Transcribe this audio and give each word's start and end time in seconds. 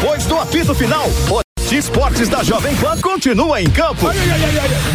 Depois 0.00 0.24
do 0.24 0.38
apito 0.38 0.74
final, 0.74 1.06
o 1.30 1.42
Esportes 1.70 2.26
da 2.26 2.42
Jovem 2.42 2.74
Pan 2.76 2.96
continua 3.02 3.60
em 3.60 3.68
campo. 3.68 4.06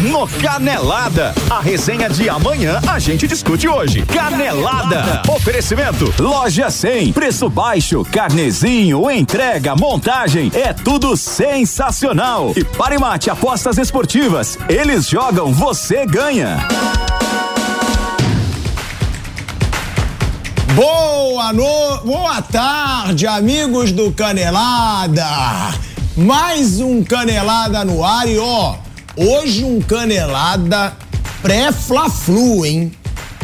No 0.00 0.26
Canelada. 0.26 1.32
A 1.48 1.60
resenha 1.60 2.10
de 2.10 2.28
amanhã 2.28 2.80
a 2.88 2.98
gente 2.98 3.28
discute 3.28 3.68
hoje. 3.68 4.04
Canelada. 4.06 5.22
Oferecimento. 5.28 6.12
Loja 6.18 6.70
100. 6.70 7.12
Preço 7.12 7.48
baixo. 7.48 8.04
Carnezinho. 8.10 9.08
Entrega. 9.08 9.76
Montagem. 9.76 10.50
É 10.52 10.72
tudo 10.72 11.16
sensacional. 11.16 12.52
E 12.56 12.64
Parimate 12.64 13.30
Apostas 13.30 13.78
Esportivas. 13.78 14.58
Eles 14.68 15.08
jogam, 15.08 15.52
você 15.52 16.04
ganha. 16.04 16.66
Boa 20.76 21.54
no... 21.54 22.02
boa 22.04 22.42
tarde, 22.42 23.26
amigos 23.26 23.92
do 23.92 24.12
Canelada. 24.12 25.24
Mais 26.14 26.80
um 26.80 27.02
Canelada 27.02 27.82
no 27.82 28.04
ar 28.04 28.28
e 28.28 28.36
ó, 28.36 28.76
hoje 29.16 29.64
um 29.64 29.80
Canelada 29.80 30.94
pré-Fla-Flu, 31.40 32.66
hein? 32.66 32.92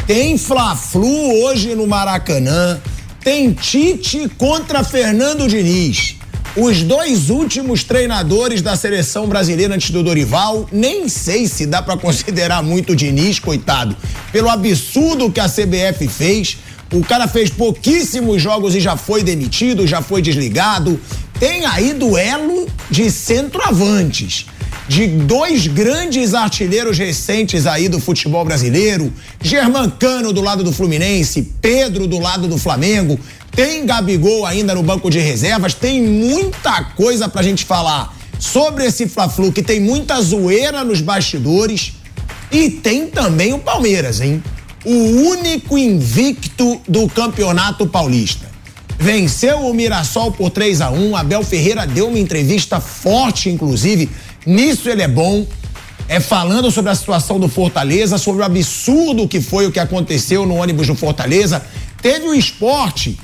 Tem 0.06 0.36
Fla-Flu 0.36 1.42
hoje 1.42 1.74
no 1.74 1.86
Maracanã, 1.86 2.78
tem 3.24 3.50
Tite 3.55 4.28
contra 4.36 4.84
Fernando 4.84 5.48
Diniz. 5.48 6.17
Os 6.55 6.83
dois 6.83 7.30
últimos 7.30 7.83
treinadores 7.83 8.61
da 8.61 8.77
seleção 8.77 9.27
brasileira 9.27 9.74
antes 9.74 9.91
do 9.91 10.02
Dorival, 10.02 10.69
nem 10.70 11.08
sei 11.08 11.48
se 11.48 11.64
dá 11.64 11.80
para 11.80 11.96
considerar 11.96 12.62
muito 12.62 12.92
o 12.92 12.96
Diniz, 12.96 13.39
coitado, 13.39 13.96
pelo 14.30 14.50
absurdo 14.50 15.33
que 15.33 15.41
a 15.41 15.48
CBF 15.48 16.06
fez. 16.08 16.58
O 16.92 17.00
cara 17.00 17.26
fez 17.26 17.48
pouquíssimos 17.48 18.42
jogos 18.42 18.74
e 18.74 18.80
já 18.80 18.98
foi 18.98 19.22
demitido, 19.22 19.86
já 19.86 20.02
foi 20.02 20.20
desligado. 20.20 21.00
Tem 21.40 21.64
aí 21.64 21.94
duelo 21.94 22.68
de 22.90 23.10
centroavantes, 23.10 24.44
de 24.86 25.06
dois 25.06 25.66
grandes 25.66 26.34
artilheiros 26.34 26.98
recentes 26.98 27.66
aí 27.66 27.88
do 27.88 27.98
futebol 27.98 28.44
brasileiro. 28.44 29.10
Germancano 29.40 30.34
do 30.34 30.42
lado 30.42 30.62
do 30.62 30.70
Fluminense, 30.70 31.50
Pedro 31.62 32.06
do 32.06 32.18
lado 32.18 32.46
do 32.46 32.58
Flamengo. 32.58 33.18
Tem 33.50 33.86
Gabigol 33.86 34.44
ainda 34.44 34.74
no 34.74 34.82
banco 34.82 35.08
de 35.08 35.18
reservas. 35.18 35.72
Tem 35.72 36.02
muita 36.02 36.84
coisa 36.94 37.27
pra 37.27 37.42
gente 37.42 37.64
falar 37.64 38.14
sobre 38.38 38.84
esse 38.84 39.08
Fla-Flu, 39.08 39.50
que 39.50 39.62
tem 39.62 39.80
muita 39.80 40.20
zoeira 40.20 40.84
nos 40.84 41.00
bastidores. 41.00 41.94
E 42.50 42.68
tem 42.68 43.06
também 43.06 43.54
o 43.54 43.58
Palmeiras, 43.58 44.20
hein? 44.20 44.42
O 44.84 45.28
único 45.28 45.78
invicto 45.78 46.80
do 46.88 47.08
Campeonato 47.08 47.86
Paulista. 47.86 48.50
Venceu 48.98 49.61
o 49.61 49.74
Mirassol 49.74 50.33
por 50.33 50.50
3 50.50 50.80
a 50.80 50.91
1 50.91 51.16
Abel 51.16 51.42
Ferreira 51.42 51.86
deu 51.86 52.08
uma 52.08 52.19
entrevista 52.19 52.80
forte, 52.80 53.48
inclusive. 53.48 54.08
Nisso 54.47 54.89
ele 54.89 55.02
é 55.02 55.08
bom. 55.08 55.47
É 56.08 56.20
falando 56.20 56.70
sobre 56.70 56.90
a 56.90 56.95
situação 56.95 57.40
do 57.40 57.48
Fortaleza, 57.48 58.18
sobre 58.18 58.42
o 58.42 58.45
absurdo 58.45 59.27
que 59.27 59.40
foi 59.40 59.67
o 59.67 59.73
que 59.73 59.80
aconteceu 59.80 60.45
no 60.45 60.56
ônibus 60.56 60.86
do 60.86 60.95
Fortaleza. 60.95 61.64
Teve 62.01 62.27
o 62.27 62.35
esporte, 62.35 63.18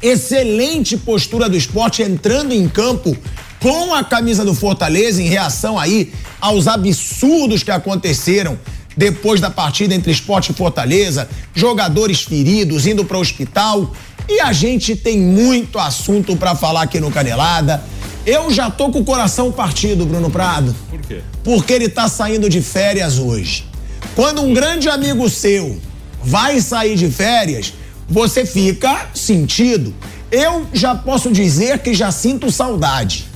excelente 0.00 0.96
postura 0.96 1.48
do 1.48 1.56
esporte 1.56 2.02
entrando 2.02 2.52
em 2.52 2.68
campo 2.68 3.16
com 3.58 3.94
a 3.94 4.02
camisa 4.04 4.44
do 4.44 4.54
Fortaleza 4.54 5.22
em 5.22 5.26
reação 5.26 5.78
aí 5.78 6.12
aos 6.40 6.66
absurdos 6.66 7.62
que 7.62 7.70
aconteceram 7.70 8.58
depois 8.96 9.40
da 9.40 9.50
partida 9.50 9.94
entre 9.94 10.12
Esporte 10.12 10.52
e 10.52 10.54
Fortaleza, 10.54 11.28
jogadores 11.54 12.22
feridos 12.22 12.86
indo 12.86 13.04
para 13.04 13.16
o 13.16 13.20
hospital. 13.20 13.92
E 14.28 14.40
a 14.40 14.52
gente 14.52 14.94
tem 14.94 15.18
muito 15.18 15.78
assunto 15.78 16.36
para 16.36 16.54
falar 16.54 16.82
aqui 16.82 17.00
no 17.00 17.10
Canelada. 17.10 17.82
Eu 18.24 18.52
já 18.52 18.70
tô 18.70 18.90
com 18.90 19.00
o 19.00 19.04
coração 19.04 19.50
partido, 19.50 20.06
Bruno 20.06 20.30
Prado. 20.30 20.74
Por 20.88 21.00
quê? 21.00 21.20
Porque 21.42 21.72
ele 21.72 21.88
tá 21.88 22.08
saindo 22.08 22.48
de 22.48 22.62
férias 22.62 23.18
hoje. 23.18 23.64
Quando 24.14 24.42
um 24.42 24.54
grande 24.54 24.88
amigo 24.88 25.28
seu 25.28 25.80
vai 26.22 26.60
sair 26.60 26.96
de 26.96 27.10
férias, 27.10 27.72
você 28.08 28.46
fica 28.46 29.08
sentido. 29.14 29.92
Eu 30.30 30.66
já 30.72 30.94
posso 30.94 31.32
dizer 31.32 31.80
que 31.80 31.92
já 31.94 32.12
sinto 32.12 32.50
saudade. 32.50 33.26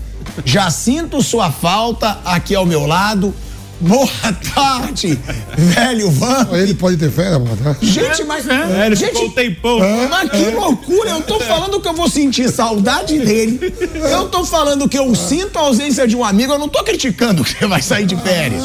Já 0.44 0.70
sinto 0.70 1.22
sua 1.22 1.50
falta 1.50 2.20
aqui 2.24 2.54
ao 2.54 2.64
meu 2.64 2.86
lado. 2.86 3.34
Boa 3.80 4.08
tarde, 4.54 5.18
velho 5.56 6.10
Vamp. 6.10 6.52
Ele 6.54 6.74
pode 6.74 6.96
ter 6.96 7.10
férias, 7.10 7.38
boa 7.38 7.56
tarde. 7.56 7.86
Gente, 7.86 8.24
mas. 8.24 8.46
É, 8.48 8.86
ele 8.86 8.96
gente, 8.96 9.10
ficou 9.10 9.26
um 9.26 9.30
tempão. 9.30 9.78
Mas 10.08 10.30
que 10.30 10.50
loucura! 10.50 11.10
Eu 11.10 11.22
tô 11.22 11.38
falando 11.40 11.80
que 11.80 11.88
eu 11.88 11.92
vou 11.92 12.08
sentir 12.08 12.50
saudade 12.50 13.18
dele. 13.18 13.74
Eu 14.10 14.28
tô 14.28 14.44
falando 14.44 14.88
que 14.88 14.98
eu 14.98 15.14
sinto 15.14 15.58
a 15.58 15.62
ausência 15.62 16.08
de 16.08 16.16
um 16.16 16.24
amigo. 16.24 16.52
Eu 16.52 16.58
não 16.58 16.68
tô 16.68 16.82
criticando 16.82 17.44
que 17.44 17.58
você 17.58 17.66
vai 17.66 17.82
sair 17.82 18.06
de 18.06 18.16
férias. 18.16 18.62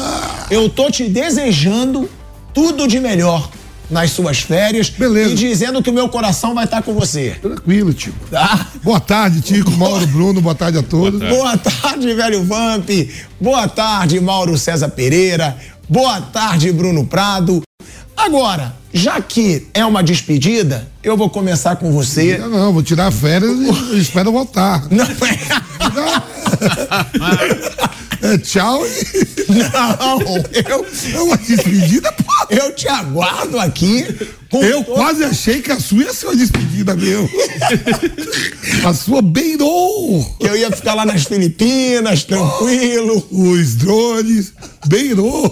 Eu 0.50 0.68
tô 0.68 0.90
te 0.90 1.08
desejando 1.08 2.08
tudo 2.54 2.88
de 2.88 2.98
melhor 2.98 3.50
nas 3.92 4.10
suas 4.10 4.40
férias. 4.40 4.88
Beleza. 4.88 5.30
E 5.30 5.34
dizendo 5.34 5.82
que 5.82 5.90
o 5.90 5.92
meu 5.92 6.08
coração 6.08 6.54
vai 6.54 6.64
estar 6.64 6.82
com 6.82 6.94
você. 6.94 7.36
Tranquilo, 7.40 7.92
Tico. 7.92 8.16
Tá? 8.30 8.66
Boa 8.82 8.98
tarde, 8.98 9.40
Tico, 9.42 9.70
Mauro, 9.72 10.06
Bruno, 10.06 10.40
boa 10.40 10.54
tarde 10.54 10.78
a 10.78 10.82
todos. 10.82 11.20
Boa 11.20 11.56
tarde, 11.56 12.12
velho 12.14 12.42
Vamp. 12.42 12.88
Boa 13.40 13.68
tarde, 13.68 14.18
Mauro 14.18 14.58
César 14.58 14.88
Pereira. 14.88 15.56
Boa 15.88 16.20
tarde, 16.20 16.72
Bruno 16.72 17.06
Prado. 17.06 17.62
Agora, 18.16 18.74
já 18.92 19.20
que 19.20 19.66
é 19.74 19.84
uma 19.84 20.02
despedida, 20.02 20.88
eu 21.02 21.16
vou 21.16 21.28
começar 21.28 21.76
com 21.76 21.92
você. 21.92 22.38
Não, 22.38 22.48
não, 22.48 22.72
vou 22.72 22.82
tirar 22.82 23.10
férias 23.10 23.52
e 23.92 23.94
espero 24.00 24.32
voltar. 24.32 24.86
Não, 24.90 25.06
É, 28.22 28.38
tchau 28.38 28.86
e 28.86 29.52
não, 29.72 30.20
eu, 30.52 30.86
é 31.12 31.20
uma 31.22 31.36
despedida, 31.36 32.12
pô. 32.12 32.41
Eu 32.52 32.74
te 32.74 32.88
aguardo 32.88 33.58
aqui. 33.58 34.06
Com 34.50 34.62
Eu 34.62 34.84
todo- 34.84 34.94
quase 34.96 35.24
achei 35.24 35.62
que 35.62 35.72
a 35.72 35.80
sua 35.80 36.02
ia 36.04 36.12
ser 36.12 36.26
uma 36.26 36.36
despedida 36.36 36.94
mesmo. 36.94 37.28
A 38.84 38.92
sua 38.92 39.22
beirou 39.22 40.36
eu 40.40 40.56
ia 40.56 40.70
ficar 40.70 40.94
lá 40.94 41.04
nas 41.06 41.24
Filipinas, 41.24 42.24
tranquilo. 42.24 43.26
os 43.30 43.76
drones, 43.76 44.52
beirou. 44.86 45.48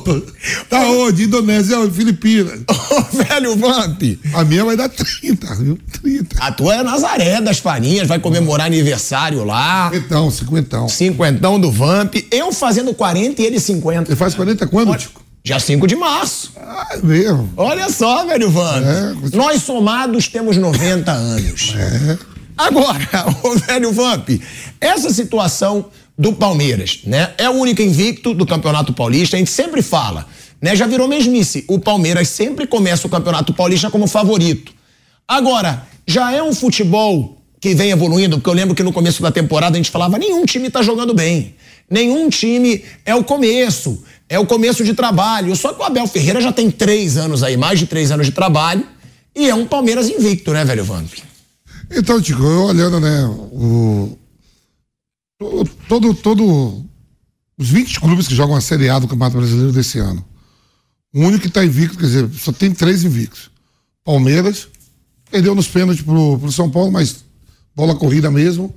Tá 0.69 0.81
onde? 0.91 1.25
Indonésia 1.25 1.78
ou 1.78 1.91
Filipinas? 1.91 2.61
Ô, 2.69 3.17
velho 3.17 3.56
Vamp, 3.56 4.03
A 4.34 4.44
minha 4.44 4.65
vai 4.65 4.77
dar 4.77 4.88
30, 4.88 5.55
viu? 5.56 5.78
30. 6.03 6.37
a 6.41 6.53
tua 6.53 6.75
é 6.77 6.82
Nazaré 6.82 7.41
das 7.41 7.59
Farinhas, 7.59 8.09
vai 8.09 8.19
comemorar 8.19 8.67
aniversário 8.67 9.44
lá. 9.44 9.91
Então, 9.94 10.31
cinquentão. 10.31 10.88
Cinquentão 10.88 11.59
do 11.61 11.71
Vamp, 11.71 12.15
eu 12.31 12.53
fazendo 12.53 12.93
40 12.93 13.41
e 13.41 13.47
ele 13.47 13.61
50. 13.61 14.06
Você 14.11 14.17
faz 14.17 14.34
40 14.34 14.67
quando? 14.67 14.91
Já 15.42 15.58
5 15.58 15.86
de 15.86 15.96
março. 15.96 16.52
Ah, 16.56 16.88
é 16.92 16.96
mesmo. 16.98 17.50
Olha 17.56 17.88
só, 17.88 18.26
velho 18.26 18.50
Vamp. 18.50 18.84
É, 18.84 19.36
Nós 19.36 19.62
somados 19.62 20.28
temos 20.28 20.56
90 20.56 21.10
anos. 21.10 21.74
É. 21.76 22.18
Agora, 22.56 23.08
o 23.42 23.58
velho 23.58 23.92
Vamp, 23.92 24.28
essa 24.81 25.10
situação 25.10 25.87
do 26.19 26.34
Palmeiras, 26.34 27.00
né? 27.04 27.32
É 27.38 27.48
o 27.48 27.54
único 27.54 27.81
invicto 27.81 28.34
do 28.34 28.44
Campeonato 28.44 28.92
Paulista, 28.92 29.37
a 29.37 29.38
gente 29.38 29.50
sempre 29.50 29.81
fala, 29.81 30.26
né? 30.60 30.76
Já 30.76 30.87
virou 30.87 31.08
mesmice. 31.08 31.64
O 31.66 31.78
Palmeiras 31.78 32.28
sempre 32.28 32.66
começa 32.66 33.06
o 33.06 33.10
Campeonato 33.10 33.54
Paulista 33.54 33.90
como 33.90 34.06
favorito. 34.06 34.72
Agora, 35.26 35.86
já 36.06 36.32
é 36.32 36.43
um 36.43 36.52
futebol 36.54 37.40
que 37.58 37.75
vem 37.75 37.90
evoluindo, 37.90 38.36
porque 38.36 38.50
eu 38.50 38.54
lembro 38.54 38.75
que 38.75 38.82
no 38.82 38.93
começo 38.93 39.22
da 39.22 39.31
temporada 39.31 39.76
a 39.76 39.78
gente 39.78 39.90
falava, 39.90 40.19
nenhum 40.19 40.44
time 40.44 40.69
tá 40.69 40.82
jogando 40.82 41.14
bem. 41.14 41.54
Nenhum 41.88 42.28
time 42.28 42.84
é 43.04 43.14
o 43.14 43.25
começo, 43.25 44.02
é 44.31 44.38
o 44.38 44.47
começo 44.47 44.82
de 44.82 44.94
trabalho. 44.94 45.55
Só 45.55 45.75
que 45.75 45.81
o 45.81 45.85
Abel 45.85 46.06
Ferreira 46.06 46.41
já 46.41 46.53
tem 46.53 46.71
três 46.71 47.19
anos 47.19 47.43
aí, 47.43 47.56
mais 47.56 47.79
de 47.79 47.87
três 47.87 48.11
anos 48.11 48.25
de 48.27 48.32
trabalho, 48.32 48.87
e 49.37 49.49
é 49.50 49.55
um 49.55 49.67
Palmeiras 49.67 50.09
invicto, 50.09 50.53
né, 50.53 50.65
velho 50.65 50.85
Vamp? 50.85 51.12
Então, 51.91 52.21
Tico, 52.23 52.43
eu 52.43 52.62
olhando, 52.67 52.99
né, 53.00 53.27
o, 53.53 54.17
to- 55.38 55.69
todo, 55.88 56.15
todo, 56.15 56.85
os 57.59 57.69
20 57.69 58.00
clubes 58.00 58.29
que 58.29 58.35
jogam 58.35 58.55
a 58.56 58.61
Série 58.61 58.88
A 58.88 58.99
do 58.99 59.09
Campeonato 59.09 59.37
Brasileiro 59.37 59.73
desse 59.73 59.99
ano, 59.99 60.25
o 61.12 61.21
único 61.21 61.43
que 61.43 61.49
está 61.49 61.65
invicto, 61.65 61.99
quer 61.99 62.06
dizer, 62.06 62.31
só 62.32 62.53
tem 62.53 62.71
três 62.73 63.03
invictos. 63.05 63.50
Palmeiras, 64.05 64.69
Perdeu 65.31 65.55
nos 65.55 65.69
pênaltis 65.69 66.03
pro, 66.03 66.41
pro 66.41 66.50
São 66.50 66.69
Paulo, 66.69 66.91
mas 66.91 67.25
bola 67.73 67.94
corrida 67.94 68.32
mesmo. 68.32 68.75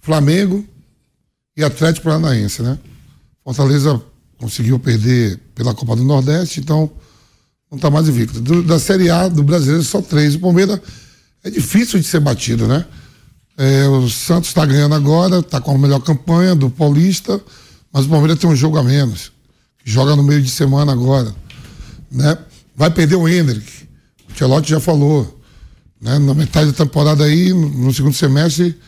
Flamengo 0.00 0.64
e 1.56 1.64
Atlético 1.64 2.04
Paranaense, 2.04 2.62
né? 2.62 2.78
Fortaleza 3.42 4.00
conseguiu 4.40 4.78
perder 4.78 5.38
pela 5.54 5.74
Copa 5.74 5.94
do 5.94 6.02
Nordeste, 6.02 6.60
então 6.60 6.90
não 7.70 7.76
está 7.76 7.90
mais 7.90 8.08
invicto. 8.08 8.40
Do, 8.40 8.62
da 8.62 8.78
Série 8.78 9.10
A 9.10 9.28
do 9.28 9.42
brasileiro, 9.42 9.84
só 9.84 10.00
três. 10.00 10.34
O 10.34 10.40
Palmeiras 10.40 10.80
é 11.44 11.50
difícil 11.50 12.00
de 12.00 12.06
ser 12.06 12.20
batido, 12.20 12.66
né? 12.66 12.84
É, 13.56 13.86
o 13.86 14.08
Santos 14.08 14.48
está 14.48 14.64
ganhando 14.64 14.94
agora, 14.94 15.40
está 15.40 15.60
com 15.60 15.72
a 15.74 15.78
melhor 15.78 16.00
campanha 16.00 16.54
do 16.54 16.70
Paulista, 16.70 17.38
mas 17.92 18.06
o 18.06 18.08
Palmeiras 18.08 18.38
tem 18.38 18.48
um 18.48 18.56
jogo 18.56 18.78
a 18.78 18.82
menos. 18.82 19.30
Joga 19.84 20.16
no 20.16 20.22
meio 20.22 20.40
de 20.40 20.50
semana 20.50 20.92
agora. 20.92 21.34
Né? 22.10 22.38
Vai 22.74 22.90
perder 22.90 23.16
o 23.16 23.28
Hendrick. 23.28 23.86
O 24.30 24.32
Tchelotti 24.32 24.70
já 24.70 24.80
falou. 24.80 25.38
Né? 26.00 26.18
Na 26.18 26.32
metade 26.32 26.70
da 26.70 26.84
temporada 26.84 27.24
aí, 27.24 27.52
no 27.52 27.92
segundo 27.92 28.14
semestre, 28.14 28.78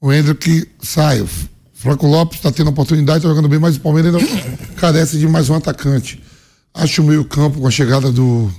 o 0.00 0.12
Hendrick 0.12 0.68
sai. 0.82 1.24
Franco 1.80 2.06
Lopes 2.06 2.36
está 2.36 2.52
tendo 2.52 2.68
oportunidade, 2.68 3.20
está 3.20 3.28
jogando 3.30 3.48
bem, 3.48 3.58
mas 3.58 3.76
o 3.76 3.80
Palmeiras 3.80 4.14
ainda 4.14 4.58
carece 4.76 5.18
de 5.18 5.26
mais 5.26 5.48
um 5.48 5.54
atacante. 5.54 6.22
Acho 6.74 7.00
o 7.00 7.06
meio-campo 7.06 7.58
com 7.58 7.66
a 7.66 7.70
chegada 7.70 8.12
do, 8.12 8.52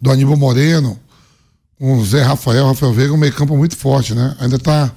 do 0.00 0.08
Aníbal 0.08 0.36
Moreno, 0.36 0.96
com 1.76 1.98
o 1.98 2.04
Zé 2.04 2.22
Rafael, 2.22 2.68
Rafael 2.68 2.92
Veiga, 2.92 3.12
um 3.12 3.16
meio-campo 3.16 3.56
muito 3.56 3.76
forte, 3.76 4.14
né? 4.14 4.36
Ainda 4.38 4.60
tá. 4.60 4.92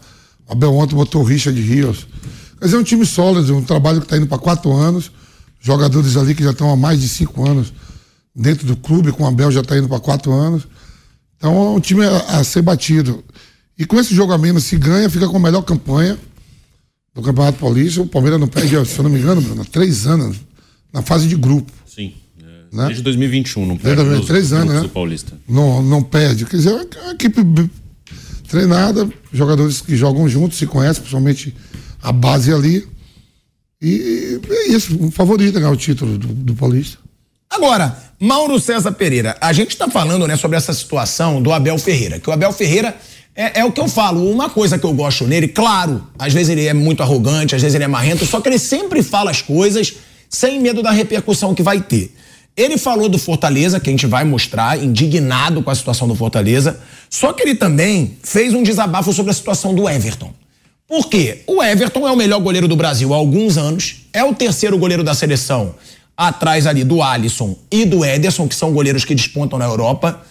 O 0.48 0.52
Abel 0.52 0.76
ontem 0.76 0.96
botou 0.96 1.24
o 1.24 1.26
Richard 1.26 1.60
Rios. 1.60 2.06
Quer 2.60 2.66
dizer, 2.66 2.78
é 2.78 2.80
um 2.80 2.84
time 2.84 3.04
sólido, 3.04 3.58
um 3.58 3.64
trabalho 3.64 4.00
que 4.00 4.06
está 4.06 4.18
indo 4.18 4.28
para 4.28 4.38
quatro 4.38 4.72
anos. 4.72 5.12
Jogadores 5.60 6.16
ali 6.16 6.36
que 6.36 6.44
já 6.44 6.52
estão 6.52 6.70
há 6.70 6.76
mais 6.76 7.02
de 7.02 7.10
cinco 7.10 7.50
anos 7.50 7.74
dentro 8.36 8.68
do 8.68 8.78
clube, 8.78 9.12
com 9.12 9.24
o 9.24 9.28
Abel 9.28 9.50
já 9.50 9.62
está 9.62 9.76
indo 9.76 9.90
para 9.90 10.00
quatro 10.00 10.32
anos. 10.32 10.68
Então 11.36 11.52
é 11.52 11.70
um 11.72 11.80
time 11.80 12.06
a, 12.06 12.38
a, 12.38 12.44
ser 12.44 12.62
batido. 12.62 13.24
E 13.76 13.88
com 13.88 14.00
esse 14.00 14.14
jogo 14.14 14.34
a 14.34 14.38
menos, 14.38 14.66
se 14.66 14.78
ganha, 14.78 15.10
fica 15.10 15.28
com 15.28 15.38
a 15.38 15.40
melhor 15.40 15.64
campanha 15.64 16.16
do 17.14 17.22
Campeonato 17.22 17.60
Paulista. 17.60 18.02
O 18.02 18.08
Palmeiras 18.08 18.40
não 18.40 18.48
perde, 18.48 18.86
se 18.86 18.98
eu 18.98 19.04
não 19.04 19.10
me 19.10 19.20
engano, 19.20 19.42
Bruno, 19.42 19.66
três 19.66 20.08
anos 20.08 20.38
na 20.92 21.02
fase 21.02 21.28
de 21.28 21.36
grupo. 21.36 21.72
Sim. 21.86 22.14
É, 22.42 22.76
né? 22.76 22.86
Desde 22.88 23.04
2021, 23.04 23.66
não 23.66 23.78
perde. 23.78 24.04
Desde 24.04 24.28
três 24.28 24.54
anos, 24.54 24.74
né? 24.74 24.82
Do 24.82 24.90
Paulista. 24.90 25.34
Não, 25.48 25.82
não 25.82 26.04
perde. 26.04 26.46
Quer 26.46 26.58
dizer, 26.58 26.70
é 26.70 27.02
uma 27.04 27.14
equipe 27.14 27.42
treinada, 28.48 29.10
jogadores 29.32 29.80
que 29.82 29.96
jogam 29.96 30.28
juntos, 30.28 30.58
se 30.58 30.68
conhecem, 30.68 31.02
principalmente 31.02 31.56
a 32.02 32.12
base 32.12 32.54
ali. 32.54 32.88
E 33.82 34.40
é 34.50 34.68
isso, 34.70 34.96
um 35.02 35.10
favorito 35.10 35.54
ganhar 35.54 35.72
o 35.72 35.78
título 35.78 36.18
do, 36.18 36.28
do 36.28 36.54
Paulista. 36.54 36.98
Agora, 37.50 37.98
Mauro 38.20 38.60
César 38.60 38.92
Pereira, 38.92 39.36
a 39.42 39.52
gente 39.52 39.72
está 39.72 39.90
falando 39.90 40.28
né, 40.28 40.38
sobre 40.38 40.56
essa 40.56 40.74
situação 40.74 41.42
do 41.42 41.52
Abel 41.52 41.78
Ferreira, 41.78 42.20
que 42.20 42.30
o 42.30 42.34
Abel 42.34 42.54
Ferreira 42.54 42.96
é, 43.36 43.62
é, 43.62 43.66
o 43.66 43.72
que 43.72 43.80
eu 43.80 43.88
falo, 43.88 44.30
uma 44.30 44.50
coisa 44.50 44.78
que 44.78 44.86
eu 44.86 44.94
gosto 44.94 45.26
nele, 45.26 45.48
claro, 45.48 46.06
às 46.20 46.34
vezes 46.34 46.50
ele 46.50 46.66
é 46.66 46.74
muito 46.74 47.02
arrogante, 47.02 47.56
às 47.56 47.62
vezes 47.62 47.76
ele 47.76 47.84
é 47.84 47.88
marrento, 47.88 48.26
só 48.26 48.42
que 48.42 48.50
ele 48.50 48.60
sempre 48.60 49.02
fala 49.02 49.32
as 49.32 49.42
coisas 49.42 49.94
sem 50.30 50.60
medo 50.60 50.84
da 50.84 50.92
repercussão 50.92 51.56
que 51.56 51.64
vai 51.64 51.82
ter. 51.82 52.14
Ele 52.56 52.78
falou 52.78 53.08
do 53.08 53.18
Fortaleza, 53.18 53.80
que 53.80 53.90
a 53.90 53.94
gente 53.94 54.06
vai 54.06 54.26
mostrar, 54.26 54.78
indignado 54.78 55.64
com 55.64 55.72
a 55.72 55.76
situação 55.76 56.08
do 56.08 56.16
Fortaleza, 56.16 56.80
só 57.10 57.32
que 57.32 57.42
ele 57.42 57.56
também 57.56 58.18
fez 58.22 58.54
um 58.54 58.62
desabafo 58.62 59.14
sobre 59.14 59.32
a 59.32 59.34
situação 59.34 59.74
do 59.74 59.90
Everton. 59.90 60.34
Por 60.86 61.08
quê? 61.08 61.44
O 61.48 61.64
Everton 61.64 62.06
é 62.06 62.12
o 62.12 62.18
melhor 62.18 62.42
goleiro 62.42 62.68
do 62.68 62.76
Brasil 62.76 63.14
há 63.14 63.18
alguns 63.18 63.58
anos, 63.58 64.08
é 64.12 64.24
o 64.26 64.36
terceiro 64.36 64.78
goleiro 64.78 65.06
da 65.06 65.14
seleção, 65.14 65.74
atrás 66.18 66.68
ali 66.68 66.84
do 66.84 67.02
Alisson 67.02 67.58
e 67.72 67.86
do 67.86 68.04
Ederson, 68.04 68.46
que 68.46 68.56
são 68.56 68.74
goleiros 68.74 69.06
que 69.06 69.16
despontam 69.16 69.58
na 69.58 69.66
Europa. 69.66 70.22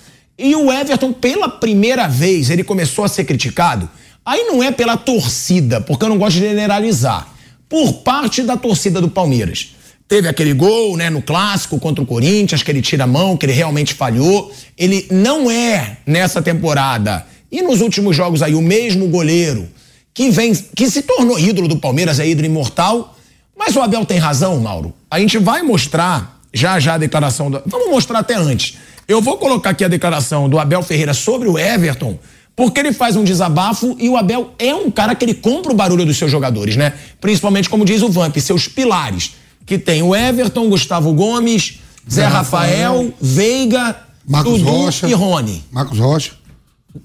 E 0.42 0.56
o 0.56 0.72
Everton, 0.72 1.12
pela 1.12 1.48
primeira 1.48 2.08
vez, 2.08 2.48
ele 2.48 2.64
começou 2.64 3.04
a 3.04 3.08
ser 3.08 3.25
criticado. 3.25 3.88
Aí 4.25 4.44
não 4.44 4.62
é 4.62 4.70
pela 4.70 4.96
torcida, 4.96 5.82
porque 5.82 6.04
eu 6.04 6.08
não 6.08 6.16
gosto 6.16 6.37
de 6.37 6.48
generalizar. 6.48 7.28
Por 7.69 7.92
parte 8.02 8.42
da 8.42 8.56
torcida 8.56 9.00
do 9.00 9.08
Palmeiras. 9.08 9.75
Teve 10.08 10.28
aquele 10.28 10.54
gol, 10.54 10.96
né, 10.96 11.10
no 11.10 11.20
clássico 11.20 11.78
contra 11.78 12.02
o 12.02 12.06
Corinthians, 12.06 12.62
que 12.62 12.70
ele 12.70 12.81
tira 12.81 13.04
a 13.04 13.06
mão, 13.06 13.37
que 13.37 13.44
ele 13.44 13.52
realmente 13.52 13.92
falhou. 13.92 14.50
Ele 14.76 15.06
não 15.10 15.50
é, 15.50 15.98
nessa 16.06 16.40
temporada, 16.40 17.26
e 17.52 17.60
nos 17.62 17.81
últimos 17.81 18.16
jogos 18.16 18.43
aí, 18.43 18.54
o 18.54 18.62
mesmo 18.62 19.08
goleiro 19.08 19.69
que 20.14 20.31
vem, 20.31 20.54
que 20.54 20.90
se 20.90 21.02
tornou 21.02 21.38
ídolo 21.38 21.69
do 21.69 21.76
Palmeiras, 21.76 22.19
é 22.19 22.26
ídolo 22.26 22.46
imortal. 22.46 23.16
Mas 23.56 23.76
o 23.76 23.81
Abel 23.81 24.04
tem 24.06 24.19
razão, 24.19 24.58
Mauro. 24.58 24.94
A 25.10 25.19
gente 25.19 25.36
vai 25.38 25.62
mostrar 25.62 26.40
já 26.52 26.81
já 26.81 26.94
a 26.94 26.98
declaração 26.98 27.50
do. 27.50 27.62
Vamos 27.66 27.90
mostrar 27.90 28.20
até 28.20 28.34
antes. 28.34 28.78
Eu 29.10 29.20
vou 29.20 29.36
colocar 29.38 29.70
aqui 29.70 29.84
a 29.84 29.88
declaração 29.88 30.48
do 30.48 30.56
Abel 30.56 30.84
Ferreira 30.84 31.12
sobre 31.12 31.48
o 31.48 31.58
Everton, 31.58 32.16
porque 32.54 32.78
ele 32.78 32.92
faz 32.92 33.16
um 33.16 33.24
desabafo 33.24 33.96
e 33.98 34.08
o 34.08 34.16
Abel 34.16 34.52
é 34.56 34.72
um 34.72 34.88
cara 34.88 35.16
que 35.16 35.24
ele 35.24 35.34
compra 35.34 35.72
o 35.72 35.74
barulho 35.74 36.06
dos 36.06 36.16
seus 36.16 36.30
jogadores, 36.30 36.76
né? 36.76 36.92
Principalmente, 37.20 37.68
como 37.68 37.84
diz 37.84 38.02
o 38.02 38.08
Vamp, 38.08 38.36
seus 38.36 38.68
pilares. 38.68 39.32
Que 39.66 39.76
tem 39.76 40.00
o 40.00 40.14
Everton, 40.14 40.68
Gustavo 40.68 41.12
Gomes, 41.12 41.80
Zé, 42.08 42.22
Zé 42.22 42.26
Rafael, 42.28 42.92
Rafael, 42.92 43.14
Veiga, 43.20 43.96
Marcos 44.24 44.60
Dudu 44.60 44.70
Rocha, 44.70 45.08
e 45.08 45.12
Rony. 45.12 45.64
Marcos 45.72 45.98
Rocha. 45.98 46.32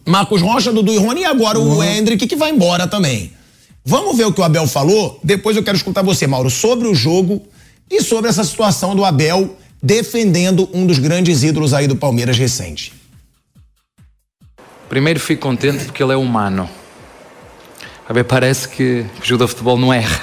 Marcos 0.05 0.41
Rocha, 0.43 0.71
Dudu 0.71 0.93
e 0.93 0.97
Rony 0.99 1.21
e 1.21 1.25
agora 1.25 1.57
uhum. 1.57 1.77
o 1.77 1.83
Hendrick 1.83 2.27
que 2.27 2.35
vai 2.35 2.51
embora 2.51 2.85
também. 2.85 3.33
Vamos 3.83 4.15
ver 4.15 4.25
o 4.25 4.31
que 4.31 4.41
o 4.41 4.43
Abel 4.43 4.67
falou? 4.67 5.19
Depois 5.23 5.57
eu 5.57 5.63
quero 5.63 5.75
escutar 5.75 6.03
você, 6.03 6.27
Mauro, 6.27 6.51
sobre 6.51 6.87
o 6.87 6.93
jogo 6.93 7.41
e 7.89 7.99
sobre 8.03 8.29
essa 8.29 8.43
situação 8.43 8.95
do 8.95 9.03
Abel 9.03 9.57
defendendo 9.81 10.69
um 10.73 10.85
dos 10.85 10.99
grandes 10.99 11.43
ídolos 11.43 11.73
aí 11.73 11.87
do 11.87 11.95
Palmeiras 11.95 12.37
recente. 12.37 12.93
Primeiro 14.89 15.19
fico 15.19 15.41
contente 15.41 15.85
porque 15.85 16.01
ele 16.01 16.13
é 16.13 16.15
humano. 16.15 16.69
A 18.07 18.13
ver, 18.13 18.23
parece 18.23 18.69
que, 18.69 19.05
o 19.21 19.25
jogador 19.25 19.45
de 19.45 19.51
futebol 19.51 19.77
não 19.77 19.91
erra. 19.91 20.21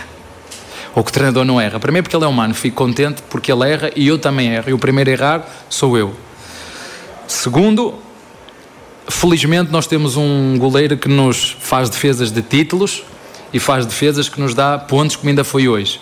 Ou 0.94 1.02
que 1.02 1.10
o 1.10 1.12
treinador 1.12 1.44
não 1.44 1.60
erra. 1.60 1.80
Primeiro 1.80 2.04
porque 2.04 2.16
ele 2.16 2.24
é 2.24 2.28
humano. 2.28 2.54
Fico 2.54 2.76
contente 2.76 3.22
porque 3.28 3.50
ele 3.50 3.68
erra 3.68 3.90
e 3.96 4.06
eu 4.06 4.18
também 4.18 4.54
erro. 4.54 4.70
E 4.70 4.72
o 4.72 4.78
primeiro 4.78 5.10
a 5.10 5.12
errar 5.12 5.48
sou 5.68 5.98
eu. 5.98 6.14
Segundo, 7.26 7.98
felizmente 9.08 9.72
nós 9.72 9.86
temos 9.86 10.16
um 10.16 10.56
goleiro 10.58 10.96
que 10.96 11.08
nos 11.08 11.56
faz 11.60 11.90
defesas 11.90 12.30
de 12.30 12.42
títulos 12.42 13.02
e 13.52 13.58
faz 13.58 13.84
defesas 13.84 14.28
que 14.28 14.40
nos 14.40 14.54
dá 14.54 14.78
pontos 14.78 15.16
como 15.16 15.28
ainda 15.28 15.42
foi 15.42 15.66
hoje. 15.66 16.00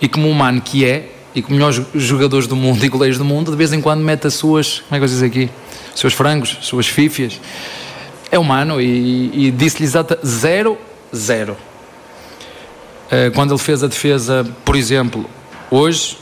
E 0.00 0.08
como 0.08 0.28
humano 0.28 0.60
que 0.60 0.84
é, 0.84 1.10
e 1.38 1.42
como 1.42 1.56
melhores 1.56 1.80
jogadores 1.94 2.46
do 2.46 2.56
mundo 2.56 2.82
e 2.84 2.88
goleiros 2.88 3.18
do 3.18 3.24
mundo, 3.24 3.50
de 3.50 3.56
vez 3.56 3.72
em 3.72 3.80
quando 3.80 4.02
mete 4.02 4.26
as 4.26 4.34
suas, 4.34 4.80
como 4.80 4.96
é 4.96 4.98
que 4.98 5.04
eu 5.04 5.08
diz 5.08 5.22
aqui, 5.22 5.50
os 5.94 6.00
seus 6.00 6.12
frangos, 6.12 6.56
as 6.60 6.66
suas 6.66 6.86
fífias. 6.86 7.40
É 8.30 8.38
humano 8.38 8.80
e, 8.80 9.46
e 9.46 9.50
disse-lhe 9.50 9.84
exata 9.84 10.18
zero, 10.24 10.76
zero. 11.14 11.56
Eh, 13.10 13.30
quando 13.30 13.52
ele 13.52 13.58
fez 13.58 13.82
a 13.82 13.86
defesa, 13.86 14.46
por 14.64 14.76
exemplo, 14.76 15.24
hoje, 15.70 16.18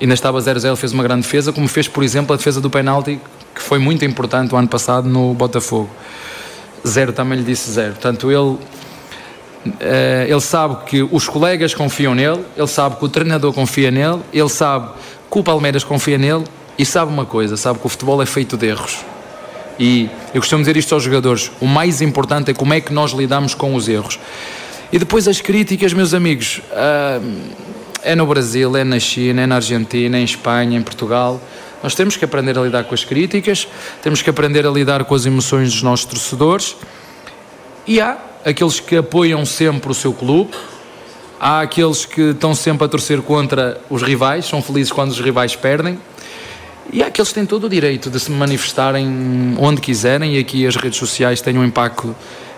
ainda 0.00 0.12
estava 0.12 0.38
0-0, 0.38 0.76
fez 0.76 0.92
uma 0.92 1.02
grande 1.02 1.22
defesa, 1.22 1.52
como 1.52 1.66
fez, 1.68 1.88
por 1.88 2.02
exemplo, 2.02 2.34
a 2.34 2.36
defesa 2.36 2.60
do 2.60 2.68
penalti 2.68 3.18
que 3.54 3.62
foi 3.62 3.78
muito 3.78 4.04
importante 4.04 4.54
o 4.54 4.58
ano 4.58 4.68
passado 4.68 5.08
no 5.08 5.32
Botafogo. 5.34 5.88
Zero 6.86 7.12
também 7.12 7.38
lhe 7.38 7.44
disse 7.44 7.70
zero. 7.70 7.92
Portanto, 7.92 8.30
ele, 8.30 8.58
ele 10.28 10.40
sabe 10.40 10.84
que 10.86 11.02
os 11.02 11.28
colegas 11.28 11.74
confiam 11.74 12.14
nele, 12.14 12.44
ele 12.56 12.66
sabe 12.66 12.96
que 12.96 13.04
o 13.04 13.08
treinador 13.08 13.52
confia 13.52 13.90
nele, 13.90 14.20
ele 14.32 14.48
sabe 14.48 14.90
que 15.30 15.38
o 15.38 15.42
Palmeiras 15.42 15.84
confia 15.84 16.18
nele 16.18 16.44
e 16.78 16.84
sabe 16.84 17.12
uma 17.12 17.24
coisa: 17.24 17.56
sabe 17.56 17.78
que 17.78 17.86
o 17.86 17.88
futebol 17.88 18.20
é 18.22 18.26
feito 18.26 18.56
de 18.56 18.66
erros. 18.66 18.98
E 19.78 20.10
eu 20.34 20.40
costumo 20.40 20.62
dizer 20.62 20.76
isto 20.76 20.94
aos 20.94 21.02
jogadores: 21.02 21.50
o 21.60 21.66
mais 21.66 22.00
importante 22.00 22.50
é 22.50 22.54
como 22.54 22.74
é 22.74 22.80
que 22.80 22.92
nós 22.92 23.12
lidamos 23.12 23.54
com 23.54 23.74
os 23.74 23.88
erros. 23.88 24.18
E 24.92 24.98
depois 24.98 25.26
as 25.26 25.40
críticas, 25.40 25.92
meus 25.92 26.12
amigos, 26.12 26.60
uh, 26.70 27.40
é 28.02 28.14
no 28.14 28.26
Brasil, 28.26 28.76
é 28.76 28.84
na 28.84 29.00
China, 29.00 29.42
é 29.42 29.46
na 29.46 29.56
Argentina, 29.56 30.18
é 30.18 30.20
em 30.20 30.24
Espanha, 30.24 30.78
em 30.78 30.82
Portugal. 30.82 31.40
Nós 31.82 31.94
temos 31.94 32.16
que 32.16 32.24
aprender 32.24 32.56
a 32.58 32.62
lidar 32.62 32.84
com 32.84 32.94
as 32.94 33.04
críticas, 33.04 33.66
temos 34.02 34.22
que 34.22 34.30
aprender 34.30 34.66
a 34.66 34.70
lidar 34.70 35.04
com 35.04 35.14
as 35.14 35.24
emoções 35.24 35.72
dos 35.72 35.82
nossos 35.82 36.04
torcedores. 36.04 36.76
E 37.86 38.00
há 38.00 38.16
aqueles 38.44 38.80
que 38.80 38.96
apoiam 38.96 39.44
sempre 39.44 39.90
o 39.90 39.94
seu 39.94 40.12
clube, 40.12 40.50
há 41.40 41.60
aqueles 41.60 42.04
que 42.04 42.30
estão 42.30 42.54
sempre 42.54 42.84
a 42.84 42.88
torcer 42.88 43.20
contra 43.22 43.80
os 43.90 44.02
rivais, 44.02 44.44
são 44.44 44.62
felizes 44.62 44.92
quando 44.92 45.10
os 45.10 45.20
rivais 45.20 45.56
perdem. 45.56 45.98
E 46.92 47.02
há 47.02 47.06
aqueles 47.06 47.28
que 47.28 47.34
têm 47.34 47.46
todo 47.46 47.64
o 47.64 47.68
direito 47.68 48.10
de 48.10 48.20
se 48.20 48.30
manifestarem 48.30 49.56
onde 49.58 49.80
quiserem, 49.80 50.36
e 50.36 50.38
aqui 50.38 50.66
as 50.66 50.76
redes 50.76 50.98
sociais 50.98 51.40
têm 51.40 51.58
um 51.58 51.64
impacto, 51.64 52.14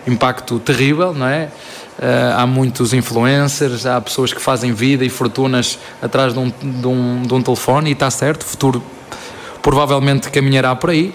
impacto 0.07 0.59
terrível, 0.59 1.15
não 1.15 1.27
é? 1.27 1.51
Uh, 1.97 2.37
há 2.37 2.47
muitos 2.47 2.93
influencers, 2.93 3.87
há 3.87 4.01
pessoas 4.01 4.33
que 4.33 4.41
fazem 4.43 4.73
vida 4.73 5.05
e 5.05 5.09
fortunas 5.09 5.79
atrás 6.03 6.33
de 6.33 6.39
um, 6.41 6.51
de 6.51 6.87
um, 6.87 7.23
de 7.23 7.35
um 7.35 7.43
telefone, 7.43 7.91
e 7.91 7.93
está 7.93 8.11
certo, 8.11 8.43
o 8.43 8.47
futuro 8.47 8.83
provavelmente 9.63 10.31
caminhará 10.31 10.75
por 10.75 10.91
aí. 10.91 11.15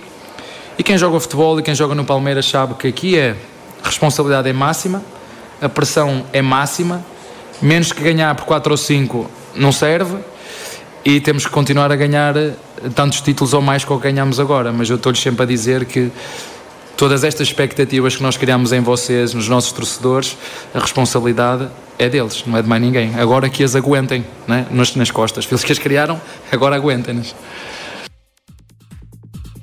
E 0.78 0.84
quem 0.84 0.98
joga 0.98 1.20
futebol 1.20 1.60
e 1.60 1.64
quem 1.64 1.76
joga 1.76 1.94
no 1.94 2.06
Palmeiras 2.06 2.46
sabe 2.48 2.74
que 2.76 2.88
aqui 2.88 3.18
é 3.18 3.36
responsabilidade 3.84 4.50
é 4.50 4.54
máxima, 4.54 5.04
a 5.62 5.70
pressão 5.70 6.26
é 6.32 6.42
máxima, 6.42 7.04
menos 7.62 7.92
que 7.92 8.02
ganhar 8.02 8.34
por 8.36 8.46
4 8.46 8.72
ou 8.72 8.78
5 8.78 9.30
não 9.56 9.72
serve. 9.72 10.18
e 11.04 11.22
temos 11.22 11.46
que 11.46 11.52
continuar 11.52 11.92
a 11.92 11.96
ganhar 11.96 12.36
eh, 12.36 12.54
tantos 12.94 13.22
títulos 13.22 13.54
ou 13.54 13.62
mais 13.62 13.86
que 13.86 13.98
ganhamos 13.98 14.40
agora. 14.40 14.72
Mas 14.72 14.90
eu 14.90 14.98
estou-lhes 14.98 15.22
sempre 15.22 15.44
a 15.44 15.46
dizer 15.46 15.86
que 15.86 16.12
todas 16.98 17.24
estas 17.24 17.48
expectativas 17.48 18.18
que 18.18 18.22
nós 18.22 18.36
criamos 18.36 18.74
em 18.74 18.82
vocês, 18.82 19.34
nos 19.34 19.48
nossos 19.48 19.72
torcedores, 19.72 20.38
a 20.76 20.80
responsabilidade 20.80 21.70
é 21.98 22.10
deles, 22.10 22.44
não 22.46 22.58
é 22.58 22.62
de 22.62 22.68
mais 22.68 22.82
ninguém. 22.82 23.18
Agora 23.18 23.50
que 23.50 23.64
as 23.64 23.76
aguentem 23.76 24.26
né? 24.46 24.66
nas, 24.70 24.94
nas 24.96 25.10
costas. 25.10 25.48
Eles 25.50 25.64
que 25.64 25.72
as 25.72 25.80
criaram, 25.80 26.20
agora 26.52 26.76
aguentem-nas. 26.76 27.34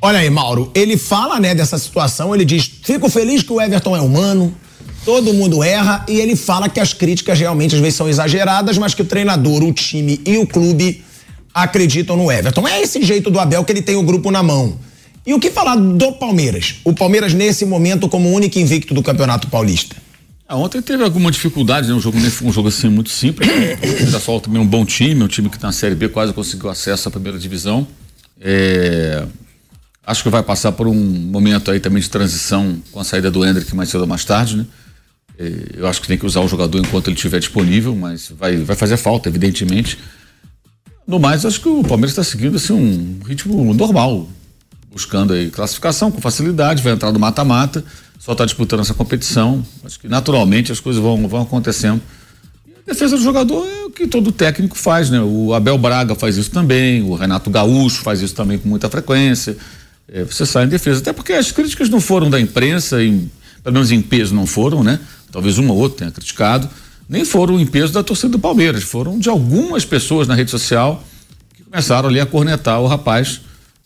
Olha 0.00 0.18
aí, 0.18 0.30
Mauro, 0.30 0.70
ele 0.74 0.96
fala, 0.96 1.40
né, 1.40 1.54
dessa 1.54 1.78
situação, 1.78 2.34
ele 2.34 2.44
diz: 2.44 2.70
fico 2.82 3.08
feliz 3.08 3.42
que 3.42 3.52
o 3.52 3.60
Everton 3.60 3.96
é 3.96 4.00
humano, 4.00 4.54
todo 5.04 5.32
mundo 5.32 5.62
erra, 5.62 6.04
e 6.08 6.20
ele 6.20 6.36
fala 6.36 6.68
que 6.68 6.80
as 6.80 6.92
críticas 6.92 7.38
realmente 7.38 7.74
às 7.74 7.80
vezes 7.80 7.96
são 7.96 8.08
exageradas, 8.08 8.76
mas 8.78 8.94
que 8.94 9.02
o 9.02 9.04
treinador, 9.04 9.62
o 9.62 9.72
time 9.72 10.20
e 10.26 10.36
o 10.38 10.46
clube 10.46 11.02
acreditam 11.52 12.16
no 12.16 12.30
Everton. 12.30 12.68
É 12.68 12.82
esse 12.82 13.02
jeito 13.02 13.30
do 13.30 13.40
Abel 13.40 13.64
que 13.64 13.72
ele 13.72 13.82
tem 13.82 13.96
o 13.96 14.02
grupo 14.02 14.30
na 14.30 14.42
mão. 14.42 14.78
E 15.26 15.34
o 15.34 15.40
que 15.40 15.50
falar 15.50 15.74
do 15.74 16.12
Palmeiras? 16.12 16.76
O 16.84 16.92
Palmeiras, 16.92 17.34
nesse 17.34 17.64
momento, 17.64 18.08
como 18.08 18.30
único 18.30 18.58
invicto 18.58 18.94
do 18.94 19.02
Campeonato 19.02 19.48
Paulista. 19.48 19.96
Ah, 20.48 20.56
ontem 20.56 20.80
teve 20.80 21.02
alguma 21.02 21.32
dificuldade, 21.32 21.88
né? 21.88 21.94
Um 21.94 22.00
jogo, 22.00 22.16
um 22.18 22.52
jogo 22.52 22.68
assim 22.68 22.88
muito 22.88 23.10
simples. 23.10 23.48
Né? 23.48 23.76
O 23.82 24.04
Mirassol 24.04 24.40
também 24.40 24.60
é 24.60 24.64
um 24.64 24.66
bom 24.66 24.84
time, 24.84 25.20
um 25.24 25.26
time 25.26 25.48
que 25.48 25.56
está 25.56 25.66
na 25.66 25.72
Série 25.72 25.96
B 25.96 26.08
quase 26.08 26.32
conseguiu 26.32 26.70
acesso 26.70 27.08
à 27.08 27.10
primeira 27.10 27.36
divisão. 27.36 27.84
É, 28.40 29.24
acho 30.06 30.22
que 30.22 30.30
vai 30.30 30.42
passar 30.42 30.72
por 30.72 30.86
um 30.86 30.94
momento 30.94 31.70
aí 31.70 31.80
também 31.80 32.00
de 32.00 32.08
transição 32.08 32.76
com 32.92 33.00
a 33.00 33.04
saída 33.04 33.30
do 33.30 33.44
Hendrick 33.44 33.74
mais 33.74 33.88
cedo 33.88 34.02
ou 34.02 34.06
mais 34.06 34.24
tarde, 34.24 34.56
né? 34.56 34.66
Eu 35.76 35.86
acho 35.86 36.00
que 36.00 36.08
tem 36.08 36.16
que 36.16 36.24
usar 36.24 36.40
o 36.40 36.48
jogador 36.48 36.78
enquanto 36.78 37.08
ele 37.08 37.16
estiver 37.16 37.38
disponível, 37.38 37.94
mas 37.94 38.32
vai, 38.38 38.56
vai 38.56 38.74
fazer 38.74 38.96
falta, 38.96 39.28
evidentemente. 39.28 39.98
No 41.06 41.18
mais, 41.18 41.44
acho 41.44 41.60
que 41.60 41.68
o 41.68 41.82
Palmeiras 41.82 42.12
está 42.12 42.24
seguindo 42.24 42.56
assim, 42.56 42.72
um 42.72 43.22
ritmo 43.22 43.74
normal, 43.74 44.28
buscando 44.90 45.34
aí 45.34 45.50
classificação 45.50 46.10
com 46.10 46.20
facilidade, 46.22 46.82
vai 46.82 46.94
entrar 46.94 47.12
no 47.12 47.18
mata-mata, 47.18 47.84
só 48.18 48.32
está 48.32 48.46
disputando 48.46 48.80
essa 48.80 48.94
competição. 48.94 49.62
Acho 49.84 50.00
que 50.00 50.08
naturalmente 50.08 50.72
as 50.72 50.80
coisas 50.80 51.02
vão, 51.02 51.28
vão 51.28 51.42
acontecendo. 51.42 52.00
E 52.66 52.72
a 52.72 52.92
defesa 52.92 53.16
do 53.16 53.22
jogador 53.22 53.66
é 53.66 53.84
o 53.84 53.90
que 53.90 54.06
todo 54.06 54.32
técnico 54.32 54.78
faz, 54.78 55.10
né? 55.10 55.20
O 55.20 55.52
Abel 55.52 55.76
Braga 55.76 56.14
faz 56.14 56.38
isso 56.38 56.50
também, 56.50 57.02
o 57.02 57.14
Renato 57.14 57.50
Gaúcho 57.50 58.02
faz 58.02 58.22
isso 58.22 58.34
também 58.34 58.58
com 58.58 58.68
muita 58.68 58.88
frequência. 58.88 59.56
É, 60.08 60.24
você 60.24 60.46
sai 60.46 60.64
em 60.64 60.68
defesa, 60.68 61.00
até 61.00 61.12
porque 61.12 61.32
as 61.32 61.50
críticas 61.50 61.88
não 61.88 62.00
foram 62.00 62.30
da 62.30 62.40
imprensa, 62.40 63.02
em, 63.02 63.30
pelo 63.62 63.74
menos 63.74 63.90
em 63.90 64.00
peso 64.00 64.34
não 64.34 64.46
foram, 64.46 64.84
né? 64.84 65.00
Talvez 65.32 65.58
um 65.58 65.68
ou 65.68 65.76
outro 65.76 65.98
tenha 65.98 66.10
criticado 66.10 66.68
nem 67.08 67.24
foram 67.24 67.58
em 67.60 67.66
peso 67.66 67.92
da 67.92 68.02
torcida 68.02 68.30
do 68.30 68.38
Palmeiras, 68.38 68.82
foram 68.82 69.18
de 69.18 69.28
algumas 69.28 69.84
pessoas 69.84 70.26
na 70.26 70.34
rede 70.34 70.50
social 70.50 71.02
que 71.54 71.62
começaram 71.62 72.08
ali 72.08 72.20
a 72.20 72.26
cornetar 72.26 72.80
o 72.80 72.86
rapaz 72.86 73.40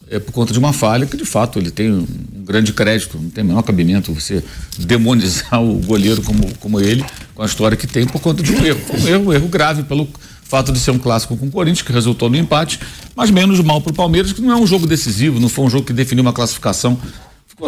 é, 0.09 0.19
por 0.19 0.33
conta 0.33 0.53
de 0.53 0.59
uma 0.59 0.73
falha 0.73 1.07
que 1.07 1.17
de 1.17 1.25
fato 1.25 1.59
ele 1.59 1.71
tem 1.71 1.91
um 1.93 2.07
grande 2.45 2.73
crédito, 2.73 3.19
não 3.19 3.31
tem 3.31 3.45
o 3.45 3.47
menor 3.47 3.63
cabimento 3.63 4.13
você 4.13 4.43
demonizar 4.79 5.61
o 5.63 5.75
goleiro 5.81 6.23
como, 6.23 6.53
como 6.59 6.81
ele, 6.81 7.05
com 7.35 7.43
a 7.43 7.47
história 7.47 7.77
que 7.77 7.87
tem 7.87 8.07
por 8.07 8.21
conta 8.21 8.43
de 8.43 8.53
um 8.53 8.65
erro. 8.65 8.81
Um 8.99 9.09
erro, 9.09 9.25
um 9.27 9.33
erro 9.33 9.49
grave 9.49 9.83
pelo 9.83 10.09
fato 10.51 10.73
de 10.73 10.81
ser 10.81 10.91
um 10.91 10.99
clássico 10.99 11.37
com 11.37 11.47
o 11.47 11.51
Corinthians, 11.51 11.83
que 11.83 11.93
resultou 11.93 12.29
no 12.29 12.37
empate, 12.37 12.81
mas 13.15 13.31
menos 13.31 13.61
mal 13.61 13.81
para 13.81 13.93
o 13.93 13.95
Palmeiras, 13.95 14.33
que 14.33 14.43
não 14.43 14.51
é 14.51 14.57
um 14.57 14.67
jogo 14.67 14.85
decisivo, 14.85 15.39
não 15.39 15.49
foi 15.49 15.65
um 15.65 15.71
jogo 15.71 15.85
que 15.85 15.93
definiu 15.93 16.23
uma 16.23 16.33
classificação 16.33 16.99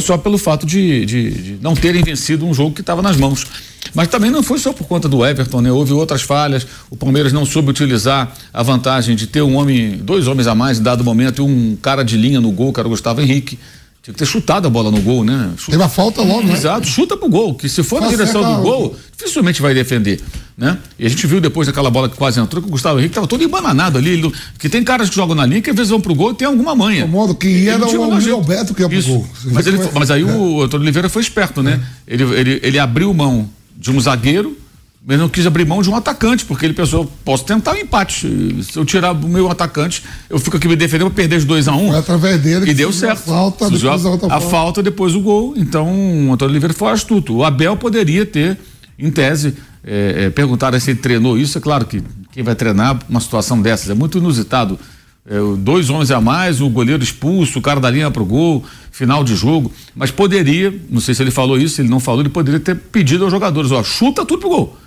só 0.01 0.17
pelo 0.17 0.39
fato 0.39 0.67
de, 0.67 1.05
de, 1.05 1.31
de 1.31 1.59
não 1.61 1.75
terem 1.75 2.03
vencido 2.03 2.47
um 2.47 2.55
jogo 2.55 2.75
que 2.75 2.81
estava 2.81 3.03
nas 3.03 3.17
mãos. 3.17 3.47
Mas 3.95 4.09
também 4.09 4.31
não 4.31 4.43
foi 4.43 4.59
só 4.59 4.73
por 4.73 4.87
conta 4.87 5.09
do 5.09 5.25
Everton, 5.25 5.61
né? 5.61 5.71
Houve 5.71 5.93
outras 5.93 6.23
falhas. 6.23 6.67
O 6.89 6.97
Palmeiras 6.97 7.33
não 7.33 7.45
soube 7.45 7.69
utilizar 7.69 8.33
a 8.53 8.63
vantagem 8.63 9.15
de 9.15 9.27
ter 9.27 9.43
um 9.43 9.57
homem, 9.57 9.99
dois 9.99 10.27
homens 10.27 10.47
a 10.47 10.55
mais 10.55 10.79
em 10.79 10.83
dado 10.83 11.05
momento 11.05 11.43
e 11.43 11.45
um 11.45 11.77
cara 11.77 12.03
de 12.03 12.17
linha 12.17 12.41
no 12.41 12.51
gol, 12.51 12.73
que 12.73 12.81
era 12.81 12.89
o 12.89 12.91
Gustavo 12.91 13.21
Henrique. 13.21 13.59
Tinha 14.03 14.13
que 14.13 14.19
ter 14.19 14.27
chutado 14.27 14.67
a 14.67 14.71
bola 14.71 14.91
no 14.91 15.01
gol, 15.01 15.23
né? 15.23 15.53
Chuta. 15.57 15.71
Teve 15.71 15.85
a 15.85 15.89
falta 15.89 16.23
logo, 16.23 16.43
né? 16.43 16.55
Exato, 16.55 16.89
chuta 16.89 17.17
pro 17.17 17.29
gol, 17.29 17.55
que 17.55 17.69
se 17.69 17.85
for 17.85 18.01
na 18.01 18.09
direção 18.09 18.57
do 18.57 18.61
gol, 18.61 18.97
dificilmente 19.17 19.63
vai 19.63 19.73
defender, 19.75 20.21
né? 20.59 20.77
E 20.99 21.07
a 21.07 21.09
gente 21.09 21.25
viu 21.25 21.41
depois 21.41 21.69
daquela 21.69 21.89
bola 21.89 22.09
que 22.09 22.17
quase 22.17 22.41
entrou, 22.41 22.61
que 22.61 22.67
o 22.67 22.73
Gustavo 22.73 22.99
Henrique 22.99 23.15
tava 23.15 23.29
todo 23.29 23.45
embananado 23.45 23.99
ali, 23.99 24.11
ele, 24.11 24.33
que 24.59 24.69
tem 24.69 24.83
caras 24.83 25.09
que 25.09 25.15
jogam 25.15 25.37
na 25.37 25.47
linha 25.47 25.63
que 25.63 25.71
às 25.71 25.77
vezes 25.77 25.91
vão 25.91 26.01
pro 26.01 26.17
gol 26.17 26.33
e 26.33 26.35
tem 26.35 26.49
alguma 26.49 26.75
manha. 26.75 27.05
O 27.05 27.09
modo 27.09 27.33
que 27.33 27.47
ia 27.47 27.75
era 27.75 27.87
o 27.87 28.35
Alberto 28.35 28.75
que 28.75 28.83
ia 28.83 28.89
pro 28.89 28.99
Isso. 28.99 29.09
gol. 29.09 29.27
Mas, 29.53 29.69
ele, 29.69 29.79
mas 29.95 30.11
aí 30.11 30.23
é. 30.23 30.25
o 30.25 30.63
Antônio 30.63 30.83
Oliveira 30.85 31.09
foi 31.09 31.23
esperto, 31.23 31.63
né? 31.63 31.81
É. 32.05 32.15
Ele, 32.15 32.25
ele, 32.25 32.61
ele 32.61 32.79
abriu 32.81 33.15
mão 33.15 33.49
de 33.77 33.93
um 33.93 34.01
zagueiro 34.01 34.57
mas 35.05 35.19
não 35.19 35.29
quis 35.29 35.45
abrir 35.47 35.67
mão 35.67 35.83
de 35.83 35.91
um 35.91 35.97
atacante, 35.97 36.45
porque 36.45 36.65
ele 36.65 36.75
pensou, 36.75 37.11
posso 37.25 37.45
tentar 37.45 37.73
o 37.73 37.75
um 37.75 37.79
empate. 37.79 38.63
Se 38.63 38.77
eu 38.79 38.85
tirar 38.85 39.13
o 39.13 39.29
meu 39.29 39.51
atacante, 39.51 40.03
eu 40.31 40.39
fico 40.39 40.57
aqui 40.57 40.69
me 40.69 40.77
defendendo 40.77 41.09
para 41.09 41.17
perder 41.17 41.41
de 41.41 41.47
2 41.47 41.67
a 41.67 41.73
1 41.75 41.85
um. 41.85 41.89
Foi 41.89 41.99
através 41.99 42.41
dele 42.41 42.71
e 42.71 42.75
deu 42.75 42.93
certo. 42.93 43.19
A 43.19 43.35
falta, 43.35 43.69
depois 43.69 44.07
a, 44.07 44.37
a 44.37 44.41
falta, 44.41 44.83
depois 44.83 45.15
o 45.17 45.21
gol. 45.21 45.55
Então, 45.57 45.89
o 46.29 46.33
Antônio 46.33 46.53
Oliveira 46.53 46.73
foi 46.73 46.93
astuto. 46.93 47.35
O 47.35 47.45
Abel 47.45 47.77
poderia 47.77 48.25
ter, 48.25 48.57
em 48.97 49.11
tese, 49.11 49.57
é, 49.85 50.27
é, 50.27 50.31
perguntar 50.31 50.79
se 50.81 50.93
ele 50.93 51.01
treinou 51.01 51.37
isso. 51.37 51.59
É 51.59 51.61
claro 51.61 51.85
que 51.85 52.01
quem 52.31 52.45
vai 52.45 52.55
treinar 52.55 53.01
uma 53.09 53.21
situação 53.21 53.61
dessas 53.61 53.91
é 53.91 53.95
muito 53.95 54.19
inusitado. 54.19 54.79
É, 55.27 55.35
dois 55.59 55.91
homens 55.91 56.13
a 56.13 56.21
mais, 56.21 56.61
o 56.61 56.69
goleiro 56.69 57.03
expulso, 57.03 57.59
o 57.59 57.63
cara 57.63 57.81
da 57.81 57.91
linha 57.91 58.09
pro 58.09 58.25
gol, 58.25 58.65
final 58.93 59.25
de 59.25 59.35
jogo. 59.35 59.73
Mas 59.97 60.13
poderia, 60.13 60.73
não 60.89 61.01
sei 61.01 61.13
se 61.13 61.23
ele 61.25 61.33
falou 61.33 61.59
isso, 61.59 61.75
se 61.75 61.83
ele 61.83 61.89
não 61.89 61.99
falou, 61.99 62.21
ele 62.21 62.29
poderia 62.29 62.61
ter 62.61 62.77
pedido 62.77 63.25
aos 63.25 63.33
jogadores: 63.33 63.73
ó, 63.73 63.83
chuta 63.83 64.25
tudo 64.25 64.39
pro 64.39 64.49
gol 64.49 64.79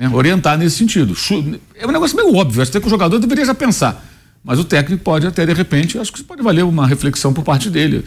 né? 0.00 0.08
orientar 0.08 0.56
nesse 0.56 0.76
sentido. 0.78 1.14
É 1.74 1.86
um 1.86 1.92
negócio 1.92 2.16
meio 2.16 2.34
óbvio, 2.34 2.62
acho 2.62 2.72
que 2.72 2.78
o 2.78 2.90
jogador 2.90 3.18
deveria 3.18 3.44
já 3.44 3.54
pensar. 3.54 4.06
Mas 4.42 4.58
o 4.58 4.64
técnico 4.64 5.04
pode 5.04 5.26
até, 5.26 5.44
de 5.44 5.52
repente, 5.52 5.98
acho 5.98 6.10
que 6.10 6.18
isso 6.18 6.26
pode 6.26 6.42
valer 6.42 6.64
uma 6.64 6.86
reflexão 6.86 7.32
por 7.34 7.44
parte 7.44 7.68
dele. 7.68 8.04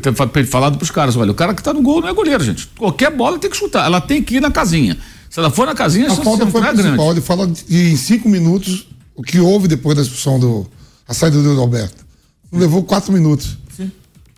Ter 0.00 0.46
falado 0.46 0.76
para 0.78 0.84
os 0.84 0.90
caras: 0.90 1.16
olha, 1.16 1.32
o 1.32 1.34
cara 1.34 1.52
que 1.52 1.60
está 1.60 1.72
no 1.72 1.82
gol 1.82 2.00
não 2.00 2.08
é 2.08 2.12
goleiro, 2.12 2.42
gente. 2.42 2.68
Qualquer 2.78 3.10
bola 3.10 3.38
tem 3.38 3.50
que 3.50 3.56
chutar, 3.56 3.84
ela 3.84 4.00
tem 4.00 4.22
que 4.22 4.36
ir 4.36 4.40
na 4.40 4.50
casinha. 4.50 4.96
Se 5.28 5.40
ela 5.40 5.50
for 5.50 5.66
na 5.66 5.74
casinha, 5.74 6.10
a 6.10 6.14
falta 6.14 6.46
foi 6.46 6.60
é. 6.60 6.72
Grande. 6.72 7.00
Ele 7.00 7.20
fala 7.20 7.46
de, 7.46 7.92
em 7.92 7.96
cinco 7.96 8.28
minutos 8.28 8.86
o 9.14 9.22
que 9.22 9.38
houve 9.38 9.66
depois 9.66 9.96
da 9.96 10.02
expulsão 10.02 10.38
do. 10.38 10.66
a 11.08 11.14
saída 11.14 11.40
do 11.40 11.60
Alberto. 11.60 12.04
Levou 12.52 12.82
quatro 12.84 13.12
minutos. 13.12 13.56
Sim. 13.76 13.90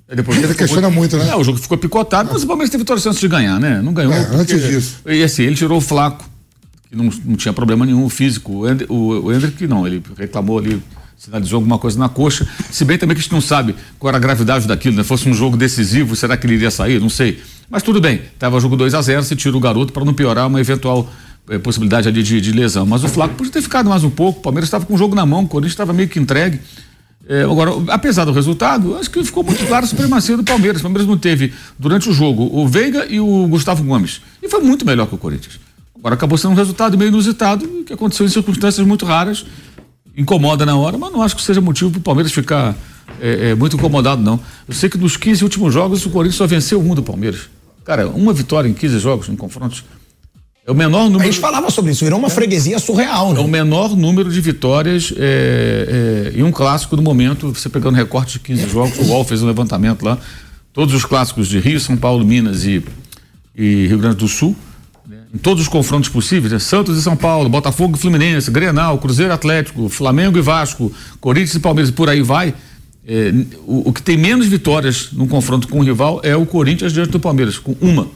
É 0.09 0.17
depois 0.17 0.43
ele 0.43 0.55
questiona 0.55 0.91
muito, 0.91 1.17
né? 1.17 1.29
É, 1.29 1.37
o 1.37 1.45
jogo 1.45 1.59
ficou 1.59 1.77
picotado, 1.77 2.31
mas 2.33 2.43
o 2.43 2.47
Palmeiras 2.47 2.71
teve 2.71 2.85
chance 3.01 3.21
de 3.21 3.29
ganhar, 3.29 3.61
né? 3.61 3.81
Não 3.83 3.93
ganhou. 3.93 4.13
É, 4.13 4.25
porque, 4.25 4.37
antes 4.37 4.63
disso. 4.63 4.97
E 5.07 5.23
assim, 5.23 5.43
ele 5.43 5.55
tirou 5.55 5.79
o 5.79 5.81
flaco 5.81 6.28
que 6.91 6.97
não, 6.97 7.11
não 7.25 7.37
tinha 7.37 7.53
problema 7.53 7.85
nenhum 7.85 8.09
físico. 8.09 8.53
O, 8.53 8.71
Ender, 8.71 8.91
o, 8.91 9.27
o 9.27 9.33
Hendrick 9.33 9.67
não, 9.67 9.87
ele 9.87 10.03
reclamou 10.17 10.59
ali, 10.59 10.83
sinalizou 11.17 11.59
alguma 11.59 11.79
coisa 11.79 11.99
na 11.99 12.09
coxa. 12.09 12.49
Se 12.71 12.85
bem 12.85 12.97
também 12.97 13.15
que 13.15 13.21
a 13.21 13.23
gente 13.23 13.33
não 13.33 13.41
sabe 13.41 13.75
qual 13.99 14.09
era 14.09 14.19
a 14.19 14.21
gravidade 14.21 14.67
daquilo, 14.67 14.97
né? 14.97 15.05
Fosse 15.05 15.29
um 15.29 15.35
jogo 15.35 15.57
decisivo, 15.57 16.17
será 16.17 16.37
que 16.37 16.47
ele 16.47 16.55
iria 16.55 16.71
sair? 16.71 17.01
Não 17.01 17.11
sei. 17.11 17.41
Mas 17.71 17.83
tudo 17.83 18.01
bem, 18.01 18.23
tava 18.39 18.59
jogo 18.61 18.77
2 18.77 18.95
a 18.95 19.03
0 19.03 19.23
se 19.23 19.37
tira 19.37 19.57
o 19.57 19.61
garoto 19.61 19.93
para 19.93 20.05
não 20.05 20.15
piorar 20.15 20.47
uma 20.47 20.61
eventual 20.61 21.11
eh, 21.51 21.59
possibilidade 21.59 22.09
ali 22.09 22.23
de, 22.23 22.41
de, 22.41 22.53
lesão. 22.53 22.87
Mas 22.87 23.05
o 23.05 23.09
Flaco 23.09 23.35
podia 23.35 23.53
ter 23.53 23.61
ficado 23.61 23.91
mais 23.91 24.03
um 24.05 24.11
pouco, 24.11 24.39
o 24.39 24.43
Palmeiras 24.43 24.69
estava 24.69 24.87
com 24.87 24.95
o 24.95 24.99
jogo 24.99 25.15
na 25.15 25.27
mão, 25.27 25.45
o 25.45 25.49
Corinthians 25.49 25.73
estava 25.73 25.93
meio 25.93 26.09
que 26.09 26.19
entregue. 26.19 26.61
É, 27.29 27.43
agora, 27.43 27.73
apesar 27.89 28.25
do 28.25 28.33
resultado, 28.33 28.97
acho 28.97 29.11
que 29.11 29.23
ficou 29.23 29.45
muito 29.45 29.63
claro 29.67 29.85
a 29.85 29.87
supremacia 29.87 30.35
do 30.35 30.43
Palmeiras. 30.43 30.81
O 30.81 30.85
Palmeiras 30.85 31.07
não 31.07 31.19
teve, 31.19 31.53
durante 31.79 32.09
o 32.09 32.13
jogo, 32.15 32.49
o 32.51 32.67
Veiga 32.67 33.05
e 33.07 33.21
o 33.21 33.47
Gustavo 33.49 33.85
Gomes. 33.85 34.23
E 34.43 34.49
foi 34.49 34.63
muito 34.63 34.87
melhor 34.87 35.07
que 35.07 35.15
o 35.15 35.19
Corinthians. 35.19 35.61
Agora 35.99 36.15
acabou 36.15 36.39
sendo 36.39 36.53
um 36.53 36.55
resultado 36.55 36.97
meio 36.97 37.09
inusitado, 37.09 37.67
que 37.85 37.93
aconteceu 37.93 38.25
em 38.25 38.29
circunstâncias 38.29 38.87
muito 38.87 39.05
raras. 39.05 39.45
Incomoda 40.17 40.67
na 40.67 40.77
hora, 40.77 40.99
mas 40.99 41.13
não 41.13 41.23
acho 41.23 41.37
que 41.37 41.43
seja 41.43 41.61
motivo 41.61 41.91
para 41.91 41.99
o 41.99 42.03
Palmeiras 42.03 42.33
ficar 42.33 42.77
é, 43.21 43.51
é, 43.51 43.55
muito 43.55 43.77
incomodado, 43.77 44.23
não. 44.23 44.41
Eu 44.67 44.75
sei 44.75 44.89
que 44.89 44.99
nos 44.99 45.17
15 45.17 45.45
últimos 45.45 45.73
jogos 45.73 46.05
o 46.07 46.11
Corinthians 46.11 46.37
só 46.37 46.47
venceu 46.47 46.81
um 46.81 46.95
do 46.95 47.03
Palmeiras. 47.03 47.43
Cara, 47.85 48.09
uma 48.09 48.33
vitória 48.33 48.69
em 48.69 48.75
15 48.75 48.99
jogos, 48.99 49.29
em 49.29 49.37
confrontos. 49.37 49.85
É 50.67 50.71
o 50.71 50.75
menor 50.75 51.05
número. 51.05 51.23
A 51.23 51.27
gente 51.27 51.41
falava 51.41 51.71
sobre 51.71 51.93
isso, 51.93 52.05
virou 52.05 52.19
uma 52.19 52.29
é. 52.29 52.31
freguesia 52.31 52.79
surreal, 52.79 53.33
né? 53.33 53.41
É 53.41 53.43
o 53.43 53.49
menor 53.49 53.97
número 53.97 54.31
de 54.31 54.41
vitórias 54.41 55.13
é, 55.17 56.33
é, 56.35 56.39
em 56.39 56.43
um 56.43 56.53
clássico 56.53 56.95
no 56.97 57.03
momento, 57.03 57.53
você 57.55 57.69
pegando 57.69 57.95
recorte 57.95 58.35
de 58.35 58.41
15 58.41 58.69
jogos, 58.69 58.99
o 58.99 59.05
UOL 59.05 59.25
fez 59.25 59.43
um 59.43 59.47
levantamento 59.47 60.05
lá. 60.05 60.19
Todos 60.73 60.95
os 60.95 61.05
clássicos 61.05 61.49
de 61.49 61.59
Rio, 61.59 61.81
São 61.81 61.97
Paulo, 61.97 62.25
Minas 62.25 62.65
e, 62.65 62.85
e 63.57 63.87
Rio 63.87 63.99
Grande 63.99 64.17
do 64.17 64.29
Sul 64.29 64.55
em 65.33 65.39
todos 65.39 65.63
os 65.63 65.69
confrontos 65.69 66.09
possíveis, 66.09 66.53
né? 66.53 66.59
Santos 66.59 66.97
e 66.99 67.03
São 67.03 67.17
Paulo, 67.17 67.49
Botafogo 67.49 67.97
e 67.97 68.01
Fluminense, 68.01 68.51
Grenal, 68.51 68.99
Cruzeiro 68.99 69.33
Atlético, 69.33 69.89
Flamengo 69.89 70.39
e 70.39 70.41
Vasco, 70.41 70.93
Corinthians 71.21 71.55
e 71.55 71.61
Palmeiras 71.61 71.91
e 71.91 71.93
por 71.93 72.09
aí 72.09 72.23
vai. 72.23 72.55
É, 73.07 73.33
o, 73.67 73.89
o, 73.89 73.93
que 73.93 74.03
tem 74.03 74.17
menos 74.19 74.47
vitórias 74.47 75.11
no 75.13 75.27
confronto 75.27 75.67
com 75.69 75.81
o 75.81 75.83
rival 75.83 76.21
é 76.23 76.37
o 76.37 76.45
Corinthians 76.45 76.93
diante 76.93 77.11
do 77.11 77.21
Palmeiras, 77.21 77.59
com 77.59 77.75
uma. 77.81 78.09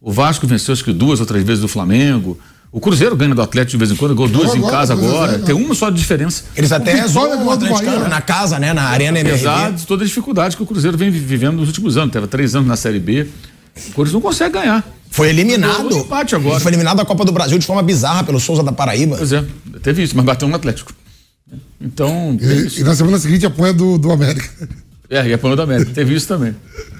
O 0.00 0.12
Vasco 0.12 0.46
venceu 0.46 0.72
acho 0.72 0.84
que 0.84 0.92
duas 0.92 1.18
ou 1.20 1.26
três 1.26 1.44
vezes 1.44 1.60
do 1.60 1.68
Flamengo. 1.68 2.38
O 2.70 2.80
Cruzeiro 2.80 3.16
ganha 3.16 3.34
do 3.34 3.40
Atlético 3.40 3.72
de 3.72 3.76
vez 3.78 3.90
em 3.90 3.96
quando, 3.96 4.14
gol 4.14 4.28
duas 4.28 4.54
em 4.54 4.60
casa 4.60 4.92
agora. 4.92 5.36
É, 5.36 5.38
tem 5.38 5.54
uma 5.54 5.74
só 5.74 5.90
de 5.90 5.96
diferença. 5.96 6.44
Eles 6.54 6.70
até 6.70 7.06
zoam 7.08 7.46
o 7.46 7.50
Atlético 7.50 7.90
na 8.08 8.20
casa, 8.20 8.58
né? 8.58 8.72
Na 8.72 8.84
Arena 8.84 9.18
MRV. 9.18 9.46
Apesar 9.46 9.72
de 9.72 9.86
toda 9.86 10.04
a 10.04 10.06
dificuldade 10.06 10.56
que 10.56 10.62
o 10.62 10.66
Cruzeiro 10.66 10.96
vem 10.96 11.10
vivendo 11.10 11.56
nos 11.56 11.68
últimos 11.68 11.96
anos. 11.96 12.12
Teve 12.12 12.26
três 12.26 12.54
anos 12.54 12.68
na 12.68 12.76
Série 12.76 13.00
B. 13.00 13.22
O 13.22 13.92
Corinthians 13.92 14.12
não 14.12 14.20
consegue 14.20 14.54
ganhar. 14.54 14.84
Foi 15.10 15.28
eliminado. 15.28 15.96
empate 15.96 16.34
agora. 16.34 16.60
Foi 16.60 16.70
eliminado 16.70 16.98
da 16.98 17.04
Copa 17.04 17.24
do 17.24 17.32
Brasil 17.32 17.58
de 17.58 17.66
forma 17.66 17.82
bizarra 17.82 18.24
pelo 18.24 18.38
Souza 18.38 18.62
da 18.62 18.72
Paraíba. 18.72 19.16
Pois 19.16 19.32
é, 19.32 19.44
teve 19.82 20.02
isso, 20.02 20.16
mas 20.16 20.24
bateu 20.24 20.48
no 20.48 20.54
Atlético. 20.54 20.92
Então. 21.80 22.36
E, 22.40 22.80
e 22.80 22.84
na 22.84 22.94
semana 22.94 23.18
seguinte 23.18 23.46
apanha 23.46 23.72
do, 23.72 23.98
do 23.98 24.10
América. 24.10 24.48
É, 25.10 25.26
e 25.26 25.32
apanhou 25.32 25.56
do 25.56 25.62
América. 25.62 25.90
Teve 25.94 26.14
isso 26.14 26.28
também. 26.28 26.54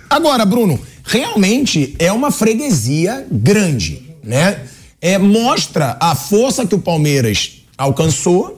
Agora, 0.08 0.46
Bruno, 0.46 0.80
realmente 1.04 1.94
é 1.98 2.10
uma 2.10 2.30
freguesia 2.30 3.26
grande, 3.30 4.02
né? 4.24 4.62
É, 4.98 5.18
mostra 5.18 5.94
a 6.00 6.14
força 6.14 6.66
que 6.66 6.74
o 6.74 6.78
Palmeiras 6.78 7.58
alcançou 7.76 8.57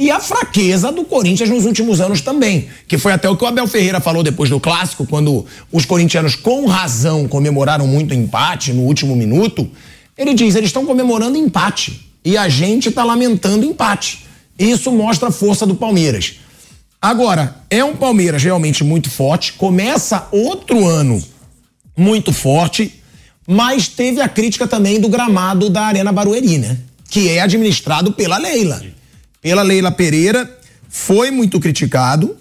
e 0.00 0.10
a 0.10 0.18
fraqueza 0.18 0.90
do 0.90 1.04
Corinthians 1.04 1.50
nos 1.50 1.66
últimos 1.66 2.00
anos 2.00 2.22
também. 2.22 2.68
Que 2.88 2.96
foi 2.96 3.12
até 3.12 3.28
o 3.28 3.36
que 3.36 3.44
o 3.44 3.46
Abel 3.46 3.66
Ferreira 3.66 4.00
falou 4.00 4.22
depois 4.22 4.48
do 4.48 4.58
clássico, 4.58 5.06
quando 5.06 5.44
os 5.70 5.84
corintianos, 5.84 6.34
com 6.34 6.64
razão, 6.64 7.28
comemoraram 7.28 7.86
muito 7.86 8.14
empate 8.14 8.72
no 8.72 8.80
último 8.84 9.14
minuto. 9.14 9.70
Ele 10.16 10.32
diz: 10.32 10.54
eles 10.54 10.70
estão 10.70 10.86
comemorando 10.86 11.36
empate 11.36 12.10
e 12.24 12.34
a 12.34 12.48
gente 12.48 12.88
está 12.88 13.04
lamentando 13.04 13.66
empate. 13.66 14.24
Isso 14.58 14.90
mostra 14.90 15.28
a 15.28 15.32
força 15.32 15.66
do 15.66 15.74
Palmeiras. 15.74 16.36
Agora, 17.00 17.56
é 17.68 17.84
um 17.84 17.94
Palmeiras 17.94 18.42
realmente 18.42 18.82
muito 18.82 19.10
forte, 19.10 19.52
começa 19.52 20.28
outro 20.32 20.86
ano 20.86 21.22
muito 21.94 22.32
forte, 22.32 23.02
mas 23.46 23.86
teve 23.86 24.22
a 24.22 24.28
crítica 24.28 24.66
também 24.66 24.98
do 24.98 25.10
gramado 25.10 25.68
da 25.68 25.82
Arena 25.82 26.10
Barueri, 26.10 26.56
né? 26.56 26.78
Que 27.10 27.28
é 27.28 27.42
administrado 27.42 28.12
pela 28.12 28.38
Leila. 28.38 28.82
Pela 29.42 29.62
Leila 29.62 29.90
Pereira, 29.90 30.48
foi 30.88 31.30
muito 31.30 31.58
criticado. 31.60 32.36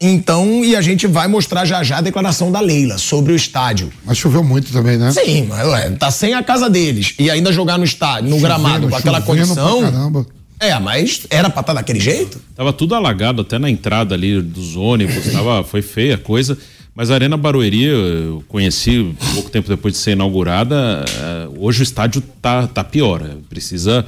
Então, 0.00 0.64
e 0.64 0.76
a 0.76 0.80
gente 0.80 1.08
vai 1.08 1.26
mostrar 1.26 1.64
já 1.64 1.82
já 1.82 1.98
a 1.98 2.00
declaração 2.00 2.52
da 2.52 2.60
Leila 2.60 2.98
sobre 2.98 3.32
o 3.32 3.36
estádio. 3.36 3.90
Mas 4.04 4.16
choveu 4.16 4.44
muito 4.44 4.70
também, 4.72 4.96
né? 4.96 5.10
Sim, 5.10 5.46
mas 5.48 5.66
ué, 5.66 5.90
tá 5.90 6.08
sem 6.10 6.34
a 6.34 6.42
casa 6.42 6.70
deles. 6.70 7.14
E 7.18 7.28
ainda 7.28 7.52
jogar 7.52 7.76
no 7.78 7.84
estádio, 7.84 8.30
no 8.30 8.36
Chovendo, 8.36 8.46
gramado, 8.46 8.88
com 8.88 8.94
aquela 8.96 9.20
chovendo 9.20 9.54
pra 9.54 9.62
condição. 9.64 9.80
caramba. 9.92 10.26
É, 10.60 10.78
mas 10.78 11.26
era 11.30 11.50
pra 11.50 11.60
estar 11.62 11.72
daquele 11.72 11.98
jeito? 12.00 12.40
Tava 12.54 12.72
tudo 12.72 12.94
alagado 12.94 13.42
até 13.42 13.58
na 13.58 13.68
entrada 13.68 14.14
ali 14.14 14.40
dos 14.40 14.76
ônibus, 14.76 15.32
tava, 15.32 15.62
foi 15.64 15.82
feia 15.82 16.14
a 16.14 16.18
coisa. 16.18 16.56
Mas 16.94 17.10
a 17.10 17.14
Arena 17.14 17.36
Barueri, 17.36 17.84
eu 17.84 18.42
conheci 18.48 19.14
pouco 19.34 19.50
tempo 19.50 19.68
depois 19.68 19.94
de 19.94 20.00
ser 20.00 20.12
inaugurada. 20.12 21.04
eh, 21.08 21.48
Hoje 21.58 21.80
o 21.80 21.84
estádio 21.84 22.20
tá, 22.42 22.66
tá 22.68 22.82
pior. 22.82 23.20
eh, 23.22 23.36
Precisa 23.48 24.04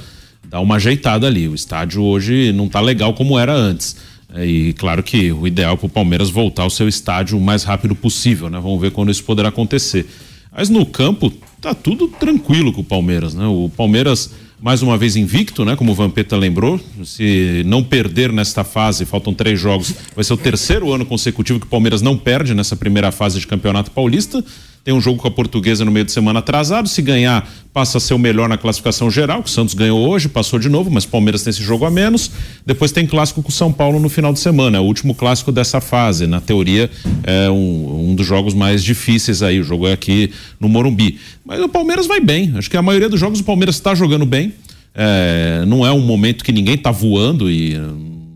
dar 0.47 0.59
uma 0.59 0.75
ajeitada 0.75 1.27
ali. 1.27 1.47
O 1.47 1.55
estádio 1.55 2.03
hoje 2.03 2.51
não 2.53 2.67
tá 2.67 2.81
legal 2.81 3.13
como 3.13 3.37
era 3.37 3.53
antes. 3.53 3.95
Eh, 4.33 4.45
E 4.45 4.73
claro 4.73 5.03
que 5.03 5.31
o 5.31 5.47
ideal 5.47 5.77
para 5.77 5.87
o 5.87 5.89
Palmeiras 5.89 6.29
voltar 6.29 6.63
ao 6.63 6.69
seu 6.69 6.87
estádio 6.87 7.37
o 7.37 7.41
mais 7.41 7.63
rápido 7.63 7.95
possível, 7.95 8.49
né? 8.49 8.59
Vamos 8.59 8.79
ver 8.81 8.91
quando 8.91 9.11
isso 9.11 9.23
poderá 9.23 9.49
acontecer. 9.49 10.05
Mas 10.51 10.69
no 10.69 10.85
campo 10.85 11.31
tá 11.61 11.73
tudo 11.73 12.07
tranquilo 12.07 12.73
com 12.73 12.81
o 12.81 12.83
Palmeiras, 12.83 13.33
né? 13.33 13.45
O 13.45 13.69
Palmeiras 13.75 14.31
mais 14.61 14.83
uma 14.83 14.95
vez 14.95 15.15
invicto, 15.15 15.65
né? 15.65 15.75
Como 15.75 15.91
o 15.91 15.95
Vampeta 15.95 16.37
lembrou, 16.37 16.79
se 17.03 17.63
não 17.65 17.81
perder 17.83 18.31
nesta 18.31 18.63
fase, 18.63 19.05
faltam 19.05 19.33
três 19.33 19.59
jogos, 19.59 19.93
vai 20.15 20.23
ser 20.23 20.33
o 20.33 20.37
terceiro 20.37 20.93
ano 20.93 21.03
consecutivo 21.03 21.59
que 21.59 21.65
o 21.65 21.69
Palmeiras 21.69 22.01
não 22.01 22.15
perde 22.15 22.53
nessa 22.53 22.75
primeira 22.75 23.11
fase 23.11 23.39
de 23.39 23.47
Campeonato 23.47 23.89
Paulista. 23.89 24.43
Tem 24.83 24.91
um 24.93 24.99
jogo 24.99 25.21
com 25.21 25.27
a 25.27 25.31
Portuguesa 25.31 25.85
no 25.85 25.91
meio 25.91 26.03
de 26.03 26.11
semana 26.11 26.39
atrasado. 26.39 26.89
Se 26.89 27.03
ganhar, 27.03 27.47
passa 27.71 27.99
a 27.99 28.01
ser 28.01 28.15
o 28.15 28.19
melhor 28.19 28.49
na 28.49 28.57
classificação 28.57 29.11
geral. 29.11 29.43
que 29.43 29.49
O 29.49 29.51
Santos 29.51 29.75
ganhou 29.75 30.09
hoje, 30.09 30.27
passou 30.27 30.57
de 30.57 30.69
novo, 30.69 30.89
mas 30.89 31.05
Palmeiras 31.05 31.43
tem 31.43 31.51
esse 31.51 31.61
jogo 31.61 31.85
a 31.85 31.91
menos. 31.91 32.31
Depois 32.65 32.91
tem 32.91 33.05
clássico 33.05 33.43
com 33.43 33.49
o 33.49 33.51
São 33.51 33.71
Paulo 33.71 33.99
no 33.99 34.09
final 34.09 34.33
de 34.33 34.39
semana, 34.39 34.77
é 34.77 34.79
o 34.79 34.83
último 34.83 35.13
clássico 35.13 35.51
dessa 35.51 35.79
fase. 35.79 36.25
Na 36.25 36.41
teoria, 36.41 36.89
é 37.23 37.47
um, 37.51 38.09
um 38.09 38.15
dos 38.15 38.25
jogos 38.25 38.55
mais 38.55 38.83
difíceis 38.83 39.43
aí. 39.43 39.59
O 39.59 39.63
jogo 39.63 39.87
é 39.87 39.93
aqui 39.93 40.31
no 40.59 40.67
Morumbi. 40.67 41.19
Mas 41.45 41.61
o 41.61 41.69
Palmeiras 41.69 42.07
vai 42.07 42.19
bem. 42.19 42.51
Acho 42.55 42.69
que 42.69 42.77
a 42.77 42.81
maioria 42.81 43.07
dos 43.07 43.19
jogos 43.19 43.39
o 43.39 43.43
Palmeiras 43.43 43.75
está 43.75 43.93
jogando 43.93 44.25
bem. 44.25 44.51
É, 44.95 45.63
não 45.67 45.85
é 45.85 45.91
um 45.91 46.01
momento 46.01 46.43
que 46.43 46.51
ninguém 46.51 46.75
está 46.75 46.89
voando 46.91 47.49
e 47.49 47.77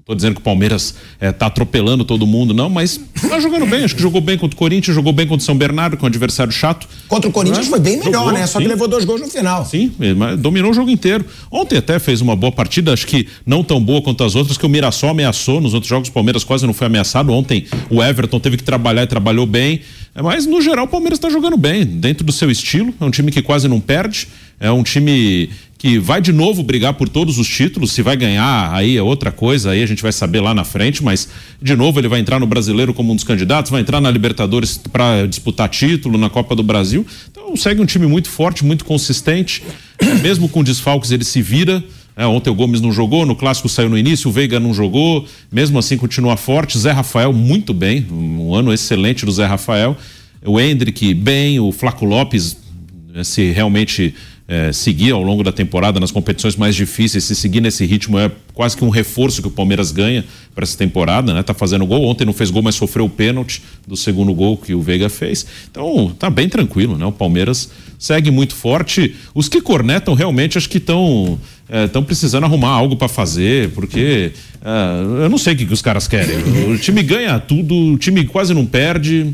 Tô 0.05 0.13
dizendo 0.13 0.35
que 0.35 0.39
o 0.39 0.43
Palmeiras 0.43 0.93
é, 1.19 1.31
tá 1.31 1.47
atropelando 1.47 2.05
todo 2.05 2.27
mundo, 2.27 2.53
não, 2.53 2.69
mas 2.69 3.01
tá 3.27 3.39
jogando 3.39 3.65
bem. 3.65 3.83
Acho 3.83 3.95
que 3.95 4.01
jogou 4.03 4.21
bem 4.21 4.37
contra 4.37 4.53
o 4.53 4.57
Corinthians, 4.57 4.93
jogou 4.93 5.11
bem 5.11 5.25
contra 5.25 5.41
o 5.41 5.43
São 5.43 5.57
Bernardo, 5.57 5.97
com 5.97 6.05
um 6.05 6.07
adversário 6.07 6.53
chato. 6.53 6.87
Contra 7.07 7.27
o 7.27 7.33
Corinthians 7.33 7.65
Né? 7.65 7.71
foi 7.71 7.79
bem 7.79 7.97
melhor, 7.97 8.25
Jogou, 8.25 8.31
né? 8.31 8.45
Só 8.45 8.59
que 8.59 8.65
sim. 8.65 8.69
levou 8.69 8.87
dois 8.87 9.03
gols 9.03 9.21
no 9.21 9.27
final. 9.27 9.65
Sim, 9.65 9.91
mas 10.15 10.37
dominou 10.39 10.69
o 10.69 10.73
jogo 10.75 10.91
inteiro. 10.91 11.25
Ontem 11.49 11.77
até 11.77 11.97
fez 11.97 12.21
uma 12.21 12.35
boa 12.35 12.51
partida, 12.51 12.93
acho 12.93 13.07
que 13.07 13.27
não 13.47 13.63
tão 13.63 13.83
boa 13.83 13.99
quanto 13.99 14.23
as 14.23 14.35
outras, 14.35 14.59
que 14.59 14.65
o 14.67 14.69
Mirassol 14.69 15.09
ameaçou. 15.09 15.59
Nos 15.59 15.73
outros 15.73 15.89
jogos, 15.89 16.09
o 16.09 16.11
Palmeiras 16.11 16.43
quase 16.43 16.67
não 16.67 16.73
foi 16.75 16.85
ameaçado. 16.85 17.33
Ontem 17.33 17.65
o 17.89 18.03
Everton 18.03 18.39
teve 18.39 18.57
que 18.57 18.63
trabalhar 18.63 19.01
e 19.01 19.07
trabalhou 19.07 19.47
bem. 19.47 19.81
É, 20.13 20.21
Mas, 20.21 20.45
no 20.45 20.61
geral, 20.61 20.85
o 20.85 20.87
Palmeiras 20.87 21.17
está 21.17 21.31
jogando 21.31 21.57
bem, 21.57 21.83
dentro 21.83 22.23
do 22.23 22.31
seu 22.31 22.51
estilo. 22.51 22.93
É 23.01 23.05
um 23.05 23.09
time 23.09 23.31
que 23.31 23.41
quase 23.41 23.67
não 23.67 23.79
perde. 23.79 24.27
É 24.59 24.71
um 24.71 24.83
time 24.83 25.49
que 25.85 25.99
vai 25.99 26.19
de 26.19 26.33
novo 26.33 26.63
brigar 26.63 26.95
por 26.95 27.07
todos 27.07 27.37
os 27.37 27.47
títulos. 27.47 27.91
Se 27.91 28.01
vai 28.01 28.17
ganhar, 28.17 28.73
aí 28.73 28.97
é 28.97 29.03
outra 29.03 29.31
coisa, 29.31 29.69
aí 29.69 29.83
a 29.83 29.85
gente 29.85 30.01
vai 30.01 30.11
saber 30.11 30.41
lá 30.41 30.51
na 30.51 30.63
frente. 30.63 31.03
Mas, 31.03 31.29
de 31.61 31.75
novo, 31.75 31.99
ele 31.99 32.07
vai 32.07 32.19
entrar 32.19 32.39
no 32.39 32.47
brasileiro 32.47 32.91
como 32.91 33.13
um 33.13 33.15
dos 33.15 33.23
candidatos, 33.23 33.69
vai 33.69 33.81
entrar 33.81 34.01
na 34.01 34.09
Libertadores 34.09 34.79
para 34.79 35.27
disputar 35.27 35.69
título, 35.69 36.17
na 36.17 36.27
Copa 36.27 36.55
do 36.55 36.63
Brasil. 36.63 37.05
Então, 37.29 37.55
segue 37.55 37.79
um 37.79 37.85
time 37.85 38.07
muito 38.07 38.29
forte, 38.29 38.65
muito 38.65 38.83
consistente. 38.83 39.61
É, 39.99 40.15
Mesmo 40.15 40.49
com 40.49 40.63
desfalques, 40.63 41.11
ele 41.11 41.23
se 41.23 41.39
vira. 41.39 41.83
É, 42.17 42.25
ontem 42.25 42.49
o 42.49 42.55
Gomes 42.55 42.81
não 42.81 42.91
jogou, 42.91 43.23
no 43.23 43.35
clássico 43.35 43.69
saiu 43.69 43.87
no 43.87 43.97
início, 43.97 44.27
o 44.27 44.33
Veiga 44.33 44.59
não 44.59 44.73
jogou, 44.73 45.27
mesmo 45.51 45.77
assim 45.77 45.97
continua 45.97 46.35
forte. 46.35 46.79
Zé 46.79 46.93
Rafael 46.93 47.31
muito 47.31 47.75
bem, 47.75 48.07
um 48.09 48.55
ano 48.55 48.73
excelente 48.73 49.23
do 49.23 49.31
Zé 49.31 49.45
Rafael. 49.45 49.95
O 50.43 50.59
Hendrick 50.59 51.13
bem, 51.13 51.59
o 51.59 51.71
Flaco 51.71 52.05
Lopes, 52.05 52.57
eh, 53.13 53.23
se 53.23 53.51
realmente 53.51 54.15
eh, 54.47 54.71
seguir 54.71 55.11
ao 55.11 55.23
longo 55.23 55.43
da 55.43 55.51
temporada 55.51 55.99
nas 55.99 56.11
competições 56.11 56.55
mais 56.55 56.75
difíceis, 56.75 57.23
se 57.23 57.35
seguir 57.35 57.61
nesse 57.61 57.83
ritmo 57.85 58.19
é 58.19 58.31
quase 58.53 58.77
que 58.77 58.85
um 58.85 58.89
reforço 58.89 59.41
que 59.41 59.47
o 59.47 59.51
Palmeiras 59.51 59.91
ganha 59.91 60.23
para 60.53 60.63
essa 60.63 60.77
temporada, 60.77 61.33
né? 61.33 61.41
Tá 61.41 61.53
fazendo 61.53 61.85
gol, 61.85 62.03
ontem 62.05 62.25
não 62.25 62.33
fez 62.33 62.51
gol, 62.51 62.61
mas 62.61 62.75
sofreu 62.75 63.05
o 63.05 63.09
pênalti 63.09 63.63
do 63.87 63.97
segundo 63.97 64.33
gol 64.33 64.55
que 64.55 64.75
o 64.75 64.81
Veiga 64.81 65.09
fez. 65.09 65.45
Então, 65.69 66.15
tá 66.17 66.29
bem 66.29 66.47
tranquilo, 66.47 66.95
né? 66.95 67.05
O 67.05 67.11
Palmeiras 67.11 67.71
segue 67.97 68.29
muito 68.29 68.53
forte. 68.53 69.15
Os 69.33 69.49
que 69.49 69.61
cornetam 69.61 70.13
realmente 70.13 70.57
acho 70.57 70.69
que 70.69 70.77
estão 70.77 71.39
estão 71.69 72.03
precisando 72.03 72.43
arrumar 72.43 72.69
algo 72.69 72.95
para 72.95 73.07
fazer, 73.07 73.71
porque 73.71 74.31
eh, 74.63 75.23
eu 75.23 75.29
não 75.29 75.37
sei 75.37 75.53
o 75.53 75.57
que, 75.57 75.65
que 75.65 75.73
os 75.73 75.81
caras 75.81 76.07
querem. 76.07 76.37
O 76.71 76.77
time 76.77 77.01
ganha 77.03 77.39
tudo, 77.39 77.75
o 77.75 77.97
time 77.97 78.25
quase 78.25 78.53
não 78.53 78.65
perde. 78.65 79.33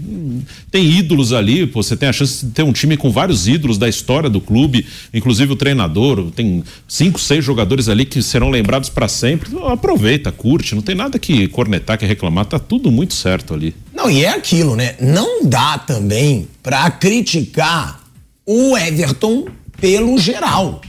Tem 0.70 0.86
ídolos 0.86 1.34
ali, 1.34 1.65
pô, 1.65 1.82
você 1.82 1.96
tem 1.96 2.10
a 2.10 2.13
chance 2.13 2.46
de 2.46 2.52
ter 2.52 2.63
um 2.63 2.72
time 2.74 2.98
com 2.98 3.10
vários 3.10 3.48
ídolos 3.48 3.78
da 3.78 3.88
história 3.88 4.30
do 4.30 4.41
clube, 4.41 4.86
inclusive 5.13 5.52
o 5.52 5.56
treinador. 5.56 6.32
Tem 6.32 6.63
cinco, 6.88 7.20
seis 7.20 7.44
jogadores 7.44 7.89
ali 7.89 8.06
que 8.06 8.22
serão 8.22 8.50
lembrados 8.50 8.89
para 8.89 9.08
sempre. 9.08 9.50
Então, 9.50 9.67
aproveita, 9.67 10.32
curte, 10.32 10.76
não 10.76 10.82
tem 10.82 10.96
nada 10.96 11.20
que 11.20 11.48
cornetar, 11.48 11.98
que 11.98 12.06
reclamar, 12.06 12.46
tá 12.46 12.60
tudo 12.60 12.91
muito 12.91 13.13
certo 13.13 13.54
ali. 13.54 13.76
Não, 13.94 14.10
e 14.10 14.24
é 14.24 14.30
aquilo, 14.30 14.76
né? 14.76 14.96
Não 15.00 15.46
dá 15.46 15.78
também 15.78 16.48
pra 16.63 16.89
criticar 16.91 18.02
o 18.46 18.78
Everton 18.78 19.46
pelo 19.80 20.17
geral. 20.17 20.82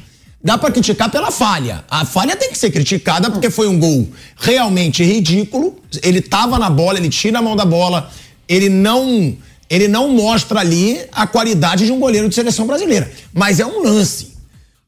Dá 0.45 0.59
pra 0.59 0.73
criticar 0.73 1.09
pela 1.09 1.31
falha. 1.31 1.85
A 1.89 2.05
falha 2.05 2.35
tem 2.35 2.51
que 2.51 2.59
ser 2.59 2.71
criticada 2.71 3.31
porque 3.31 3.49
foi 3.49 3.69
um 3.69 3.79
gol 3.79 4.09
realmente 4.37 5.05
ridículo. 5.05 5.77
Ele 6.03 6.21
tava 6.21 6.59
na 6.59 6.69
bola, 6.69 6.99
ele 6.99 7.09
tira 7.09 7.39
a 7.39 7.43
mão 7.43 7.55
da 7.55 7.65
bola, 7.65 8.11
ele 8.49 8.69
não 8.69 9.37
ele 9.71 9.89
não 9.89 10.11
mostra 10.11 10.61
ali 10.61 11.01
a 11.13 11.27
qualidade 11.27 11.87
de 11.87 11.93
um 11.93 11.99
goleiro 11.99 12.29
de 12.29 12.35
seleção 12.35 12.67
brasileira. 12.67 13.11
Mas 13.33 13.59
é 13.59 13.65
um 13.65 13.83
lance. 13.83 14.33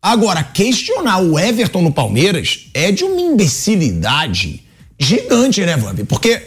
Agora, 0.02 0.42
questionar 0.42 1.22
o 1.22 1.38
Everton 1.38 1.80
no 1.80 1.90
Palmeiras 1.90 2.66
é 2.74 2.92
de 2.92 3.04
uma 3.04 3.18
imbecilidade 3.18 4.62
gigante, 4.98 5.62
né, 5.62 5.76
Vamp? 5.76 6.00
Porque 6.06 6.42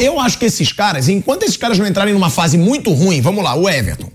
eu 0.00 0.20
acho 0.20 0.38
que 0.38 0.44
esses 0.44 0.72
caras, 0.72 1.08
enquanto 1.08 1.42
esses 1.42 1.56
caras 1.56 1.78
não 1.78 1.86
entrarem 1.86 2.14
numa 2.14 2.30
fase 2.30 2.56
muito 2.56 2.92
ruim, 2.92 3.20
vamos 3.20 3.42
lá, 3.42 3.56
o 3.56 3.68
Everton, 3.68 4.10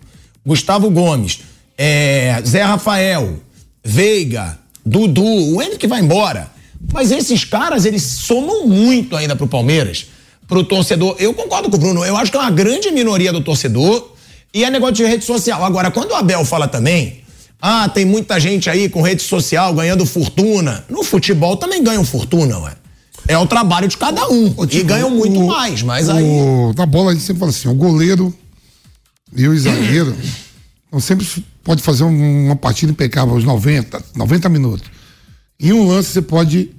Gustavo 0.45 0.89
Gomes, 0.89 1.41
é, 1.77 2.41
Zé 2.45 2.63
Rafael, 2.63 3.41
Veiga, 3.87 4.57
Dudu, 4.83 5.23
o 5.23 5.61
Henrique 5.61 5.85
vai 5.85 6.01
embora. 6.01 6.49
Mas 6.91 7.11
esses 7.11 7.43
caras, 7.45 7.85
eles 7.85 8.01
somam 8.01 8.67
muito 8.67 9.15
ainda 9.15 9.35
pro 9.35 9.47
Palmeiras, 9.47 10.07
pro 10.47 10.63
torcedor. 10.63 11.15
Eu 11.19 11.33
concordo 11.35 11.69
com 11.69 11.77
o 11.77 11.79
Bruno, 11.79 12.03
eu 12.03 12.17
acho 12.17 12.31
que 12.31 12.37
é 12.37 12.39
uma 12.39 12.49
grande 12.51 12.89
minoria 12.91 13.31
do 13.31 13.41
torcedor 13.41 14.11
e 14.53 14.63
é 14.63 14.69
negócio 14.71 14.95
de 14.95 15.05
rede 15.05 15.23
social. 15.23 15.63
Agora, 15.63 15.91
quando 15.91 16.11
o 16.11 16.15
Abel 16.15 16.43
fala 16.43 16.67
também, 16.67 17.21
ah, 17.61 17.87
tem 17.89 18.05
muita 18.05 18.39
gente 18.39 18.69
aí 18.69 18.89
com 18.89 19.01
rede 19.01 19.21
social 19.21 19.73
ganhando 19.73 20.05
fortuna. 20.05 20.83
No 20.89 21.03
futebol 21.03 21.55
também 21.57 21.83
ganham 21.83 22.03
fortuna, 22.03 22.57
ué. 22.59 22.73
É 23.27 23.37
o 23.37 23.47
trabalho 23.47 23.87
de 23.87 23.97
cada 23.97 24.27
um. 24.29 24.47
e 24.63 24.67
tipo, 24.67 24.85
ganham 24.85 25.09
muito 25.09 25.39
o- 25.39 25.47
mais, 25.47 25.81
mas 25.81 26.09
aí. 26.09 26.23
o- 26.23 26.73
na 26.77 26.85
bola 26.85 27.11
a 27.11 27.13
gente 27.13 27.23
sempre 27.25 27.39
fala 27.39 27.51
assim, 27.51 27.67
o 27.67 27.73
goleiro 27.73 28.33
e 29.35 29.47
o 29.47 29.57
zagueiro 29.59 30.15
então 30.87 30.99
sempre 30.99 31.25
pode 31.65 31.81
fazer 31.81 32.03
um- 32.03 32.45
uma 32.45 32.55
partida 32.55 32.91
impecável 32.91 33.33
aos 33.33 33.43
90, 33.43 34.01
90 34.15 34.47
minutos. 34.47 34.87
Em 35.59 35.73
um 35.73 35.87
lance 35.87 36.11
você 36.11 36.21
pode. 36.21 36.69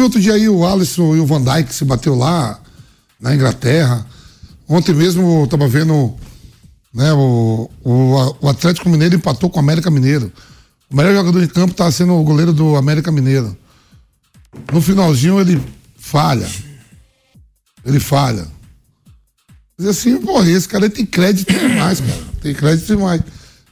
outro 0.00 0.20
dia 0.20 0.34
aí 0.34 0.48
o 0.48 0.66
Alisson 0.66 1.14
e 1.14 1.20
o 1.20 1.26
Van 1.26 1.44
que 1.62 1.74
se 1.74 1.84
bateu 1.84 2.14
lá 2.16 2.58
na 3.20 3.34
Inglaterra. 3.34 4.06
Ontem 4.66 4.94
mesmo 4.94 5.42
eu 5.42 5.46
tava 5.46 5.68
vendo 5.68 6.14
né, 6.94 7.12
o, 7.12 7.68
o, 7.84 8.36
o 8.40 8.48
Atlético 8.48 8.88
Mineiro 8.88 9.16
empatou 9.16 9.50
com 9.50 9.58
o 9.58 9.60
América 9.60 9.90
Mineiro. 9.90 10.32
O 10.90 10.96
melhor 10.96 11.14
jogador 11.14 11.42
em 11.42 11.48
campo 11.48 11.72
estava 11.72 11.92
sendo 11.92 12.14
o 12.14 12.24
goleiro 12.24 12.52
do 12.52 12.76
América 12.76 13.12
Mineiro. 13.12 13.56
No 14.72 14.80
finalzinho 14.80 15.40
ele 15.40 15.60
falha. 15.98 16.48
Ele 17.84 18.00
falha. 18.00 18.46
Mas 19.78 19.88
assim, 19.88 20.16
porra, 20.18 20.48
esse 20.50 20.68
cara 20.68 20.88
tem 20.88 21.04
crédito 21.04 21.52
demais, 21.52 22.00
cara. 22.00 22.22
Tem 22.40 22.54
crédito 22.54 22.86
demais. 22.86 23.20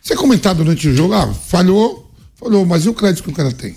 Você 0.08 0.16
comentar 0.16 0.54
durante 0.54 0.88
o 0.88 0.96
jogo, 0.96 1.12
ah, 1.12 1.30
falhou, 1.34 2.10
falhou, 2.34 2.64
mas 2.64 2.86
e 2.86 2.88
o 2.88 2.94
crédito 2.94 3.22
que 3.24 3.28
o 3.28 3.32
cara 3.34 3.52
tem? 3.52 3.76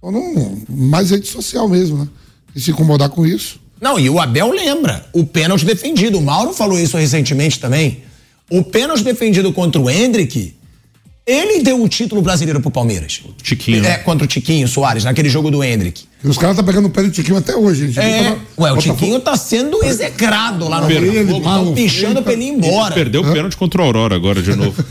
Ou 0.00 0.10
não, 0.10 0.58
mais 0.68 1.10
rede 1.10 1.28
social 1.28 1.68
mesmo, 1.68 1.96
né? 1.98 2.08
E 2.56 2.60
se 2.60 2.72
incomodar 2.72 3.08
com 3.08 3.24
isso. 3.24 3.60
Não, 3.80 4.00
e 4.00 4.10
o 4.10 4.18
Abel 4.18 4.50
lembra. 4.50 5.06
O 5.12 5.24
pênalti 5.24 5.64
defendido. 5.64 6.18
O 6.18 6.22
Mauro 6.22 6.52
falou 6.52 6.76
isso 6.76 6.96
recentemente 6.96 7.60
também. 7.60 8.02
O 8.50 8.64
pênalti 8.64 9.04
defendido 9.04 9.52
contra 9.52 9.80
o 9.80 9.88
Hendrick, 9.88 10.56
ele 11.24 11.62
deu 11.62 11.80
o 11.80 11.88
título 11.88 12.20
brasileiro 12.20 12.60
pro 12.60 12.70
Palmeiras. 12.72 13.22
Tiquinho. 13.40 13.84
É, 13.86 13.98
contra 13.98 14.24
o 14.24 14.28
Tiquinho 14.28 14.66
Soares, 14.66 15.04
naquele 15.04 15.28
jogo 15.28 15.52
do 15.52 15.62
Hendrick. 15.62 16.02
E 16.24 16.28
os 16.28 16.36
caras 16.36 16.56
tá 16.56 16.64
pegando 16.64 16.86
o 16.88 16.90
pé 16.90 17.02
do 17.04 17.10
Tiquinho 17.12 17.36
até 17.38 17.54
hoje. 17.56 17.86
gente. 17.92 18.00
É, 18.00 18.22
Botafogo- 18.24 18.40
ué, 18.58 18.72
o 18.72 18.74
Botafogo- 18.74 18.98
Tiquinho 18.98 19.20
tá 19.20 19.36
sendo 19.36 19.84
execrado 19.84 20.68
lá 20.68 20.80
no 20.80 20.88
Botafogo. 20.88 21.20
Estão 21.20 21.40
Maluco, 21.40 21.74
pichando 21.74 22.14
ele 22.18 22.22
pra 22.22 22.32
ele 22.32 22.44
ir 22.44 22.48
embora. 22.48 22.94
Perdeu 22.94 23.20
o 23.22 23.32
pênalti 23.32 23.56
contra 23.56 23.80
o 23.82 23.84
Aurora 23.84 24.16
agora 24.16 24.42
de 24.42 24.50
novo. 24.56 24.84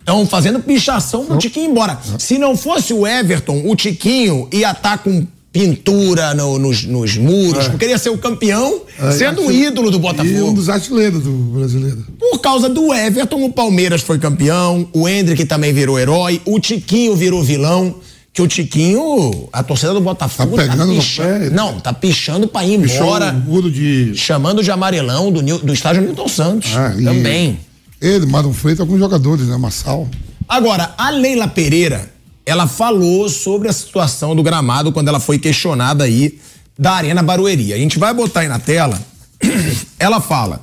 Estão 0.00 0.26
fazendo 0.26 0.60
pichação 0.60 1.24
pro 1.24 1.38
Tiquinho 1.38 1.66
ir 1.66 1.70
embora. 1.70 1.98
Se 2.18 2.38
não 2.38 2.56
fosse 2.56 2.92
o 2.92 3.06
Everton, 3.06 3.62
o 3.66 3.76
Tiquinho 3.76 4.48
ia 4.52 4.70
estar 4.72 4.98
com 4.98 5.26
pintura 5.52 6.32
no- 6.34 6.58
nos, 6.58 6.84
nos 6.84 7.16
muros, 7.16 7.66
porque 7.68 7.84
ele 7.84 7.92
ia 7.92 7.98
ser 7.98 8.10
o 8.10 8.18
campeão, 8.18 8.82
É, 8.98 9.10
sendo 9.12 9.42
o 9.46 9.50
ídolo 9.52 9.90
do 9.90 9.96
E 9.96 9.98
um 9.98 10.00
Botafogo. 10.02 10.52
dos 10.52 10.68
artilheiros 10.68 11.22
do 11.24 11.30
brasileiro. 11.32 12.06
Por 12.18 12.38
causa 12.38 12.68
do 12.68 12.94
Everton, 12.94 13.44
o 13.44 13.52
Palmeiras 13.52 14.00
foi 14.02 14.18
campeão, 14.18 14.88
o 14.92 15.08
Hendrick 15.08 15.44
também 15.46 15.72
virou 15.72 15.98
herói, 15.98 16.40
o 16.44 16.58
Tiquinho 16.60 17.14
virou 17.16 17.42
vilão. 17.42 17.94
Que 18.32 18.40
o 18.40 18.46
Tiquinho, 18.46 19.48
a 19.52 19.60
torcida 19.60 19.92
do 19.92 20.00
Botafogo 20.00 20.54
Tá 20.56 20.62
pegando 20.62 20.86
no 20.92 21.00
pichando- 21.00 21.28
pé. 21.28 21.50
Não, 21.50 21.80
tá 21.80 21.92
pichando 21.92 22.46
pra 22.46 22.64
ir 22.64 22.80
Pichou 22.80 22.98
embora, 22.98 23.32
o 23.32 23.50
muro 23.50 23.68
de. 23.68 24.12
chamando 24.14 24.62
de 24.62 24.70
amarelão 24.70 25.32
do, 25.32 25.42
do 25.42 25.72
estádio 25.74 26.02
Newton 26.02 26.28
Santos. 26.28 26.70
Ah, 26.76 26.94
e 26.96 27.02
também. 27.02 27.58
Ele, 28.00 28.26
Marlon 28.26 28.52
Freitas, 28.52 28.80
alguns 28.80 28.98
jogadores, 28.98 29.46
né? 29.46 29.56
Massal. 29.56 30.08
Agora, 30.48 30.94
a 30.96 31.10
Leila 31.10 31.46
Pereira, 31.46 32.10
ela 32.46 32.66
falou 32.66 33.28
sobre 33.28 33.68
a 33.68 33.72
situação 33.72 34.34
do 34.34 34.42
gramado 34.42 34.90
quando 34.90 35.08
ela 35.08 35.20
foi 35.20 35.38
questionada 35.38 36.04
aí 36.04 36.40
da 36.78 36.92
Arena 36.92 37.22
Barueri. 37.22 37.72
A 37.72 37.76
gente 37.76 37.98
vai 37.98 38.14
botar 38.14 38.40
aí 38.40 38.48
na 38.48 38.58
tela. 38.58 39.00
Ela 39.98 40.20
fala: 40.20 40.62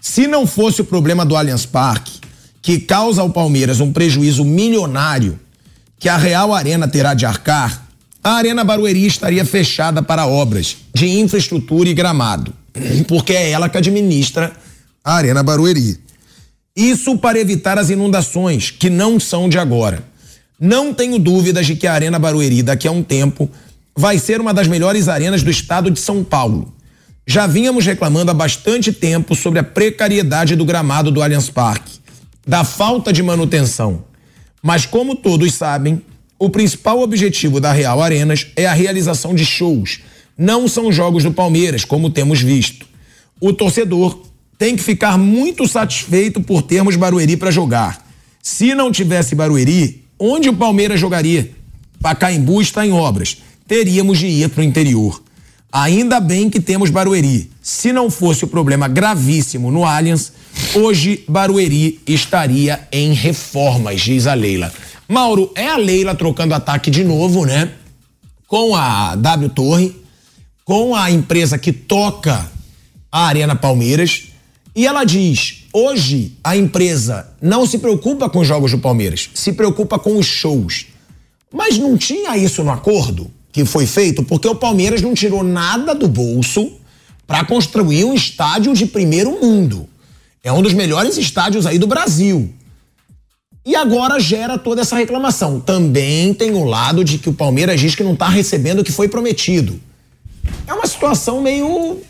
se 0.00 0.26
não 0.26 0.46
fosse 0.46 0.80
o 0.80 0.84
problema 0.84 1.24
do 1.24 1.36
Allianz 1.36 1.64
Parque, 1.64 2.20
que 2.60 2.80
causa 2.80 3.22
ao 3.22 3.30
Palmeiras 3.30 3.80
um 3.80 3.92
prejuízo 3.92 4.44
milionário 4.44 5.38
que 5.98 6.08
a 6.08 6.16
Real 6.16 6.52
Arena 6.52 6.88
terá 6.88 7.14
de 7.14 7.24
arcar, 7.24 7.86
a 8.22 8.32
Arena 8.32 8.64
Barueri 8.64 9.06
estaria 9.06 9.44
fechada 9.44 10.02
para 10.02 10.26
obras 10.26 10.76
de 10.92 11.08
infraestrutura 11.08 11.88
e 11.88 11.94
gramado, 11.94 12.52
porque 13.06 13.32
é 13.32 13.50
ela 13.50 13.68
que 13.68 13.78
administra 13.78 14.52
a 15.04 15.14
Arena 15.14 15.42
Barueri. 15.42 15.98
Isso 16.74 17.18
para 17.18 17.38
evitar 17.38 17.78
as 17.78 17.90
inundações, 17.90 18.70
que 18.70 18.88
não 18.88 19.20
são 19.20 19.48
de 19.48 19.58
agora. 19.58 20.04
Não 20.58 20.94
tenho 20.94 21.18
dúvidas 21.18 21.66
de 21.66 21.76
que 21.76 21.86
a 21.86 21.92
Arena 21.92 22.18
Barueri, 22.18 22.62
daqui 22.62 22.88
a 22.88 22.92
um 22.92 23.02
tempo, 23.02 23.50
vai 23.94 24.18
ser 24.18 24.40
uma 24.40 24.54
das 24.54 24.66
melhores 24.66 25.08
arenas 25.08 25.42
do 25.42 25.50
estado 25.50 25.90
de 25.90 26.00
São 26.00 26.24
Paulo. 26.24 26.72
Já 27.26 27.46
vínhamos 27.46 27.84
reclamando 27.84 28.30
há 28.30 28.34
bastante 28.34 28.92
tempo 28.92 29.34
sobre 29.34 29.58
a 29.58 29.64
precariedade 29.64 30.56
do 30.56 30.64
gramado 30.64 31.10
do 31.10 31.22
Allianz 31.22 31.50
Parque, 31.50 31.98
da 32.46 32.64
falta 32.64 33.12
de 33.12 33.22
manutenção. 33.22 34.04
Mas, 34.62 34.86
como 34.86 35.14
todos 35.14 35.52
sabem, 35.52 36.00
o 36.38 36.48
principal 36.48 37.00
objetivo 37.00 37.60
da 37.60 37.70
Real 37.70 38.02
Arenas 38.02 38.46
é 38.56 38.66
a 38.66 38.72
realização 38.72 39.34
de 39.34 39.44
shows. 39.44 40.00
Não 40.38 40.66
são 40.66 40.90
jogos 40.90 41.22
do 41.22 41.32
Palmeiras, 41.32 41.84
como 41.84 42.10
temos 42.10 42.40
visto. 42.40 42.86
O 43.40 43.52
torcedor 43.52 44.18
tem 44.62 44.76
que 44.76 44.82
ficar 44.84 45.18
muito 45.18 45.66
satisfeito 45.66 46.40
por 46.40 46.62
termos 46.62 46.94
Barueri 46.94 47.36
para 47.36 47.50
jogar. 47.50 48.06
Se 48.40 48.76
não 48.76 48.92
tivesse 48.92 49.34
Barueri, 49.34 50.04
onde 50.16 50.48
o 50.48 50.54
Palmeiras 50.54 51.00
jogaria? 51.00 51.50
Pacaembu 52.00 52.62
está 52.62 52.86
em 52.86 52.92
obras. 52.92 53.38
Teríamos 53.66 54.20
de 54.20 54.28
ir 54.28 54.48
para 54.50 54.60
o 54.60 54.64
interior. 54.64 55.20
Ainda 55.72 56.20
bem 56.20 56.48
que 56.48 56.60
temos 56.60 56.90
Barueri. 56.90 57.50
Se 57.60 57.92
não 57.92 58.08
fosse 58.08 58.44
o 58.44 58.46
problema 58.46 58.86
gravíssimo 58.86 59.68
no 59.68 59.84
Allianz, 59.84 60.32
hoje 60.76 61.24
Barueri 61.28 61.98
estaria 62.06 62.86
em 62.92 63.14
reformas, 63.14 64.00
diz 64.00 64.28
a 64.28 64.34
Leila. 64.34 64.72
Mauro, 65.08 65.50
é 65.56 65.66
a 65.66 65.76
Leila 65.76 66.14
trocando 66.14 66.54
ataque 66.54 66.88
de 66.88 67.02
novo, 67.02 67.44
né? 67.44 67.72
Com 68.46 68.76
a 68.76 69.16
W 69.16 69.48
Torre, 69.48 69.96
com 70.64 70.94
a 70.94 71.10
empresa 71.10 71.58
que 71.58 71.72
toca 71.72 72.48
a 73.10 73.26
Arena 73.26 73.56
Palmeiras. 73.56 74.28
E 74.74 74.86
ela 74.86 75.04
diz: 75.04 75.64
hoje 75.72 76.36
a 76.42 76.56
empresa 76.56 77.28
não 77.40 77.66
se 77.66 77.78
preocupa 77.78 78.28
com 78.28 78.40
os 78.40 78.48
jogos 78.48 78.70
do 78.70 78.78
Palmeiras, 78.78 79.30
se 79.34 79.52
preocupa 79.52 79.98
com 79.98 80.18
os 80.18 80.26
shows. 80.26 80.86
Mas 81.52 81.76
não 81.76 81.98
tinha 81.98 82.36
isso 82.36 82.64
no 82.64 82.70
acordo 82.70 83.30
que 83.52 83.64
foi 83.64 83.86
feito, 83.86 84.22
porque 84.22 84.48
o 84.48 84.54
Palmeiras 84.54 85.02
não 85.02 85.12
tirou 85.12 85.44
nada 85.44 85.94
do 85.94 86.08
bolso 86.08 86.72
para 87.26 87.44
construir 87.44 88.04
um 88.04 88.14
estádio 88.14 88.72
de 88.72 88.86
primeiro 88.86 89.38
mundo. 89.40 89.86
É 90.42 90.50
um 90.50 90.62
dos 90.62 90.72
melhores 90.72 91.18
estádios 91.18 91.66
aí 91.66 91.78
do 91.78 91.86
Brasil. 91.86 92.52
E 93.64 93.76
agora 93.76 94.18
gera 94.18 94.58
toda 94.58 94.80
essa 94.80 94.96
reclamação. 94.96 95.60
Também 95.60 96.34
tem 96.34 96.52
o 96.52 96.64
lado 96.64 97.04
de 97.04 97.18
que 97.18 97.28
o 97.28 97.32
Palmeiras 97.32 97.80
diz 97.80 97.94
que 97.94 98.02
não 98.02 98.14
está 98.14 98.28
recebendo 98.28 98.80
o 98.80 98.84
que 98.84 98.90
foi 98.90 99.06
prometido. 99.06 99.80
É 100.66 100.74
uma 100.74 100.86
situação 100.86 101.40
meio 101.40 102.00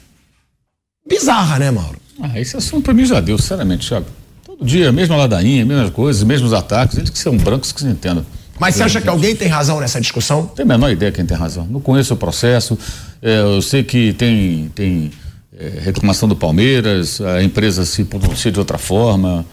bizarra, 1.07 1.59
né, 1.59 1.71
Mauro? 1.71 2.02
Ah, 2.23 2.39
esse 2.39 2.57
assunto 2.57 2.85
pra 2.85 2.95
mim 2.95 3.05
já 3.05 3.19
deu, 3.19 3.37
sinceramente, 3.37 3.89
Thiago. 3.89 4.07
Todo 4.47 4.65
dia, 4.65 4.93
mesma 4.93 5.17
ladainha, 5.17 5.67
mesmas 5.67 5.91
coisas, 5.91 6.23
mesmos 6.23 6.53
ataques, 6.53 6.97
eles 6.97 7.11
que 7.11 7.19
são 7.19 7.37
brancos 7.37 7.73
que 7.73 7.81
se 7.81 7.87
entendam. 7.87 8.25
Mas 8.61 8.77
você 8.77 8.85
acha 8.85 9.01
que 9.01 9.09
alguém 9.09 9.35
tem 9.35 9.49
razão 9.49 9.81
nessa 9.81 10.01
discussão? 10.01 10.47
Tenho 10.47 10.69
a 10.71 10.79
menor 10.79 10.89
ideia 10.93 11.11
quem 11.11 11.27
tem 11.27 11.37
razão. 11.37 11.67
Não 11.69 11.81
conheço 11.81 12.15
o 12.15 12.17
processo. 12.17 12.79
é, 13.21 13.41
eu 13.41 13.61
sei 13.61 13.83
que 13.83 14.13
tem, 14.13 14.71
tem 14.73 15.11
é, 15.59 15.81
reclamação 15.81 16.29
do 16.29 16.37
Palmeiras, 16.37 17.21
a 17.21 17.43
empresa 17.43 17.85
se 17.85 18.05
pronuncia 18.05 18.53
de 18.53 18.61
outra 18.61 18.79
forma. 18.79 19.45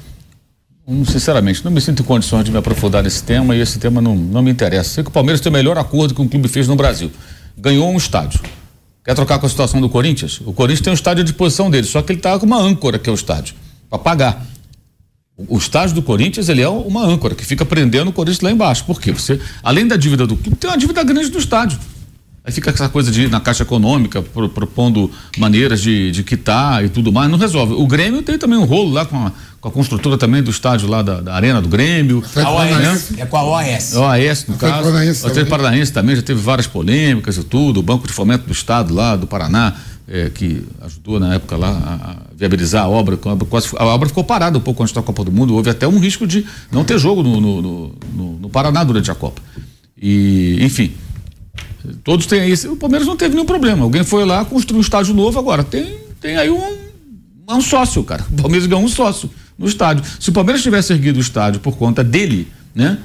Hum, 0.87 1.03
sinceramente, 1.05 1.65
não 1.65 1.71
me 1.71 1.81
sinto 1.81 2.03
em 2.03 2.05
condições 2.05 2.43
de 2.43 2.51
me 2.51 2.57
aprofundar 2.59 3.01
nesse 3.01 3.23
tema 3.23 3.55
e 3.55 3.61
esse 3.61 3.79
tema 3.79 3.99
não, 3.99 4.15
não 4.15 4.43
me 4.43 4.51
interessa. 4.51 4.89
Sei 4.91 5.03
que 5.03 5.09
o 5.09 5.13
Palmeiras 5.13 5.41
tem 5.41 5.49
o 5.49 5.53
melhor 5.53 5.77
acordo 5.79 6.13
que 6.13 6.21
um 6.21 6.27
clube 6.27 6.47
fez 6.47 6.67
no 6.67 6.75
Brasil. 6.75 7.11
Ganhou 7.57 7.89
um 7.91 7.97
estádio. 7.97 8.39
Quer 9.09 9.15
trocar 9.15 9.39
com 9.39 9.47
a 9.47 9.49
situação 9.49 9.81
do 9.81 9.89
Corinthians? 9.89 10.39
O 10.45 10.53
Corinthians 10.53 10.81
tem 10.81 10.91
um 10.91 10.93
estádio 10.93 11.21
à 11.21 11.23
disposição 11.23 11.67
dele, 11.71 11.87
só 11.87 11.99
que 11.99 12.11
ele 12.11 12.19
está 12.19 12.37
com 12.37 12.45
uma 12.45 12.59
âncora, 12.59 12.99
que 12.99 13.09
é 13.09 13.11
o 13.11 13.15
estádio, 13.15 13.55
para 13.89 13.97
pagar. 13.97 14.45
O 15.35 15.57
estádio 15.57 15.95
do 15.95 16.03
Corinthians, 16.03 16.47
ele 16.47 16.61
é 16.61 16.69
uma 16.69 17.03
âncora 17.03 17.33
que 17.33 17.43
fica 17.43 17.65
prendendo 17.65 18.11
o 18.11 18.13
Corinthians 18.13 18.41
lá 18.41 18.51
embaixo. 18.51 18.85
Por 18.85 19.01
quê? 19.01 19.11
Você, 19.11 19.41
além 19.63 19.87
da 19.87 19.95
dívida 19.95 20.27
do 20.27 20.37
clube, 20.37 20.55
tem 20.57 20.69
uma 20.69 20.77
dívida 20.77 21.03
grande 21.03 21.29
do 21.29 21.39
estádio. 21.39 21.79
Aí 22.43 22.51
fica 22.53 22.69
essa 22.71 22.87
coisa 22.89 23.11
de 23.11 23.23
ir 23.23 23.29
na 23.29 23.39
Caixa 23.39 23.63
Econômica, 23.63 24.21
pro- 24.21 24.49
propondo 24.49 25.11
maneiras 25.37 25.81
de, 25.81 26.09
de 26.11 26.23
quitar 26.23 26.83
e 26.83 26.89
tudo 26.89 27.11
mais, 27.11 27.29
não 27.29 27.37
resolve. 27.37 27.73
O 27.73 27.85
Grêmio 27.85 28.21
tem 28.21 28.37
também 28.37 28.57
um 28.57 28.63
rolo 28.65 28.91
lá 28.91 29.05
com 29.05 29.17
a, 29.17 29.31
com 29.59 29.67
a 29.67 29.71
construtora 29.71 30.17
também 30.17 30.41
do 30.41 30.49
estádio 30.49 30.87
lá 30.89 31.01
da, 31.01 31.19
da 31.21 31.35
Arena 31.35 31.61
do 31.61 31.67
Grêmio. 31.67 32.23
A 32.35 32.49
OAS. 32.51 33.09
Né? 33.11 33.17
É 33.19 33.25
com 33.25 33.37
a 33.37 33.43
OAS. 33.43 33.93
O 33.93 34.03
AES, 34.05 34.45
no 34.47 34.55
Atlético 34.55 34.57
caso. 34.57 34.83
Paranaense 34.83 35.23
o 35.23 35.27
Atlético. 35.27 35.49
Paranaense 35.49 35.93
também 35.93 36.15
já 36.15 36.21
teve 36.21 36.39
várias 36.41 36.65
polêmicas 36.65 37.37
e 37.37 37.43
tudo. 37.43 37.81
O 37.81 37.83
Banco 37.83 38.07
de 38.07 38.13
Fomento 38.13 38.45
do 38.47 38.53
Estado 38.53 38.93
lá 38.93 39.15
do 39.17 39.27
Paraná, 39.27 39.75
eh, 40.07 40.31
que 40.33 40.63
ajudou 40.81 41.19
na 41.19 41.35
época 41.35 41.57
lá 41.57 41.67
a, 41.69 42.11
a 42.11 42.15
viabilizar 42.35 42.85
a 42.85 42.87
obra. 42.87 43.19
a 43.23 43.29
obra 43.29 43.45
quase- 43.47 43.67
A 43.77 43.85
obra 43.85 44.07
ficou 44.07 44.23
parada 44.23 44.57
um 44.57 44.61
pouco 44.61 44.81
antes 44.81 44.95
da 44.95 45.01
Copa 45.03 45.23
do 45.25 45.31
Mundo. 45.31 45.53
Houve 45.55 45.69
até 45.69 45.87
um 45.87 45.99
risco 45.99 46.25
de 46.25 46.45
não 46.71 46.83
ter 46.85 46.97
jogo 46.97 47.21
no, 47.21 47.39
no, 47.41 47.61
no- 47.61 47.95
no- 48.15 48.39
no 48.39 48.49
Paraná 48.49 48.83
durante 48.83 49.11
a 49.11 49.15
Copa. 49.15 49.41
E, 50.01 50.57
enfim. 50.61 50.93
Todos 52.03 52.25
têm 52.25 52.41
aí. 52.41 52.53
O 52.67 52.75
Palmeiras 52.75 53.07
não 53.07 53.15
teve 53.15 53.35
nenhum 53.35 53.45
problema. 53.45 53.83
Alguém 53.83 54.03
foi 54.03 54.25
lá, 54.25 54.43
construiu 54.45 54.79
um 54.79 54.81
estádio 54.81 55.13
novo 55.13 55.39
agora. 55.39 55.63
Tem, 55.63 55.97
tem 56.19 56.37
aí 56.37 56.49
um, 56.49 56.77
um 57.49 57.61
sócio, 57.61 58.03
cara. 58.03 58.25
O 58.31 58.41
Palmeiras 58.41 58.67
ganhou 58.67 58.83
um 58.83 58.87
sócio 58.89 59.29
no 59.57 59.67
estádio. 59.67 60.03
Se 60.19 60.29
o 60.29 60.33
Palmeiras 60.33 60.61
tivesse 60.61 60.93
erguido 60.93 61.17
o 61.17 61.21
estádio 61.21 61.59
por 61.61 61.77
conta 61.77 62.03
dele, 62.03 62.47
né? 62.75 62.97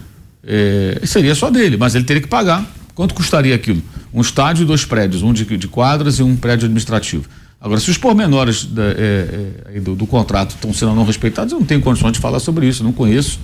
é, 0.46 1.00
seria 1.04 1.34
só 1.34 1.50
dele, 1.50 1.76
mas 1.76 1.94
ele 1.94 2.04
teria 2.04 2.22
que 2.22 2.28
pagar. 2.28 2.64
Quanto 2.94 3.14
custaria 3.14 3.54
aquilo? 3.54 3.82
Um 4.12 4.20
estádio 4.20 4.62
e 4.62 4.66
dois 4.66 4.84
prédios, 4.84 5.22
um 5.22 5.32
de, 5.32 5.44
de 5.44 5.66
quadras 5.68 6.18
e 6.20 6.22
um 6.22 6.36
prédio 6.36 6.66
administrativo. 6.66 7.24
Agora, 7.60 7.80
se 7.80 7.90
os 7.90 7.98
pormenores 7.98 8.64
da- 8.66 8.82
é, 8.84 9.50
é, 9.74 9.80
do, 9.80 9.96
do 9.96 10.06
contrato 10.06 10.54
estão 10.54 10.72
sendo 10.72 10.94
não 10.94 11.04
respeitados, 11.04 11.52
eu 11.52 11.58
não 11.58 11.66
tenho 11.66 11.80
condições 11.80 12.12
de 12.12 12.18
falar 12.20 12.38
sobre 12.38 12.68
isso, 12.68 12.84
não 12.84 12.92
conheço. 12.92 13.40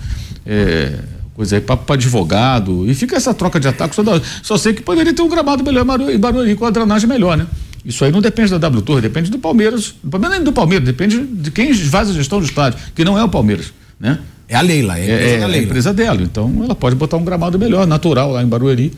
É, 0.46 0.98
coisa 1.40 1.56
aí, 1.56 1.60
papo 1.62 1.84
para 1.86 1.94
advogado. 1.94 2.84
E 2.90 2.94
fica 2.94 3.16
essa 3.16 3.32
troca 3.32 3.58
de 3.58 3.66
ataques 3.66 3.96
toda. 3.96 4.20
Só 4.42 4.58
sei 4.58 4.74
que 4.74 4.82
poderia 4.82 5.14
ter 5.14 5.22
um 5.22 5.28
gramado 5.28 5.64
melhor 5.64 5.86
em 6.10 6.18
Barueri 6.18 6.54
com 6.54 6.66
a 6.66 6.70
drenagem 6.70 7.08
melhor, 7.08 7.34
né? 7.36 7.46
Isso 7.82 8.04
aí 8.04 8.12
não 8.12 8.20
depende 8.20 8.50
da 8.50 8.58
W 8.58 8.82
Torre, 8.82 9.00
depende 9.00 9.30
do 9.30 9.38
Palmeiras. 9.38 9.94
Do 10.04 10.10
Palmeiras 10.10 10.36
nem 10.36 10.44
do 10.44 10.52
Palmeiras, 10.52 10.84
depende 10.86 11.18
de 11.24 11.50
quem 11.50 11.72
faz 11.72 12.10
a 12.10 12.12
gestão 12.12 12.38
do 12.40 12.44
estádio, 12.44 12.78
que 12.94 13.02
não 13.04 13.18
é 13.18 13.24
o 13.24 13.28
Palmeiras, 13.28 13.72
né? 13.98 14.18
É 14.46 14.54
a 14.54 14.60
Leila, 14.60 14.98
é 14.98 15.02
a 15.02 15.04
empresa 15.04 15.24
É, 15.24 15.36
da 15.36 15.40
é 15.40 15.42
a 15.42 15.46
Leila. 15.46 15.64
empresa 15.64 15.94
dela. 15.94 16.22
Então 16.22 16.60
ela 16.62 16.74
pode 16.74 16.94
botar 16.96 17.16
um 17.16 17.24
gramado 17.24 17.58
melhor, 17.58 17.86
natural 17.86 18.32
lá 18.32 18.42
em 18.42 18.46
Barueri, 18.46 18.92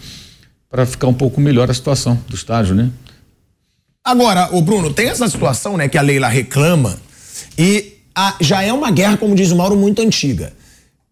para 0.68 0.84
ficar 0.84 1.06
um 1.06 1.14
pouco 1.14 1.40
melhor 1.40 1.70
a 1.70 1.74
situação 1.74 2.18
do 2.28 2.34
estádio, 2.34 2.74
né? 2.74 2.90
Agora, 4.04 4.48
o 4.50 4.60
Bruno, 4.60 4.92
tem 4.92 5.06
essa 5.08 5.28
situação, 5.28 5.76
né, 5.76 5.86
que 5.88 5.96
a 5.96 6.02
Leila 6.02 6.26
reclama 6.26 6.96
e 7.56 7.98
a, 8.16 8.34
já 8.40 8.62
é 8.64 8.72
uma 8.72 8.90
guerra, 8.90 9.16
como 9.16 9.32
diz 9.36 9.52
o 9.52 9.56
Mauro, 9.56 9.76
muito 9.76 10.02
antiga. 10.02 10.52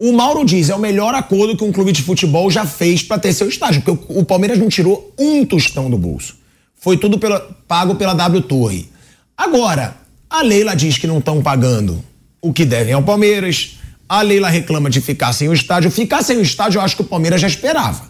O 0.01 0.15
Mauro 0.15 0.47
diz, 0.47 0.71
é 0.71 0.75
o 0.75 0.79
melhor 0.79 1.15
acordo 1.15 1.55
que 1.55 1.63
um 1.63 1.71
clube 1.71 1.93
de 1.93 2.01
futebol 2.01 2.51
já 2.51 2.65
fez 2.65 3.03
para 3.03 3.19
ter 3.19 3.35
seu 3.35 3.47
estádio, 3.47 3.83
porque 3.83 4.19
o, 4.19 4.25
Palmeiras 4.25 4.59
não 4.59 4.71
tirou 4.71 5.13
um 5.19 5.45
tostão 5.45 5.91
do 5.91 5.99
bolso. 5.99 6.39
Foi 6.75 6.97
tudo 6.97 7.19
pela, 7.19 7.39
pago 7.69 7.95
pela 7.97 8.15
W 8.15 8.41
Torre. 8.41 8.89
Agora, 9.37 9.95
a 10.31 10.41
Leila 10.41 10.75
diz 10.75 10.97
que 10.97 11.07
não 11.07 11.19
estão 11.19 11.43
pagando 11.43 12.03
o 12.41 12.51
que 12.51 12.65
devem 12.65 12.95
ao 12.95 13.03
Palmeiras. 13.03 13.79
A 14.09 14.23
Leila 14.23 14.49
reclama 14.49 14.89
de 14.89 15.03
ficar 15.03 15.35
sem 15.35 15.51
o 15.51 15.53
estádio. 15.53 15.91
Ficar 15.91 16.23
sem 16.23 16.39
o 16.39 16.43
estádio, 16.43 16.79
eu 16.79 16.83
acho 16.83 16.97
que 16.97 17.03
o 17.03 17.07
Palmeiras 17.07 17.39
já 17.39 17.47
esperava. 17.47 18.05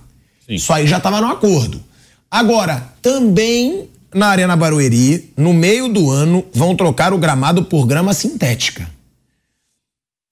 Sim. 0.47 0.55
Isso 0.55 0.73
aí 0.73 0.87
já 0.87 0.99
estava 0.99 1.21
no 1.21 1.27
acordo. 1.27 1.83
Agora, 2.31 2.95
também 3.03 3.89
na 4.15 4.29
Arena 4.29 4.55
Barueri, 4.55 5.33
no 5.37 5.53
meio 5.53 5.89
do 5.89 6.09
ano, 6.09 6.45
vão 6.55 6.77
trocar 6.77 7.13
o 7.13 7.19
gramado 7.19 7.65
por 7.65 7.85
grama 7.85 8.15
sintética. 8.15 8.89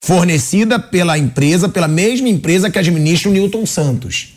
Fornecida 0.09 0.79
pela 0.79 1.19
empresa, 1.19 1.69
pela 1.69 1.87
mesma 1.87 2.27
empresa 2.27 2.67
que 2.67 2.79
administra 2.79 3.29
o 3.29 3.31
Newton 3.31 3.63
Santos. 3.63 4.29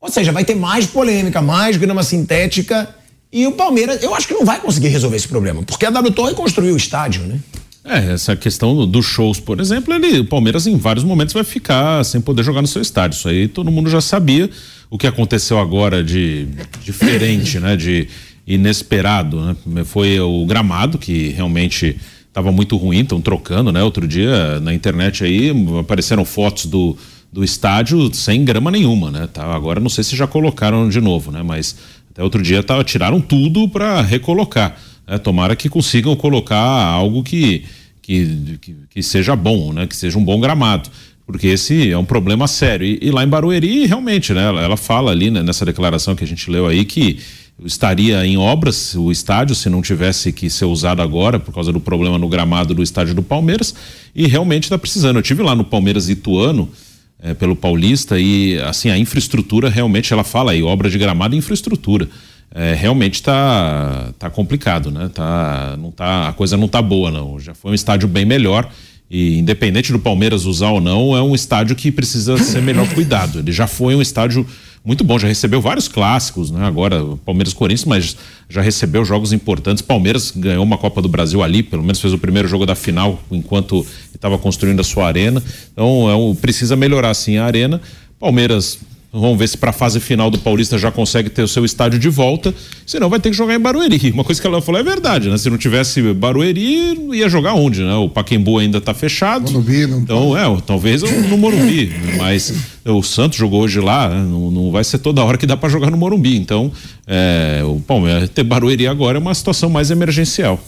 Ou 0.00 0.08
seja, 0.08 0.30
vai 0.30 0.44
ter 0.44 0.54
mais 0.54 0.86
polêmica, 0.86 1.42
mais 1.42 1.76
grama 1.76 2.04
sintética. 2.04 2.88
E 3.32 3.44
o 3.44 3.50
Palmeiras, 3.50 4.00
eu 4.04 4.14
acho 4.14 4.28
que 4.28 4.34
não 4.34 4.44
vai 4.44 4.60
conseguir 4.60 4.86
resolver 4.86 5.16
esse 5.16 5.26
problema, 5.26 5.64
porque 5.64 5.84
a 5.84 5.90
W 5.90 6.14
Torre 6.14 6.32
construiu 6.32 6.74
o 6.74 6.76
estádio, 6.76 7.24
né? 7.24 7.40
É, 7.84 8.12
essa 8.12 8.36
questão 8.36 8.86
dos 8.86 9.04
shows, 9.04 9.40
por 9.40 9.58
exemplo, 9.58 9.92
ele, 9.92 10.20
o 10.20 10.24
Palmeiras 10.24 10.64
em 10.68 10.76
vários 10.76 11.04
momentos 11.04 11.34
vai 11.34 11.42
ficar 11.42 12.04
sem 12.04 12.20
poder 12.20 12.44
jogar 12.44 12.62
no 12.62 12.68
seu 12.68 12.80
estádio. 12.80 13.16
Isso 13.16 13.28
aí 13.28 13.48
todo 13.48 13.68
mundo 13.68 13.90
já 13.90 14.00
sabia. 14.00 14.48
O 14.88 14.96
que 14.96 15.08
aconteceu 15.08 15.58
agora 15.58 16.04
de 16.04 16.46
diferente, 16.84 17.58
né? 17.58 17.74
De 17.74 18.06
inesperado, 18.46 19.56
né? 19.66 19.84
Foi 19.84 20.20
o 20.20 20.46
gramado 20.46 20.98
que 20.98 21.30
realmente 21.30 21.96
estava 22.36 22.52
muito 22.52 22.76
ruim, 22.76 23.00
estão 23.00 23.18
trocando, 23.18 23.72
né? 23.72 23.82
Outro 23.82 24.06
dia 24.06 24.60
na 24.60 24.74
internet 24.74 25.24
aí 25.24 25.50
apareceram 25.80 26.22
fotos 26.22 26.66
do, 26.66 26.94
do 27.32 27.42
estádio 27.42 28.14
sem 28.14 28.44
grama 28.44 28.70
nenhuma, 28.70 29.10
né? 29.10 29.26
Tá, 29.26 29.54
agora 29.54 29.80
não 29.80 29.88
sei 29.88 30.04
se 30.04 30.14
já 30.14 30.26
colocaram 30.26 30.86
de 30.86 31.00
novo, 31.00 31.32
né? 31.32 31.42
Mas 31.42 31.74
até 32.10 32.22
outro 32.22 32.42
dia 32.42 32.62
tava, 32.62 32.84
tiraram 32.84 33.22
tudo 33.22 33.66
para 33.70 34.02
recolocar. 34.02 34.76
Né? 35.08 35.16
Tomara 35.16 35.56
que 35.56 35.70
consigam 35.70 36.14
colocar 36.14 36.58
algo 36.58 37.22
que, 37.22 37.64
que, 38.02 38.58
que, 38.60 38.76
que 38.90 39.02
seja 39.02 39.34
bom, 39.34 39.72
né? 39.72 39.86
Que 39.86 39.96
seja 39.96 40.18
um 40.18 40.24
bom 40.24 40.38
gramado 40.38 40.90
porque 41.26 41.48
esse 41.48 41.90
é 41.90 41.98
um 41.98 42.04
problema 42.04 42.46
sério. 42.46 42.86
E, 42.86 43.00
e 43.02 43.10
lá 43.10 43.24
em 43.24 43.28
Barueri, 43.28 43.84
realmente, 43.86 44.32
né? 44.32 44.44
Ela, 44.44 44.60
ela 44.60 44.76
fala 44.76 45.10
ali 45.10 45.28
né, 45.28 45.42
nessa 45.42 45.64
declaração 45.64 46.14
que 46.14 46.22
a 46.22 46.26
gente 46.26 46.48
leu 46.48 46.66
aí 46.68 46.84
que 46.84 47.18
estaria 47.64 48.24
em 48.26 48.36
obras 48.36 48.94
o 48.94 49.10
estádio 49.10 49.54
se 49.54 49.70
não 49.70 49.80
tivesse 49.80 50.32
que 50.32 50.50
ser 50.50 50.66
usado 50.66 51.00
agora 51.00 51.40
por 51.40 51.54
causa 51.54 51.72
do 51.72 51.80
problema 51.80 52.18
no 52.18 52.28
gramado 52.28 52.74
do 52.74 52.82
estádio 52.82 53.14
do 53.14 53.22
Palmeiras 53.22 53.74
e 54.14 54.26
realmente 54.26 54.64
está 54.64 54.78
precisando. 54.78 55.16
Eu 55.16 55.22
tive 55.22 55.42
lá 55.42 55.54
no 55.54 55.64
Palmeiras 55.64 56.08
Ituano 56.08 56.70
é, 57.18 57.32
pelo 57.32 57.56
Paulista 57.56 58.18
e 58.20 58.58
assim 58.60 58.90
a 58.90 58.98
infraestrutura 58.98 59.70
realmente 59.70 60.12
ela 60.12 60.24
fala 60.24 60.52
aí 60.52 60.62
obra 60.62 60.90
de 60.90 60.98
gramado 60.98 61.34
e 61.34 61.38
infraestrutura 61.38 62.08
é, 62.54 62.74
realmente 62.74 63.14
está 63.14 64.12
tá 64.18 64.30
complicado, 64.30 64.90
né? 64.90 65.10
Tá, 65.12 65.76
não 65.78 65.90
tá, 65.90 66.28
a 66.28 66.32
coisa 66.32 66.56
não 66.56 66.68
tá 66.68 66.80
boa 66.80 67.10
não. 67.10 67.38
Já 67.40 67.54
foi 67.54 67.72
um 67.72 67.74
estádio 67.74 68.08
bem 68.08 68.24
melhor 68.24 68.70
e 69.10 69.38
independente 69.38 69.92
do 69.92 69.98
Palmeiras 69.98 70.44
usar 70.44 70.70
ou 70.70 70.80
não, 70.80 71.16
é 71.16 71.22
um 71.22 71.34
estádio 71.34 71.76
que 71.76 71.92
precisa 71.92 72.36
ser 72.38 72.60
melhor 72.60 72.88
cuidado. 72.92 73.38
Ele 73.38 73.52
já 73.52 73.66
foi 73.66 73.94
um 73.94 74.02
estádio 74.02 74.46
muito 74.86 75.02
bom, 75.02 75.18
já 75.18 75.26
recebeu 75.26 75.60
vários 75.60 75.88
clássicos, 75.88 76.52
né? 76.52 76.64
Agora, 76.64 77.04
Palmeiras 77.24 77.52
Corinthians, 77.52 77.84
mas 77.84 78.16
já 78.48 78.62
recebeu 78.62 79.04
jogos 79.04 79.32
importantes. 79.32 79.82
Palmeiras 79.82 80.30
ganhou 80.30 80.62
uma 80.62 80.78
Copa 80.78 81.02
do 81.02 81.08
Brasil 81.08 81.42
ali, 81.42 81.60
pelo 81.60 81.82
menos 81.82 82.00
fez 82.00 82.14
o 82.14 82.18
primeiro 82.18 82.46
jogo 82.46 82.64
da 82.64 82.76
final 82.76 83.20
enquanto 83.28 83.84
estava 84.14 84.38
construindo 84.38 84.78
a 84.78 84.84
sua 84.84 85.08
arena. 85.08 85.42
Então, 85.72 86.08
é 86.08 86.14
um, 86.14 86.36
precisa 86.36 86.76
melhorar 86.76 87.12
sim 87.14 87.36
a 87.36 87.44
arena. 87.44 87.80
Palmeiras 88.20 88.78
Vamos 89.18 89.38
ver 89.38 89.48
se 89.48 89.56
para 89.56 89.70
a 89.70 89.72
fase 89.72 89.98
final 89.98 90.30
do 90.30 90.38
Paulista 90.38 90.76
já 90.76 90.92
consegue 90.92 91.30
ter 91.30 91.42
o 91.42 91.48
seu 91.48 91.64
estádio 91.64 91.98
de 91.98 92.10
volta. 92.10 92.54
Senão 92.86 93.08
vai 93.08 93.18
ter 93.18 93.30
que 93.30 93.36
jogar 93.36 93.54
em 93.54 93.58
Barueri. 93.58 94.10
Uma 94.12 94.22
coisa 94.22 94.38
que 94.38 94.46
ela 94.46 94.60
falou 94.60 94.78
é 94.78 94.84
verdade, 94.84 95.30
né? 95.30 95.38
Se 95.38 95.48
não 95.48 95.56
tivesse 95.56 96.02
Barueri, 96.12 96.94
ia 97.14 97.26
jogar 97.26 97.54
onde, 97.54 97.82
né? 97.82 97.94
O 97.94 98.10
Paquembu 98.10 98.58
ainda 98.58 98.76
está 98.76 98.92
fechado. 98.92 99.50
Morumbi, 99.50 99.86
não 99.86 100.00
Então, 100.00 100.36
é, 100.36 100.60
talvez 100.66 101.02
no 101.02 101.38
Morumbi. 101.38 101.90
mas 102.18 102.52
o 102.84 103.02
Santos 103.02 103.38
jogou 103.38 103.62
hoje 103.62 103.80
lá, 103.80 104.10
não, 104.10 104.50
não, 104.50 104.70
vai 104.70 104.84
ser 104.84 104.98
toda 104.98 105.24
hora 105.24 105.38
que 105.38 105.46
dá 105.46 105.56
para 105.56 105.70
jogar 105.70 105.90
no 105.90 105.96
Morumbi. 105.96 106.36
Então, 106.36 106.70
é, 107.06 107.62
o 107.64 107.80
Palmeiras 107.80 108.28
ter 108.28 108.44
Barueri 108.44 108.86
agora 108.86 109.16
é 109.16 109.20
uma 109.20 109.34
situação 109.34 109.70
mais 109.70 109.90
emergencial. 109.90 110.62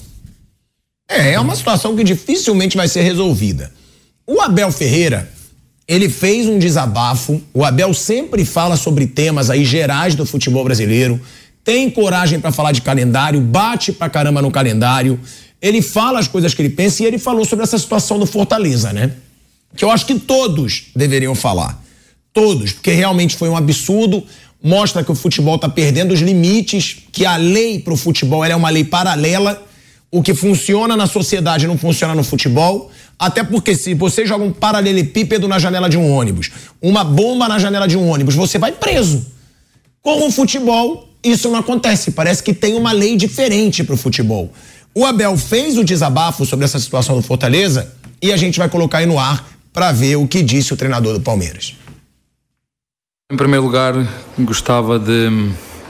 É, 1.11 1.33
é 1.33 1.41
uma 1.41 1.55
situação 1.55 1.95
que 1.95 2.03
dificilmente 2.03 2.79
vai 2.79 2.89
ser 2.89 3.03
resolvida. 3.03 3.71
O 4.27 4.41
Abel 4.41 4.73
Ferreira 4.73 5.31
ele 5.89 6.11
fez 6.11 6.47
um 6.47 6.59
desabafo. 6.59 7.41
O 7.55 7.65
Abel 7.65 7.95
sempre 7.95 8.45
fala 8.45 8.77
sobre 8.77 9.07
temas 9.07 9.49
aí 9.49 9.65
gerais 9.65 10.15
do 10.15 10.27
futebol 10.27 10.63
brasileiro. 10.63 11.19
Tem 11.65 11.91
coragem 11.91 12.39
para 12.39 12.53
falar 12.53 12.73
de 12.73 12.83
calendário, 12.83 13.41
bate 13.41 13.91
pra 13.91 14.11
caramba 14.11 14.43
no 14.43 14.51
calendário. 14.51 15.19
Ele 15.61 15.81
fala 15.81 16.19
as 16.19 16.29
coisas 16.29 16.53
que 16.53 16.61
ele 16.61 16.71
pensa 16.71 17.03
e 17.03 17.07
ele 17.07 17.19
falou 17.19 17.45
sobre 17.45 17.65
essa 17.65 17.79
situação 17.79 18.19
do 18.19 18.27
Fortaleza, 18.27 18.93
né? 18.93 19.13
Que 19.75 19.85
eu 19.85 19.91
acho 19.91 20.05
que 20.05 20.15
todos 20.19 20.85
deveriam 20.95 21.35
falar. 21.35 21.83
Todos, 22.35 22.73
porque 22.73 22.93
realmente 22.93 23.35
foi 23.35 23.49
um 23.49 23.57
absurdo. 23.57 24.23
Mostra 24.63 25.03
que 25.03 25.11
o 25.11 25.15
futebol 25.15 25.57
está 25.57 25.69
perdendo 25.69 26.13
os 26.13 26.21
limites, 26.21 26.99
que 27.11 27.25
a 27.25 27.37
lei 27.37 27.79
para 27.79 27.95
o 27.95 27.97
futebol 27.97 28.45
é 28.45 28.55
uma 28.55 28.69
lei 28.69 28.85
paralela. 28.85 29.65
O 30.11 30.23
que 30.23 30.35
funciona 30.35 30.97
na 30.97 31.07
sociedade 31.07 31.67
não 31.67 31.77
funciona 31.77 32.15
no 32.15 32.25
futebol. 32.25 32.91
Até 33.19 33.43
porque 33.43 33.75
se 33.75 33.95
você 33.95 34.25
joga 34.25 34.45
um 34.45 34.53
paralelepípedo 34.53 35.49
na 35.49 35.59
janela 35.59 35.89
de 35.89 35.99
um 35.99 36.11
ônibus, 36.13 36.51
uma 36.81 37.03
bomba 37.03 37.49
na 37.49 37.59
janela 37.59 37.89
de 37.89 37.97
um 37.97 38.09
ônibus, 38.09 38.35
você 38.35 38.59
vai 38.59 38.71
preso. 38.71 39.27
Com 40.01 40.27
o 40.27 40.31
futebol, 40.31 41.09
isso 41.23 41.49
não 41.49 41.59
acontece. 41.59 42.13
Parece 42.13 42.43
que 42.43 42.55
tem 42.55 42.77
uma 42.77 42.93
lei 42.93 43.17
diferente 43.17 43.83
para 43.83 43.95
o 43.95 43.99
futebol. 43.99 44.53
O 44.95 45.05
Abel 45.05 45.37
fez 45.37 45.77
o 45.77 45.85
desabafo 45.85 46.47
sobre 46.47 46.65
essa 46.65 46.79
situação 46.79 47.17
do 47.17 47.23
Fortaleza 47.23 47.93
e 48.23 48.33
a 48.33 48.37
gente 48.37 48.59
vai 48.59 48.69
colocar 48.69 48.99
aí 48.99 49.07
no 49.07 49.19
ar 49.19 49.49
para 49.73 49.93
ver 49.93 50.17
o 50.17 50.27
que 50.27 50.43
disse 50.43 50.73
o 50.73 50.77
treinador 50.77 51.15
do 51.15 51.21
Palmeiras. 51.21 51.75
Em 53.31 53.37
primeiro 53.37 53.65
lugar, 53.65 53.95
gostava 54.39 54.99
de 54.99 55.29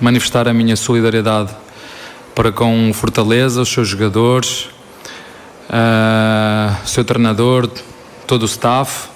manifestar 0.01 0.49
a 0.49 0.55
minha 0.55 0.77
solidariedade 0.77 1.55
para 2.35 2.51
com 2.51 2.91
o 2.91 2.95
Fortaleza, 2.95 3.63
os 3.63 3.69
seus 3.69 3.89
jogadores, 3.89 4.69
uh, 5.69 6.87
seu 6.87 7.05
treinador, 7.05 7.69
todo 8.27 8.43
o 8.43 8.47
staff. 8.47 9.09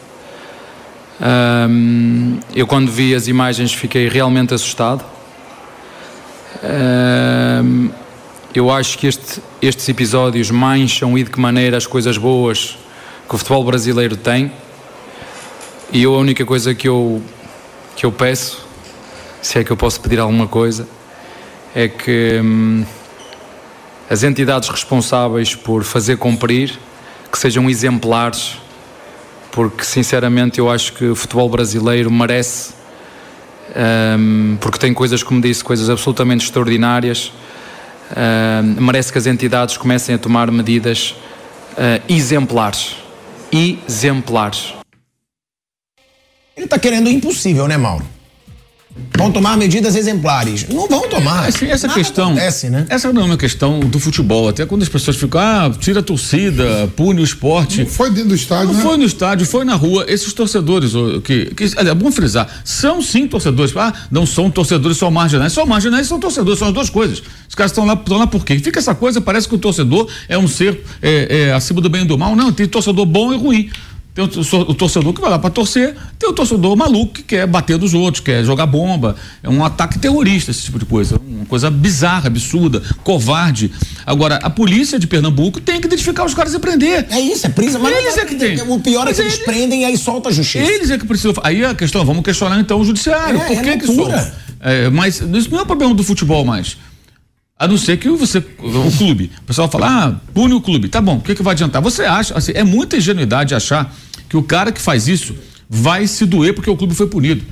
Um, 1.20 2.40
eu 2.54 2.66
quando 2.66 2.90
vi 2.90 3.14
as 3.14 3.28
imagens 3.28 3.72
fiquei 3.72 4.08
realmente 4.08 4.54
assustado. 4.54 5.04
Um, 6.62 7.90
eu 8.54 8.70
acho 8.70 8.98
que 8.98 9.06
este, 9.06 9.40
estes 9.60 9.88
episódios 9.88 10.50
mancham 10.50 11.16
e 11.16 11.24
de 11.24 11.30
que 11.30 11.40
maneira 11.40 11.76
as 11.76 11.86
coisas 11.86 12.18
boas 12.18 12.76
que 13.28 13.34
o 13.34 13.38
futebol 13.38 13.64
brasileiro 13.64 14.16
tem. 14.16 14.52
E 15.90 16.02
eu, 16.02 16.14
a 16.14 16.18
única 16.18 16.44
coisa 16.44 16.74
que 16.74 16.88
eu, 16.88 17.22
que 17.96 18.04
eu 18.04 18.12
peço, 18.12 18.66
se 19.40 19.58
é 19.58 19.64
que 19.64 19.70
eu 19.70 19.76
posso 19.76 20.00
pedir 20.00 20.20
alguma 20.20 20.46
coisa, 20.46 20.86
é 21.74 21.88
que 21.88 22.40
hum, 22.42 22.84
as 24.12 24.22
entidades 24.22 24.68
responsáveis 24.68 25.54
por 25.54 25.84
fazer 25.84 26.18
cumprir, 26.18 26.78
que 27.32 27.38
sejam 27.38 27.70
exemplares, 27.70 28.58
porque 29.50 29.84
sinceramente 29.84 30.58
eu 30.58 30.70
acho 30.70 30.92
que 30.92 31.06
o 31.06 31.16
futebol 31.16 31.48
brasileiro 31.48 32.10
merece, 32.10 32.74
um, 34.18 34.58
porque 34.60 34.78
tem 34.78 34.92
coisas, 34.92 35.22
como 35.22 35.40
disse, 35.40 35.64
coisas 35.64 35.88
absolutamente 35.88 36.44
extraordinárias, 36.44 37.32
um, 38.14 38.82
merece 38.82 39.10
que 39.10 39.16
as 39.16 39.26
entidades 39.26 39.78
comecem 39.78 40.14
a 40.14 40.18
tomar 40.18 40.50
medidas 40.50 41.14
uh, 41.72 42.02
exemplares. 42.06 42.96
Exemplares. 43.50 44.74
Ele 46.54 46.66
está 46.66 46.78
querendo 46.78 47.06
o 47.06 47.10
impossível, 47.10 47.66
né, 47.66 47.78
Mauro? 47.78 48.04
Vão 49.16 49.30
tomar 49.30 49.56
medidas 49.56 49.94
exemplares. 49.94 50.66
Não 50.68 50.88
vão 50.88 51.08
tomar. 51.08 51.46
Assim, 51.48 51.66
essa 51.66 51.86
Nada 51.86 51.98
questão. 51.98 52.30
Acontece, 52.32 52.68
né? 52.68 52.86
Essa 52.88 53.12
não 53.12 53.22
é 53.22 53.24
uma 53.24 53.36
questão 53.36 53.80
do 53.80 53.98
futebol. 53.98 54.48
Até 54.48 54.66
quando 54.66 54.82
as 54.82 54.88
pessoas 54.88 55.16
ficam, 55.16 55.40
ah, 55.40 55.70
tira 55.78 56.00
a 56.00 56.02
torcida, 56.02 56.90
pune 56.96 57.20
o 57.20 57.24
esporte. 57.24 57.80
Não 57.80 57.86
foi 57.86 58.10
dentro 58.10 58.30
do 58.30 58.34
estádio. 58.34 58.68
Não 58.68 58.74
né? 58.74 58.82
foi 58.82 58.96
no 58.96 59.04
estádio, 59.04 59.46
foi 59.46 59.64
na 59.64 59.74
rua. 59.74 60.04
Esses 60.08 60.32
torcedores, 60.32 60.92
que, 61.24 61.46
que 61.54 61.64
é 61.76 61.94
bom 61.94 62.10
frisar, 62.10 62.48
são 62.64 63.00
sim 63.00 63.26
torcedores. 63.26 63.74
Ah, 63.76 63.92
não 64.10 64.26
são 64.26 64.50
torcedores 64.50 64.96
só 64.96 65.10
marginais. 65.10 65.52
Só 65.52 65.64
marginais 65.64 66.06
são 66.06 66.18
torcedores, 66.18 66.58
são 66.58 66.68
as 66.68 66.74
duas 66.74 66.90
coisas. 66.90 67.22
Os 67.48 67.54
caras 67.54 67.70
estão 67.70 67.84
lá, 67.84 67.94
estão 67.94 68.18
lá 68.18 68.26
por 68.26 68.44
quê? 68.44 68.58
Fica 68.58 68.78
essa 68.78 68.94
coisa, 68.94 69.20
parece 69.20 69.48
que 69.48 69.54
o 69.54 69.58
torcedor 69.58 70.08
é 70.28 70.36
um 70.36 70.48
ser 70.48 70.82
é, 71.00 71.48
é, 71.48 71.52
acima 71.52 71.80
do 71.80 71.88
bem 71.88 72.02
e 72.02 72.06
do 72.06 72.18
mal. 72.18 72.34
Não, 72.34 72.52
tem 72.52 72.66
torcedor 72.66 73.06
bom 73.06 73.32
e 73.32 73.36
ruim. 73.36 73.70
Tem 74.14 74.22
o, 74.22 74.28
torcedor 74.74 75.14
que 75.14 75.22
vai 75.22 75.30
lá 75.30 75.38
para 75.38 75.48
torcer, 75.48 75.96
tem 76.18 76.28
o 76.28 76.34
torcedor 76.34 76.76
maluco 76.76 77.14
que 77.14 77.22
quer 77.22 77.46
bater 77.46 77.78
dos 77.78 77.94
outros, 77.94 78.22
quer 78.22 78.44
jogar 78.44 78.66
bomba. 78.66 79.16
É 79.42 79.48
um 79.48 79.64
ataque 79.64 79.98
terrorista, 79.98 80.50
esse 80.50 80.64
tipo 80.64 80.78
de 80.78 80.84
coisa. 80.84 81.18
Uma 81.26 81.46
coisa 81.46 81.70
bizarra, 81.70 82.26
absurda, 82.26 82.82
covarde. 83.02 83.72
Agora, 84.04 84.36
a 84.36 84.50
polícia 84.50 84.98
de 84.98 85.06
Pernambuco 85.06 85.62
tem 85.62 85.80
que 85.80 85.86
identificar 85.86 86.26
os 86.26 86.34
caras 86.34 86.52
e 86.52 86.58
prender. 86.58 87.06
É 87.08 87.18
isso, 87.18 87.46
é 87.46 87.48
prisa, 87.48 87.78
mas 87.78 87.96
eles 87.96 88.18
é 88.18 88.24
que 88.26 88.34
tem. 88.34 88.60
O 88.60 88.78
pior 88.80 89.06
Mas 89.06 89.18
é 89.18 89.22
que 89.22 89.28
eles 89.28 89.34
ele- 89.36 89.44
prendem 89.44 89.80
e 89.80 89.84
aí 89.86 89.96
solta 89.96 90.28
a 90.28 90.32
justiça. 90.32 90.70
Eles 90.70 90.90
é 90.90 90.98
que 90.98 91.06
precisam. 91.06 91.32
Aí 91.42 91.64
a 91.64 91.74
questão, 91.74 92.04
vamos 92.04 92.22
questionar 92.22 92.60
então 92.60 92.80
o 92.80 92.84
judiciário. 92.84 93.40
É, 93.40 93.44
Por 93.46 93.56
é 93.56 93.62
que 93.62 93.78
que 93.78 93.86
solta? 93.86 94.34
É, 94.60 94.90
mas 94.90 95.22
isso 95.22 95.50
não 95.50 95.60
é 95.60 95.64
problema 95.64 95.94
do 95.94 96.04
futebol 96.04 96.44
mais. 96.44 96.76
A 97.62 97.68
não 97.68 97.78
ser 97.78 97.96
que 97.96 98.08
você, 98.08 98.38
o 98.38 98.90
clube, 98.98 99.30
o 99.40 99.42
pessoal 99.44 99.70
fala, 99.70 99.86
ah, 99.86 100.20
pune 100.34 100.52
o 100.52 100.60
clube. 100.60 100.88
Tá 100.88 101.00
bom, 101.00 101.18
o 101.18 101.20
que, 101.20 101.32
que 101.32 101.44
vai 101.44 101.52
adiantar? 101.52 101.80
Você 101.80 102.02
acha, 102.02 102.36
assim, 102.36 102.50
é 102.56 102.64
muita 102.64 102.96
ingenuidade 102.96 103.54
achar 103.54 103.94
que 104.28 104.36
o 104.36 104.42
cara 104.42 104.72
que 104.72 104.80
faz 104.80 105.06
isso 105.06 105.32
vai 105.70 106.08
se 106.08 106.26
doer 106.26 106.54
porque 106.56 106.68
o 106.68 106.76
clube 106.76 106.92
foi 106.92 107.06
punido. 107.06 107.44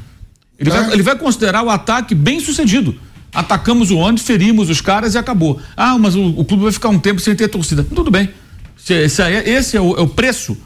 Ele, 0.59 0.69
vai, 0.69 0.93
ele 0.95 1.03
vai 1.05 1.17
considerar 1.17 1.63
o 1.63 1.71
ataque 1.71 2.13
bem 2.13 2.41
sucedido. 2.41 2.97
Atacamos 3.33 3.93
o 3.93 3.99
ônibus, 3.99 4.25
ferimos 4.25 4.69
os 4.69 4.81
caras 4.81 5.15
e 5.15 5.19
acabou. 5.19 5.61
Ah, 5.77 5.97
mas 5.97 6.17
o, 6.17 6.25
o 6.31 6.45
clube 6.45 6.65
vai 6.65 6.73
ficar 6.73 6.89
um 6.89 6.99
tempo 6.99 7.21
sem 7.21 7.37
ter 7.37 7.47
torcida. 7.47 7.85
Tudo 7.85 8.11
bem. 8.11 8.31
Se, 8.77 8.93
esse, 8.95 9.23
é- 9.23 9.49
esse 9.49 9.77
é 9.77 9.81
o, 9.81 9.97
é 9.97 10.01
o 10.01 10.09
preço. 10.09 10.57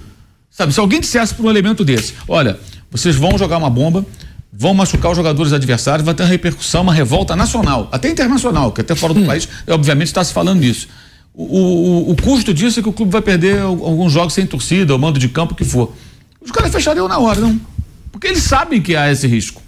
Sabe, 0.51 0.73
se 0.73 0.81
alguém 0.81 1.01
dissesse 1.01 1.35
por 1.35 1.45
um 1.45 1.51
elemento 1.51 1.85
desse, 1.85 2.15
olha, 2.27 2.59
vocês 2.91 3.15
vão 3.15 3.37
jogar 3.37 3.59
uma 3.59 3.69
bomba, 3.69 4.07
vão 4.57 4.73
machucar 4.73 5.11
os 5.11 5.17
jogadores 5.17 5.53
adversários, 5.53 6.05
vai 6.05 6.14
ter 6.14 6.23
uma 6.23 6.29
repercussão, 6.29 6.83
uma 6.83 6.95
revolta 6.95 7.35
nacional, 7.35 7.88
até 7.90 8.09
internacional, 8.09 8.71
que 8.73 8.81
até 8.81 8.95
fora 8.95 9.12
do 9.12 9.25
país, 9.25 9.49
obviamente 9.69 10.07
está 10.09 10.23
se 10.23 10.33
falando 10.33 10.61
disso. 10.61 10.87
O, 11.35 11.43
o, 11.43 12.11
o 12.12 12.17
custo 12.17 12.55
disso 12.55 12.79
é 12.79 12.83
que 12.83 12.88
o 12.88 12.93
clube 12.93 13.11
vai 13.11 13.21
perder 13.21 13.59
al- 13.59 13.85
alguns 13.85 14.12
jogos 14.12 14.33
sem 14.33 14.47
torcida, 14.47 14.93
ou 14.93 14.99
mando 14.99 15.19
de 15.19 15.29
campo, 15.29 15.53
o 15.55 15.57
que 15.57 15.64
for. 15.64 15.93
Os 16.40 16.53
caras 16.53 16.71
fechariam 16.71 17.09
na 17.09 17.19
hora, 17.19 17.40
não. 17.40 17.61
Porque 18.12 18.29
eles 18.29 18.45
sabem 18.45 18.81
que 18.81 18.95
há 18.95 19.11
esse 19.11 19.27
risco. 19.27 19.61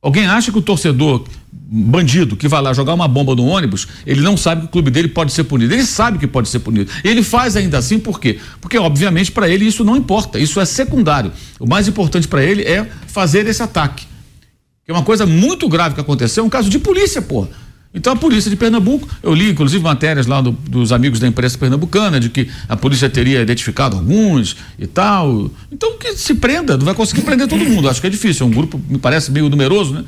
Alguém 0.00 0.26
acha 0.26 0.52
que 0.52 0.58
o 0.58 0.62
torcedor 0.62 1.24
bandido 1.52 2.36
que 2.36 2.46
vai 2.46 2.60
lá 2.62 2.72
jogar 2.72 2.94
uma 2.94 3.08
bomba 3.08 3.34
no 3.34 3.44
ônibus, 3.46 3.88
ele 4.06 4.20
não 4.20 4.36
sabe 4.36 4.62
que 4.62 4.66
o 4.66 4.70
clube 4.70 4.90
dele 4.90 5.08
pode 5.08 5.32
ser 5.32 5.44
punido. 5.44 5.72
Ele 5.74 5.84
sabe 5.84 6.18
que 6.18 6.26
pode 6.26 6.48
ser 6.48 6.58
punido. 6.60 6.90
Ele 7.02 7.22
faz 7.22 7.56
ainda 7.56 7.78
assim 7.78 7.98
por 7.98 8.20
quê? 8.20 8.38
Porque 8.60 8.78
obviamente 8.78 9.32
para 9.32 9.48
ele 9.48 9.64
isso 9.64 9.82
não 9.84 9.96
importa, 9.96 10.38
isso 10.38 10.60
é 10.60 10.64
secundário. 10.64 11.32
O 11.58 11.66
mais 11.66 11.88
importante 11.88 12.28
para 12.28 12.44
ele 12.44 12.62
é 12.62 12.88
fazer 13.08 13.46
esse 13.46 13.62
ataque. 13.62 14.11
Que 14.84 14.90
é 14.90 14.94
uma 14.94 15.02
coisa 15.04 15.24
muito 15.26 15.68
grave 15.68 15.94
que 15.94 16.00
aconteceu, 16.00 16.42
é 16.42 16.46
um 16.46 16.50
caso 16.50 16.68
de 16.68 16.78
polícia, 16.78 17.22
porra. 17.22 17.48
Então 17.94 18.14
a 18.14 18.16
polícia 18.16 18.50
de 18.50 18.56
Pernambuco, 18.56 19.06
eu 19.22 19.34
li 19.34 19.50
inclusive 19.50 19.82
matérias 19.84 20.26
lá 20.26 20.40
do- 20.40 20.52
dos 20.52 20.92
amigos 20.92 21.20
da 21.20 21.28
imprensa 21.28 21.58
pernambucana 21.58 22.18
de 22.18 22.30
que 22.30 22.48
a 22.66 22.74
polícia 22.74 23.08
teria 23.08 23.42
identificado 23.42 23.96
alguns 23.96 24.56
e 24.78 24.86
tal. 24.86 25.50
Então 25.70 25.98
que 25.98 26.14
se 26.16 26.34
prenda, 26.34 26.76
não 26.78 26.86
vai 26.86 26.94
conseguir 26.94 27.20
prender 27.20 27.46
todo 27.46 27.62
mundo. 27.64 27.88
Acho 27.90 28.00
que 28.00 28.06
é 28.06 28.10
difícil, 28.10 28.46
é 28.46 28.48
um 28.48 28.52
grupo, 28.52 28.80
me 28.88 28.96
parece 28.98 29.30
meio 29.30 29.48
numeroso, 29.50 29.92
né? 29.92 30.04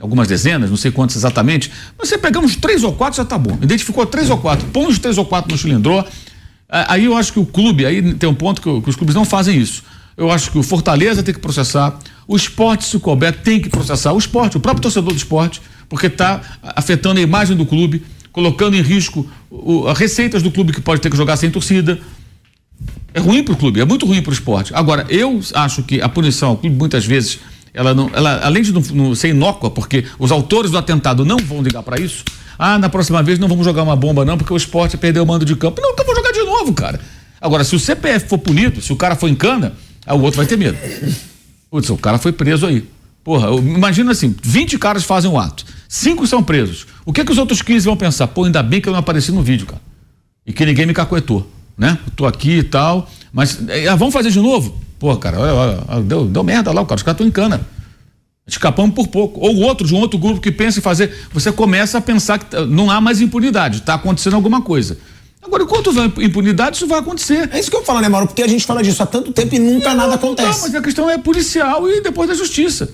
Algumas 0.00 0.26
dezenas, 0.28 0.68
não 0.68 0.76
sei 0.76 0.90
quantos 0.90 1.14
exatamente. 1.16 1.70
Mas 1.96 2.08
você 2.08 2.18
pegamos 2.18 2.54
três 2.56 2.82
ou 2.82 2.92
quatro 2.92 3.16
já 3.16 3.24
tá 3.24 3.38
bom. 3.38 3.56
Identificou 3.62 4.04
três 4.04 4.28
ou 4.30 4.38
quatro, 4.38 4.66
põe 4.72 4.86
os 4.88 4.98
três 4.98 5.16
ou 5.16 5.24
quatro 5.24 5.50
no 5.50 5.56
cilindró. 5.58 6.04
Ah, 6.68 6.94
Aí 6.94 7.04
eu 7.04 7.16
acho 7.16 7.32
que 7.32 7.38
o 7.40 7.46
clube, 7.46 7.86
aí 7.86 8.14
tem 8.14 8.28
um 8.28 8.34
ponto 8.34 8.60
que, 8.60 8.80
que 8.82 8.90
os 8.90 8.96
clubes 8.96 9.14
não 9.14 9.24
fazem 9.24 9.56
isso. 9.58 9.82
Eu 10.18 10.32
acho 10.32 10.50
que 10.50 10.58
o 10.58 10.64
Fortaleza 10.64 11.22
tem 11.22 11.32
que 11.32 11.38
processar, 11.38 11.96
o 12.26 12.34
esporte, 12.34 12.84
se 12.84 13.00
tem 13.44 13.60
que 13.60 13.68
processar. 13.68 14.12
O 14.12 14.18
esporte, 14.18 14.56
o 14.56 14.60
próprio 14.60 14.82
torcedor 14.82 15.12
do 15.12 15.16
esporte, 15.16 15.62
porque 15.88 16.08
está 16.08 16.40
afetando 16.62 17.20
a 17.20 17.22
imagem 17.22 17.56
do 17.56 17.64
clube, 17.64 18.02
colocando 18.32 18.76
em 18.76 18.82
risco 18.82 19.30
o, 19.48 19.86
as 19.86 19.96
receitas 19.96 20.42
do 20.42 20.50
clube 20.50 20.72
que 20.72 20.80
pode 20.80 21.00
ter 21.00 21.08
que 21.08 21.16
jogar 21.16 21.36
sem 21.36 21.52
torcida. 21.52 22.00
É 23.14 23.20
ruim 23.20 23.44
para 23.44 23.54
o 23.54 23.56
clube, 23.56 23.80
é 23.80 23.84
muito 23.84 24.04
ruim 24.04 24.20
para 24.20 24.30
o 24.30 24.32
esporte. 24.32 24.74
Agora, 24.74 25.06
eu 25.08 25.40
acho 25.54 25.84
que 25.84 26.02
a 26.02 26.08
punição 26.08 26.50
ao 26.50 26.56
clube, 26.56 26.74
muitas 26.74 27.06
vezes, 27.06 27.38
ela 27.72 27.94
não, 27.94 28.10
ela, 28.12 28.40
além 28.44 28.64
de 28.64 28.72
não, 28.72 28.80
não 28.80 29.14
ser 29.14 29.28
inócua, 29.28 29.70
porque 29.70 30.04
os 30.18 30.32
autores 30.32 30.72
do 30.72 30.78
atentado 30.78 31.24
não 31.24 31.38
vão 31.38 31.62
ligar 31.62 31.84
para 31.84 31.98
isso. 32.00 32.24
Ah, 32.58 32.76
na 32.76 32.88
próxima 32.88 33.22
vez 33.22 33.38
não 33.38 33.46
vamos 33.46 33.64
jogar 33.64 33.84
uma 33.84 33.94
bomba, 33.94 34.24
não, 34.24 34.36
porque 34.36 34.52
o 34.52 34.56
esporte 34.56 34.96
perdeu 34.96 35.22
o 35.22 35.26
mando 35.26 35.44
de 35.44 35.54
campo. 35.54 35.80
Não, 35.80 35.92
então 35.92 36.04
vou 36.04 36.14
jogar 36.16 36.32
de 36.32 36.42
novo, 36.42 36.72
cara. 36.72 36.98
Agora, 37.40 37.62
se 37.62 37.76
o 37.76 37.78
CPF 37.78 38.28
for 38.28 38.38
punido, 38.38 38.82
se 38.82 38.92
o 38.92 38.96
cara 38.96 39.14
for 39.14 39.28
em 39.28 39.34
cana, 39.36 39.74
o 40.14 40.20
outro 40.20 40.38
vai 40.38 40.46
ter 40.46 40.56
medo. 40.56 40.78
Putz, 41.70 41.90
o 41.90 41.96
cara 41.96 42.18
foi 42.18 42.32
preso 42.32 42.66
aí. 42.66 42.84
Porra, 43.22 43.50
imagina 43.56 44.12
assim: 44.12 44.34
20 44.42 44.78
caras 44.78 45.04
fazem 45.04 45.30
o 45.30 45.38
ato, 45.38 45.64
cinco 45.88 46.26
são 46.26 46.42
presos. 46.42 46.86
O 47.04 47.12
que, 47.12 47.24
que 47.24 47.32
os 47.32 47.38
outros 47.38 47.60
15 47.60 47.84
vão 47.84 47.96
pensar? 47.96 48.26
Pô, 48.28 48.44
ainda 48.44 48.62
bem 48.62 48.80
que 48.80 48.88
eu 48.88 48.92
não 48.92 49.00
apareci 49.00 49.30
no 49.32 49.42
vídeo, 49.42 49.66
cara. 49.66 49.82
E 50.46 50.52
que 50.52 50.64
ninguém 50.64 50.86
me 50.86 50.94
cacoetou, 50.94 51.50
né? 51.76 51.98
Eu 52.06 52.12
tô 52.12 52.26
aqui 52.26 52.58
e 52.58 52.62
tal, 52.62 53.10
mas 53.32 53.58
eh, 53.68 53.86
ah, 53.86 53.96
vamos 53.96 54.14
fazer 54.14 54.30
de 54.30 54.40
novo? 54.40 54.80
Pô, 54.98 55.14
cara, 55.16 55.38
olha, 55.38 55.84
olha, 55.88 56.02
deu, 56.02 56.24
deu 56.24 56.42
merda 56.42 56.72
lá, 56.72 56.84
cara, 56.84 56.96
os 56.96 57.02
caras 57.02 57.14
estão 57.14 57.26
em 57.26 57.30
cana. 57.30 57.60
Escapamos 58.46 58.94
por 58.94 59.08
pouco. 59.08 59.40
Ou 59.40 59.56
outro 59.56 59.86
de 59.86 59.94
um 59.94 59.98
outro 59.98 60.18
grupo 60.18 60.40
que 60.40 60.50
pensa 60.50 60.78
em 60.78 60.82
fazer. 60.82 61.12
Você 61.32 61.52
começa 61.52 61.98
a 61.98 62.00
pensar 62.00 62.38
que 62.38 62.56
não 62.62 62.90
há 62.90 62.98
mais 62.98 63.20
impunidade, 63.20 63.78
está 63.78 63.94
acontecendo 63.94 64.34
alguma 64.34 64.62
coisa. 64.62 64.96
Agora, 65.48 65.62
enquanto 65.64 65.86
houver 65.86 66.12
impunidade, 66.18 66.76
isso 66.76 66.86
vai 66.86 66.98
acontecer. 66.98 67.48
É 67.50 67.58
isso 67.58 67.70
que 67.70 67.76
eu 67.76 67.82
falo, 67.82 68.00
né, 68.00 68.08
Mauro? 68.08 68.26
Porque 68.26 68.42
a 68.42 68.46
gente 68.46 68.66
fala 68.66 68.82
disso 68.82 69.02
há 69.02 69.06
tanto 69.06 69.32
tempo 69.32 69.54
e 69.54 69.58
nunca 69.58 69.94
nada 69.94 70.08
Não, 70.08 70.14
acontece. 70.14 70.60
mas 70.60 70.74
a 70.74 70.82
questão 70.82 71.08
é 71.08 71.16
policial 71.16 71.88
e 71.88 72.02
depois 72.02 72.28
da 72.28 72.34
justiça. 72.34 72.90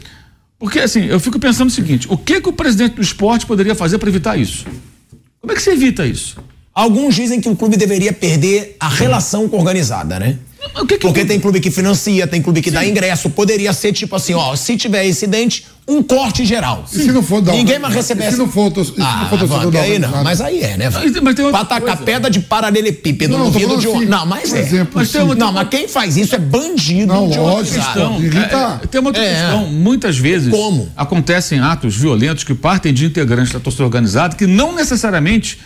Porque, 0.56 0.78
assim, 0.78 1.04
eu 1.04 1.18
fico 1.18 1.36
pensando 1.38 1.68
o 1.68 1.72
seguinte: 1.72 2.06
o 2.08 2.16
que, 2.16 2.40
que 2.40 2.48
o 2.48 2.52
presidente 2.52 2.94
do 2.94 3.02
esporte 3.02 3.44
poderia 3.44 3.74
fazer 3.74 3.98
para 3.98 4.08
evitar 4.08 4.38
isso? 4.38 4.66
Como 5.40 5.52
é 5.52 5.56
que 5.56 5.60
você 5.62 5.72
evita 5.72 6.06
isso? 6.06 6.36
Alguns 6.72 7.16
dizem 7.16 7.40
que 7.40 7.48
o 7.48 7.56
clube 7.56 7.76
deveria 7.76 8.12
perder 8.12 8.76
a 8.78 8.88
relação 8.88 9.48
com 9.48 9.56
a 9.56 9.58
organizada, 9.58 10.18
né? 10.20 10.38
O 10.80 10.86
que 10.86 10.94
que 10.98 11.06
Porque 11.06 11.24
tem 11.24 11.38
clube 11.38 11.60
que 11.60 11.70
financia, 11.70 12.26
tem 12.26 12.40
clube 12.42 12.60
que 12.62 12.70
dá 12.70 12.84
ingresso. 12.84 13.28
Poderia 13.30 13.72
ser 13.72 13.92
tipo 13.92 14.16
assim, 14.16 14.34
ó, 14.34 14.56
se 14.56 14.76
tiver 14.76 15.06
incidente, 15.06 15.64
um 15.86 16.02
corte 16.02 16.44
geral. 16.46 16.84
E 16.90 16.96
se 16.96 17.12
não 17.12 17.22
for 17.22 17.42
dar 17.42 17.52
Ninguém 17.52 17.76
um- 17.78 17.82
vai 17.82 17.92
receber 17.92 18.28
e 18.28 18.32
se 18.32 18.38
não 18.38 18.48
for 18.48 18.70
tor- 18.72 18.82
e 18.82 18.86
se 18.86 18.98
não 18.98 19.06
ah, 19.06 19.26
for 19.28 19.70
da 19.70 19.80
aí 19.82 19.98
não, 19.98 20.24
mas 20.24 20.40
aí 20.40 20.62
é, 20.62 20.76
né? 20.78 20.88
Mas- 20.90 21.34
tem 21.36 21.44
outra 21.44 21.50
pra 21.50 21.64
tacar 21.64 21.96
coisa. 21.98 22.02
pedra 22.02 22.30
de 22.30 22.40
paralelepípedo 22.40 23.36
Não, 23.36 23.46
no 23.46 23.52
falando 23.52 23.80
de 23.80 23.88
um. 23.88 23.96
assim, 23.98 24.06
Não, 24.06 24.24
mas 24.26 24.52
é. 24.54 24.60
exemplo, 24.60 24.92
Mas 24.94 25.10
tem 25.10 25.20
uma- 25.22 25.34
não, 25.34 25.52
mas 25.52 25.68
quem 25.68 25.86
faz 25.86 26.16
isso 26.16 26.34
é 26.34 26.38
bandido 26.38 27.12
Não, 27.12 27.28
de 27.28 27.38
lógico. 27.38 27.76
questão. 27.76 28.16
é, 28.82 28.86
tem 28.86 29.00
uma 29.00 29.10
outra 29.10 29.22
É. 29.22 29.30
questão. 29.34 29.66
Muitas 29.68 30.16
vezes 30.18 30.48
Como? 30.50 30.88
acontecem 30.96 31.60
atos 31.60 31.94
violentos 31.96 32.42
que 32.44 32.54
partem 32.54 32.92
de 32.94 33.04
integrantes 33.04 33.52
da 33.52 33.60
torcida 33.60 33.84
organizada 33.84 34.34
que 34.34 34.46
não 34.46 34.74
necessariamente 34.74 35.58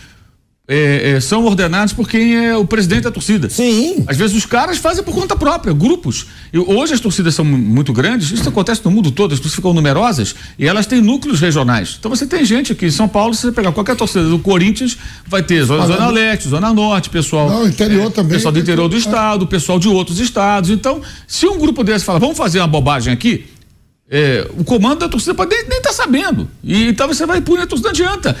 é, 0.71 1.13
é, 1.15 1.19
são 1.19 1.43
ordenados 1.45 1.93
por 1.93 2.07
quem 2.07 2.35
é 2.45 2.55
o 2.55 2.63
presidente 2.63 3.01
da 3.01 3.11
torcida. 3.11 3.49
Sim. 3.49 4.03
Às 4.07 4.15
vezes 4.15 4.37
os 4.37 4.45
caras 4.45 4.77
fazem 4.77 5.03
por 5.03 5.15
conta 5.15 5.35
própria, 5.35 5.73
grupos. 5.73 6.27
E 6.53 6.59
hoje 6.59 6.93
as 6.93 6.99
torcidas 6.99 7.33
são 7.33 7.43
mu- 7.43 7.57
muito 7.57 7.91
grandes, 7.91 8.29
isso 8.29 8.47
acontece 8.47 8.81
no 8.85 8.91
mundo 8.91 9.09
todo, 9.09 9.33
as 9.33 9.39
torcidas 9.39 9.55
ficam 9.55 9.73
numerosas 9.73 10.35
e 10.59 10.67
elas 10.67 10.85
têm 10.85 11.01
núcleos 11.01 11.39
regionais. 11.41 11.95
Então 11.99 12.09
você 12.09 12.27
tem 12.27 12.45
gente 12.45 12.71
aqui 12.71 12.85
em 12.85 12.91
São 12.91 13.07
Paulo, 13.07 13.33
se 13.33 13.41
você 13.41 13.51
pegar 13.51 13.71
qualquer 13.71 13.95
torcida 13.95 14.29
do 14.29 14.37
Corinthians, 14.37 14.95
vai 15.27 15.41
ter 15.41 15.63
zona, 15.63 15.87
zona 15.87 16.07
leste, 16.09 16.47
zona 16.47 16.71
norte, 16.71 17.09
pessoal. 17.09 17.49
Não, 17.49 17.67
interior 17.67 18.11
também. 18.11 18.33
Pessoal 18.33 18.51
do 18.51 18.59
interior 18.59 18.87
do 18.87 18.95
estado, 18.95 19.47
pessoal 19.47 19.79
de 19.79 19.87
outros 19.87 20.19
estados. 20.19 20.69
Então, 20.69 21.01
se 21.27 21.47
um 21.47 21.57
grupo 21.57 21.83
desse 21.83 22.05
fala, 22.05 22.19
vamos 22.19 22.37
fazer 22.37 22.59
uma 22.59 22.67
bobagem 22.67 23.11
aqui, 23.11 23.45
é, 24.11 24.49
o 24.57 24.63
comando 24.63 25.01
da 25.01 25.09
torcida 25.09 25.35
pode 25.35 25.55
nem 25.55 25.77
estar 25.77 25.93
sabendo. 25.93 26.49
E 26.63 26.87
então 26.87 27.07
você 27.07 27.27
vai 27.27 27.39
punir 27.41 27.61
a 27.61 27.67
torcida, 27.67 27.89
não 27.89 27.93
adianta. 27.93 28.35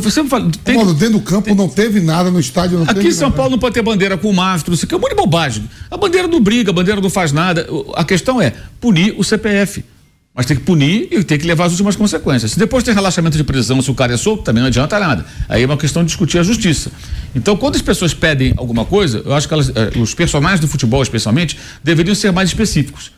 Você 0.00 0.22
fala, 0.24 0.48
tem 0.62 0.76
Mano, 0.76 0.94
dentro 0.94 1.18
do 1.18 1.20
campo 1.20 1.52
não 1.56 1.68
teve 1.68 2.00
nada, 2.00 2.30
no 2.30 2.38
estádio 2.38 2.78
não 2.78 2.84
Aqui 2.84 3.08
em 3.08 3.10
São 3.10 3.28
nada. 3.28 3.36
Paulo 3.36 3.50
não 3.50 3.58
pode 3.58 3.74
ter 3.74 3.82
bandeira 3.82 4.16
com 4.16 4.32
mastro, 4.32 4.72
isso 4.74 4.84
aqui 4.84 4.94
é 4.94 4.96
um 4.96 5.00
monte 5.00 5.10
de 5.10 5.16
bobagem. 5.16 5.68
A 5.90 5.96
bandeira 5.96 6.28
não 6.28 6.40
briga, 6.40 6.70
a 6.70 6.72
bandeira 6.72 7.00
não 7.00 7.10
faz 7.10 7.32
nada. 7.32 7.66
A 7.96 8.04
questão 8.04 8.40
é 8.40 8.52
punir 8.80 9.14
o 9.18 9.24
CPF. 9.24 9.84
Mas 10.32 10.46
tem 10.46 10.56
que 10.56 10.62
punir 10.62 11.08
e 11.10 11.24
tem 11.24 11.36
que 11.36 11.44
levar 11.44 11.64
as 11.64 11.72
últimas 11.72 11.96
consequências. 11.96 12.52
Se 12.52 12.58
depois 12.60 12.84
tem 12.84 12.94
relaxamento 12.94 13.36
de 13.36 13.42
prisão, 13.42 13.82
se 13.82 13.90
o 13.90 13.94
cara 13.94 14.14
é 14.14 14.16
solto, 14.16 14.44
também 14.44 14.60
não 14.60 14.68
adianta 14.68 14.96
nada. 15.00 15.26
Aí 15.48 15.64
é 15.64 15.66
uma 15.66 15.76
questão 15.76 16.04
de 16.04 16.06
discutir 16.06 16.38
a 16.38 16.44
justiça. 16.44 16.92
Então, 17.34 17.56
quando 17.56 17.74
as 17.74 17.82
pessoas 17.82 18.14
pedem 18.14 18.54
alguma 18.56 18.84
coisa, 18.84 19.20
eu 19.24 19.34
acho 19.34 19.48
que 19.48 19.54
elas, 19.54 19.70
eh, 19.70 19.98
os 19.98 20.14
personagens 20.14 20.60
do 20.60 20.68
futebol, 20.68 21.02
especialmente, 21.02 21.58
deveriam 21.82 22.14
ser 22.14 22.30
mais 22.30 22.50
específicos. 22.50 23.10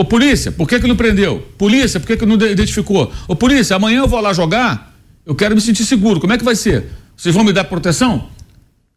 Ô 0.00 0.04
polícia, 0.04 0.52
por 0.52 0.68
que 0.68 0.78
que 0.78 0.86
não 0.86 0.94
prendeu? 0.94 1.44
Polícia, 1.58 1.98
por 1.98 2.06
que 2.06 2.16
que 2.16 2.24
não 2.24 2.36
de- 2.36 2.52
identificou? 2.52 3.10
Ô 3.26 3.34
polícia, 3.34 3.74
amanhã 3.74 3.98
eu 3.98 4.06
vou 4.06 4.20
lá 4.20 4.32
jogar, 4.32 4.94
eu 5.26 5.34
quero 5.34 5.56
me 5.56 5.60
sentir 5.60 5.84
seguro. 5.84 6.20
Como 6.20 6.32
é 6.32 6.38
que 6.38 6.44
vai 6.44 6.54
ser? 6.54 6.86
Vocês 7.16 7.34
vão 7.34 7.42
me 7.42 7.52
dar 7.52 7.64
proteção? 7.64 8.28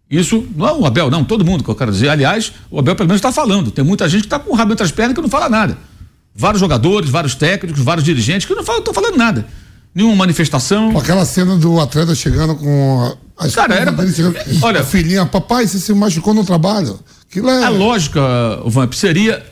Isso 0.10 0.46
não 0.56 0.68
é 0.68 0.74
o 0.74 0.86
Abel, 0.86 1.10
não, 1.10 1.24
todo 1.24 1.44
mundo 1.44 1.64
que 1.64 1.70
eu 1.72 1.76
quero 1.76 1.92
dizer. 1.92 2.10
Aliás, 2.10 2.52
o 2.70 2.78
Abel 2.78 2.96
pelo 2.96 3.08
menos 3.08 3.18
está 3.18 3.32
falando. 3.32 3.72
Tem 3.72 3.84
muita 3.84 4.08
gente 4.08 4.22
que 4.22 4.28
está 4.28 4.38
com 4.38 4.52
o 4.52 4.56
rabo 4.56 4.74
entre 4.74 4.84
as 4.86 4.92
pernas 4.92 5.16
que 5.16 5.22
não 5.22 5.28
fala 5.30 5.50
nada. 5.50 5.76
Vários 6.36 6.60
jogadores, 6.60 7.10
vários 7.10 7.34
técnicos, 7.34 7.82
vários 7.84 8.06
dirigentes 8.06 8.46
que 8.46 8.54
não 8.54 8.62
estão 8.62 8.94
falando 8.94 9.18
nada. 9.18 9.48
Nenhuma 9.96 10.16
manifestação. 10.16 10.96
Aquela 11.00 11.26
cena 11.26 11.58
do 11.58 11.80
atleta 11.80 12.14
chegando 12.14 12.56
com 12.56 13.16
a, 13.38 13.46
a 13.46 13.50
Cara, 13.50 13.74
era- 13.74 14.08
chegando, 14.14 14.36
olha- 14.62 14.82
a 14.82 14.84
filhinha, 14.84 15.26
papai, 15.26 15.66
você 15.66 15.80
se 15.80 15.94
machucou 15.96 16.34
no 16.34 16.46
trabalho. 16.46 17.00
Aquilo 17.28 17.50
é. 17.50 17.64
A 17.64 17.70
lógica, 17.70 18.22
o 18.64 18.70
Vamp, 18.70 18.94
seria 18.94 19.44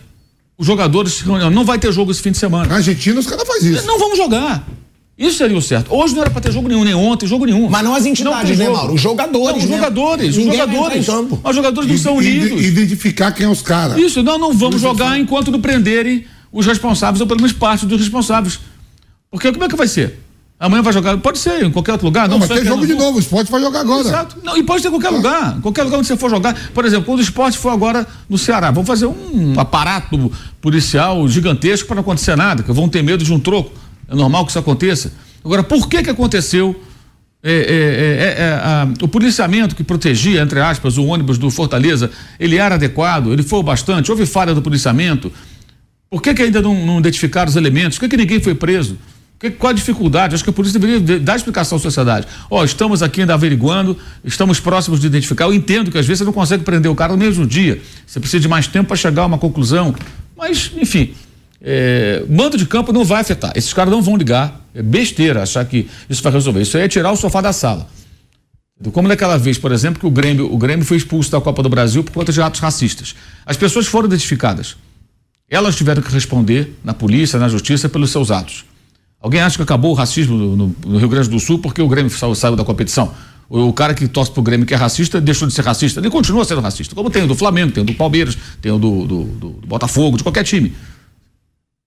os 0.60 0.68
jogadores. 0.68 1.24
Não 1.26 1.64
vai 1.64 1.80
ter 1.80 1.92
jogo 1.94 2.12
esse 2.12 2.22
fim 2.22 2.32
de 2.32 2.38
semana. 2.38 2.68
Na 2.68 2.76
Argentina 2.76 3.18
os 3.18 3.26
caras 3.26 3.48
fazem 3.48 3.72
isso. 3.72 3.88
Não 3.88 3.98
vamos 3.98 4.18
jogar. 4.18 4.68
Isso 5.18 5.38
seria 5.38 5.58
o 5.58 5.62
certo. 5.62 5.94
Hoje 5.94 6.14
não 6.14 6.22
era 6.22 6.30
para 6.30 6.42
ter 6.42 6.52
jogo 6.52 6.70
nenhum, 6.70 6.84
nem 6.84 6.94
ontem, 6.94 7.28
jogo 7.28 7.46
nenhum. 7.46 7.70
Mas 7.70 7.84
não 7.84 7.94
as 7.94 8.06
entidades, 8.06 8.58
tem 8.58 8.68
né, 8.68 8.70
Mauro? 8.70 8.94
Os 8.94 9.02
jogadores, 9.02 9.48
Não, 9.50 9.58
os 9.58 9.66
né? 9.66 9.76
jogadores, 9.76 10.30
os 10.30 10.38
Ninguém 10.38 10.58
vai 10.58 10.68
jogadores. 10.68 11.08
Os 11.44 11.56
jogadores 11.56 11.90
não 11.90 11.98
são 11.98 12.16
unidos. 12.18 12.62
Identificar 12.64 13.32
quem 13.34 13.46
é 13.46 13.50
os 13.50 13.62
caras. 13.62 13.98
Isso, 13.98 14.24
não, 14.24 14.38
não 14.38 14.54
vamos 14.54 14.80
jogar 14.80 15.20
enquanto 15.20 15.52
não 15.52 15.60
prenderem 15.60 16.26
os 16.52 16.66
responsáveis, 16.66 17.20
ou 17.20 17.28
pelo 17.28 17.42
menos 17.42 17.54
parte 17.54 17.86
dos 17.86 18.00
responsáveis. 18.00 18.60
Porque 19.30 19.52
como 19.52 19.64
é 19.64 19.68
que 19.68 19.76
vai 19.76 19.88
ser? 19.88 20.20
Amanhã 20.60 20.82
vai 20.84 20.92
jogar, 20.92 21.18
pode 21.20 21.38
ser 21.40 21.64
em 21.64 21.72
qualquer 21.72 21.94
outro 21.94 22.06
lugar. 22.06 22.28
Não, 22.28 22.38
mas 22.38 22.50
só 22.50 22.54
tem 22.56 22.64
em 22.64 22.68
jogo 22.68 22.86
de 22.86 22.94
novo. 22.94 23.16
O 23.18 23.20
esporte 23.22 23.50
vai 23.50 23.62
jogar 23.62 23.80
agora. 23.80 24.02
Exato. 24.08 24.36
Não, 24.44 24.58
e 24.58 24.64
pode 24.64 24.82
ser 24.82 24.90
em 24.90 24.92
qualquer 24.92 25.10
lugar. 25.10 25.58
Qualquer 25.62 25.84
lugar 25.84 25.98
onde 26.00 26.08
você 26.08 26.18
for 26.18 26.30
jogar. 26.30 26.54
Por 26.74 26.84
exemplo, 26.84 27.06
quando 27.06 27.20
o 27.20 27.22
esporte 27.22 27.58
for 27.58 27.70
agora 27.70 28.06
no 28.30 28.38
Ceará, 28.38 28.70
vamos 28.70 28.86
fazer 28.86 29.06
um 29.06 29.58
aparato 29.58 30.30
policial 30.60 31.26
gigantesco 31.30 31.88
para 31.88 31.96
não 31.96 32.02
acontecer 32.02 32.36
nada, 32.36 32.62
que 32.62 32.72
vão 32.74 32.90
ter 32.90 33.02
medo 33.02 33.24
de 33.24 33.32
um 33.34 33.40
troco. 33.40 33.72
É 34.10 34.14
normal 34.14 34.44
que 34.46 34.52
isso 34.52 34.60
aconteça. 34.60 35.14
Agora, 35.46 35.64
por 35.64 35.88
que 35.88 36.04
que 36.04 36.10
aconteceu 36.10 36.78
é, 37.42 37.54
é, 37.54 37.56
é, 37.56 38.44
é, 38.44 38.52
a- 38.62 38.88
o 39.02 39.08
policiamento 39.08 39.74
que 39.74 39.84
protegia, 39.84 40.42
entre 40.42 40.60
aspas, 40.60 40.98
o 40.98 41.06
ônibus 41.06 41.38
do 41.38 41.50
Fortaleza, 41.50 42.12
ele 42.38 42.58
era 42.58 42.76
adequado, 42.76 43.32
ele 43.32 43.44
foi 43.44 43.64
bastante, 43.64 44.12
houve 44.12 44.26
falha 44.26 44.54
do 44.54 44.62
policiamento. 44.62 45.32
Por 46.10 46.22
que, 46.22 46.34
que 46.34 46.42
ainda 46.42 46.62
não, 46.62 46.86
não 46.86 47.00
identificaram 47.00 47.48
os 47.50 47.56
elementos? 47.56 47.98
Por 47.98 48.04
que, 48.06 48.10
que 48.10 48.18
ninguém 48.18 48.42
foi 48.42 48.54
preso? 48.56 48.98
Que- 49.40 49.50
qual 49.52 49.70
a 49.72 49.74
dificuldade? 49.74 50.36
Acho 50.36 50.44
que 50.44 50.50
a 50.50 50.54
polícia 50.54 50.78
deveria 50.80 51.00
de- 51.00 51.20
dar 51.20 51.38
explicação 51.38 51.78
à 51.78 51.82
sociedade. 51.82 52.28
Ó, 52.50 52.64
estamos 52.66 53.02
aqui 53.02 53.22
ainda 53.22 53.34
averiguando, 53.34 53.98
estamos 54.24 54.60
próximos 54.60 55.00
de 55.00 55.08
identificar. 55.08 55.46
Eu 55.46 55.54
entendo 55.54 55.90
que 55.90 55.98
às 55.98 56.06
vezes 56.06 56.20
você 56.20 56.26
não 56.26 56.34
consegue 56.34 56.64
prender 56.64 56.92
o 56.92 56.96
cara 56.96 57.14
no 57.14 57.18
mesmo 57.18 57.48
dia. 57.48 57.82
Você 58.06 58.20
precisa 58.20 58.42
de 58.42 58.50
mais 58.50 58.68
tempo 58.68 58.90
para 58.90 58.98
chegar 58.98 59.22
a 59.24 59.26
uma 59.28 59.38
conclusão. 59.38 59.96
Mas, 60.38 60.72
enfim, 60.76 61.14
é, 61.62 62.24
mando 62.30 62.58
de 62.58 62.66
campo 62.66 62.92
não 62.92 63.06
vai 63.06 63.22
afetar. 63.22 63.54
Esses 63.56 63.74
caras 63.74 63.92
não 63.92 64.02
vão 64.02 64.18
ligar. 64.18 64.60
É 64.76 64.82
besteira 64.84 65.42
achar 65.42 65.64
que 65.66 65.88
isso 66.10 66.22
vai 66.22 66.34
resolver. 66.34 66.62
Isso 66.62 66.76
aí 66.78 66.84
é 66.84 66.88
tirar 66.90 67.12
o 67.12 67.16
sofá 67.16 67.40
da 67.40 67.54
sala. 67.54 67.88
Como 68.92 69.08
naquela 69.08 69.38
vez, 69.38 69.58
por 69.58 69.72
exemplo, 69.72 70.00
que 70.00 70.06
o 70.06 70.12
Grêmio, 70.12 70.54
o 70.54 70.58
Grêmio 70.58 70.86
foi 70.86 70.96
expulso 70.98 71.30
da 71.32 71.40
Copa 71.42 71.62
do 71.64 71.70
Brasil 71.70 72.04
por 72.04 72.12
conta 72.14 72.32
de 72.32 72.42
atos 72.42 72.60
racistas. 72.62 73.16
As 73.46 73.58
pessoas 73.58 73.88
foram 73.88 74.08
identificadas. 74.08 74.76
Elas 75.50 75.76
tiveram 75.76 76.02
que 76.02 76.12
responder 76.12 76.78
na 76.84 76.94
polícia, 76.94 77.40
na 77.40 77.50
justiça, 77.50 77.90
pelos 77.90 78.10
seus 78.12 78.32
atos. 78.32 78.64
Alguém 79.22 79.42
acha 79.42 79.58
que 79.58 79.64
acabou 79.64 79.92
o 79.92 79.94
racismo 79.94 80.38
no, 80.38 80.76
no- 80.86 80.98
Rio 80.98 81.10
Grande 81.10 81.30
do 81.30 81.40
Sul 81.40 81.60
porque 81.60 81.82
o 81.82 81.88
Grêmio 81.88 82.10
saiu, 82.10 82.34
saiu 82.36 82.56
da 82.56 82.64
competição? 82.64 83.14
O, 83.50 83.74
cara 83.74 83.94
que 83.94 84.08
torce 84.08 84.32
pro 84.32 84.42
Grêmio 84.44 84.66
que 84.66 84.74
é 84.74 84.78
racista 84.78 85.20
deixou 85.20 85.48
de 85.48 85.54
ser 85.54 85.64
racista. 85.66 86.00
Ele 86.00 86.10
continua 86.10 86.46
sendo 86.46 86.62
racista. 86.62 86.94
Como 86.96 87.10
tem 87.10 87.24
o 87.24 87.28
do 87.28 87.36
Flamengo, 87.36 87.72
tem 87.72 87.82
o 87.84 87.86
do 87.86 87.94
Palmeiras, 87.96 88.38
tem 88.62 88.72
o 88.72 88.78
do, 88.78 89.06
do- 89.08 89.24
do- 89.24 89.50
Botafogo, 89.68 90.18
de 90.18 90.24
qualquer 90.24 90.44
time. 90.44 90.74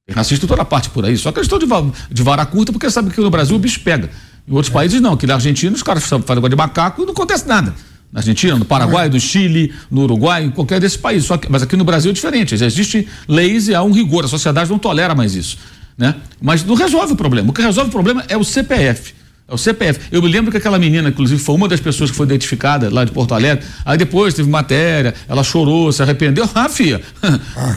Tem 0.07 0.15
racista 0.17 0.47
toda 0.47 0.65
parte 0.65 0.91
por 0.91 1.05
aí. 1.05 1.17
Só 1.17 1.31
questão 1.31 1.59
de, 1.59 1.67
de 2.11 2.23
vara 2.23 2.45
curta, 2.45 2.73
porque 2.73 2.91
sabe 2.91 3.11
que 3.11 3.21
no 3.21 3.31
Brasil 3.31 3.55
o 3.55 3.59
bicho 3.59 3.81
pega. 3.81 4.11
Em 4.47 4.53
outros 4.53 4.73
países 4.73 5.01
não, 5.01 5.17
que 5.17 5.27
na 5.27 5.35
Argentina 5.35 5.75
os 5.75 5.83
caras 5.83 6.03
fazem 6.05 6.19
negócio 6.29 6.49
de 6.51 6.57
macaco 6.57 7.03
e 7.03 7.07
não 7.07 7.13
acontece 7.13 7.47
nada. 7.47 7.73
Na 8.13 8.19
Argentina, 8.21 8.57
no 8.59 8.65
Paraguai, 8.65 9.09
no 9.09 9.19
Chile, 9.21 9.73
no 9.91 10.03
Uruguai, 10.03 10.45
em 10.45 10.51
qualquer 10.51 10.81
desses 10.81 10.99
países. 10.99 11.29
Que, 11.41 11.49
mas 11.51 11.63
aqui 11.63 11.77
no 11.77 11.85
Brasil 11.85 12.11
é 12.11 12.15
diferente. 12.15 12.57
Já 12.57 12.67
existem 12.67 13.07
leis 13.29 13.69
e 13.69 13.75
há 13.75 13.83
um 13.83 13.93
rigor. 13.93 14.25
A 14.25 14.29
sociedade 14.29 14.69
não 14.69 14.79
tolera 14.79 15.15
mais 15.15 15.35
isso. 15.37 15.57
Né? 16.03 16.17
Mas 16.41 16.65
não 16.65 16.75
resolve 16.75 17.13
o 17.13 17.17
problema. 17.17 17.51
O 17.51 17.53
que 17.53 17.63
resolve 17.63 17.89
o 17.89 17.93
problema 17.93 18.25
é 18.29 18.37
o 18.37 18.43
CPF. 18.43 19.15
É 19.47 19.55
o 19.55 19.57
CPF. 19.57 20.01
Eu 20.11 20.21
me 20.21 20.29
lembro 20.29 20.51
que 20.51 20.57
aquela 20.57 20.77
menina, 20.77 21.11
inclusive, 21.11 21.41
foi 21.41 21.55
uma 21.55 21.69
das 21.69 21.79
pessoas 21.79 22.11
que 22.11 22.17
foi 22.17 22.27
identificada 22.27 22.93
lá 22.93 23.05
de 23.05 23.13
Porto 23.13 23.35
Alegre. 23.37 23.65
Aí 23.85 23.97
depois 23.97 24.35
teve 24.35 24.51
matéria, 24.51 25.15
ela 25.29 25.45
chorou, 25.45 25.93
se 25.93 26.03
arrependeu. 26.03 26.43
Ah, 26.57 26.69
filha, 26.69 27.01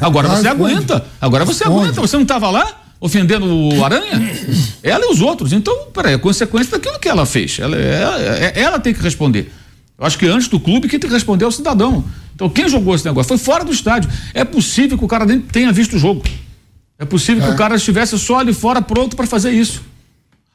agora 0.01 0.27
você 0.27 0.41
responde. 0.41 0.73
aguenta. 0.73 1.05
Agora 1.21 1.45
você 1.45 1.63
aguenta. 1.65 2.01
Você 2.01 2.15
não 2.15 2.23
estava 2.23 2.49
lá? 2.49 2.67
Ofendendo 2.99 3.45
o 3.45 3.85
aranha? 3.85 4.19
Ela 4.81 5.05
e 5.05 5.11
os 5.11 5.21
outros. 5.21 5.53
Então, 5.53 5.89
peraí, 5.93 6.15
a 6.15 6.19
consequência 6.19 6.71
daquilo 6.71 6.97
que 6.97 7.07
ela 7.07 7.27
fez. 7.27 7.59
Ela, 7.59 7.75
ela, 7.77 8.19
ela 8.19 8.79
tem 8.79 8.91
que 8.91 9.03
responder. 9.03 9.51
Eu 9.99 10.05
acho 10.05 10.17
que 10.17 10.25
antes 10.25 10.47
do 10.47 10.59
clube, 10.59 10.87
quem 10.87 10.99
tem 10.99 11.07
que 11.07 11.13
responder 11.15 11.45
é 11.45 11.47
o 11.47 11.51
cidadão. 11.51 12.03
Então, 12.33 12.49
quem 12.49 12.67
jogou 12.67 12.95
esse 12.95 13.05
negócio 13.05 13.27
foi 13.27 13.37
fora 13.37 13.63
do 13.63 13.71
estádio. 13.71 14.09
É 14.33 14.43
possível 14.43 14.97
que 14.97 15.05
o 15.05 15.07
cara 15.07 15.25
nem 15.25 15.39
tenha 15.39 15.71
visto 15.71 15.95
o 15.95 15.99
jogo. 15.99 16.23
É 16.97 17.05
possível 17.05 17.43
que 17.43 17.49
o 17.49 17.55
cara 17.55 17.75
estivesse 17.75 18.17
só 18.17 18.39
ali 18.39 18.53
fora 18.53 18.81
pronto 18.81 19.15
para 19.15 19.27
fazer 19.27 19.51
isso. 19.51 19.83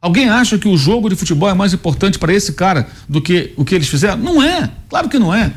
Alguém 0.00 0.28
acha 0.30 0.56
que 0.56 0.66
o 0.66 0.76
jogo 0.76 1.10
de 1.10 1.16
futebol 1.16 1.48
é 1.50 1.54
mais 1.54 1.74
importante 1.74 2.18
para 2.18 2.32
esse 2.32 2.54
cara 2.54 2.88
do 3.06 3.20
que 3.20 3.52
o 3.56 3.64
que 3.64 3.74
eles 3.74 3.88
fizeram? 3.88 4.16
Não 4.16 4.42
é. 4.42 4.70
Claro 4.88 5.08
que 5.08 5.18
não 5.18 5.34
é. 5.34 5.52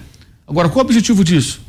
Agora, 0.45 0.67
qual 0.67 0.83
o 0.83 0.85
objetivo 0.85 1.23
disso? 1.23 1.61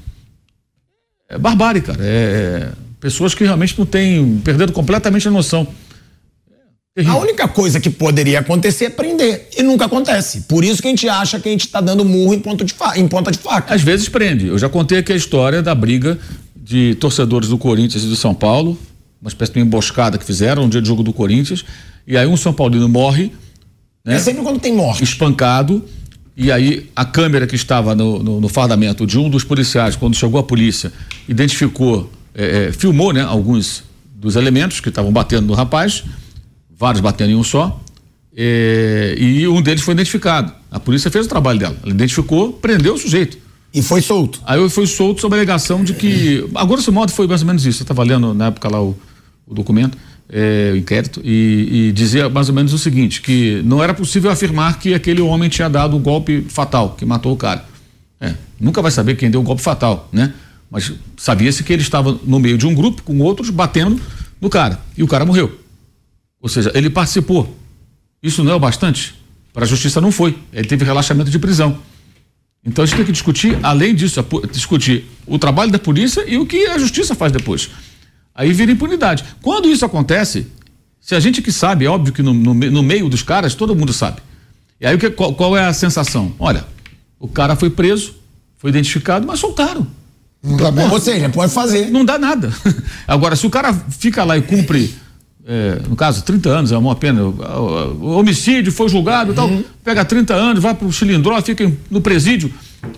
É 1.28 1.38
barbárie, 1.38 1.80
cara. 1.80 1.98
É, 2.02 2.72
é 2.72 2.84
pessoas 2.98 3.34
que 3.34 3.44
realmente 3.44 3.78
não 3.78 3.86
têm, 3.86 4.40
perdendo 4.42 4.72
completamente 4.72 5.28
a 5.28 5.30
noção. 5.30 5.68
A 7.06 7.16
única 7.16 7.46
coisa 7.48 7.80
que 7.80 7.90
poderia 7.90 8.38
acontecer 8.38 8.84
é 8.86 8.90
prender. 8.90 9.48
E 9.56 9.62
nunca 9.62 9.84
acontece. 9.84 10.42
Por 10.42 10.64
isso 10.64 10.80
que 10.80 10.86
a 10.86 10.90
gente 10.90 11.08
acha 11.08 11.38
que 11.38 11.48
a 11.48 11.52
gente 11.52 11.68
tá 11.68 11.80
dando 11.80 12.04
murro 12.04 12.34
em, 12.34 12.38
ponto 12.38 12.64
de 12.64 12.72
em 12.96 13.08
ponta 13.08 13.32
de 13.32 13.38
faca. 13.38 13.74
Às 13.74 13.82
vezes 13.82 14.08
prende. 14.08 14.46
Eu 14.46 14.56
já 14.58 14.68
contei 14.68 14.98
aqui 14.98 15.12
a 15.12 15.16
história 15.16 15.60
da 15.60 15.74
briga 15.74 16.18
de 16.56 16.94
torcedores 16.94 17.48
do 17.48 17.58
Corinthians 17.58 18.04
e 18.04 18.06
do 18.06 18.16
São 18.16 18.32
Paulo, 18.32 18.78
uma 19.24 19.28
espécie 19.28 19.54
de 19.54 19.60
emboscada 19.60 20.18
que 20.18 20.24
fizeram 20.24 20.64
um 20.64 20.68
dia 20.68 20.82
de 20.82 20.86
jogo 20.86 21.02
do 21.02 21.10
Corinthians, 21.10 21.64
e 22.06 22.14
aí 22.14 22.26
um 22.26 22.36
São 22.36 22.52
Paulino 22.52 22.86
morre, 22.86 23.32
né? 24.04 24.16
É 24.16 24.18
sempre 24.18 24.42
quando 24.42 24.60
tem 24.60 24.74
morte. 24.74 25.02
espancado, 25.02 25.82
e 26.36 26.52
aí 26.52 26.90
a 26.94 27.06
câmera 27.06 27.46
que 27.46 27.56
estava 27.56 27.94
no, 27.94 28.22
no, 28.22 28.40
no 28.42 28.48
fardamento 28.50 29.06
de 29.06 29.18
um 29.18 29.30
dos 29.30 29.42
policiais, 29.42 29.96
quando 29.96 30.14
chegou 30.14 30.38
a 30.38 30.42
polícia, 30.42 30.92
identificou, 31.26 32.12
eh, 32.34 32.68
eh, 32.68 32.72
filmou, 32.72 33.14
né, 33.14 33.22
alguns 33.22 33.82
dos 34.14 34.36
elementos 34.36 34.78
que 34.80 34.90
estavam 34.90 35.10
batendo 35.10 35.46
no 35.46 35.54
rapaz, 35.54 36.04
vários 36.76 37.00
batendo 37.00 37.30
em 37.30 37.34
um 37.34 37.42
só, 37.42 37.80
eh, 38.36 39.14
e 39.16 39.48
um 39.48 39.62
deles 39.62 39.82
foi 39.82 39.94
identificado. 39.94 40.52
A 40.70 40.78
polícia 40.78 41.10
fez 41.10 41.24
o 41.24 41.28
trabalho 41.30 41.58
dela, 41.58 41.76
ela 41.82 41.92
identificou, 41.92 42.52
prendeu 42.52 42.92
o 42.92 42.98
sujeito. 42.98 43.38
E 43.72 43.82
foi 43.82 44.02
solto. 44.02 44.40
Aí 44.46 44.68
fui 44.68 44.86
solto 44.86 45.20
sob 45.20 45.34
a 45.34 45.38
alegação 45.38 45.82
de 45.82 45.94
que. 45.94 46.48
A 46.54 46.64
grosso 46.64 46.92
modo 46.92 47.10
foi 47.10 47.26
mais 47.26 47.40
ou 47.40 47.46
menos 47.48 47.66
isso. 47.66 47.82
Eu 47.82 47.84
estava 47.84 48.04
lendo 48.04 48.32
na 48.32 48.46
época 48.46 48.68
lá 48.68 48.80
o, 48.80 48.96
o 49.46 49.54
documento, 49.54 49.96
é, 50.28 50.70
o 50.72 50.76
inquérito, 50.76 51.20
e, 51.24 51.88
e 51.88 51.92
dizia 51.92 52.28
mais 52.28 52.48
ou 52.48 52.54
menos 52.54 52.72
o 52.72 52.78
seguinte: 52.78 53.20
que 53.20 53.62
não 53.64 53.82
era 53.82 53.94
possível 53.94 54.30
afirmar 54.30 54.78
que 54.78 54.94
aquele 54.94 55.20
homem 55.20 55.48
tinha 55.48 55.68
dado 55.68 55.96
o 55.96 56.00
golpe 56.00 56.46
fatal, 56.48 56.94
que 56.98 57.04
matou 57.04 57.32
o 57.32 57.36
cara. 57.36 57.64
É, 58.20 58.34
nunca 58.58 58.80
vai 58.80 58.90
saber 58.90 59.16
quem 59.16 59.30
deu 59.30 59.40
o 59.40 59.44
golpe 59.44 59.62
fatal, 59.62 60.08
né? 60.12 60.32
Mas 60.70 60.92
sabia-se 61.16 61.62
que 61.62 61.72
ele 61.72 61.82
estava 61.82 62.18
no 62.24 62.38
meio 62.38 62.58
de 62.58 62.66
um 62.66 62.74
grupo 62.74 63.02
com 63.02 63.18
outros 63.20 63.50
batendo 63.50 64.00
no 64.40 64.48
cara. 64.48 64.80
E 64.96 65.02
o 65.02 65.06
cara 65.06 65.24
morreu. 65.24 65.60
Ou 66.40 66.48
seja, 66.48 66.72
ele 66.74 66.90
participou. 66.90 67.56
Isso 68.22 68.42
não 68.42 68.52
é 68.52 68.54
o 68.54 68.58
bastante? 68.58 69.14
Para 69.52 69.64
a 69.64 69.68
justiça 69.68 70.00
não 70.00 70.10
foi. 70.10 70.36
Ele 70.52 70.66
teve 70.66 70.84
relaxamento 70.84 71.30
de 71.30 71.38
prisão. 71.38 71.78
Então 72.64 72.82
a 72.82 72.86
gente 72.86 72.96
tem 72.96 73.04
que 73.04 73.12
discutir, 73.12 73.58
além 73.62 73.94
disso, 73.94 74.24
discutir 74.50 75.04
o 75.26 75.38
trabalho 75.38 75.70
da 75.70 75.78
polícia 75.78 76.24
e 76.26 76.38
o 76.38 76.46
que 76.46 76.66
a 76.66 76.78
justiça 76.78 77.14
faz 77.14 77.30
depois. 77.30 77.70
Aí 78.34 78.52
vira 78.52 78.72
impunidade. 78.72 79.24
Quando 79.40 79.68
isso 79.68 79.84
acontece, 79.84 80.48
se 81.00 81.14
a 81.14 81.20
gente 81.20 81.40
que 81.40 81.52
sabe, 81.52 81.84
é 81.84 81.88
óbvio 81.88 82.12
que 82.12 82.22
no, 82.22 82.34
no 82.34 82.54
no 82.54 82.82
meio 82.82 83.08
dos 83.08 83.22
caras 83.22 83.54
todo 83.54 83.76
mundo 83.76 83.92
sabe. 83.92 84.20
E 84.80 84.86
aí 84.86 84.94
o 84.94 84.98
que, 84.98 85.10
qual, 85.10 85.34
qual 85.34 85.56
é 85.56 85.64
a 85.64 85.72
sensação? 85.72 86.32
Olha, 86.38 86.64
o 87.18 87.28
cara 87.28 87.54
foi 87.54 87.70
preso, 87.70 88.14
foi 88.58 88.70
identificado, 88.70 89.26
mas 89.26 89.38
soltaram. 89.38 89.86
Não 90.42 90.56
dá 90.56 90.70
bem. 90.70 90.90
Ou 90.90 91.00
seja, 91.00 91.28
pode 91.30 91.52
fazer. 91.52 91.90
Não 91.90 92.04
dá 92.04 92.18
nada. 92.18 92.52
Agora, 93.08 93.34
se 93.34 93.46
o 93.46 93.50
cara 93.50 93.72
fica 93.72 94.24
lá 94.24 94.36
e 94.36 94.42
cumpre, 94.42 94.94
é, 95.46 95.80
no 95.88 95.96
caso, 95.96 96.22
30 96.22 96.48
anos, 96.50 96.72
é 96.72 96.76
uma 96.76 96.94
pena, 96.94 97.22
o, 97.24 98.18
homicídio 98.18 98.72
foi 98.72 98.88
julgado 98.88 99.32
e 99.32 99.34
tal, 99.34 99.50
pega 99.82 100.04
30 100.04 100.34
anos, 100.34 100.62
vai 100.62 100.74
pro 100.74 100.92
cilindró, 100.92 101.40
fica 101.40 101.70
no 101.90 102.00
presídio, 102.00 102.52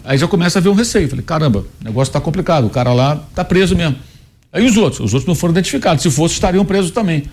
aí 0.05 0.19
já 0.19 0.27
começa 0.27 0.59
a 0.59 0.63
ver 0.63 0.69
um 0.69 0.75
receio. 0.75 1.09
Falei, 1.09 1.25
caramba, 1.25 1.65
o 1.81 1.85
negócio 1.85 2.13
tá 2.13 2.21
complicado, 2.21 2.67
o 2.67 2.71
cara 2.71 2.93
lá 2.93 3.17
tá 3.35 3.45
preso 3.45 3.77
mesmo. 3.77 3.97
Aí 4.57 4.65
os 4.65 4.75
outros, 4.79 5.01
os 5.01 5.13
outros 5.13 5.27
não 5.27 5.35
foram 5.35 5.53
identificados, 5.53 6.03
se 6.03 6.11
fosse 6.11 6.33
estariam 6.33 6.65
presos 6.65 6.91
também. 6.91 7.25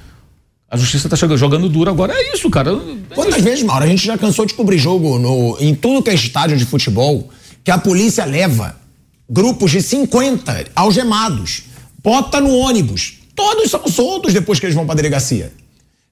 A 0.70 0.76
justiça 0.76 1.08
tá 1.08 1.16
chegando, 1.16 1.38
jogando 1.38 1.70
duro 1.70 1.90
agora, 1.90 2.14
é 2.14 2.34
isso, 2.34 2.50
cara. 2.50 2.72
É 2.72 3.16
Quantas 3.16 3.42
vezes, 3.42 3.64
Mauro, 3.64 3.86
a 3.86 3.88
gente 3.88 4.06
já 4.06 4.18
cansou 4.18 4.46
de 4.46 4.54
cobrir 4.54 4.78
jogo 4.78 5.18
no, 5.18 5.56
em 5.58 5.74
tudo 5.74 6.04
que 6.04 6.10
é 6.10 6.14
estádio 6.14 6.58
de 6.58 6.66
futebol, 6.66 7.30
que 7.64 7.72
a 7.72 7.78
polícia 7.78 8.26
leva 8.26 8.76
grupos 9.30 9.72
de 9.72 9.82
50 9.82 10.66
algemados, 10.76 11.64
bota 12.04 12.42
no 12.42 12.54
ônibus. 12.58 13.20
Todos 13.34 13.72
são 13.72 13.88
soltos 13.88 14.34
depois 14.34 14.60
que 14.60 14.66
eles 14.66 14.76
vão 14.76 14.86
pra 14.86 14.94
delegacia. 14.94 15.54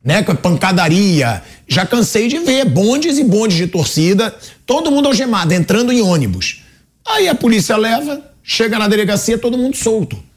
Né? 0.01 0.23
Com 0.23 0.33
pancadaria. 0.33 1.43
Já 1.67 1.85
cansei 1.85 2.29
de 2.29 2.39
ver 2.39 2.63
bondes 2.63 3.17
e 3.17 3.23
bondes 3.25 3.57
de 3.57 3.67
torcida, 3.67 4.33
todo 4.65 4.89
mundo 4.89 5.07
algemado, 5.07 5.53
entrando 5.53 5.91
em 5.91 6.01
ônibus. 6.01 6.61
Aí 7.05 7.27
a 7.27 7.35
polícia 7.35 7.75
leva, 7.75 8.21
chega 8.41 8.79
na 8.79 8.87
delegacia, 8.87 9.37
todo 9.37 9.57
mundo 9.57 9.75
solto. 9.75 10.30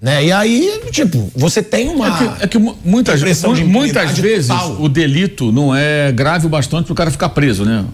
Né? 0.00 0.26
E 0.26 0.32
aí, 0.32 0.80
tipo, 0.90 1.30
você 1.34 1.62
tem 1.62 1.88
uma. 1.88 2.06
É 2.08 2.10
que, 2.18 2.44
é 2.44 2.46
que 2.48 2.58
mu- 2.58 2.76
muitas, 2.84 3.22
muitas 3.64 4.18
vezes 4.18 4.48
total. 4.48 4.76
o 4.82 4.88
delito 4.90 5.50
não 5.50 5.74
é 5.74 6.12
grave 6.12 6.46
o 6.46 6.48
bastante 6.50 6.84
para 6.84 6.92
o 6.92 6.96
cara 6.96 7.10
ficar 7.10 7.30
preso, 7.30 7.64
né? 7.64 7.84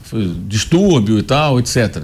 Distúrbio 0.48 1.18
e 1.18 1.22
tal, 1.22 1.60
etc. 1.60 2.02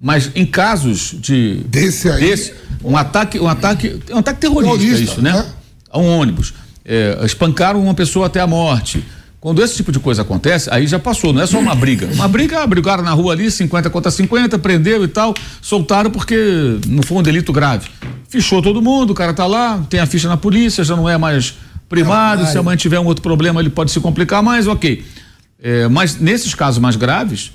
Mas 0.00 0.30
em 0.34 0.46
casos 0.46 1.14
de 1.18 1.56
Desse 1.66 2.08
aí- 2.08 2.20
desse, 2.20 2.54
um 2.82 2.96
ataque, 2.96 3.38
um 3.40 3.48
ataque, 3.48 4.00
um 4.10 4.18
ataque 4.18 4.40
terrorista, 4.40 4.78
Terrorista, 4.78 5.12
isso, 5.14 5.22
né? 5.22 5.32
né? 5.32 5.46
A 5.90 5.98
um 5.98 6.06
ônibus, 6.18 6.54
É, 6.84 7.18
espancaram 7.24 7.82
uma 7.82 7.92
pessoa 7.94 8.26
até 8.26 8.40
a 8.40 8.46
morte, 8.46 9.04
Quando 9.40 9.62
esse 9.62 9.74
tipo 9.76 9.90
de 9.90 9.98
coisa 9.98 10.20
acontece, 10.20 10.68
aí 10.70 10.86
já 10.86 10.98
passou, 10.98 11.32
não 11.32 11.40
é 11.40 11.46
só 11.46 11.58
uma 11.58 11.74
briga. 11.74 12.06
Uma 12.12 12.28
briga, 12.28 12.66
brigaram 12.66 13.02
na 13.02 13.12
rua 13.12 13.32
ali, 13.32 13.50
50 13.50 13.88
contra 13.88 14.10
50, 14.10 14.58
prendeu 14.58 15.02
e 15.02 15.08
tal, 15.08 15.34
soltaram 15.62 16.10
porque 16.10 16.78
não 16.86 17.02
foi 17.02 17.16
um 17.16 17.22
delito 17.22 17.50
grave. 17.50 17.88
Fichou 18.28 18.60
todo 18.60 18.82
mundo, 18.82 19.12
o 19.12 19.14
cara 19.14 19.32
tá 19.32 19.46
lá, 19.46 19.82
tem 19.88 19.98
a 19.98 20.04
ficha 20.04 20.28
na 20.28 20.36
polícia, 20.36 20.84
já 20.84 20.94
não 20.94 21.08
é 21.08 21.16
mais 21.16 21.54
primário, 21.88 22.46
se 22.46 22.58
amanhã 22.58 22.76
tiver 22.76 23.00
um 23.00 23.06
outro 23.06 23.22
problema, 23.22 23.60
ele 23.60 23.70
pode 23.70 23.90
se 23.90 23.98
complicar 23.98 24.42
mais, 24.42 24.66
ok. 24.66 25.02
É, 25.62 25.88
mas 25.88 26.20
nesses 26.20 26.54
casos 26.54 26.78
mais 26.78 26.94
graves, 26.94 27.50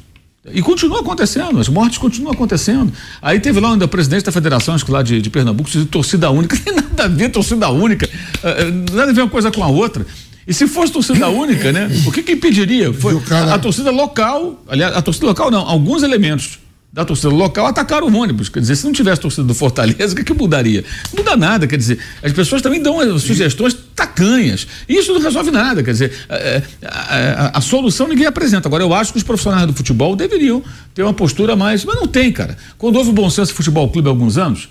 e 0.52 0.62
continua 0.62 1.00
acontecendo, 1.00 1.60
as 1.60 1.68
mortes 1.68 1.98
continuam 1.98 2.34
acontecendo. 2.34 2.92
Aí 3.22 3.40
teve 3.40 3.60
lá 3.60 3.72
ainda 3.72 3.86
o 3.86 3.88
presidente 3.88 4.26
da 4.26 4.32
federação, 4.32 4.76
acho 4.76 4.86
que 4.86 4.92
lá 4.92 5.02
de, 5.02 5.20
de 5.20 5.30
Pernambuco, 5.30 5.70
de 5.70 5.86
torcida 5.86 6.30
única, 6.30 6.56
tem 6.64 6.76
nada 6.76 7.06
a 7.06 7.08
ver 7.08 7.30
torcida 7.30 7.70
única, 7.70 8.08
uh, 8.08 8.94
nada 8.96 9.12
a 9.12 9.14
ver 9.14 9.22
uma 9.22 9.30
coisa 9.30 9.52
com 9.52 9.64
a 9.64 9.68
outra. 9.68 10.06
E 10.48 10.54
se 10.54 10.68
fosse 10.68 10.94
torcida 10.94 11.28
única, 11.28 11.72
né? 11.72 11.90
O 12.06 12.12
que 12.12 12.22
que 12.22 12.34
impediria? 12.34 12.94
Foi 12.94 13.20
a, 13.32 13.56
a 13.56 13.60
torcida 13.60 13.90
local, 13.90 14.64
aliás, 14.68 14.96
a 14.96 15.02
torcida 15.02 15.26
local 15.26 15.50
não, 15.50 15.68
alguns 15.68 16.04
elementos 16.04 16.60
da 16.96 17.04
torcida 17.04 17.28
local 17.28 17.66
atacaram 17.66 18.08
o 18.08 18.16
ônibus. 18.16 18.48
Quer 18.48 18.62
dizer, 18.62 18.78
se 18.78 18.86
não 18.86 18.94
tivesse 18.94 19.20
torcida 19.20 19.46
do 19.46 19.54
Fortaleza, 19.54 20.14
o 20.14 20.16
que, 20.16 20.24
que 20.24 20.34
mudaria? 20.34 20.82
Não 21.12 21.26
muda 21.26 21.36
nada, 21.36 21.68
quer 21.68 21.76
dizer, 21.76 22.00
as 22.24 22.32
pessoas 22.32 22.62
também 22.62 22.82
dão 22.82 23.20
sugestões 23.20 23.76
tacanhas. 23.94 24.66
E 24.88 24.96
isso 24.96 25.14
não 25.14 25.20
resolve 25.20 25.52
nada, 25.52 25.84
quer 25.84 25.92
dizer, 25.92 26.14
a, 26.30 26.88
a, 26.88 27.48
a, 27.48 27.58
a, 27.58 27.62
solução 27.62 28.08
ninguém 28.08 28.26
apresenta. 28.26 28.70
Agora, 28.70 28.82
eu 28.82 28.94
acho 28.94 29.12
que 29.12 29.18
os 29.18 29.24
profissionais 29.24 29.68
do 29.68 29.74
futebol 29.74 30.16
deveriam 30.16 30.64
ter 30.94 31.04
uma 31.04 31.14
postura 31.14 31.54
mais. 31.54 31.84
Mas 31.84 31.96
não 31.96 32.08
tem, 32.08 32.32
cara. 32.32 32.56
Quando 32.78 32.96
houve 32.96 33.10
o 33.10 33.14
Bom 33.14 33.30
Senso 33.30 33.54
Futebol 33.54 33.90
Clube 33.90 34.08
há 34.08 34.12
alguns 34.12 34.38
anos, 34.38 34.70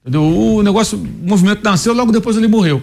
entendeu? 0.00 0.24
o 0.24 0.64
negócio, 0.64 0.98
o 0.98 1.28
movimento 1.28 1.62
nasceu, 1.62 1.94
logo 1.94 2.10
depois 2.10 2.36
ele 2.36 2.48
morreu. 2.48 2.82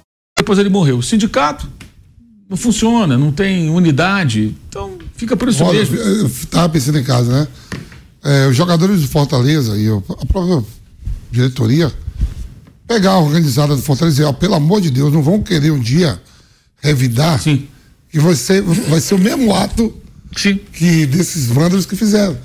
Depois 0.41 0.57
ele 0.57 0.69
morreu. 0.69 0.97
O 0.97 1.03
sindicato 1.03 1.69
não 2.49 2.57
funciona, 2.57 3.15
não 3.15 3.31
tem 3.31 3.69
unidade. 3.69 4.55
Então 4.67 4.97
fica 5.15 5.37
por 5.37 5.47
isso 5.47 5.63
Olha, 5.63 5.77
mesmo. 5.77 5.95
Eu 5.97 6.25
estava 6.25 6.67
pensando 6.67 6.97
em 6.97 7.03
casa, 7.03 7.31
né? 7.31 7.47
É, 8.23 8.47
os 8.47 8.55
jogadores 8.55 8.99
de 9.01 9.07
Fortaleza 9.07 9.77
e 9.77 9.87
a 9.87 10.25
própria 10.25 10.63
diretoria 11.31 11.93
pegar 12.87 13.11
a 13.11 13.19
organizada 13.19 13.75
do 13.75 13.81
Fortaleza 13.83 14.15
e 14.15 14.17
dizer, 14.17 14.29
ó, 14.29 14.33
pelo 14.33 14.55
amor 14.55 14.81
de 14.81 14.89
Deus, 14.89 15.13
não 15.13 15.21
vão 15.21 15.43
querer 15.43 15.71
um 15.71 15.79
dia 15.79 16.19
revidar 16.81 17.39
Sim. 17.39 17.67
que 18.09 18.19
vai 18.19 18.35
ser, 18.35 18.63
vai 18.63 18.99
ser 18.99 19.13
o 19.13 19.19
mesmo 19.19 19.53
ato 19.53 19.93
Sim. 20.35 20.59
que 20.73 21.05
desses 21.05 21.45
vândalos 21.45 21.85
que 21.85 21.95
fizeram. 21.95 22.35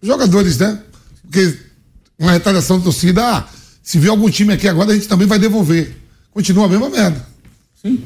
Os 0.00 0.08
jogadores, 0.08 0.56
né? 0.56 0.80
Porque 1.22 1.54
uma 2.18 2.32
retaliação 2.32 2.78
da 2.78 2.84
torcida, 2.84 3.22
ah, 3.22 3.46
se 3.82 3.98
vier 3.98 4.10
algum 4.10 4.30
time 4.30 4.54
aqui 4.54 4.66
agora, 4.66 4.90
a 4.90 4.94
gente 4.94 5.06
também 5.06 5.26
vai 5.26 5.38
devolver. 5.38 6.05
Continua 6.36 6.66
a 6.66 6.68
mesma 6.68 6.90
merda. 6.90 7.26
Sim. 7.74 7.98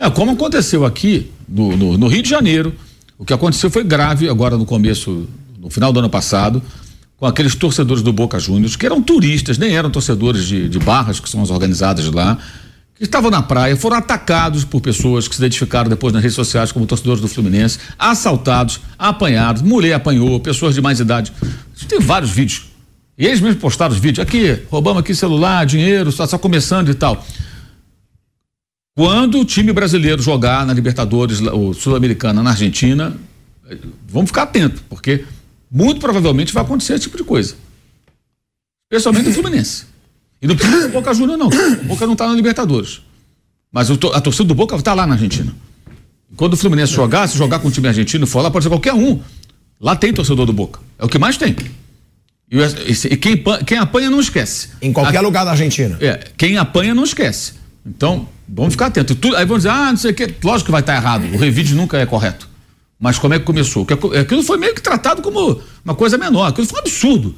É, 0.00 0.10
como 0.10 0.32
aconteceu 0.32 0.84
aqui 0.84 1.30
no, 1.48 1.76
no, 1.76 1.96
no, 1.96 2.08
Rio 2.08 2.24
de 2.24 2.28
Janeiro, 2.28 2.74
o 3.16 3.24
que 3.24 3.32
aconteceu 3.32 3.70
foi 3.70 3.84
grave 3.84 4.28
agora 4.28 4.56
no 4.56 4.66
começo, 4.66 5.28
no 5.56 5.70
final 5.70 5.92
do 5.92 6.00
ano 6.00 6.10
passado, 6.10 6.60
com 7.16 7.24
aqueles 7.24 7.54
torcedores 7.54 8.02
do 8.02 8.12
Boca 8.12 8.40
Juniors, 8.40 8.74
que 8.74 8.84
eram 8.84 9.00
turistas, 9.00 9.58
nem 9.58 9.76
eram 9.76 9.92
torcedores 9.92 10.44
de, 10.44 10.68
de 10.68 10.76
barras, 10.80 11.20
que 11.20 11.28
são 11.28 11.40
as 11.40 11.50
organizadas 11.50 12.10
lá, 12.10 12.36
que 12.96 13.04
estavam 13.04 13.30
na 13.30 13.42
praia, 13.42 13.76
foram 13.76 13.98
atacados 13.98 14.64
por 14.64 14.80
pessoas 14.80 15.28
que 15.28 15.36
se 15.36 15.40
identificaram 15.40 15.88
depois 15.88 16.12
nas 16.12 16.20
redes 16.20 16.34
sociais 16.34 16.72
como 16.72 16.84
torcedores 16.84 17.20
do 17.20 17.28
Fluminense, 17.28 17.78
assaltados, 17.96 18.80
apanhados, 18.98 19.62
mulher 19.62 19.94
apanhou, 19.94 20.40
pessoas 20.40 20.74
de 20.74 20.80
mais 20.82 20.98
idade. 20.98 21.32
Tem 21.86 22.00
vários 22.00 22.32
vídeos. 22.32 22.72
E 23.16 23.24
eles 23.24 23.40
mesmos 23.40 23.60
postaram 23.60 23.94
os 23.94 24.00
vídeos. 24.00 24.26
Aqui, 24.26 24.64
roubamos 24.68 24.98
aqui 25.00 25.14
celular, 25.14 25.64
dinheiro, 25.64 26.10
só, 26.10 26.26
só 26.26 26.38
começando 26.38 26.88
e 26.88 26.94
tal. 26.94 27.24
Quando 28.98 29.38
o 29.38 29.44
time 29.44 29.72
brasileiro 29.72 30.20
jogar 30.20 30.66
na 30.66 30.72
Libertadores, 30.72 31.40
o 31.40 31.72
Sul-Americana 31.72 32.42
na 32.42 32.50
Argentina, 32.50 33.16
vamos 34.08 34.30
ficar 34.30 34.42
atentos, 34.42 34.82
porque 34.88 35.24
muito 35.70 36.00
provavelmente 36.00 36.52
vai 36.52 36.64
acontecer 36.64 36.94
esse 36.94 37.04
tipo 37.04 37.16
de 37.16 37.22
coisa. 37.22 37.54
Especialmente 38.90 39.28
no 39.28 39.34
Fluminense. 39.34 39.84
E 40.42 40.48
não 40.48 40.56
precisa 40.56 40.88
do 40.88 40.92
Boca 40.92 41.14
Juniors, 41.14 41.38
não. 41.38 41.46
O 41.46 41.84
Boca 41.84 42.06
não 42.06 42.14
está 42.14 42.26
na 42.26 42.34
Libertadores. 42.34 43.00
Mas 43.70 43.88
a 43.88 44.20
torcida 44.20 44.48
do 44.48 44.54
Boca 44.56 44.74
está 44.74 44.94
lá 44.94 45.06
na 45.06 45.14
Argentina. 45.14 45.54
Quando 46.34 46.54
o 46.54 46.56
Fluminense 46.56 46.92
jogar, 46.92 47.28
se 47.28 47.38
jogar 47.38 47.60
com 47.60 47.68
o 47.68 47.70
time 47.70 47.86
argentino 47.86 48.26
for 48.26 48.42
lá, 48.42 48.50
pode 48.50 48.64
ser 48.64 48.68
qualquer 48.68 48.94
um. 48.94 49.20
Lá 49.80 49.94
tem 49.94 50.12
torcedor 50.12 50.44
do 50.44 50.52
Boca. 50.52 50.80
É 50.98 51.04
o 51.04 51.08
que 51.08 51.20
mais 51.20 51.36
tem. 51.36 51.54
E, 52.50 53.16
quem, 53.16 53.44
quem 53.64 53.78
apanha 53.78 54.10
não 54.10 54.18
esquece. 54.18 54.70
Em 54.82 54.92
qualquer 54.92 55.18
a, 55.18 55.20
lugar 55.20 55.44
da 55.44 55.52
Argentina. 55.52 55.96
É, 56.00 56.32
quem 56.36 56.58
apanha 56.58 56.96
não 56.96 57.04
esquece. 57.04 57.57
Então, 57.84 58.28
vamos 58.48 58.74
ficar 58.74 58.86
atento. 58.86 59.16
aí 59.36 59.44
vão 59.46 59.56
dizer, 59.56 59.70
ah, 59.70 59.90
não 59.90 59.96
sei 59.96 60.10
o 60.10 60.14
quê. 60.14 60.34
Lógico 60.42 60.66
que 60.66 60.72
vai 60.72 60.80
estar 60.80 60.96
errado. 60.96 61.24
O 61.34 61.38
revide 61.38 61.74
nunca 61.74 61.98
é 61.98 62.06
correto. 62.06 62.48
Mas 63.00 63.18
como 63.18 63.34
é 63.34 63.38
que 63.38 63.44
começou? 63.44 63.86
Aquilo 64.20 64.42
foi 64.42 64.58
meio 64.58 64.74
que 64.74 64.82
tratado 64.82 65.22
como 65.22 65.60
uma 65.84 65.94
coisa 65.94 66.18
menor. 66.18 66.48
Aquilo 66.48 66.66
foi 66.66 66.78
um 66.78 66.82
absurdo. 66.82 67.34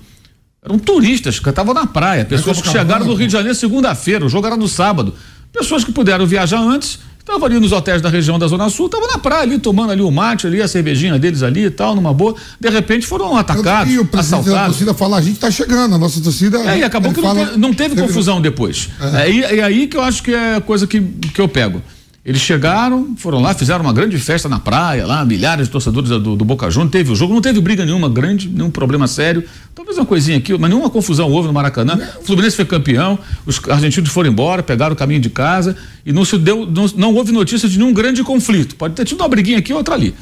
Eram 0.62 0.78
turistas 0.78 1.38
que 1.38 1.49
estavam 1.49 1.72
na 1.72 1.86
praia, 1.86 2.24
pessoas 2.24 2.61
que 2.61 2.68
chegaram 2.68 3.07
do 3.07 3.14
Rio 3.14 3.26
de 3.26 3.32
Janeiro 3.32 3.55
segunda-feira, 3.55 4.24
o 4.24 4.28
jogo 4.28 4.47
era 4.47 4.57
no 4.57 4.68
sábado. 4.68 5.14
Pessoas 5.53 5.84
que 5.84 5.93
puderam 5.93 6.26
viajar 6.26 6.61
antes 6.61 6.99
Estavam 7.21 7.45
ali 7.45 7.61
nos 7.61 7.71
hotéis 7.71 8.01
da 8.01 8.09
região 8.09 8.39
da 8.39 8.47
Zona 8.47 8.68
Sul, 8.71 8.87
estavam 8.87 9.07
na 9.07 9.18
praia 9.18 9.43
ali, 9.43 9.59
tomando 9.59 9.93
ali 9.93 10.01
o 10.01 10.11
mate, 10.11 10.47
ali, 10.47 10.61
a 10.61 10.66
cervejinha 10.66 11.18
deles 11.18 11.43
ali 11.43 11.66
e 11.66 11.71
tal, 11.71 11.95
numa 11.95 12.12
boa. 12.12 12.35
De 12.59 12.68
repente 12.71 13.07
foram 13.07 13.37
atacados, 13.37 13.93
e 13.93 13.99
o 13.99 14.09
assaltados. 14.12 14.53
da 14.53 14.64
torcida 14.66 14.95
fala, 14.95 15.18
a 15.18 15.21
gente 15.21 15.35
está 15.35 15.51
chegando, 15.51 15.95
a 15.95 15.99
nossa 15.99 16.21
torcida. 16.21 16.59
É, 16.59 16.79
e 16.79 16.83
acabou 16.83 17.12
que 17.12 17.21
fala, 17.21 17.45
não, 17.53 17.59
não, 17.59 17.75
teve 17.75 17.95
confusão 17.95 18.41
depois. 18.41 18.89
É. 19.14 19.23
É, 19.23 19.31
e, 19.31 19.43
é 19.43 19.62
aí 19.62 19.87
que 19.87 19.97
eu 19.97 20.03
acho 20.03 20.23
que 20.23 20.33
é 20.33 20.57
a 20.57 20.61
coisa 20.61 20.87
que, 20.87 21.01
que 21.01 21.41
eu 21.41 21.49
pego. 21.49 21.83
Eles 22.23 22.43
chegaram, 22.43 23.16
foram 23.16 23.41
lá, 23.41 23.55
fizeram 23.55 23.83
uma 23.83 23.95
grande 23.95 24.18
festa 24.18 24.47
na 24.47 24.59
praia, 24.59 25.07
lá, 25.07 25.25
milhares 25.25 25.66
de 25.66 25.73
torcedores 25.73 26.11
do, 26.11 26.37
do 26.37 26.45
Boca 26.45 26.71
Juniors, 26.71 26.93
teve 26.93 27.11
o 27.11 27.14
jogo, 27.14 27.33
não 27.33 27.41
teve 27.41 27.59
briga 27.62 27.83
nenhuma 27.87 28.11
grande, 28.11 28.47
nenhum 28.47 28.71
problema 28.71 29.09
sério. 29.09 29.43
Talvez 29.75 29.97
uma 29.97 30.05
coisinha 30.05 30.37
aqui, 30.37 30.53
mas 30.59 30.68
nenhuma 30.68 30.91
confusão 30.91 31.31
houve 31.31 31.49
no 31.49 31.55
Maracanã. 31.55 31.99
O 32.21 32.25
Fluminense 32.25 32.57
foi 32.57 32.66
campeão, 32.66 33.18
os 33.47 33.59
argentinos 33.71 34.11
foram 34.11 34.29
embora, 34.29 34.62
pegaram 34.62 34.93
o 34.93 34.97
caminho 34.97 35.21
de 35.21 35.31
casa 35.31 35.75
e 36.05 36.12
não 36.12 36.23
se 36.23 36.37
deu, 36.37 36.66
não, 36.66 36.87
não 36.95 37.14
houve 37.14 37.33
notícia 37.33 37.66
de 37.66 37.79
nenhum 37.79 37.93
grande 37.93 38.23
conflito. 38.23 38.77
Pode 38.77 38.95
ter 38.95 39.07
tido 39.07 39.21
uma 39.21 39.29
briguinha 39.29 39.59
aqui, 39.59 39.73
outra 39.73 39.95
ali. 39.95 40.14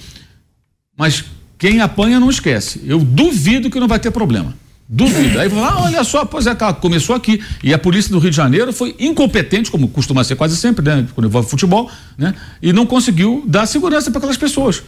Mas 0.97 1.25
quem 1.59 1.81
apanha 1.81 2.21
não 2.21 2.31
esquece. 2.31 2.81
Eu 2.87 3.01
duvido 3.01 3.71
que 3.71 3.81
não 3.81 3.89
vai 3.89 3.99
ter 3.99 4.13
problema. 4.13 4.55
Duvido. 4.89 5.39
Aí 5.39 5.51
ah, 5.55 5.83
olha 5.83 6.03
só, 6.03 6.25
pois 6.25 6.47
é, 6.47 6.55
começou 6.81 7.15
aqui. 7.15 7.43
E 7.63 7.75
a 7.75 7.79
polícia 7.79 8.11
do 8.11 8.19
Rio 8.19 8.31
de 8.31 8.37
Janeiro 8.37 8.73
foi 8.73 8.97
incompetente, 8.99 9.71
como 9.71 9.89
costuma 9.89 10.25
ser 10.25 10.35
quase 10.35 10.57
sempre, 10.57 10.83
né? 10.83 11.07
Quando 11.15 11.27
envolve 11.27 11.49
futebol, 11.49 11.91
né? 12.17 12.35
E 12.63 12.73
não 12.73 12.87
conseguiu 12.87 13.45
dar 13.47 13.67
segurança 13.67 14.11
para 14.11 14.19
aquelas 14.19 14.39
pessoas. 14.39 14.83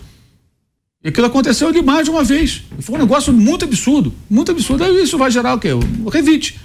E 1.04 1.08
aquilo 1.08 1.26
aconteceu 1.26 1.68
ali 1.68 1.82
mais 1.82 2.04
de 2.04 2.10
uma 2.10 2.24
vez. 2.24 2.62
Foi 2.80 2.94
um 2.94 2.98
negócio 2.98 3.32
muito 3.32 3.64
absurdo, 3.64 4.12
muito 4.28 4.50
absurdo. 4.50 4.84
Aí 4.84 5.02
isso 5.02 5.18
vai 5.18 5.30
gerar 5.30 5.54
o 5.54 5.58
quê? 5.58 5.72
Um 5.74 6.08
revite. 6.08 6.58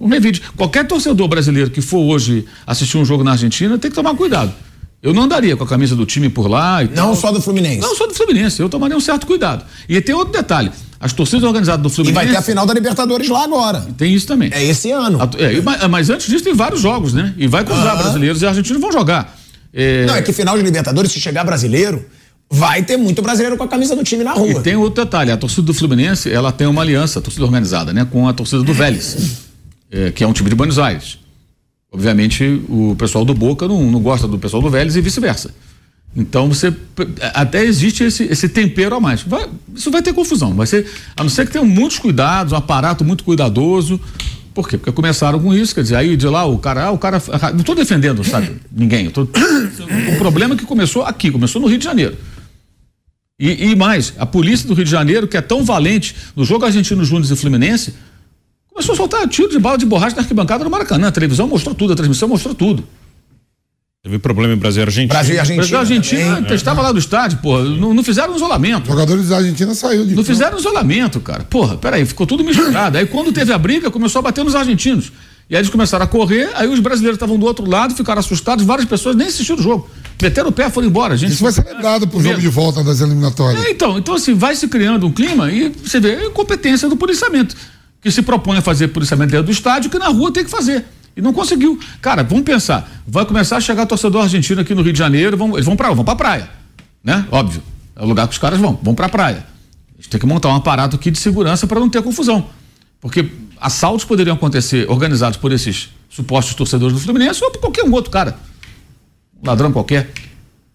Um 0.00 0.08
revite. 0.08 0.40
Qualquer 0.56 0.86
torcedor 0.86 1.26
brasileiro 1.26 1.70
que 1.70 1.80
for 1.80 2.00
hoje 2.00 2.44
assistir 2.64 2.96
um 2.96 3.04
jogo 3.04 3.24
na 3.24 3.32
Argentina 3.32 3.76
tem 3.76 3.90
que 3.90 3.94
tomar 3.94 4.14
cuidado. 4.14 4.52
Eu 5.02 5.12
não 5.12 5.22
andaria 5.22 5.56
com 5.56 5.64
a 5.64 5.66
camisa 5.66 5.96
do 5.96 6.06
time 6.06 6.28
por 6.28 6.46
lá. 6.48 6.82
não 6.84 6.90
tal. 6.94 7.16
só 7.16 7.32
do 7.32 7.42
Fluminense. 7.42 7.80
Não 7.80 7.96
só 7.96 8.06
do 8.06 8.14
Fluminense. 8.14 8.62
Eu 8.62 8.68
tomaria 8.68 8.96
um 8.96 9.00
certo 9.00 9.26
cuidado. 9.26 9.64
E 9.88 10.00
tem 10.00 10.14
outro 10.14 10.32
detalhe. 10.32 10.70
As 11.02 11.12
torcidas 11.12 11.42
organizadas 11.42 11.82
do 11.82 11.90
Fluminense. 11.90 12.22
E 12.22 12.24
vai 12.24 12.32
ter 12.32 12.38
a 12.38 12.42
final 12.42 12.64
da 12.64 12.72
Libertadores 12.72 13.28
lá 13.28 13.42
agora. 13.42 13.84
Tem 13.98 14.14
isso 14.14 14.24
também. 14.24 14.50
É 14.52 14.64
esse 14.64 14.92
ano. 14.92 15.18
É, 15.36 15.60
mas, 15.60 15.88
mas, 15.88 16.10
antes 16.10 16.28
disso 16.28 16.44
tem 16.44 16.54
vários 16.54 16.80
jogos, 16.80 17.12
né? 17.12 17.34
E 17.36 17.48
vai 17.48 17.64
cruzar 17.64 17.98
brasileiros 17.98 18.40
e 18.40 18.46
argentinos 18.46 18.80
vão 18.80 18.92
jogar. 18.92 19.36
É... 19.74 20.06
Não, 20.06 20.14
é 20.14 20.22
que 20.22 20.32
final 20.32 20.56
de 20.56 20.62
Libertadores, 20.62 21.10
se 21.10 21.18
chegar 21.18 21.42
brasileiro, 21.42 22.06
vai 22.48 22.84
ter 22.84 22.96
muito 22.96 23.20
brasileiro 23.20 23.56
com 23.56 23.64
a 23.64 23.68
camisa 23.68 23.96
do 23.96 24.04
time 24.04 24.22
na 24.22 24.32
rua. 24.32 24.48
E 24.48 24.60
tem 24.60 24.76
outro 24.76 25.04
detalhe: 25.04 25.32
a 25.32 25.36
torcida 25.36 25.62
do 25.62 25.74
Fluminense, 25.74 26.30
ela 26.30 26.52
tem 26.52 26.68
uma 26.68 26.82
aliança, 26.82 27.18
a 27.18 27.22
torcida 27.22 27.44
organizada, 27.44 27.92
né? 27.92 28.06
Com 28.08 28.28
a 28.28 28.32
torcida 28.32 28.62
do 28.62 28.72
Vélez, 28.72 29.38
é, 29.90 30.12
que 30.12 30.22
é 30.22 30.26
um 30.26 30.32
time 30.32 30.50
de 30.50 30.54
Buenos 30.54 30.78
Aires. 30.78 31.18
Obviamente, 31.90 32.62
o 32.68 32.94
pessoal 32.96 33.24
do 33.24 33.34
Boca 33.34 33.66
não, 33.66 33.90
não 33.90 34.00
gosta 34.00 34.28
do 34.28 34.38
pessoal 34.38 34.62
do 34.62 34.70
Vélez 34.70 34.94
e 34.94 35.00
vice-versa. 35.00 35.52
Então 36.14 36.48
você 36.48 36.72
até 37.34 37.64
existe 37.64 38.04
esse, 38.04 38.24
esse 38.24 38.48
tempero 38.48 38.96
a 38.96 39.00
mais. 39.00 39.22
Vai, 39.22 39.48
isso 39.74 39.90
vai 39.90 40.02
ter 40.02 40.12
confusão. 40.12 40.54
Vai 40.54 40.66
ser, 40.66 40.86
a 41.16 41.22
não 41.22 41.30
ser 41.30 41.46
que 41.46 41.52
tenham 41.52 41.66
muitos 41.66 41.98
cuidados, 41.98 42.52
um 42.52 42.56
aparato 42.56 43.02
muito 43.04 43.24
cuidadoso, 43.24 43.98
Por 44.54 44.68
quê? 44.68 44.76
Porque 44.76 44.92
começaram 44.92 45.40
com 45.40 45.54
isso, 45.54 45.74
quer 45.74 45.82
dizer, 45.82 45.96
aí 45.96 46.16
de 46.16 46.26
lá 46.26 46.44
o 46.44 46.58
cara, 46.58 46.84
ah, 46.84 46.90
o 46.90 46.98
cara, 46.98 47.22
não 47.52 47.60
estou 47.60 47.74
defendendo, 47.74 48.22
sabe, 48.22 48.56
ninguém. 48.70 49.08
Tô, 49.08 49.22
o 49.22 50.18
problema 50.18 50.54
é 50.54 50.56
que 50.58 50.66
começou 50.66 51.02
aqui, 51.02 51.30
começou 51.30 51.60
no 51.60 51.68
Rio 51.68 51.78
de 51.78 51.84
Janeiro. 51.84 52.16
E, 53.40 53.70
e, 53.70 53.74
mais, 53.74 54.12
a 54.18 54.26
polícia 54.26 54.68
do 54.68 54.74
Rio 54.74 54.84
de 54.84 54.90
Janeiro, 54.90 55.26
que 55.26 55.36
é 55.36 55.40
tão 55.40 55.64
valente 55.64 56.14
no 56.36 56.44
jogo 56.44 56.66
argentino 56.66 57.04
Júnior 57.04 57.32
e 57.32 57.36
Fluminense, 57.36 57.94
começou 58.68 58.92
a 58.92 58.96
soltar 58.96 59.26
tiro 59.26 59.48
de 59.48 59.58
bala 59.58 59.78
de 59.78 59.86
borracha 59.86 60.14
na 60.14 60.22
arquibancada 60.22 60.62
do 60.62 60.70
Maracanã. 60.70 61.08
A 61.08 61.12
televisão 61.12 61.48
mostrou 61.48 61.74
tudo, 61.74 61.94
a 61.94 61.96
transmissão 61.96 62.28
mostrou 62.28 62.54
tudo. 62.54 62.86
Teve 64.04 64.18
problema 64.18 64.52
em 64.52 64.56
Brasil 64.56 64.82
e 64.82 64.84
Argentina. 64.84 65.14
Brasil 65.14 65.36
e 65.36 65.38
Argentina. 65.38 65.68
Brasil 65.68 65.94
e 65.94 65.98
Argentina, 65.98 66.46
é. 66.50 66.54
estava 66.56 66.82
lá 66.82 66.92
no 66.92 66.98
estádio, 66.98 67.38
porra. 67.38 67.62
Não, 67.62 67.94
não 67.94 68.02
fizeram 68.02 68.34
isolamento. 68.34 68.88
Jogadores 68.88 69.28
da 69.28 69.36
Argentina 69.36 69.72
saiu 69.76 70.04
de 70.04 70.16
Não 70.16 70.24
fizeram 70.24 70.58
isolamento, 70.58 71.20
cara. 71.20 71.44
Porra, 71.44 71.76
peraí, 71.76 72.04
ficou 72.04 72.26
tudo 72.26 72.42
misturado. 72.42 72.98
aí 72.98 73.06
quando 73.06 73.30
teve 73.30 73.52
a 73.52 73.58
briga, 73.58 73.92
começou 73.92 74.18
a 74.18 74.22
bater 74.22 74.44
nos 74.44 74.56
argentinos. 74.56 75.12
E 75.48 75.54
aí 75.54 75.60
eles 75.60 75.70
começaram 75.70 76.04
a 76.04 76.08
correr, 76.08 76.50
aí 76.54 76.66
os 76.66 76.80
brasileiros 76.80 77.14
estavam 77.14 77.38
do 77.38 77.46
outro 77.46 77.64
lado, 77.64 77.94
ficaram 77.94 78.18
assustados, 78.18 78.64
várias 78.64 78.88
pessoas 78.88 79.14
nem 79.14 79.28
assistiram 79.28 79.60
o 79.60 79.62
jogo. 79.62 79.88
Meteram 80.20 80.48
o 80.48 80.52
pé, 80.52 80.68
foram 80.68 80.88
embora. 80.88 81.16
Gente, 81.16 81.34
Isso 81.34 81.42
vai 81.44 81.52
ser 81.52 81.64
lembrado 81.64 82.08
pro 82.08 82.20
jogo 82.20 82.40
de 82.40 82.48
volta 82.48 82.82
das 82.82 83.00
eliminatórias. 83.00 83.64
É, 83.64 83.70
então, 83.70 83.98
então 83.98 84.14
assim, 84.16 84.34
vai 84.34 84.56
se 84.56 84.66
criando 84.66 85.06
um 85.06 85.12
clima 85.12 85.48
e 85.52 85.68
você 85.68 86.00
vê 86.00 86.16
a 86.16 86.24
incompetência 86.24 86.88
do 86.88 86.96
policiamento, 86.96 87.54
que 88.00 88.10
se 88.10 88.20
propõe 88.22 88.58
a 88.58 88.62
fazer 88.62 88.88
policiamento 88.88 89.30
dentro 89.30 89.46
do 89.46 89.52
estádio, 89.52 89.88
que 89.88 89.98
na 89.98 90.08
rua 90.08 90.32
tem 90.32 90.44
que 90.44 90.50
fazer. 90.50 90.84
E 91.16 91.20
não 91.20 91.32
conseguiu. 91.32 91.78
Cara, 92.00 92.22
vamos 92.22 92.44
pensar. 92.44 92.90
Vai 93.06 93.24
começar 93.26 93.56
a 93.56 93.60
chegar 93.60 93.86
torcedor 93.86 94.22
argentino 94.22 94.60
aqui 94.60 94.74
no 94.74 94.82
Rio 94.82 94.92
de 94.92 94.98
Janeiro, 94.98 95.36
vão, 95.36 95.52
eles 95.54 95.66
vão 95.66 95.76
para 95.76 95.92
vão 95.92 96.04
pra 96.04 96.16
praia. 96.16 96.48
Né? 97.04 97.26
Óbvio. 97.30 97.62
É 97.94 98.02
o 98.02 98.06
lugar 98.06 98.26
que 98.26 98.32
os 98.32 98.38
caras 98.38 98.58
vão, 98.58 98.78
vão 98.82 98.94
pra 98.94 99.08
praia. 99.08 99.46
A 99.92 99.96
gente 99.96 100.08
tem 100.08 100.18
que 100.18 100.26
montar 100.26 100.48
um 100.48 100.56
aparato 100.56 100.96
aqui 100.96 101.10
de 101.10 101.18
segurança 101.18 101.66
para 101.66 101.78
não 101.78 101.90
ter 101.90 102.02
confusão. 102.02 102.46
Porque 103.00 103.30
assaltos 103.60 104.04
poderiam 104.04 104.34
acontecer 104.34 104.88
organizados 104.90 105.36
por 105.36 105.52
esses 105.52 105.90
supostos 106.08 106.54
torcedores 106.54 106.94
do 106.94 107.00
Fluminense 107.00 107.44
ou 107.44 107.50
por 107.50 107.60
qualquer 107.60 107.84
um 107.84 107.92
outro 107.92 108.10
cara. 108.10 108.36
Um 109.42 109.46
ladrão 109.46 109.72
qualquer. 109.72 110.10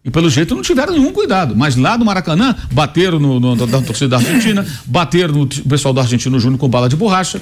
E 0.05 0.11
pelo 0.11 0.29
jeito 0.29 0.53
não 0.53 0.61
tiveram 0.61 0.93
nenhum 0.93 1.11
cuidado. 1.11 1.55
Mas 1.55 1.75
lá 1.75 1.97
no 1.97 2.05
Maracanã, 2.05 2.55
bateram 2.71 3.19
no, 3.19 3.39
no, 3.39 3.55
na 3.55 3.81
torcida 3.81 4.09
da 4.09 4.17
Argentina, 4.17 4.65
bateram 4.85 5.33
no 5.33 5.47
pessoal 5.47 5.93
do 5.93 5.99
Argentino 5.99 6.39
Júnior 6.39 6.59
com 6.59 6.69
bala 6.69 6.87
de 6.87 6.95
borracha 6.95 7.41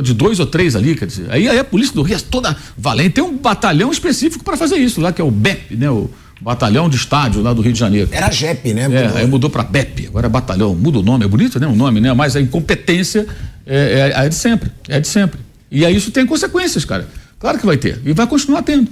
de 0.00 0.14
dois 0.14 0.40
ou 0.40 0.46
três 0.46 0.74
ali, 0.74 0.94
quer 0.94 1.04
dizer, 1.04 1.26
aí, 1.28 1.46
aí 1.46 1.58
a 1.58 1.64
polícia 1.64 1.94
do 1.94 2.00
Rio 2.00 2.16
é 2.16 2.18
toda 2.18 2.56
valente, 2.78 3.10
tem 3.10 3.24
um 3.24 3.36
batalhão 3.36 3.92
específico 3.92 4.42
para 4.42 4.56
fazer 4.56 4.76
isso 4.76 5.02
lá, 5.02 5.12
que 5.12 5.20
é 5.20 5.24
o 5.24 5.30
BEP, 5.30 5.76
né, 5.76 5.90
o 5.90 6.08
batalhão 6.40 6.88
de 6.88 6.96
estádio 6.96 7.42
lá 7.42 7.52
do 7.52 7.60
Rio 7.60 7.74
de 7.74 7.78
Janeiro. 7.78 8.08
Era 8.10 8.30
JEP, 8.30 8.72
né? 8.72 8.88
É, 8.90 9.18
aí 9.18 9.26
mudou 9.26 9.50
para 9.50 9.62
BEP, 9.62 10.06
agora 10.06 10.28
é 10.28 10.30
batalhão, 10.30 10.74
muda 10.74 10.98
o 10.98 11.02
nome, 11.02 11.26
é 11.26 11.28
bonito, 11.28 11.60
né, 11.60 11.66
o 11.66 11.76
nome, 11.76 12.00
né, 12.00 12.10
mas 12.14 12.34
a 12.34 12.40
incompetência 12.40 13.26
é, 13.66 14.12
é, 14.16 14.24
é 14.24 14.28
de 14.30 14.34
sempre, 14.34 14.72
é 14.88 14.98
de 14.98 15.08
sempre. 15.08 15.38
E 15.70 15.84
aí 15.84 15.94
isso 15.94 16.10
tem 16.10 16.24
consequências, 16.24 16.86
cara, 16.86 17.06
claro 17.38 17.58
que 17.58 17.66
vai 17.66 17.76
ter, 17.76 18.00
e 18.02 18.14
vai 18.14 18.26
continuar 18.26 18.62
tendo. 18.62 18.88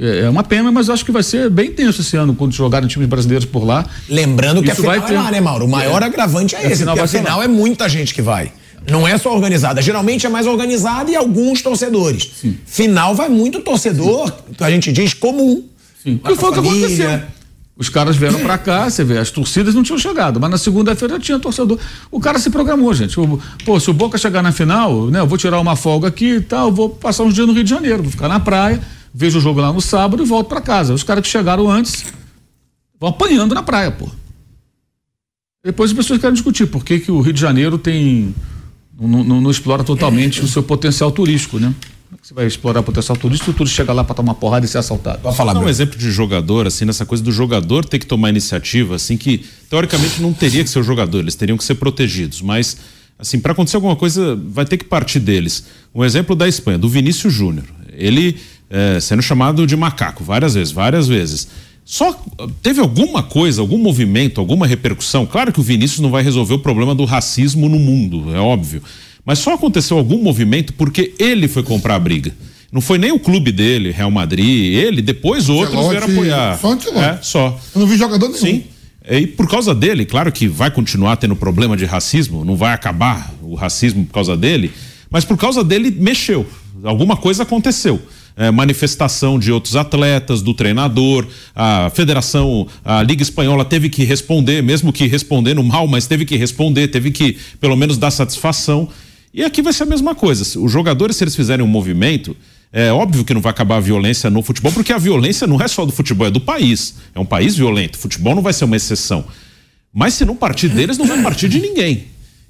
É, 0.00 0.20
é 0.20 0.30
uma 0.30 0.44
pena, 0.44 0.72
mas 0.72 0.88
acho 0.88 1.04
que 1.04 1.12
vai 1.12 1.22
ser 1.22 1.50
bem 1.50 1.72
tenso 1.72 2.00
esse 2.00 2.16
ano 2.16 2.34
quando 2.34 2.54
jogarem 2.54 2.88
times 2.88 3.08
brasileiros 3.08 3.44
por 3.44 3.64
lá. 3.64 3.84
Lembrando 4.08 4.62
que 4.62 4.70
a 4.70 4.74
final 4.74 4.92
vai 4.92 5.06
ter... 5.06 5.12
é 5.12 5.16
lá, 5.18 5.30
né, 5.30 5.40
Mauro? 5.42 5.66
O 5.66 5.68
maior 5.68 6.02
é. 6.02 6.06
agravante 6.06 6.54
é, 6.54 6.62
é 6.62 6.72
esse, 6.72 6.84
porque 6.84 7.00
afinal 7.00 7.42
é 7.42 7.48
muita 7.48 7.86
gente 7.86 8.14
que 8.14 8.22
vai. 8.22 8.50
Não 8.90 9.06
é 9.06 9.18
só 9.18 9.34
organizada. 9.34 9.82
Geralmente 9.82 10.26
é 10.26 10.28
mais 10.28 10.46
organizada 10.46 11.10
e 11.10 11.16
alguns 11.16 11.62
torcedores. 11.62 12.30
Sim. 12.40 12.58
Final 12.64 13.14
vai 13.14 13.28
muito 13.28 13.60
torcedor, 13.60 14.28
Sim. 14.28 14.64
a 14.64 14.70
gente 14.70 14.92
diz 14.92 15.14
comum. 15.14 15.64
Sim. 16.02 16.18
Que 16.18 16.34
foi 16.34 16.50
o 16.50 16.52
que 16.52 16.58
aconteceu. 16.60 17.20
Os 17.76 17.88
caras 17.88 18.16
vieram 18.16 18.40
para 18.40 18.58
cá, 18.58 18.90
você 18.90 19.04
vê, 19.04 19.18
as 19.18 19.30
torcidas 19.30 19.72
não 19.72 19.84
tinham 19.84 19.98
chegado, 19.98 20.40
mas 20.40 20.50
na 20.50 20.58
segunda-feira 20.58 21.16
tinha 21.20 21.38
torcedor. 21.38 21.78
O 22.10 22.18
cara 22.18 22.36
se 22.40 22.50
programou, 22.50 22.92
gente. 22.92 23.20
O, 23.20 23.40
pô, 23.64 23.78
se 23.78 23.88
o 23.88 23.92
Boca 23.92 24.18
chegar 24.18 24.42
na 24.42 24.50
final, 24.50 25.06
né, 25.06 25.20
eu 25.20 25.26
vou 25.28 25.38
tirar 25.38 25.60
uma 25.60 25.76
folga 25.76 26.08
aqui 26.08 26.34
e 26.34 26.40
tal, 26.40 26.72
vou 26.72 26.90
passar 26.90 27.22
uns 27.22 27.34
dias 27.34 27.46
no 27.46 27.52
Rio 27.52 27.62
de 27.62 27.70
Janeiro, 27.70 28.02
vou 28.02 28.10
ficar 28.10 28.26
na 28.26 28.40
praia, 28.40 28.80
vejo 29.14 29.38
o 29.38 29.40
jogo 29.40 29.60
lá 29.60 29.72
no 29.72 29.80
sábado 29.80 30.20
e 30.20 30.26
volto 30.26 30.48
para 30.48 30.60
casa. 30.60 30.92
Os 30.92 31.04
caras 31.04 31.22
que 31.22 31.28
chegaram 31.28 31.70
antes 31.70 32.04
vão 32.98 33.10
apanhando 33.10 33.54
na 33.54 33.62
praia, 33.62 33.92
pô. 33.92 34.08
Depois 35.64 35.92
as 35.92 35.96
pessoas 35.96 36.20
querem 36.20 36.34
discutir 36.34 36.66
por 36.66 36.84
que, 36.84 36.98
que 36.98 37.12
o 37.12 37.20
Rio 37.20 37.32
de 37.32 37.40
Janeiro 37.40 37.78
tem 37.78 38.34
não, 38.98 39.22
não, 39.22 39.40
não 39.40 39.50
explora 39.50 39.84
totalmente 39.84 40.42
o 40.42 40.48
seu 40.48 40.62
potencial 40.62 41.12
turístico, 41.12 41.58
né? 41.58 41.74
Como 42.08 42.16
é 42.16 42.20
que 42.22 42.26
você 42.26 42.34
vai 42.34 42.46
explorar 42.46 42.80
o 42.80 42.82
potencial 42.82 43.16
turístico 43.16 43.44
se 43.44 43.50
o 43.50 43.54
turista 43.54 43.76
chega 43.76 43.92
lá 43.92 44.02
para 44.02 44.14
tomar 44.14 44.34
porrada 44.34 44.64
e 44.64 44.68
ser 44.68 44.78
assaltado? 44.78 45.18
Pode 45.18 45.36
falar, 45.36 45.52
Dá 45.52 45.60
um 45.60 45.68
exemplo 45.68 45.98
de 45.98 46.10
jogador, 46.10 46.66
assim, 46.66 46.84
nessa 46.86 47.04
coisa 47.04 47.22
do 47.22 47.30
jogador 47.30 47.84
ter 47.84 47.98
que 47.98 48.06
tomar 48.06 48.30
iniciativa, 48.30 48.96
assim, 48.96 49.16
que 49.16 49.44
teoricamente 49.68 50.22
não 50.22 50.32
teria 50.32 50.64
que 50.64 50.70
ser 50.70 50.78
o 50.78 50.82
jogador, 50.82 51.18
eles 51.18 51.34
teriam 51.34 51.58
que 51.58 51.64
ser 51.64 51.74
protegidos, 51.74 52.40
mas, 52.40 52.78
assim, 53.18 53.38
para 53.38 53.52
acontecer 53.52 53.76
alguma 53.76 53.94
coisa, 53.94 54.34
vai 54.48 54.64
ter 54.64 54.78
que 54.78 54.84
partir 54.86 55.20
deles. 55.20 55.64
Um 55.94 56.02
exemplo 56.02 56.34
da 56.34 56.48
Espanha, 56.48 56.78
do 56.78 56.88
Vinícius 56.88 57.32
Júnior. 57.32 57.66
Ele 57.92 58.36
é, 58.70 59.00
sendo 59.00 59.22
chamado 59.22 59.66
de 59.66 59.76
macaco 59.76 60.22
várias 60.24 60.54
vezes, 60.54 60.72
várias 60.72 61.08
vezes. 61.08 61.48
Só 61.90 62.12
teve 62.62 62.80
alguma 62.82 63.22
coisa, 63.22 63.62
algum 63.62 63.78
movimento, 63.78 64.42
alguma 64.42 64.66
repercussão? 64.66 65.24
Claro 65.24 65.50
que 65.50 65.58
o 65.58 65.62
Vinícius 65.62 66.00
não 66.00 66.10
vai 66.10 66.22
resolver 66.22 66.52
o 66.52 66.58
problema 66.58 66.94
do 66.94 67.06
racismo 67.06 67.66
no 67.66 67.78
mundo, 67.78 68.36
é 68.36 68.38
óbvio. 68.38 68.82
Mas 69.24 69.38
só 69.38 69.54
aconteceu 69.54 69.96
algum 69.96 70.22
movimento 70.22 70.74
porque 70.74 71.14
ele 71.18 71.48
foi 71.48 71.62
comprar 71.62 71.94
a 71.94 71.98
briga. 71.98 72.36
Não 72.70 72.82
foi 72.82 72.98
nem 72.98 73.10
o 73.10 73.18
clube 73.18 73.50
dele, 73.50 73.90
Real 73.90 74.10
Madrid, 74.10 74.74
ele, 74.74 75.00
depois 75.00 75.48
outros 75.48 75.88
vieram 75.88 76.08
apoiar. 76.08 76.58
Só 76.58 76.74
é, 76.74 77.18
só. 77.22 77.60
Eu 77.74 77.80
não 77.80 77.88
vi 77.88 77.96
jogador 77.96 78.28
nenhum. 78.28 78.38
Sim. 78.38 78.64
E 79.08 79.26
por 79.26 79.48
causa 79.48 79.74
dele, 79.74 80.04
claro 80.04 80.30
que 80.30 80.46
vai 80.46 80.70
continuar 80.70 81.16
tendo 81.16 81.34
problema 81.34 81.74
de 81.74 81.86
racismo, 81.86 82.44
não 82.44 82.54
vai 82.54 82.74
acabar 82.74 83.32
o 83.40 83.54
racismo 83.54 84.04
por 84.04 84.12
causa 84.12 84.36
dele, 84.36 84.72
mas 85.10 85.24
por 85.24 85.38
causa 85.38 85.64
dele 85.64 85.90
mexeu. 85.90 86.46
Alguma 86.84 87.16
coisa 87.16 87.44
aconteceu 87.44 87.98
é, 88.38 88.52
manifestação 88.52 89.36
de 89.36 89.50
outros 89.50 89.74
atletas, 89.74 90.40
do 90.40 90.54
treinador, 90.54 91.26
a 91.54 91.90
federação, 91.92 92.68
a 92.84 93.02
Liga 93.02 93.20
Espanhola 93.20 93.64
teve 93.64 93.90
que 93.90 94.04
responder, 94.04 94.62
mesmo 94.62 94.92
que 94.92 95.06
respondendo 95.08 95.62
mal, 95.62 95.88
mas 95.88 96.06
teve 96.06 96.24
que 96.24 96.36
responder, 96.36 96.86
teve 96.86 97.10
que 97.10 97.36
pelo 97.60 97.76
menos 97.76 97.98
dar 97.98 98.12
satisfação. 98.12 98.88
E 99.34 99.42
aqui 99.42 99.60
vai 99.60 99.72
ser 99.72 99.82
a 99.82 99.86
mesma 99.86 100.14
coisa. 100.14 100.58
Os 100.60 100.70
jogadores, 100.70 101.16
se 101.16 101.24
eles 101.24 101.34
fizerem 101.34 101.64
um 101.64 101.68
movimento, 101.68 102.36
é 102.72 102.92
óbvio 102.92 103.24
que 103.24 103.34
não 103.34 103.40
vai 103.40 103.50
acabar 103.50 103.76
a 103.76 103.80
violência 103.80 104.30
no 104.30 104.40
futebol, 104.40 104.70
porque 104.70 104.92
a 104.92 104.98
violência 104.98 105.46
não 105.46 105.60
é 105.60 105.66
só 105.66 105.84
do 105.84 105.90
futebol, 105.90 106.28
é 106.28 106.30
do 106.30 106.40
país. 106.40 106.94
É 107.14 107.18
um 107.18 107.26
país 107.26 107.56
violento. 107.56 107.96
O 107.96 107.98
futebol 107.98 108.36
não 108.36 108.42
vai 108.42 108.52
ser 108.52 108.64
uma 108.64 108.76
exceção. 108.76 109.24
Mas 109.92 110.14
se 110.14 110.24
não 110.24 110.36
partir 110.36 110.68
deles, 110.68 110.96
não 110.96 111.06
vai 111.06 111.20
partir 111.22 111.48
de 111.48 111.58
ninguém. 111.58 112.04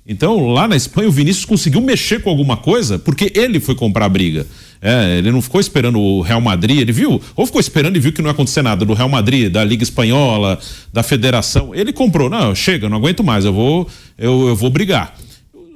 Então, 0.07 0.49
lá 0.49 0.66
na 0.66 0.74
Espanha, 0.74 1.09
o 1.09 1.12
Vinícius 1.12 1.45
conseguiu 1.45 1.80
mexer 1.82 2.22
com 2.22 2.30
alguma 2.30 2.57
coisa 2.57 2.99
porque 2.99 3.30
ele 3.34 3.61
foi 3.61 3.74
comprar 3.74 4.07
a 4.07 4.09
briga. 4.09 4.47
É, 4.81 5.18
ele 5.18 5.31
não 5.31 5.43
ficou 5.43 5.61
esperando 5.61 5.99
o 5.99 6.20
Real 6.20 6.41
Madrid, 6.41 6.79
ele 6.81 6.93
viu, 6.93 7.20
ou 7.35 7.47
ficou 7.47 7.61
esperando 7.61 7.97
e 7.97 8.01
viu 8.01 8.12
que 8.12 8.22
não 8.22 8.29
ia 8.29 8.33
acontecer 8.33 8.62
nada 8.62 8.85
do 8.85 8.95
Real 8.95 9.09
Madrid, 9.09 9.51
da 9.51 9.64
Liga 9.64 9.83
Espanhola, 9.83 10.59
da 10.93 11.03
Federação. 11.03 11.74
Ele 11.74 11.93
comprou, 11.93 12.31
não, 12.31 12.55
chega, 12.55 12.89
não 12.89 12.99
aguento 12.99 13.24
mais, 13.24 13.45
eu 13.45 13.53
vou, 13.53 13.89
eu, 14.16 14.49
eu 14.49 14.57
vou 14.57 14.70
brigar 14.70 15.14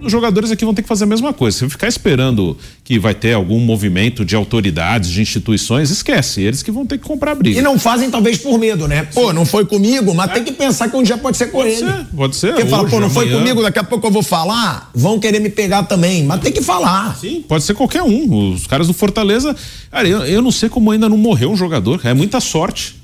os 0.02 0.10
jogadores 0.10 0.50
aqui 0.50 0.64
vão 0.64 0.74
ter 0.74 0.82
que 0.82 0.88
fazer 0.88 1.04
a 1.04 1.06
mesma 1.06 1.32
coisa. 1.32 1.58
Se 1.58 1.68
ficar 1.68 1.88
esperando 1.88 2.56
que 2.82 2.98
vai 2.98 3.14
ter 3.14 3.32
algum 3.32 3.58
movimento 3.58 4.24
de 4.24 4.34
autoridades, 4.34 5.10
de 5.10 5.20
instituições, 5.20 5.90
esquece. 5.90 6.42
Eles 6.42 6.62
que 6.62 6.70
vão 6.70 6.84
ter 6.84 6.98
que 6.98 7.04
comprar 7.04 7.34
briga. 7.34 7.58
E 7.58 7.62
não 7.62 7.78
fazem, 7.78 8.10
talvez, 8.10 8.38
por 8.38 8.58
medo, 8.58 8.88
né? 8.88 9.04
Pô, 9.14 9.32
não 9.32 9.46
foi 9.46 9.64
comigo, 9.64 10.14
mas 10.14 10.30
é. 10.30 10.34
tem 10.34 10.44
que 10.44 10.52
pensar 10.52 10.88
que 10.88 10.96
um 10.96 11.02
dia 11.02 11.16
pode 11.16 11.36
ser 11.36 11.46
com 11.46 11.58
pode 11.58 11.70
ele. 11.70 11.78
Ser, 11.78 12.06
pode 12.14 12.36
ser. 12.36 12.54
Porque 12.54 12.68
fala, 12.68 12.88
pô, 12.88 13.00
não 13.00 13.06
amanhã. 13.06 13.10
foi 13.10 13.30
comigo, 13.30 13.62
daqui 13.62 13.78
a 13.78 13.84
pouco 13.84 14.06
eu 14.06 14.10
vou 14.10 14.22
falar, 14.22 14.90
vão 14.94 15.18
querer 15.18 15.40
me 15.40 15.50
pegar 15.50 15.84
também. 15.84 16.24
Mas 16.24 16.40
tem 16.40 16.52
que 16.52 16.62
falar. 16.62 17.16
Sim, 17.16 17.44
pode 17.46 17.64
ser 17.64 17.74
qualquer 17.74 18.02
um. 18.02 18.52
Os 18.52 18.66
caras 18.66 18.86
do 18.86 18.92
Fortaleza. 18.92 19.54
Cara, 19.90 20.08
eu, 20.08 20.24
eu 20.24 20.42
não 20.42 20.50
sei 20.50 20.68
como 20.68 20.90
ainda 20.90 21.08
não 21.08 21.16
morreu 21.16 21.50
um 21.50 21.56
jogador. 21.56 22.00
É 22.04 22.12
muita 22.12 22.40
sorte. 22.40 23.00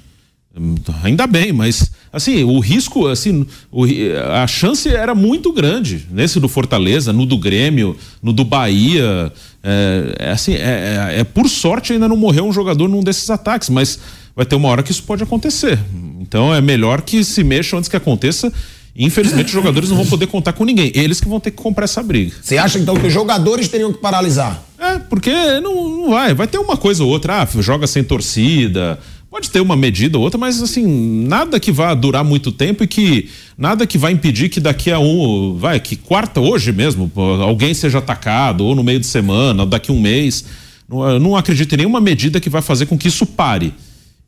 Ainda 1.04 1.26
bem, 1.26 1.52
mas 1.52 1.87
assim, 2.12 2.44
o 2.44 2.58
risco, 2.58 3.06
assim, 3.06 3.46
o, 3.70 3.84
a 4.32 4.46
chance 4.46 4.88
era 4.88 5.14
muito 5.14 5.52
grande 5.52 6.06
nesse 6.10 6.40
do 6.40 6.48
Fortaleza, 6.48 7.12
no 7.12 7.26
do 7.26 7.38
Grêmio, 7.38 7.96
no 8.22 8.32
do 8.32 8.44
Bahia. 8.44 9.32
É, 9.62 10.14
é 10.18 10.30
assim, 10.30 10.54
é, 10.54 11.12
é, 11.16 11.20
é, 11.20 11.24
por 11.24 11.48
sorte 11.48 11.92
ainda 11.92 12.08
não 12.08 12.16
morreu 12.16 12.46
um 12.46 12.52
jogador 12.52 12.88
num 12.88 13.02
desses 13.02 13.28
ataques, 13.30 13.68
mas 13.68 13.98
vai 14.34 14.46
ter 14.46 14.56
uma 14.56 14.68
hora 14.68 14.82
que 14.82 14.92
isso 14.92 15.02
pode 15.02 15.22
acontecer. 15.22 15.78
Então 16.20 16.54
é 16.54 16.60
melhor 16.60 17.02
que 17.02 17.24
se 17.24 17.42
mexam 17.42 17.78
antes 17.78 17.88
que 17.88 17.96
aconteça. 17.96 18.52
Infelizmente, 19.00 19.46
os 19.46 19.52
jogadores 19.52 19.90
não 19.90 19.96
vão 19.96 20.06
poder 20.06 20.26
contar 20.26 20.52
com 20.52 20.64
ninguém. 20.64 20.90
Eles 20.92 21.20
que 21.20 21.28
vão 21.28 21.38
ter 21.38 21.52
que 21.52 21.56
comprar 21.56 21.84
essa 21.84 22.02
briga. 22.02 22.34
Você 22.42 22.58
acha 22.58 22.80
então 22.80 22.96
que 22.96 23.06
os 23.06 23.12
jogadores 23.12 23.68
teriam 23.68 23.92
que 23.92 24.00
paralisar? 24.00 24.60
É, 24.76 24.98
porque 24.98 25.30
não, 25.60 25.88
não 25.88 26.10
vai. 26.10 26.34
Vai 26.34 26.48
ter 26.48 26.58
uma 26.58 26.76
coisa 26.76 27.04
ou 27.04 27.10
outra. 27.10 27.42
Ah, 27.42 27.48
joga 27.60 27.86
sem 27.86 28.02
torcida 28.02 28.98
Pode 29.30 29.50
ter 29.50 29.60
uma 29.60 29.76
medida 29.76 30.16
ou 30.16 30.24
outra, 30.24 30.38
mas 30.38 30.62
assim, 30.62 30.86
nada 31.26 31.60
que 31.60 31.70
vá 31.70 31.92
durar 31.92 32.24
muito 32.24 32.50
tempo 32.50 32.82
e 32.82 32.86
que 32.86 33.28
nada 33.58 33.86
que 33.86 33.98
vai 33.98 34.10
impedir 34.12 34.48
que 34.48 34.58
daqui 34.58 34.90
a 34.90 34.98
um, 34.98 35.54
vai, 35.54 35.78
que 35.78 35.96
quarta 35.96 36.40
hoje 36.40 36.72
mesmo, 36.72 37.12
alguém 37.42 37.74
seja 37.74 37.98
atacado, 37.98 38.64
ou 38.64 38.74
no 38.74 38.82
meio 38.82 38.98
de 38.98 39.06
semana, 39.06 39.64
ou 39.64 39.68
daqui 39.68 39.90
a 39.90 39.94
um 39.94 40.00
mês. 40.00 40.44
Não, 40.88 41.18
não 41.18 41.36
acredito 41.36 41.74
em 41.74 41.78
nenhuma 41.78 42.00
medida 42.00 42.40
que 42.40 42.48
vai 42.48 42.62
fazer 42.62 42.86
com 42.86 42.96
que 42.96 43.08
isso 43.08 43.26
pare. 43.26 43.74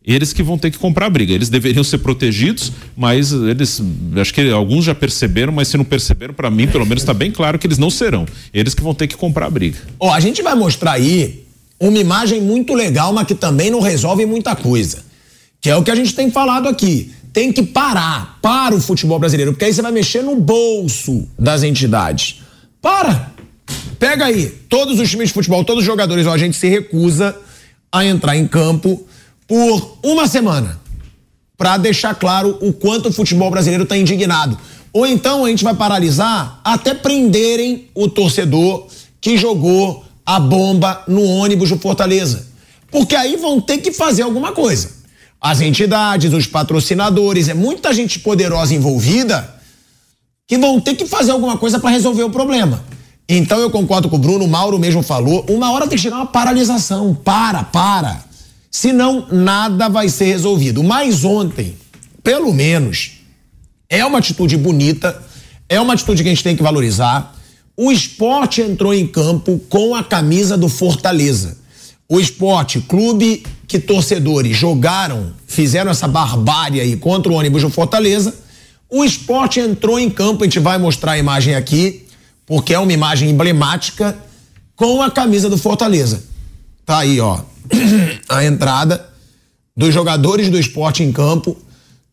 eles 0.04 0.32
que 0.32 0.42
vão 0.42 0.58
ter 0.58 0.70
que 0.70 0.78
comprar 0.78 1.06
a 1.06 1.10
briga. 1.10 1.32
Eles 1.32 1.48
deveriam 1.48 1.84
ser 1.84 1.98
protegidos, 1.98 2.72
mas 2.96 3.32
eles, 3.32 3.82
acho 4.16 4.32
que 4.32 4.50
alguns 4.50 4.84
já 4.84 4.94
perceberam, 4.94 5.52
mas 5.52 5.68
se 5.68 5.76
não 5.76 5.84
perceberam, 5.84 6.32
para 6.34 6.50
mim, 6.50 6.66
pelo 6.66 6.86
menos 6.86 7.02
está 7.02 7.12
bem 7.12 7.30
claro 7.30 7.58
que 7.58 7.66
eles 7.66 7.78
não 7.78 7.90
serão. 7.90 8.26
Eles 8.52 8.74
que 8.74 8.82
vão 8.82 8.94
ter 8.94 9.06
que 9.06 9.16
comprar 9.16 9.46
a 9.46 9.50
briga. 9.50 9.78
Ó, 9.98 10.12
a 10.12 10.20
gente 10.20 10.42
vai 10.42 10.54
mostrar 10.54 10.92
aí 10.92 11.44
uma 11.80 11.98
imagem 11.98 12.42
muito 12.42 12.74
legal, 12.74 13.12
mas 13.12 13.26
que 13.26 13.34
também 13.34 13.70
não 13.70 13.80
resolve 13.80 14.26
muita 14.26 14.54
coisa. 14.54 14.98
Que 15.60 15.70
é 15.70 15.76
o 15.76 15.82
que 15.82 15.90
a 15.90 15.94
gente 15.94 16.14
tem 16.14 16.30
falado 16.30 16.68
aqui. 16.68 17.12
Tem 17.32 17.52
que 17.52 17.62
parar, 17.62 18.38
para 18.42 18.74
o 18.74 18.80
futebol 18.80 19.18
brasileiro, 19.18 19.52
porque 19.52 19.64
aí 19.64 19.72
você 19.72 19.80
vai 19.80 19.92
mexer 19.92 20.22
no 20.22 20.36
bolso 20.36 21.26
das 21.38 21.62
entidades. 21.62 22.40
Para! 22.82 23.32
Pega 23.98 24.26
aí, 24.26 24.46
todos 24.68 24.98
os 24.98 25.08
times 25.08 25.28
de 25.28 25.34
futebol, 25.34 25.64
todos 25.64 25.82
os 25.82 25.86
jogadores, 25.86 26.26
ó, 26.26 26.32
a 26.32 26.38
gente 26.38 26.56
se 26.56 26.68
recusa 26.68 27.36
a 27.92 28.04
entrar 28.04 28.36
em 28.36 28.46
campo 28.46 29.06
por 29.46 29.98
uma 30.02 30.26
semana 30.26 30.80
para 31.56 31.76
deixar 31.76 32.14
claro 32.14 32.58
o 32.60 32.72
quanto 32.72 33.10
o 33.10 33.12
futebol 33.12 33.50
brasileiro 33.50 33.84
está 33.84 33.96
indignado. 33.96 34.58
Ou 34.92 35.06
então 35.06 35.44
a 35.44 35.48
gente 35.48 35.62
vai 35.62 35.74
paralisar 35.74 36.60
até 36.64 36.94
prenderem 36.94 37.88
o 37.94 38.08
torcedor 38.08 38.86
que 39.20 39.36
jogou 39.36 40.04
a 40.34 40.38
bomba 40.38 41.02
no 41.08 41.24
ônibus 41.24 41.70
do 41.70 41.78
Fortaleza. 41.78 42.46
Porque 42.88 43.16
aí 43.16 43.36
vão 43.36 43.60
ter 43.60 43.78
que 43.78 43.90
fazer 43.90 44.22
alguma 44.22 44.52
coisa. 44.52 44.90
As 45.40 45.60
entidades, 45.60 46.32
os 46.32 46.46
patrocinadores, 46.46 47.48
é 47.48 47.54
muita 47.54 47.92
gente 47.92 48.20
poderosa 48.20 48.72
envolvida 48.72 49.56
que 50.46 50.56
vão 50.56 50.80
ter 50.80 50.94
que 50.94 51.04
fazer 51.04 51.32
alguma 51.32 51.58
coisa 51.58 51.80
para 51.80 51.90
resolver 51.90 52.22
o 52.22 52.30
problema. 52.30 52.84
Então 53.28 53.58
eu 53.58 53.70
concordo 53.70 54.08
com 54.08 54.16
o 54.16 54.18
Bruno, 54.20 54.44
o 54.44 54.48
Mauro 54.48 54.78
mesmo 54.78 55.02
falou, 55.02 55.44
uma 55.48 55.72
hora 55.72 55.88
tem 55.88 55.96
que 55.96 56.02
chegar 56.02 56.16
uma 56.16 56.26
paralisação. 56.26 57.12
Para, 57.12 57.64
para. 57.64 58.24
Senão 58.70 59.26
nada 59.32 59.88
vai 59.88 60.08
ser 60.08 60.26
resolvido. 60.26 60.84
Mas 60.84 61.24
ontem, 61.24 61.76
pelo 62.22 62.52
menos, 62.52 63.12
é 63.88 64.04
uma 64.04 64.18
atitude 64.18 64.56
bonita, 64.56 65.20
é 65.68 65.80
uma 65.80 65.94
atitude 65.94 66.22
que 66.22 66.28
a 66.28 66.32
gente 66.32 66.44
tem 66.44 66.56
que 66.56 66.62
valorizar. 66.62 67.34
O 67.82 67.90
esporte 67.90 68.60
entrou 68.60 68.92
em 68.92 69.06
campo 69.06 69.58
com 69.70 69.94
a 69.94 70.04
camisa 70.04 70.54
do 70.58 70.68
Fortaleza. 70.68 71.56
O 72.06 72.20
esporte, 72.20 72.78
clube 72.78 73.42
que 73.66 73.78
torcedores 73.78 74.54
jogaram, 74.54 75.32
fizeram 75.46 75.90
essa 75.90 76.06
barbárie 76.06 76.78
aí 76.78 76.94
contra 76.94 77.32
o 77.32 77.36
ônibus 77.36 77.62
do 77.62 77.70
Fortaleza. 77.70 78.34
O 78.90 79.02
esporte 79.02 79.60
entrou 79.60 79.98
em 79.98 80.10
campo, 80.10 80.42
a 80.42 80.46
gente 80.46 80.58
vai 80.58 80.76
mostrar 80.76 81.12
a 81.12 81.18
imagem 81.18 81.54
aqui, 81.54 82.06
porque 82.44 82.74
é 82.74 82.78
uma 82.78 82.92
imagem 82.92 83.30
emblemática, 83.30 84.14
com 84.76 85.00
a 85.00 85.10
camisa 85.10 85.48
do 85.48 85.56
Fortaleza. 85.56 86.22
Tá 86.84 86.98
aí, 86.98 87.18
ó, 87.18 87.40
a 88.28 88.44
entrada 88.44 89.08
dos 89.74 89.94
jogadores 89.94 90.50
do 90.50 90.58
esporte 90.58 91.02
em 91.02 91.10
campo, 91.10 91.56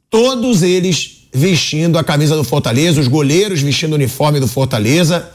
todos 0.10 0.64
eles 0.64 1.28
vestindo 1.34 2.00
a 2.00 2.06
camisa 2.06 2.38
do 2.38 2.44
Fortaleza, 2.46 3.02
os 3.02 3.10
goleiros 3.10 3.60
vestindo 3.60 3.92
o 3.92 3.96
uniforme 3.96 4.40
do 4.40 4.48
Fortaleza. 4.48 5.34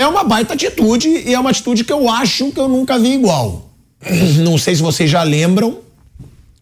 É 0.00 0.06
uma 0.06 0.24
baita 0.24 0.54
atitude 0.54 1.08
e 1.08 1.34
é 1.34 1.38
uma 1.38 1.50
atitude 1.50 1.84
que 1.84 1.92
eu 1.92 2.08
acho 2.08 2.50
que 2.52 2.58
eu 2.58 2.66
nunca 2.66 2.98
vi 2.98 3.12
igual. 3.12 3.70
Não 4.40 4.56
sei 4.56 4.74
se 4.74 4.80
vocês 4.80 5.10
já 5.10 5.22
lembram 5.22 5.80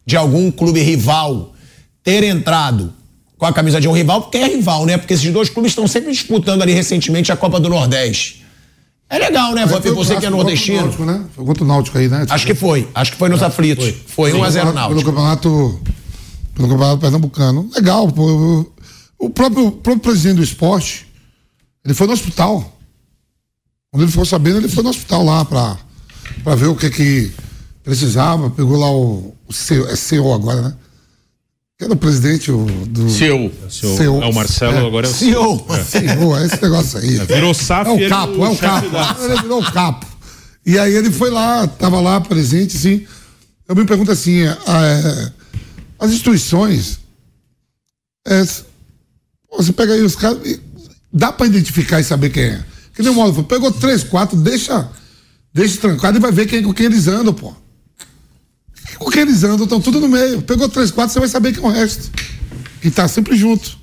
de 0.05 0.17
algum 0.17 0.51
clube 0.51 0.81
rival 0.81 1.55
ter 2.03 2.25
entrado 2.25 2.93
com 3.37 3.47
a 3.47 3.53
camisa 3.53 3.81
de 3.81 3.87
um 3.87 3.93
rival, 3.93 4.23
porque 4.23 4.39
é 4.39 4.49
rival, 4.49 4.85
né? 4.85 4.99
Porque 4.99 5.15
esses 5.15 5.33
dois 5.33 5.49
clubes 5.49 5.71
estão 5.71 5.87
sempre 5.87 6.11
disputando 6.11 6.63
ali 6.63 6.73
recentemente 6.73 7.31
a 7.31 7.37
Copa 7.37 7.61
do 7.61 7.69
Nordeste. 7.69 8.45
É 9.09 9.21
legal, 9.21 9.55
né, 9.55 9.65
Vamp? 9.67 9.85
Você 9.85 10.17
que 10.17 10.27
é 10.27 10.31
nordestino. 10.31 10.81
Náutico, 10.81 11.05
né? 11.05 11.25
Foi 11.37 11.45
contra 11.45 11.63
o 11.63 11.67
Náutico 11.67 11.97
aí, 11.97 12.09
né? 12.09 12.27
Acho 12.29 12.45
que 12.45 12.57
foi. 12.57 12.89
Acho 12.93 13.13
que 13.13 13.19
foi 13.19 13.29
nos 13.29 13.41
é, 13.41 13.45
aflitos. 13.45 13.85
Foi, 14.09 14.33
foi 14.33 14.41
1x0 14.41 14.73
Náutico. 14.73 14.89
Pelo 14.89 15.05
campeonato, 15.05 15.81
pelo 16.57 16.69
campeonato 16.69 16.99
pernambucano. 16.99 17.71
Legal, 17.73 18.11
pô. 18.11 18.67
O 19.17 19.31
próprio, 19.31 19.69
o 19.69 19.73
próprio 19.73 20.03
presidente 20.03 20.39
do 20.39 20.43
esporte, 20.43 21.07
ele 21.85 21.95
foi 21.95 22.09
no 22.09 22.15
hospital. 22.15 22.78
Quando 23.91 24.03
ele 24.03 24.11
ficou 24.11 24.25
sabendo, 24.25 24.59
ele 24.59 24.69
foi 24.69 24.83
no 24.83 24.91
hospital 24.91 25.25
lá 25.25 25.45
pra, 25.45 25.79
pra 26.45 26.55
ver 26.55 26.67
o 26.67 26.77
que 26.77 26.91
que 26.91 27.33
precisava. 27.83 28.51
Pegou 28.51 28.77
lá 28.77 28.91
o, 28.91 29.35
o 29.47 29.53
CEO, 29.53 29.89
é 29.89 29.97
CEO 29.97 30.33
agora, 30.33 30.61
né? 30.61 30.75
Que 31.79 31.85
era 31.85 31.93
o 31.93 31.97
presidente 31.97 32.51
do. 32.51 33.09
CEO. 33.09 33.53
CEO. 33.71 34.23
É 34.23 34.27
o 34.27 34.35
Marcelo, 34.35 34.75
é. 34.75 34.87
agora 34.87 35.07
é 35.07 35.11
o 35.11 35.15
CEO. 35.15 35.67
É. 35.71 35.85
CEO, 35.85 36.37
é 36.37 36.47
esse 36.47 36.63
negócio 36.63 36.99
aí. 36.99 37.19
É, 37.19 37.25
virou 37.25 37.55
SAF. 37.55 37.89
É 37.89 38.07
o 38.07 38.09
capo, 38.09 38.45
é 38.45 38.49
o 38.51 38.57
capo. 38.57 39.25
Ele 39.25 39.43
virou 39.43 39.61
o 39.63 39.73
capo. 39.73 40.07
E 40.67 40.79
aí 40.79 40.93
ele 40.93 41.11
foi 41.11 41.31
lá, 41.31 41.67
tava 41.67 42.01
lá 42.01 42.21
presente, 42.21 42.77
assim. 42.77 43.07
Eu 43.67 43.77
me 43.77 43.85
pergunto 43.85 44.11
assim, 44.11 44.43
é, 44.43 45.33
as 45.99 46.11
instituições, 46.11 46.99
é, 48.27 48.45
você 49.51 49.73
pega 49.73 49.95
aí 49.95 50.03
os 50.03 50.17
caras, 50.17 50.39
dá 51.13 51.33
para 51.33 51.47
identificar 51.47 52.01
e 52.01 52.05
saber 52.05 52.31
quem 52.31 52.45
é. 52.45 52.65
Que 52.99 53.03
nem 53.05 53.13
o 53.13 53.15
modo, 53.15 53.45
pegou 53.45 53.71
três, 53.71 54.03
quatro, 54.03 54.37
deixa, 54.37 54.91
deixa 55.55 55.81
trancado 55.81 56.19
e 56.19 56.21
vai 56.21 56.33
ver 56.33 56.49
quem, 56.49 56.65
com 56.65 56.75
quem 56.75 56.87
eles 56.87 57.07
andam, 57.07 57.33
pô. 57.33 57.55
Com 58.99 59.09
quem 59.09 59.23
eles 59.23 59.45
andam, 59.45 59.63
estão 59.63 59.81
tudo 59.81 60.01
no 60.01 60.09
meio. 60.09 60.43
Pegou 60.43 60.69
três, 60.69 60.91
quatro, 60.91 61.13
você 61.13 61.21
vai 61.21 61.29
saber 61.29 61.53
quem 61.53 61.63
é 61.63 61.67
o 61.69 61.71
resto. 61.71 62.11
E 62.83 62.91
tá 62.91 63.07
sempre 63.07 63.37
junto. 63.37 63.79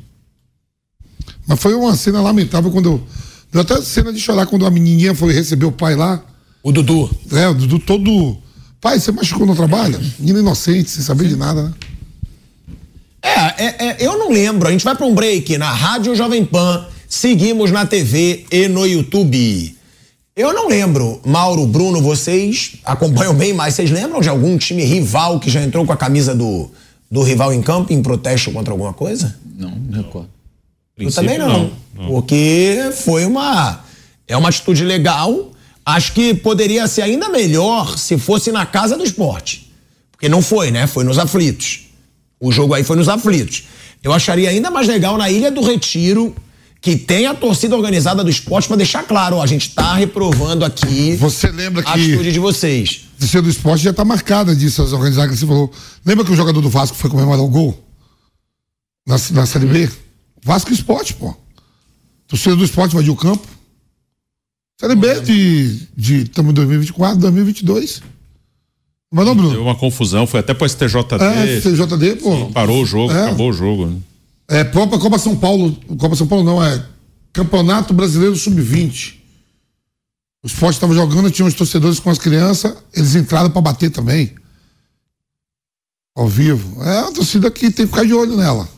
Mas 1.47 1.57
foi 1.61 1.73
uma 1.73 1.95
cena 1.95 2.19
lamentável 2.19 2.69
quando 2.69 2.89
eu. 2.89 3.07
Deu 3.53 3.61
até 3.61 3.81
cena 3.81 4.11
de 4.11 4.19
chorar 4.19 4.47
quando 4.47 4.65
a 4.65 4.69
menininha 4.69 5.15
foi 5.15 5.31
receber 5.31 5.65
o 5.65 5.71
pai 5.71 5.95
lá. 5.95 6.21
O 6.61 6.73
Dudu. 6.73 7.09
É, 7.31 7.47
o 7.47 7.53
Dudu 7.53 7.79
todo. 7.79 8.37
Pai, 8.81 8.99
você 8.99 9.13
machucou 9.13 9.47
no 9.47 9.55
trabalho? 9.55 9.97
Menina 10.19 10.39
inocente, 10.39 10.89
sem 10.89 11.01
saber 11.01 11.23
Sim. 11.23 11.29
de 11.29 11.35
nada, 11.37 11.63
né? 11.63 11.73
É, 13.21 13.65
é, 13.65 13.87
é, 13.87 13.97
eu 14.05 14.17
não 14.17 14.29
lembro. 14.29 14.67
A 14.67 14.71
gente 14.71 14.83
vai 14.83 14.93
para 14.93 15.05
um 15.05 15.15
break 15.15 15.57
na 15.57 15.71
Rádio 15.71 16.13
Jovem 16.17 16.43
Pan. 16.43 16.85
Seguimos 17.15 17.71
na 17.71 17.85
TV 17.85 18.45
e 18.51 18.67
no 18.67 18.85
YouTube. 18.85 19.73
Eu 20.35 20.51
não 20.51 20.67
lembro, 20.67 21.21
Mauro, 21.25 21.65
Bruno, 21.65 22.01
vocês 22.01 22.73
acompanham 22.83 23.33
bem 23.33 23.53
mais. 23.53 23.73
Vocês 23.73 23.89
lembram 23.89 24.19
de 24.19 24.27
algum 24.27 24.57
time 24.57 24.83
rival 24.83 25.39
que 25.39 25.49
já 25.49 25.63
entrou 25.63 25.85
com 25.85 25.93
a 25.93 25.97
camisa 25.97 26.35
do, 26.35 26.69
do 27.09 27.23
rival 27.23 27.53
em 27.53 27.61
campo 27.61 27.93
em 27.93 28.01
protesto 28.01 28.51
contra 28.51 28.73
alguma 28.73 28.91
coisa? 28.91 29.33
Não, 29.57 29.71
não 29.71 30.03
recordo. 30.03 30.27
Eu 30.97 31.09
também 31.09 31.37
não, 31.37 31.47
não, 31.47 31.71
não. 31.95 32.07
Porque 32.07 32.91
foi 33.05 33.23
uma. 33.23 33.79
É 34.27 34.35
uma 34.35 34.49
atitude 34.49 34.83
legal. 34.83 35.53
Acho 35.85 36.11
que 36.11 36.33
poderia 36.33 36.85
ser 36.85 37.03
ainda 37.03 37.29
melhor 37.29 37.97
se 37.97 38.17
fosse 38.17 38.51
na 38.51 38.65
casa 38.65 38.97
do 38.97 39.05
esporte. 39.05 39.71
Porque 40.11 40.27
não 40.27 40.41
foi, 40.41 40.69
né? 40.69 40.85
Foi 40.85 41.05
nos 41.05 41.17
aflitos. 41.17 41.85
O 42.41 42.51
jogo 42.51 42.73
aí 42.73 42.83
foi 42.83 42.97
nos 42.97 43.07
aflitos. 43.07 43.63
Eu 44.03 44.11
acharia 44.11 44.49
ainda 44.49 44.69
mais 44.69 44.85
legal 44.85 45.17
na 45.17 45.31
Ilha 45.31 45.49
do 45.49 45.61
Retiro, 45.61 46.35
que 46.85 46.95
tem 46.95 47.25
a 47.25 47.33
torcida 47.33 47.75
organizada 47.75 48.23
do 48.23 48.29
esporte 48.29 48.67
para 48.67 48.77
deixar 48.77 49.01
claro, 49.01 49.37
ó, 49.37 49.41
a 49.41 49.47
gente 49.47 49.69
está 49.69 49.95
reprovando 49.95 50.63
aqui 50.63 51.15
você 51.15 51.49
lembra 51.49 51.81
que 51.81 51.89
a 51.89 51.93
atitude 51.93 52.31
de 52.31 52.37
vocês. 52.37 53.05
Torcida 53.17 53.41
do 53.41 53.49
esporte 53.49 53.83
já 53.83 53.89
está 53.89 54.05
marcada 54.05 54.55
disso, 54.55 54.83
as 54.83 54.93
organizadas 54.93 55.31
que 55.31 55.39
você 55.39 55.47
falou. 55.47 55.71
Lembra 56.05 56.23
que 56.23 56.31
o 56.31 56.35
jogador 56.35 56.61
do 56.61 56.69
Vasco 56.69 56.95
foi 56.95 57.09
comemorar 57.09 57.43
o 57.43 57.47
gol? 57.47 57.83
Na, 59.03 59.15
na 59.31 59.47
Série 59.47 59.65
B? 59.65 59.89
Vasco 60.43 60.71
Esporte, 60.71 61.15
pô. 61.15 61.35
Torcida 62.27 62.55
do 62.55 62.63
esporte 62.63 62.93
vai 62.93 63.09
o 63.09 63.15
campo. 63.15 63.47
Série 64.79 64.95
B 64.95 65.21
de. 65.21 65.87
de 65.97 66.21
estamos 66.21 66.51
em 66.51 66.53
2024, 66.53 67.17
2022. 67.17 68.03
Mas 69.11 69.25
não, 69.25 69.33
Bruno? 69.33 69.53
Deu 69.53 69.63
uma 69.63 69.73
confusão, 69.73 70.27
foi 70.27 70.41
até 70.41 70.53
pro 70.53 70.69
STJD. 70.69 71.15
É, 71.19 71.61
STJD, 71.61 72.17
pô. 72.17 72.35
Sim, 72.35 72.51
parou 72.51 72.83
o 72.83 72.85
jogo, 72.85 73.11
é. 73.11 73.23
acabou 73.23 73.49
o 73.49 73.53
jogo. 73.53 73.87
Né? 73.87 73.97
É 74.47 74.63
própria 74.63 74.99
Copa 74.99 75.17
São 75.17 75.35
Paulo. 75.35 75.75
Copa 75.97 76.15
São 76.15 76.27
Paulo 76.27 76.43
não, 76.43 76.63
é 76.63 76.85
Campeonato 77.33 77.93
Brasileiro 77.93 78.35
Sub-20. 78.35 79.15
O 80.43 80.47
esporte 80.47 80.75
estava 80.75 80.93
jogando, 80.93 81.31
tinha 81.31 81.47
os 81.47 81.55
torcedores 81.55 81.99
com 81.99 82.09
as 82.09 82.19
crianças, 82.19 82.75
eles 82.93 83.15
entraram 83.15 83.49
para 83.49 83.61
bater 83.61 83.89
também. 83.89 84.35
Ao 86.15 86.27
vivo. 86.27 86.83
É 86.83 87.01
uma 87.01 87.11
torcida 87.11 87.49
que 87.49 87.71
tem 87.71 87.85
que 87.85 87.91
ficar 87.91 88.05
de 88.05 88.13
olho 88.13 88.37
nela. 88.37 88.69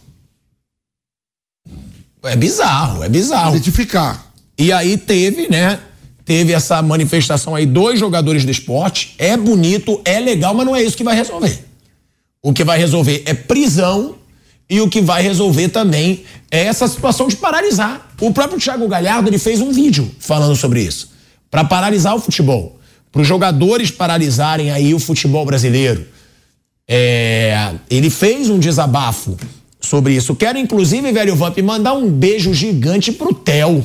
É 2.24 2.36
bizarro, 2.36 3.04
é 3.04 3.10
bizarro. 3.10 3.56
Identificar. 3.56 4.32
E 4.58 4.72
aí 4.72 4.98
teve, 4.98 5.50
né? 5.50 5.80
Teve 6.26 6.52
essa 6.52 6.82
manifestação 6.82 7.54
aí, 7.54 7.66
dois 7.66 8.00
jogadores 8.00 8.44
do 8.44 8.52
esporte. 8.52 9.14
É 9.18 9.38
bonito, 9.38 10.02
é 10.04 10.20
legal, 10.20 10.54
mas 10.54 10.66
não 10.66 10.76
é 10.76 10.82
isso 10.82 10.98
que 10.98 11.04
vai 11.04 11.16
resolver. 11.16 11.64
O 12.42 12.54
que 12.54 12.64
vai 12.64 12.78
resolver 12.78 13.24
é 13.26 13.34
prisão 13.34 14.17
e 14.70 14.82
o 14.82 14.90
que 14.90 15.02
vai 15.02 15.22
resolver 15.22 15.70
também 15.70 16.24
é 16.52 16.66
essa 16.66 16.88
situação 16.88 17.28
de 17.28 17.38
paralisar. 17.38 18.10
O 18.20 18.34
próprio 18.34 18.60
Thiago 18.60 18.88
Galhardo 18.88 19.30
ele 19.30 19.38
fez 19.38 19.62
um 19.62 19.72
vídeo 19.72 20.10
falando 20.20 20.56
sobre 20.56 20.82
isso. 20.82 21.12
Para 21.50 21.64
paralisar 21.64 22.16
o 22.16 22.20
futebol. 22.20 22.78
Para 23.12 23.22
os 23.22 23.28
jogadores 23.28 23.92
paralisarem 23.92 24.72
aí 24.72 24.94
o 24.94 25.00
futebol 25.00 25.46
brasileiro. 25.46 26.06
É, 26.88 27.76
ele 27.90 28.10
fez 28.10 28.50
um 28.50 28.60
desabafo 28.60 29.38
sobre 29.80 30.14
isso. 30.14 30.36
Quero, 30.36 30.58
inclusive, 30.58 31.12
velho 31.12 31.36
Vamp, 31.36 31.58
mandar 31.60 31.94
um 31.94 32.10
beijo 32.10 32.54
gigante 32.54 33.12
pro 33.12 33.34
Theo. 33.34 33.84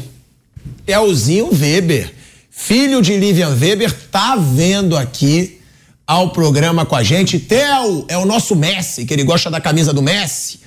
Theozinho 0.85 1.49
Weber, 1.53 2.13
filho 2.51 3.01
de 3.01 3.17
Livian 3.17 3.57
Weber, 3.57 3.93
tá 4.11 4.37
vendo 4.37 4.97
aqui 4.97 5.61
ao 6.07 6.31
programa 6.31 6.85
com 6.85 6.97
a 6.97 7.03
gente. 7.03 7.39
Theo 7.39 8.05
é 8.09 8.19
o 8.19 8.25
nosso 8.25 8.57
Messi, 8.57 9.05
que 9.05 9.15
ele 9.15 9.25
gosta 9.25 9.51
da 9.51 9.61
camisa 9.61 9.93
do 9.93 10.03
Messi. 10.03 10.61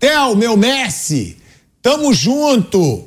Theo, 0.00 0.34
meu 0.34 0.56
Messi, 0.56 1.36
tamo 1.82 2.12
junto. 2.14 3.06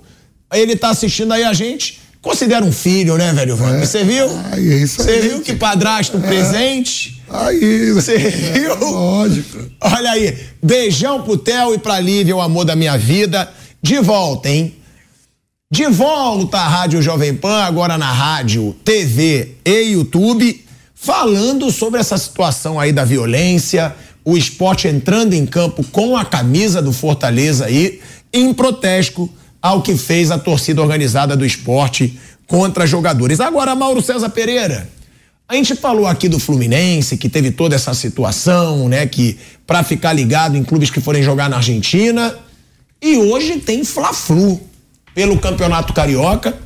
Ele 0.53 0.75
tá 0.75 0.89
assistindo 0.89 1.33
aí 1.33 1.43
a 1.43 1.51
gente. 1.51 1.99
Considera 2.21 2.63
um 2.63 2.71
filho, 2.71 3.17
né, 3.17 3.33
velho? 3.33 3.57
É. 3.61 3.79
Você 3.85 4.03
viu? 4.03 4.29
É 4.53 4.59
isso 4.59 5.03
Você 5.03 5.19
viu 5.19 5.41
que 5.41 5.53
padrasto 5.55 6.17
é. 6.17 6.19
presente? 6.21 7.21
Aí, 7.27 7.91
você 7.91 8.17
viu? 8.17 8.75
Lógico. 8.75 9.57
Olha 9.81 10.11
aí. 10.11 10.37
Beijão 10.61 11.23
pro 11.23 11.37
Theo 11.37 11.73
e 11.73 11.79
pra 11.79 11.99
Lívia, 11.99 12.35
o 12.35 12.41
amor 12.41 12.63
da 12.63 12.75
minha 12.75 12.97
vida. 12.97 13.51
De 13.81 13.99
volta, 13.99 14.47
hein? 14.47 14.73
De 15.69 15.87
volta 15.87 16.59
à 16.59 16.67
Rádio 16.67 17.01
Jovem 17.01 17.33
Pan, 17.33 17.63
agora 17.63 17.97
na 17.97 18.11
rádio, 18.11 18.75
TV 18.85 19.55
e 19.65 19.93
YouTube, 19.93 20.63
falando 20.93 21.71
sobre 21.71 21.99
essa 21.99 22.17
situação 22.17 22.79
aí 22.79 22.91
da 22.91 23.03
violência, 23.03 23.93
o 24.26 24.38
esporte 24.38 24.88
entrando 24.88 25.34
em 25.34 25.45
campo 25.45 25.84
com 25.91 26.15
a 26.15 26.24
camisa 26.24 26.82
do 26.82 26.93
Fortaleza 26.93 27.65
aí, 27.65 27.99
em 28.32 28.53
protesto 28.53 29.30
ao 29.61 29.82
que 29.82 29.95
fez 29.95 30.32
a 30.32 30.38
torcida 30.38 30.82
organizada 30.82 31.36
do 31.36 31.45
esporte 31.45 32.17
contra 32.47 32.88
jogadores. 32.88 33.39
Agora, 33.39 33.76
Mauro 33.76 34.01
César 34.01 34.30
Pereira, 34.30 34.89
a 35.47 35.55
gente 35.55 35.76
falou 35.76 36.07
aqui 36.07 36.28
do 36.28 36.39
Fluminense, 36.39 37.17
que 37.17 37.30
teve 37.30 37.51
toda 37.51 37.76
essa 37.76 37.93
situação, 37.93 38.89
né, 38.89 39.05
que 39.05 39.38
para 39.67 39.84
ficar 39.84 40.13
ligado 40.13 40.57
em 40.57 40.63
clubes 40.63 40.89
que 40.89 41.01
forem 41.01 41.21
jogar 41.21 41.49
na 41.49 41.57
Argentina, 41.57 42.36
e 43.01 43.17
hoje 43.17 43.59
tem 43.59 43.84
Fla-Flu 43.84 44.61
pelo 45.13 45.38
Campeonato 45.38 45.93
Carioca. 45.93 46.57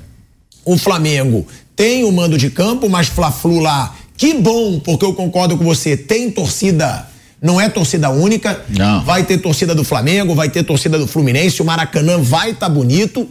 O 0.64 0.78
Flamengo 0.78 1.46
tem 1.76 2.04
o 2.04 2.12
mando 2.12 2.38
de 2.38 2.50
campo, 2.50 2.88
mas 2.90 3.08
Fla-Flu 3.08 3.60
lá, 3.60 3.96
que 4.16 4.36
bom, 4.36 4.80
porque 4.80 5.06
eu 5.06 5.14
concordo 5.14 5.58
com 5.58 5.64
você, 5.64 5.98
tem 5.98 6.30
torcida 6.30 7.08
não 7.42 7.60
é 7.60 7.70
torcida 7.70 8.10
única. 8.10 8.64
Não. 8.70 9.04
Vai 9.04 9.24
ter 9.24 9.38
torcida 9.38 9.76
do 9.76 9.84
Flamengo, 9.84 10.34
vai 10.36 10.50
ter 10.50 10.64
torcida 10.64 10.98
do 10.98 11.08
Fluminense, 11.08 11.62
o 11.62 11.66
Maracanã 11.66 12.18
vai 12.20 12.52
estar 12.52 12.68
tá 12.68 12.70
bonito. 12.70 13.28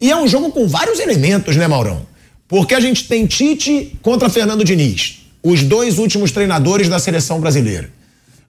E 0.00 0.10
é 0.10 0.16
um 0.16 0.26
jogo 0.26 0.50
com 0.50 0.66
vários 0.66 0.98
elementos, 0.98 1.56
né, 1.56 1.68
Maurão? 1.68 2.06
Porque 2.48 2.74
a 2.74 2.80
gente 2.80 3.06
tem 3.06 3.26
Tite 3.26 3.96
contra 4.02 4.28
Fernando 4.28 4.64
Diniz, 4.64 5.20
os 5.42 5.62
dois 5.62 5.98
últimos 5.98 6.32
treinadores 6.32 6.88
da 6.88 6.98
seleção 6.98 7.38
brasileira. 7.38 7.90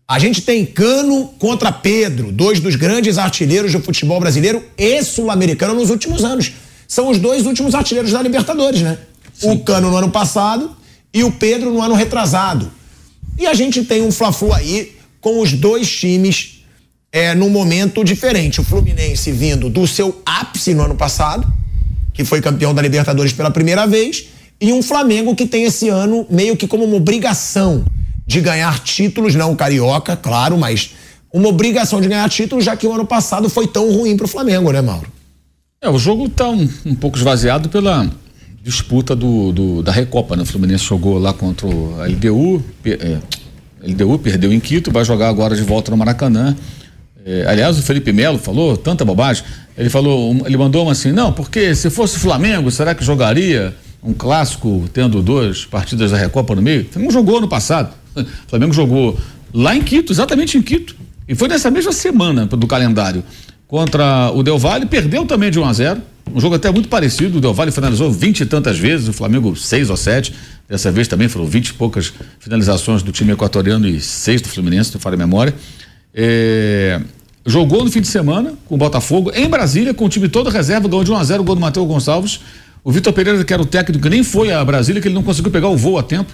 A 0.07 0.18
gente 0.20 0.41
tem 0.41 0.66
Cano 0.66 1.34
contra 1.39 1.72
Pedro, 1.72 2.32
dois 2.32 2.59
dos 2.59 2.76
grandes 2.76 3.18
artilheiros 3.18 3.72
do 3.72 3.80
futebol 3.80 4.20
brasileiro 4.20 4.64
e 4.78 5.03
sul-americano 5.03 5.74
nos 5.74 5.89
últimos 5.89 6.24
anos. 6.24 6.51
São 6.88 7.09
os 7.09 7.20
dois 7.20 7.45
últimos 7.45 7.74
artilheiros 7.76 8.12
da 8.12 8.22
Libertadores, 8.22 8.82
né? 8.82 8.97
Sim. 9.34 9.51
O 9.51 9.59
Cano 9.59 9.89
no 9.89 9.95
ano 9.95 10.09
passado 10.09 10.76
e 11.14 11.24
o 11.24 11.32
Pedro 11.32 11.72
no 11.72 11.82
ano 11.82 11.93
retrasado. 11.93 12.72
E 13.38 13.47
a 13.47 13.53
gente 13.53 13.86
tem 13.86 14.01
um 14.01 14.12
Fla-Flu 14.12 14.51
aí 14.53 14.97
com 15.22 15.39
os 15.39 15.53
dois 15.53 15.89
times 15.89 16.63
é, 17.11 17.36
num 17.36 17.49
momento 17.49 18.03
diferente. 18.03 18.59
O 18.59 18.63
Fluminense 18.63 19.32
vindo 19.32 19.69
do 19.69 19.88
seu 19.88 20.22
ápice 20.26 20.74
no 20.74 20.84
ano 20.84 20.95
passado, 20.95 21.47
que 22.13 22.26
foi 22.26 22.41
campeão 22.41 22.74
da 22.74 22.82
Libertadores 22.82 23.32
pela 23.32 23.51
primeira 23.51 23.86
vez, 23.86 24.26
e 24.59 24.74
um 24.74 24.82
Flamengo 24.82 25.36
que 25.36 25.45
tem 25.45 25.63
esse 25.63 25.89
ano 25.89 26.26
meio 26.30 26.57
que 26.57 26.67
como 26.67 26.84
uma 26.84 26.97
obrigação 26.97 27.86
de 28.26 28.41
ganhar 28.41 28.80
títulos, 28.80 29.36
não 29.36 29.51
o 29.51 29.55
Carioca, 29.55 30.15
claro, 30.15 30.57
mas 30.57 30.91
uma 31.34 31.49
obrigação 31.49 32.01
de 32.01 32.07
ganhar 32.07 32.30
títulos, 32.30 32.65
já 32.65 32.76
que 32.76 32.86
o 32.86 32.93
ano 32.93 33.05
passado 33.05 33.49
foi 33.49 33.67
tão 33.67 33.91
ruim 33.91 34.15
para 34.17 34.26
o 34.26 34.28
Flamengo, 34.28 34.72
né, 34.72 34.82
Mauro? 34.82 35.11
É, 35.82 35.89
o 35.89 35.97
jogo 35.97 36.28
está 36.28 36.47
um, 36.47 36.69
um, 36.86 36.93
pouco 36.93 37.17
esvaziado 37.17 37.67
pela 37.69 38.09
disputa 38.61 39.15
do, 39.15 39.51
do, 39.51 39.82
da 39.82 39.91
Recopa, 39.91 40.36
né? 40.36 40.43
O 40.43 40.45
Fluminense 40.45 40.84
jogou 40.84 41.17
lá 41.17 41.34
contra 41.34 41.67
a 41.67 42.05
LDU, 42.05 42.63
é, 42.86 43.17
LDU 43.84 44.19
perdeu 44.19 44.53
em 44.53 44.59
Quito, 44.59 44.91
vai 44.91 45.03
jogar 45.03 45.29
agora 45.29 45.55
de 45.55 45.63
volta 45.63 45.91
no 45.91 45.97
Maracanã. 45.97 46.55
É, 47.25 47.45
aliás, 47.47 47.77
o 47.77 47.82
Felipe 47.82 48.11
Melo 48.11 48.38
falou 48.38 48.77
tanta 48.77 49.05
bobagem. 49.05 49.43
Ele 49.77 49.89
falou, 49.89 50.36
ele 50.45 50.57
mandou 50.57 50.84
uma 50.84 50.91
assim, 50.91 51.11
não, 51.11 51.32
porque 51.32 51.73
se 51.75 51.89
fosse 51.89 52.19
Flamengo, 52.19 52.69
será 52.71 52.93
que 52.93 53.03
jogaria 53.03 53.75
um 54.03 54.13
clássico 54.13 54.89
tendo 54.91 55.21
duas 55.21 55.65
partidas 55.65 56.11
da 56.11 56.17
Recopa 56.17 56.55
no 56.55 56.61
meio? 56.61 56.84
O 56.84 56.86
Flamengo 56.86 57.13
jogou 57.13 57.41
no 57.41 57.47
passado. 57.47 57.93
O 58.15 58.25
Flamengo 58.47 58.73
jogou 58.73 59.17
lá 59.53 59.75
em 59.75 59.82
Quito, 59.82 60.11
exatamente 60.11 60.57
em 60.57 60.61
Quito. 60.61 60.95
E 61.27 61.36
foi 61.36 61.47
nessa 61.47 61.71
mesma 61.71 61.91
semana 61.91 62.45
do 62.45 62.67
calendário 62.67 63.23
contra 63.67 64.32
o 64.34 64.43
Del 64.43 64.59
Valle, 64.59 64.86
perdeu 64.86 65.25
também 65.25 65.49
de 65.49 65.59
1 65.59 65.65
a 65.65 65.73
0. 65.73 66.01
Um 66.34 66.39
jogo 66.39 66.55
até 66.55 66.72
muito 66.72 66.88
parecido. 66.89 67.38
O 67.38 67.41
Del 67.41 67.53
Valle 67.53 67.72
finalizou 67.72 68.11
vinte 68.11 68.41
e 68.41 68.45
tantas 68.45 68.78
vezes, 68.78 69.07
o 69.07 69.13
Flamengo 69.13 69.55
seis 69.55 69.89
ou 69.89 69.97
sete. 69.97 70.34
Dessa 70.67 70.91
vez 70.91 71.07
também 71.07 71.28
foram 71.28 71.45
vinte 71.45 71.69
e 71.69 71.74
poucas 71.74 72.13
finalizações 72.39 73.03
do 73.03 73.11
time 73.11 73.34
equatoriano 73.34 73.88
e 73.88 73.99
seis 73.99 74.41
do 74.41 74.47
Fluminense, 74.47 74.93
não 74.93 74.99
falha 75.01 75.15
a 75.15 75.17
memória. 75.17 75.53
É, 76.13 77.01
jogou 77.45 77.84
no 77.84 77.91
fim 77.91 78.01
de 78.01 78.07
semana 78.07 78.53
com 78.65 78.76
o 78.76 78.78
Botafogo 78.78 79.32
em 79.34 79.49
Brasília, 79.49 79.93
com 79.93 80.05
o 80.05 80.09
time 80.09 80.30
todo 80.30 80.49
reserva, 80.49 80.88
ganhou 80.88 81.03
de 81.03 81.11
1 81.11 81.15
a 81.17 81.24
0 81.24 81.41
o 81.41 81.45
gol 81.45 81.55
do 81.55 81.61
Matheus 81.61 81.88
Gonçalves. 81.88 82.39
O 82.84 82.91
Vitor 82.91 83.13
Pereira, 83.13 83.43
que 83.43 83.53
era 83.53 83.61
o 83.61 83.65
técnico, 83.65 84.09
nem 84.09 84.24
foi 84.24 84.51
a 84.51 84.63
Brasília, 84.65 85.01
que 85.01 85.07
ele 85.07 85.15
não 85.15 85.24
conseguiu 85.24 85.51
pegar 85.51 85.67
o 85.67 85.78
voo 85.78 85.97
a 85.97 86.03
tempo. 86.03 86.34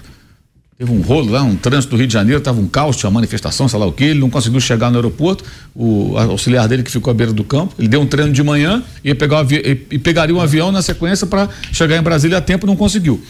Teve 0.78 0.92
um 0.92 1.00
rolo 1.00 1.32
lá, 1.32 1.42
um 1.42 1.56
trânsito 1.56 1.90
do 1.90 1.98
Rio 1.98 2.06
de 2.06 2.12
Janeiro, 2.12 2.38
estava 2.38 2.60
um 2.60 2.68
caos, 2.68 2.96
tinha 2.96 3.10
manifestação, 3.10 3.66
sei 3.66 3.80
lá 3.80 3.86
o 3.86 3.90
que, 3.90 4.04
ele 4.04 4.20
não 4.20 4.30
conseguiu 4.30 4.60
chegar 4.60 4.90
no 4.90 4.96
aeroporto, 4.96 5.42
o 5.74 6.16
auxiliar 6.16 6.68
dele 6.68 6.84
que 6.84 6.90
ficou 6.92 7.10
à 7.10 7.14
beira 7.14 7.32
do 7.32 7.42
campo, 7.42 7.74
ele 7.80 7.88
deu 7.88 8.00
um 8.00 8.06
treino 8.06 8.32
de 8.32 8.40
manhã, 8.44 8.80
ia 9.02 9.12
pegar 9.12 9.44
e, 9.50 9.86
e 9.90 9.98
pegaria 9.98 10.32
um 10.32 10.40
avião 10.40 10.70
na 10.70 10.80
sequência 10.80 11.26
para 11.26 11.48
chegar 11.72 11.96
em 11.96 12.00
Brasília 12.00 12.38
a 12.38 12.40
tempo, 12.40 12.64
não 12.64 12.76
conseguiu. 12.76 13.20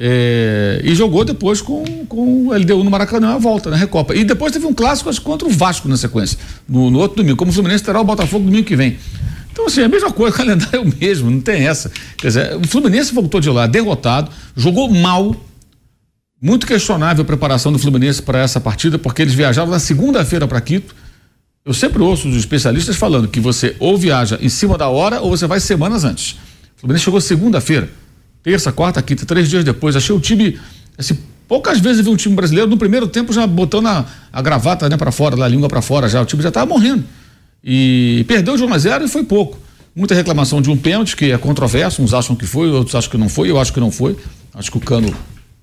É, 0.00 0.80
e 0.82 0.94
jogou 0.94 1.22
depois 1.22 1.60
com, 1.60 1.84
com 2.06 2.46
o 2.46 2.54
LDU 2.54 2.82
no 2.82 2.90
Maracanã 2.90 3.34
a 3.34 3.38
volta, 3.38 3.68
na 3.68 3.76
Recopa. 3.76 4.14
E 4.14 4.24
depois 4.24 4.50
teve 4.50 4.64
um 4.64 4.72
clássico 4.72 5.12
contra 5.20 5.46
o 5.46 5.50
Vasco 5.50 5.86
na 5.90 5.98
sequência, 5.98 6.38
no, 6.66 6.90
no 6.90 6.98
outro 6.98 7.18
domingo. 7.18 7.36
Como 7.36 7.50
o 7.50 7.54
Fluminense 7.54 7.84
terá 7.84 8.00
o 8.00 8.04
Botafogo 8.04 8.46
domingo 8.46 8.64
que 8.64 8.74
vem. 8.74 8.96
Então, 9.52 9.66
assim, 9.66 9.82
a 9.82 9.88
mesma 9.88 10.10
coisa, 10.10 10.32
o 10.34 10.36
calendário 10.38 10.76
é 10.76 10.80
o 10.80 10.92
mesmo, 10.98 11.30
não 11.30 11.42
tem 11.42 11.66
essa. 11.66 11.90
Quer 12.16 12.26
dizer, 12.28 12.56
o 12.56 12.66
Fluminense 12.66 13.12
voltou 13.12 13.38
de 13.38 13.50
lá 13.50 13.66
derrotado, 13.66 14.30
jogou 14.56 14.88
mal. 14.90 15.36
Muito 16.40 16.66
questionável 16.66 17.22
a 17.22 17.26
preparação 17.26 17.72
do 17.72 17.78
Fluminense 17.78 18.22
para 18.22 18.38
essa 18.38 18.60
partida, 18.60 18.98
porque 18.98 19.22
eles 19.22 19.34
viajaram 19.34 19.70
na 19.70 19.78
segunda-feira 19.78 20.46
para 20.46 20.60
Quito. 20.60 20.94
Eu 21.64 21.74
sempre 21.74 22.02
ouço 22.02 22.28
os 22.28 22.36
especialistas 22.36 22.96
falando 22.96 23.28
que 23.28 23.40
você 23.40 23.74
ou 23.80 23.96
viaja 23.96 24.38
em 24.40 24.48
cima 24.48 24.78
da 24.78 24.88
hora 24.88 25.20
ou 25.20 25.30
você 25.30 25.46
vai 25.46 25.60
semanas 25.60 26.04
antes. 26.04 26.32
O 26.76 26.80
Fluminense 26.80 27.04
chegou 27.04 27.20
segunda-feira 27.20 27.90
terça, 28.46 28.70
quarta, 28.70 29.02
quinta, 29.02 29.26
três 29.26 29.48
dias 29.48 29.64
depois. 29.64 29.96
Achei 29.96 30.14
o 30.14 30.20
time. 30.20 30.56
Assim, 30.96 31.18
poucas 31.48 31.80
vezes 31.80 32.04
vi 32.04 32.08
um 32.08 32.14
time 32.14 32.36
brasileiro 32.36 32.70
no 32.70 32.76
primeiro 32.76 33.08
tempo 33.08 33.32
já 33.32 33.44
botando 33.44 33.88
a, 33.88 34.06
a 34.32 34.40
gravata 34.40 34.88
né, 34.88 34.96
para 34.96 35.10
fora, 35.10 35.44
a 35.44 35.48
língua 35.48 35.68
para 35.68 35.82
fora 35.82 36.08
já. 36.08 36.22
O 36.22 36.24
time 36.24 36.44
já 36.44 36.50
estava 36.50 36.64
morrendo. 36.64 37.02
E 37.64 38.24
perdeu 38.28 38.56
de 38.56 38.62
1 38.62 38.72
a 38.72 38.78
0 38.78 39.04
e 39.04 39.08
foi 39.08 39.24
pouco. 39.24 39.58
Muita 39.96 40.14
reclamação 40.14 40.62
de 40.62 40.70
um 40.70 40.76
pênalti, 40.76 41.16
que 41.16 41.32
é 41.32 41.38
controverso, 41.38 42.00
uns 42.02 42.14
acham 42.14 42.36
que 42.36 42.46
foi, 42.46 42.70
outros 42.70 42.94
acham 42.94 43.10
que 43.10 43.18
não 43.18 43.28
foi, 43.28 43.50
eu 43.50 43.58
acho 43.58 43.72
que 43.72 43.80
não 43.80 43.90
foi. 43.90 44.16
Acho 44.54 44.70
que 44.70 44.76
o 44.76 44.80
Cano 44.80 45.12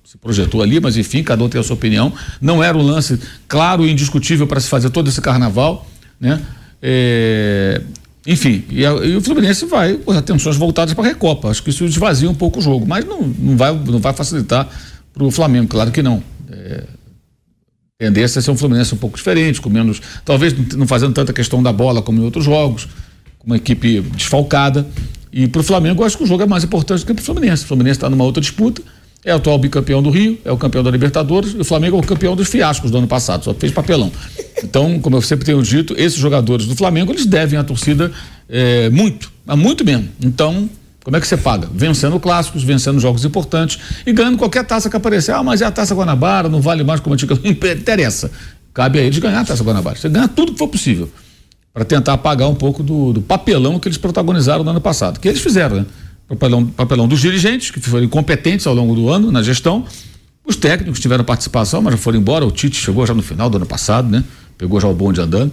se 0.04 0.18
projetou 0.18 0.62
ali, 0.62 0.78
mas 0.80 0.98
enfim, 0.98 1.22
cada 1.22 1.42
um 1.42 1.48
tem 1.48 1.58
a 1.58 1.64
sua 1.64 1.74
opinião. 1.74 2.12
Não 2.40 2.62
era 2.62 2.76
um 2.76 2.82
lance 2.82 3.18
claro 3.48 3.86
e 3.86 3.90
indiscutível 3.90 4.46
para 4.46 4.60
se 4.60 4.68
fazer 4.68 4.90
todo 4.90 5.08
esse 5.08 5.20
carnaval, 5.20 5.86
né? 6.20 6.42
É, 6.82 7.80
enfim, 8.26 8.64
e, 8.70 8.84
a, 8.84 8.90
e, 8.92 9.16
o 9.16 9.20
Fluminense 9.22 9.64
vai 9.64 9.94
com 9.94 10.12
atenções 10.12 10.56
voltadas 10.56 10.92
para 10.92 11.04
a 11.04 11.06
Recopa. 11.08 11.48
Acho 11.48 11.62
que 11.62 11.70
isso 11.70 11.84
esvazia 11.86 12.28
um 12.28 12.34
pouco 12.34 12.58
o 12.58 12.62
jogo, 12.62 12.86
mas 12.86 13.04
não, 13.06 13.22
não, 13.22 13.56
vai, 13.56 13.72
não 13.72 13.98
vai 13.98 14.12
facilitar 14.12 14.68
para 15.12 15.24
o 15.24 15.30
Flamengo, 15.30 15.68
claro 15.68 15.90
que 15.90 16.02
não. 16.02 16.22
É, 16.50 16.84
tendência 17.98 18.40
a 18.40 18.42
ser 18.42 18.50
um 18.50 18.56
Fluminense 18.56 18.94
um 18.94 18.98
pouco 18.98 19.16
diferente, 19.16 19.58
com 19.58 19.70
menos. 19.70 20.02
Talvez 20.22 20.54
não 20.74 20.86
fazendo 20.86 21.14
tanta 21.14 21.32
questão 21.32 21.62
da 21.62 21.72
bola 21.72 22.02
como 22.02 22.20
em 22.20 22.24
outros 22.24 22.44
jogos, 22.44 22.88
com 23.38 23.46
uma 23.46 23.56
equipe 23.56 24.02
desfalcada. 24.02 24.86
E 25.32 25.48
para 25.48 25.62
o 25.62 25.64
Flamengo, 25.64 26.02
eu 26.02 26.06
acho 26.06 26.18
que 26.18 26.24
o 26.24 26.26
jogo 26.26 26.42
é 26.42 26.46
mais 26.46 26.62
importante 26.62 27.00
do 27.00 27.06
que 27.06 27.14
para 27.14 27.22
o 27.22 27.24
Fluminense. 27.24 27.64
O 27.64 27.66
Fluminense 27.66 27.96
está 27.96 28.10
numa 28.10 28.24
outra 28.24 28.42
disputa 28.42 28.82
é 29.24 29.32
o 29.32 29.36
atual 29.36 29.58
bicampeão 29.58 30.02
do 30.02 30.10
Rio, 30.10 30.38
é 30.44 30.52
o 30.52 30.56
campeão 30.56 30.82
da 30.82 30.90
Libertadores, 30.90 31.52
e 31.54 31.60
o 31.60 31.64
Flamengo 31.64 31.96
é 31.96 32.00
o 32.00 32.02
campeão 32.02 32.36
dos 32.36 32.48
fiascos 32.48 32.90
do 32.90 32.98
ano 32.98 33.06
passado, 33.06 33.44
só 33.44 33.54
fez 33.54 33.72
papelão. 33.72 34.12
Então, 34.62 34.98
como 35.00 35.16
eu 35.16 35.22
sempre 35.22 35.46
tenho 35.46 35.62
dito, 35.62 35.94
esses 35.96 36.18
jogadores 36.18 36.66
do 36.66 36.76
Flamengo, 36.76 37.12
eles 37.12 37.24
devem 37.24 37.58
à 37.58 37.64
torcida 37.64 38.12
é, 38.48 38.90
muito, 38.90 39.32
mas 39.46 39.58
muito 39.58 39.84
mesmo. 39.84 40.08
Então, 40.22 40.68
como 41.02 41.16
é 41.16 41.20
que 41.20 41.26
você 41.26 41.36
paga? 41.36 41.68
Vencendo 41.72 42.18
clássicos, 42.18 42.62
vencendo 42.62 42.98
jogos 42.98 43.24
importantes 43.24 43.78
e 44.06 44.12
ganhando 44.12 44.38
qualquer 44.38 44.64
taça 44.64 44.88
que 44.88 44.96
aparecer. 44.96 45.32
Ah, 45.32 45.42
mas 45.42 45.60
é 45.60 45.66
a 45.66 45.70
taça 45.70 45.94
Guanabara, 45.94 46.48
não 46.48 46.60
vale 46.60 46.82
mais 46.82 47.00
como 47.00 47.14
antiga. 47.14 47.36
Não 47.44 47.50
interessa. 47.50 48.30
Cabe 48.72 48.98
a 48.98 49.02
eles 49.02 49.18
ganhar 49.18 49.40
a 49.40 49.44
taça 49.44 49.62
Guanabara. 49.62 49.96
Você 49.96 50.08
ganha 50.08 50.26
tudo 50.26 50.52
que 50.52 50.58
for 50.58 50.68
possível 50.68 51.10
para 51.74 51.84
tentar 51.84 52.14
apagar 52.14 52.48
um 52.48 52.54
pouco 52.54 52.82
do, 52.82 53.12
do 53.12 53.20
papelão 53.20 53.78
que 53.78 53.88
eles 53.88 53.98
protagonizaram 53.98 54.64
no 54.64 54.70
ano 54.70 54.80
passado, 54.80 55.18
que 55.20 55.28
eles 55.28 55.40
fizeram, 55.40 55.76
né? 55.76 55.86
Papelão, 56.28 56.66
papelão 56.66 57.08
dos 57.08 57.20
dirigentes, 57.20 57.70
que 57.70 57.80
foram 57.80 58.04
incompetentes 58.04 58.66
ao 58.66 58.74
longo 58.74 58.94
do 58.94 59.08
ano 59.08 59.30
na 59.30 59.42
gestão. 59.42 59.84
Os 60.46 60.56
técnicos 60.56 61.00
tiveram 61.00 61.24
participação, 61.24 61.80
mas 61.80 61.94
já 61.94 61.98
foram 61.98 62.18
embora. 62.18 62.44
O 62.44 62.50
Tite 62.50 62.76
chegou 62.76 63.06
já 63.06 63.14
no 63.14 63.22
final 63.22 63.48
do 63.48 63.56
ano 63.56 63.66
passado, 63.66 64.10
né? 64.10 64.22
Pegou 64.58 64.80
já 64.80 64.88
o 64.88 64.94
bonde 64.94 65.20
andando. 65.20 65.52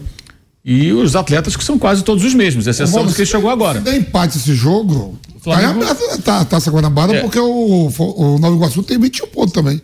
E 0.63 0.91
os 0.91 1.15
atletas 1.15 1.55
que 1.55 1.63
são 1.63 1.79
quase 1.79 2.03
todos 2.03 2.23
os 2.23 2.33
mesmos, 2.35 2.67
exceção 2.67 3.03
dos 3.03 3.15
que 3.15 3.25
chegou 3.25 3.49
agora. 3.49 3.79
Se 3.79 3.85
der 3.85 3.95
empate 3.97 4.37
esse 4.37 4.53
jogo, 4.53 5.17
Flamengo... 5.41 5.81
aí 5.83 5.89
a, 6.25 6.39
a 6.39 6.45
Taça 6.45 6.69
Guanabara, 6.69 7.15
é. 7.15 7.21
porque 7.21 7.39
o, 7.39 7.91
o 7.97 8.37
Nova 8.37 8.55
Iguaçu 8.55 8.83
tem 8.83 8.99
21 8.99 9.27
pontos 9.27 9.53
também. 9.53 9.81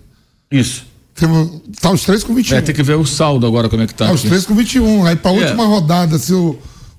Isso. 0.52 0.86
Temos, 1.16 1.62
tá 1.82 1.90
os 1.90 2.04
três 2.04 2.24
com 2.24 2.36
21. 2.36 2.58
É, 2.58 2.62
tem 2.62 2.76
que 2.76 2.84
ver 2.84 2.96
o 2.96 3.06
saldo 3.08 3.48
agora, 3.48 3.68
como 3.68 3.82
é 3.82 3.88
que 3.88 3.94
tá. 3.94 4.06
Tá 4.06 4.14
os 4.14 4.22
três 4.22 4.46
com 4.46 4.54
21. 4.54 5.06
Aí 5.08 5.16
pra 5.16 5.32
É. 5.32 5.34
última 5.34 5.66
rodada, 5.66 6.20
se 6.20 6.32
o 6.32 6.56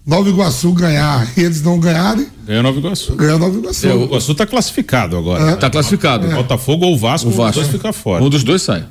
Nova 0.09 0.27
Iguaçu 0.29 0.73
ganhar 0.73 1.31
e 1.37 1.43
eles 1.43 1.61
não 1.61 1.79
ganharem, 1.79 2.27
Ganhou 2.47 2.63
Nova 2.63 2.79
Iguaçu. 2.79 3.15
ganha 3.15 3.37
o 3.37 3.39
Nova 3.39 3.59
Iguaçu. 3.59 3.87
É, 3.87 3.95
o 3.95 4.05
Iguaçu 4.05 4.35
tá 4.35 4.47
classificado 4.47 5.19
agora. 5.19 5.55
Tá 5.59 5.69
classificado. 5.69 6.27
O 6.27 6.31
Botafogo 6.35 6.87
ou 6.87 6.95
o 6.95 6.99
Vasco, 6.99 7.27
O 7.27 7.29
um 7.29 7.33
dos 7.33 7.39
Vasco. 7.45 7.61
dois 7.61 7.71
fica 7.71 7.93
fora. 7.93 8.25
Um 8.25 8.31
dos 8.31 8.43
dois 8.43 8.63
sai. 8.63 8.87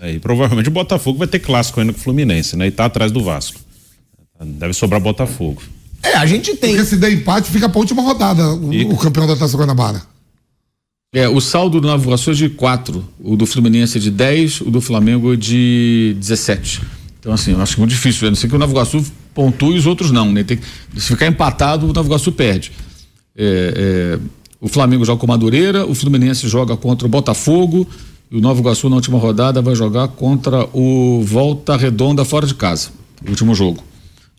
É, 0.00 0.12
e 0.12 0.18
provavelmente 0.18 0.68
o 0.68 0.72
Botafogo 0.72 1.18
vai 1.18 1.26
ter 1.26 1.38
clássico 1.38 1.80
ainda 1.80 1.94
com 1.94 1.98
o 1.98 2.02
Fluminense, 2.02 2.54
né? 2.54 2.66
E 2.66 2.70
tá 2.70 2.84
atrás 2.84 3.10
do 3.10 3.24
Vasco. 3.24 3.58
Deve 4.44 4.74
sobrar 4.74 5.00
Botafogo. 5.00 5.62
É, 6.02 6.14
a 6.16 6.26
gente 6.26 6.54
tem. 6.56 6.74
Porque 6.76 6.86
se 6.86 6.96
der 6.98 7.12
empate, 7.12 7.50
fica 7.50 7.66
pra 7.68 7.78
última 7.80 8.02
rodada 8.02 8.46
o, 8.54 8.92
o 8.92 8.96
campeão 8.98 9.26
da 9.26 9.34
Taça 9.34 9.56
Guanabara. 9.56 10.02
É, 11.14 11.26
o 11.26 11.40
saldo 11.40 11.80
do 11.80 11.86
Nova 11.88 12.04
Iguaçu 12.04 12.30
é 12.30 12.34
de 12.34 12.50
4, 12.50 13.02
o 13.18 13.34
do 13.34 13.46
Fluminense 13.46 13.96
é 13.96 14.00
de 14.00 14.10
10, 14.10 14.60
o 14.60 14.70
do 14.70 14.80
Flamengo 14.82 15.32
é 15.32 15.36
de 15.36 16.14
17. 16.20 16.82
Então, 17.18 17.32
assim, 17.32 17.52
eu 17.52 17.60
acho 17.62 17.78
muito 17.80 17.90
difícil. 17.90 18.28
A 18.28 18.30
não 18.30 18.36
ser 18.36 18.48
que 18.48 18.54
o 18.54 18.58
Nova 18.58 18.70
Iguaçu 18.70 19.02
pontue 19.38 19.76
e 19.76 19.78
os 19.78 19.86
outros 19.86 20.10
não, 20.10 20.32
né? 20.32 20.42
Tem, 20.42 20.58
se 20.96 21.06
ficar 21.06 21.28
empatado, 21.28 21.86
o 21.88 21.92
Nova 21.92 22.08
Iguaçu 22.08 22.32
perde. 22.32 22.72
É, 23.36 24.16
é, 24.16 24.18
o 24.60 24.66
Flamengo 24.66 25.04
joga 25.04 25.20
com 25.20 25.26
o 25.26 25.28
Madureira, 25.28 25.86
o 25.86 25.94
Fluminense 25.94 26.48
joga 26.48 26.76
contra 26.76 27.06
o 27.06 27.08
Botafogo 27.08 27.86
e 28.32 28.36
o 28.36 28.40
Nova 28.40 28.58
Iguaçu 28.60 28.88
na 28.88 28.96
última 28.96 29.16
rodada 29.16 29.62
vai 29.62 29.76
jogar 29.76 30.08
contra 30.08 30.66
o 30.72 31.22
Volta 31.24 31.76
Redonda 31.76 32.24
fora 32.24 32.48
de 32.48 32.54
casa, 32.54 32.88
último 33.28 33.54
jogo. 33.54 33.80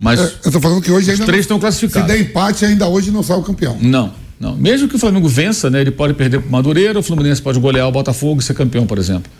Mas 0.01 0.19
É, 0.19 0.33
eu 0.45 0.51
tô 0.51 0.59
falando 0.59 0.81
que 0.81 0.91
hoje 0.91 1.05
os 1.05 1.13
ainda. 1.13 1.25
três 1.25 1.37
não- 1.37 1.41
estão 1.41 1.59
classificados. 1.59 2.11
Se 2.11 2.17
der 2.17 2.21
empate, 2.29 2.65
ainda 2.65 2.85
hoje 2.87 3.09
não 3.09 3.23
sai 3.23 3.37
o 3.37 3.41
campeão. 3.41 3.77
Não, 3.81 4.11
não. 4.37 4.57
Mesmo 4.57 4.89
que 4.89 4.97
o 4.97 4.99
Flamengo 4.99 5.29
vença, 5.29 5.69
né, 5.69 5.79
ele 5.79 5.91
pode 5.91 6.13
perder 6.13 6.41
para 6.41 6.49
Madureira, 6.51 6.99
o 6.99 7.03
Fluminense 7.03 7.41
pode 7.41 7.57
golear 7.57 7.87
o 7.87 7.91
Botafogo 7.91 8.41
e 8.41 8.43
ser 8.43 8.53
campeão, 8.53 8.85
por 8.85 8.97
exemplo. 8.97 9.31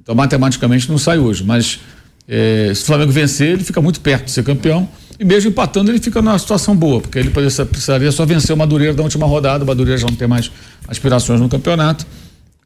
Então, 0.00 0.14
matematicamente, 0.14 0.88
não 0.88 0.96
sai 0.96 1.18
hoje. 1.18 1.42
Mas 1.44 1.80
eh, 2.28 2.70
se 2.72 2.82
o 2.82 2.86
Flamengo 2.86 3.10
vencer, 3.10 3.54
ele 3.54 3.64
fica 3.64 3.80
muito 3.80 4.00
perto 4.00 4.26
de 4.26 4.30
ser 4.30 4.44
campeão. 4.44 4.88
E 5.18 5.24
mesmo 5.24 5.50
empatando, 5.50 5.90
ele 5.90 5.98
fica 5.98 6.22
numa 6.22 6.38
situação 6.38 6.76
boa, 6.76 7.00
porque 7.00 7.18
ele 7.18 7.30
precisaria 7.30 8.12
só 8.12 8.24
vencer 8.24 8.54
o 8.54 8.56
Madureira 8.56 8.94
da 8.94 9.02
última 9.02 9.26
rodada. 9.26 9.64
O 9.64 9.66
Madureira 9.66 9.98
já 9.98 10.06
não 10.06 10.14
tem 10.14 10.28
mais 10.28 10.50
aspirações 10.86 11.40
no 11.40 11.48
campeonato 11.48 12.06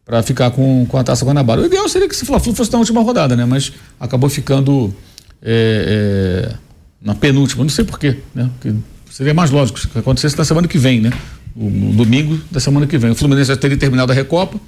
para 0.04 0.22
ficar 0.22 0.50
com, 0.50 0.84
com 0.86 0.98
a 0.98 1.04
taça 1.04 1.24
Guanabara. 1.24 1.62
O 1.62 1.64
ideal 1.64 1.88
seria 1.88 2.08
que 2.08 2.14
se 2.14 2.24
o 2.24 2.26
Fla-Flu 2.26 2.54
fosse 2.54 2.70
na 2.70 2.78
última 2.78 3.00
rodada, 3.00 3.34
né? 3.34 3.46
Mas 3.46 3.72
acabou 3.98 4.28
ficando 4.28 4.94
eh, 5.42 6.50
eh, 6.50 6.54
na 7.00 7.14
penúltima. 7.14 7.62
Não 7.64 7.70
sei 7.70 7.84
porquê, 7.84 8.18
né? 8.34 8.50
Porque 8.58 8.76
seria 9.10 9.32
mais 9.32 9.50
lógico 9.50 9.80
que 9.88 9.98
acontecesse 9.98 10.36
na 10.36 10.44
semana 10.44 10.68
que 10.68 10.76
vem, 10.76 11.00
né? 11.00 11.10
O, 11.56 11.70
no 11.70 11.92
domingo 11.92 12.38
da 12.50 12.60
semana 12.60 12.86
que 12.86 12.98
vem. 12.98 13.12
O 13.12 13.14
Fluminense 13.14 13.48
já 13.48 13.56
teria 13.56 13.76
terminado 13.76 14.12
a 14.12 14.14
Recopa, 14.14 14.58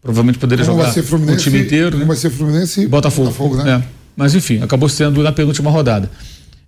provavelmente 0.00 0.38
poderia 0.38 0.64
jogar 0.64 0.92
o 0.92 1.36
time 1.36 1.60
inteiro, 1.60 1.90
né? 1.90 1.96
como 2.02 2.06
vai 2.06 2.16
ser 2.16 2.30
Fluminense 2.30 2.82
e 2.82 2.86
Botafogo. 2.86 3.56
né? 3.56 3.82
É. 3.82 4.02
Mas 4.16 4.34
enfim, 4.34 4.62
acabou 4.62 4.88
sendo 4.88 5.22
na 5.22 5.32
penúltima 5.32 5.70
rodada. 5.70 6.10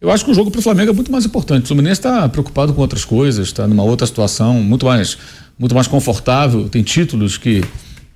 Eu 0.05 0.11
acho 0.11 0.23
que 0.23 0.31
o 0.31 0.35
jogo 0.35 0.51
para 0.51 0.59
o 0.59 0.63
Flamengo 0.63 0.91
é 0.91 0.93
muito 0.93 1.11
mais 1.11 1.25
importante. 1.25 1.65
O 1.65 1.69
Fluminense 1.69 1.99
está 1.99 2.29
preocupado 2.29 2.75
com 2.75 2.83
outras 2.83 3.07
coisas, 3.07 3.47
está 3.47 3.67
numa 3.67 3.83
outra 3.83 4.07
situação, 4.07 4.63
muito 4.63 4.85
mais, 4.85 5.17
muito 5.59 5.75
mais 5.75 5.87
confortável, 5.87 6.69
tem 6.69 6.83
títulos 6.83 7.39
que 7.39 7.65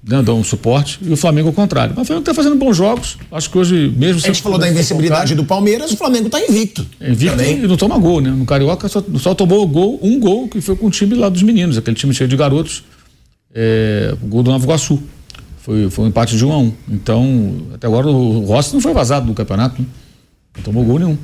né, 0.06 0.22
dão 0.22 0.38
um 0.38 0.44
suporte, 0.44 0.98
e 1.00 1.10
o 1.10 1.16
Flamengo 1.16 1.48
ao 1.48 1.54
contrário. 1.54 1.94
Mas 1.96 2.02
o 2.02 2.06
Flamengo 2.06 2.30
está 2.30 2.34
fazendo 2.34 2.56
bons 2.56 2.76
jogos. 2.76 3.16
Acho 3.32 3.48
que 3.48 3.56
hoje, 3.56 3.90
mesmo 3.96 4.20
A 4.22 4.26
gente 4.26 4.42
falou 4.42 4.58
da 4.58 4.68
invencibilidade 4.68 5.34
do 5.34 5.44
Palmeiras, 5.44 5.90
o 5.90 5.96
Flamengo 5.96 6.28
tá 6.28 6.38
invicto. 6.38 6.86
Invicto 7.00 7.38
Também. 7.38 7.64
e 7.64 7.66
não 7.66 7.78
toma 7.78 7.96
gol, 7.96 8.20
né? 8.20 8.28
No 8.32 8.44
Carioca 8.44 8.86
só, 8.86 9.02
só 9.16 9.34
tomou 9.34 9.66
gol, 9.66 9.98
um 10.02 10.20
gol, 10.20 10.46
que 10.46 10.60
foi 10.60 10.76
com 10.76 10.88
o 10.88 10.90
time 10.90 11.14
lá 11.14 11.30
dos 11.30 11.42
meninos, 11.42 11.78
aquele 11.78 11.96
time 11.96 12.12
cheio 12.12 12.28
de 12.28 12.36
garotos. 12.36 12.84
É, 13.54 14.14
o 14.22 14.26
gol 14.26 14.42
do 14.42 14.50
Nova 14.50 14.62
Iguaçu. 14.62 15.02
Foi, 15.62 15.88
foi 15.88 16.04
um 16.04 16.08
empate 16.08 16.36
de 16.36 16.44
um 16.44 16.52
a 16.52 16.58
um. 16.58 16.72
Então, 16.86 17.62
até 17.72 17.86
agora 17.86 18.08
o 18.08 18.44
Rossi 18.44 18.74
não 18.74 18.80
foi 18.82 18.92
vazado 18.92 19.26
do 19.26 19.32
campeonato, 19.32 19.80
né? 19.80 19.88
Não 20.54 20.62
tomou 20.62 20.84
gol 20.84 20.98
nenhum. 20.98 21.16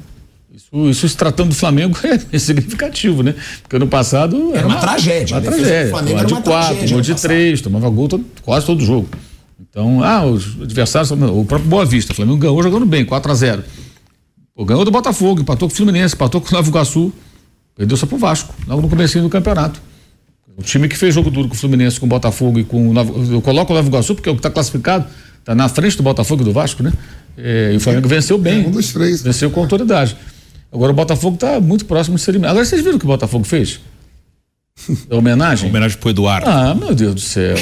Isso, 0.54 0.68
isso 0.88 1.08
se 1.08 1.16
tratando 1.16 1.48
do 1.48 1.54
Flamengo 1.54 1.98
é 2.32 2.38
significativo, 2.38 3.22
né? 3.22 3.34
Porque 3.62 3.76
ano 3.76 3.88
passado 3.88 4.54
Era 4.54 4.66
uma 4.66 4.76
tragédia. 4.76 5.34
Uma 5.36 5.38
A 5.38 5.40
defesa 5.40 5.56
do 5.58 5.64
tragédia. 5.66 5.90
Flamengo 5.90 6.18
era 6.18 6.26
de 6.26 6.32
uma 6.34 6.42
quatro, 6.42 6.60
tragédia 6.68 6.86
tomou 6.88 6.94
ano 6.98 7.02
de 7.14 7.22
três, 7.22 7.60
tomava 7.60 7.88
gol 7.90 8.08
todo- 8.08 8.24
quase 8.42 8.64
todo 8.66 8.84
jogo. 8.84 9.08
Então, 9.60 10.02
ah, 10.04 10.24
os 10.24 10.60
adversários, 10.62 11.10
o 11.10 11.44
próprio 11.44 11.68
Boa 11.68 11.84
Vista, 11.84 12.12
o 12.12 12.14
Flamengo 12.14 12.38
ganhou 12.38 12.62
jogando 12.62 12.86
bem, 12.86 13.04
4 13.04 13.30
a 13.32 13.34
0 13.34 13.64
Pô, 14.54 14.64
ganhou 14.64 14.84
do 14.84 14.90
Botafogo, 14.92 15.40
empatou 15.40 15.68
com 15.68 15.74
o 15.74 15.76
Fluminense, 15.76 16.14
empatou 16.14 16.40
com 16.40 16.48
o 16.48 16.52
Nova 16.52 16.68
Iguaçu, 16.68 17.12
perdeu 17.74 17.96
só 17.96 18.06
pro 18.06 18.16
Vasco, 18.16 18.54
logo 18.68 18.82
no 18.82 18.88
começo 18.88 19.20
do 19.20 19.28
campeonato. 19.28 19.80
O 20.56 20.62
time 20.62 20.86
que 20.88 20.96
fez 20.96 21.12
jogo 21.12 21.30
duro 21.30 21.48
com 21.48 21.54
o 21.54 21.58
Fluminense, 21.58 21.98
com 21.98 22.06
o 22.06 22.08
Botafogo 22.08 22.60
e 22.60 22.64
com 22.64 22.90
o 22.90 22.92
Nova, 22.92 23.12
eu 23.32 23.42
coloco 23.42 23.72
o 23.72 23.76
Nova 23.76 23.88
Iguaçu 23.88 24.14
porque 24.14 24.28
é 24.28 24.32
o 24.32 24.36
que 24.36 24.38
está 24.38 24.50
classificado, 24.50 25.06
está 25.40 25.52
na 25.56 25.68
frente 25.68 25.96
do 25.96 26.04
Botafogo 26.04 26.42
e 26.42 26.44
do 26.44 26.52
Vasco, 26.52 26.80
né? 26.84 26.92
É, 27.36 27.72
e 27.72 27.76
o 27.76 27.80
Flamengo 27.80 28.06
venceu 28.06 28.38
bem. 28.38 28.64
um 28.64 28.70
dos 28.70 28.92
três. 28.92 29.22
Venceu 29.22 29.50
com 29.50 29.60
autoridade. 29.60 30.16
Agora 30.74 30.90
o 30.90 30.94
Botafogo 30.94 31.36
está 31.36 31.60
muito 31.60 31.84
próximo 31.84 32.16
de 32.16 32.22
ser 32.22 32.32
eliminado. 32.32 32.50
Agora 32.50 32.64
vocês 32.64 32.82
viram 32.82 32.96
o 32.96 32.98
que 32.98 33.04
o 33.04 33.08
Botafogo 33.08 33.44
fez? 33.44 33.80
É 35.08 35.14
homenagem? 35.14 35.70
Homenagem 35.70 35.96
pro 35.98 36.10
Eduardo. 36.10 36.50
Ah, 36.50 36.74
meu 36.74 36.92
Deus 36.96 37.14
do 37.14 37.20
céu. 37.20 37.54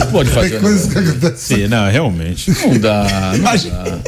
Não 0.00 0.10
pode 0.10 0.30
fazer. 0.30 0.50
Tem 0.50 0.60
coisas 0.60 0.92
que 0.92 0.98
acontecem. 0.98 1.56
Sim, 1.58 1.68
não, 1.68 1.88
realmente. 1.88 2.50
Não 2.50 2.76
dá, 2.80 3.32
não 3.38 3.44
dá. 3.44 3.98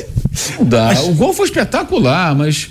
Não 0.59 0.64
dá. 0.66 1.03
O 1.05 1.14
gol 1.14 1.32
foi 1.32 1.47
espetacular, 1.47 2.34
mas. 2.34 2.68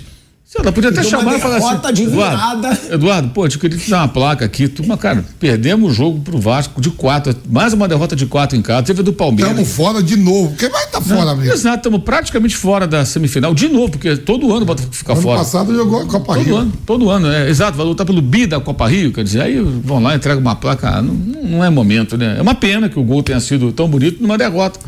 Sei 0.54 0.62
lá, 0.64 0.70
podia 0.70 0.90
até 0.90 1.02
chamar 1.02 1.36
e 1.36 1.40
falar 1.40 1.56
assim. 1.56 1.92
de. 1.92 2.02
Eduardo, 2.04 2.68
Eduardo, 2.92 3.28
pô, 3.30 3.44
eu 3.44 3.50
queria 3.50 3.76
te 3.76 3.90
dar 3.90 4.02
uma 4.02 4.08
placa 4.08 4.44
aqui. 4.44 4.68
Tu, 4.68 4.86
mas, 4.86 5.00
cara, 5.00 5.24
perdemos 5.40 5.90
o 5.90 5.92
jogo 5.92 6.20
pro 6.20 6.38
Vasco 6.38 6.80
de 6.80 6.90
quatro. 6.90 7.34
Mais 7.50 7.72
uma 7.72 7.88
derrota 7.88 8.14
de 8.14 8.24
quatro 8.24 8.56
em 8.56 8.62
casa. 8.62 8.84
Teve 8.84 9.00
a 9.00 9.02
do 9.02 9.12
Palmeiras. 9.12 9.50
Estamos 9.50 9.72
fora 9.74 10.00
de 10.00 10.16
novo. 10.16 10.54
Quem 10.56 10.68
vai 10.70 10.84
estar 10.84 11.00
tá 11.00 11.04
fora 11.04 11.24
Não, 11.24 11.36
mesmo? 11.38 11.52
Exato, 11.52 11.78
estamos 11.78 12.02
praticamente 12.04 12.54
fora 12.56 12.86
da 12.86 13.04
semifinal 13.04 13.52
de 13.52 13.68
novo, 13.68 13.90
porque 13.90 14.16
todo 14.16 14.52
ano 14.52 14.62
o 14.62 14.64
Botafogo 14.64 14.94
fica 14.94 15.12
Ano 15.12 15.22
fora. 15.22 15.38
passado 15.40 15.74
jogou 15.74 16.02
a 16.02 16.06
Copa 16.06 16.34
Todo 16.34 16.44
Rio. 16.44 16.56
ano, 16.56 16.72
todo 16.86 17.10
ano, 17.10 17.26
é, 17.32 17.48
exato, 17.50 17.76
vai 17.76 17.84
lutar 17.86 18.06
pelo 18.06 18.22
bi 18.22 18.46
da 18.46 18.60
Copa 18.60 18.86
Rio, 18.86 19.12
quer 19.12 19.24
dizer, 19.24 19.40
aí 19.42 19.58
vão 19.58 20.00
lá, 20.00 20.14
entregam 20.14 20.40
uma 20.40 20.54
placa, 20.54 20.88
ah, 20.88 21.02
não, 21.02 21.14
não 21.14 21.64
é 21.64 21.68
momento, 21.68 22.16
né? 22.16 22.36
É 22.38 22.42
uma 22.42 22.54
pena 22.54 22.88
que 22.88 22.96
o 22.98 23.02
gol 23.02 23.24
tenha 23.24 23.40
sido 23.40 23.72
tão 23.72 23.88
bonito 23.88 24.22
numa 24.22 24.38
derrota, 24.38 24.78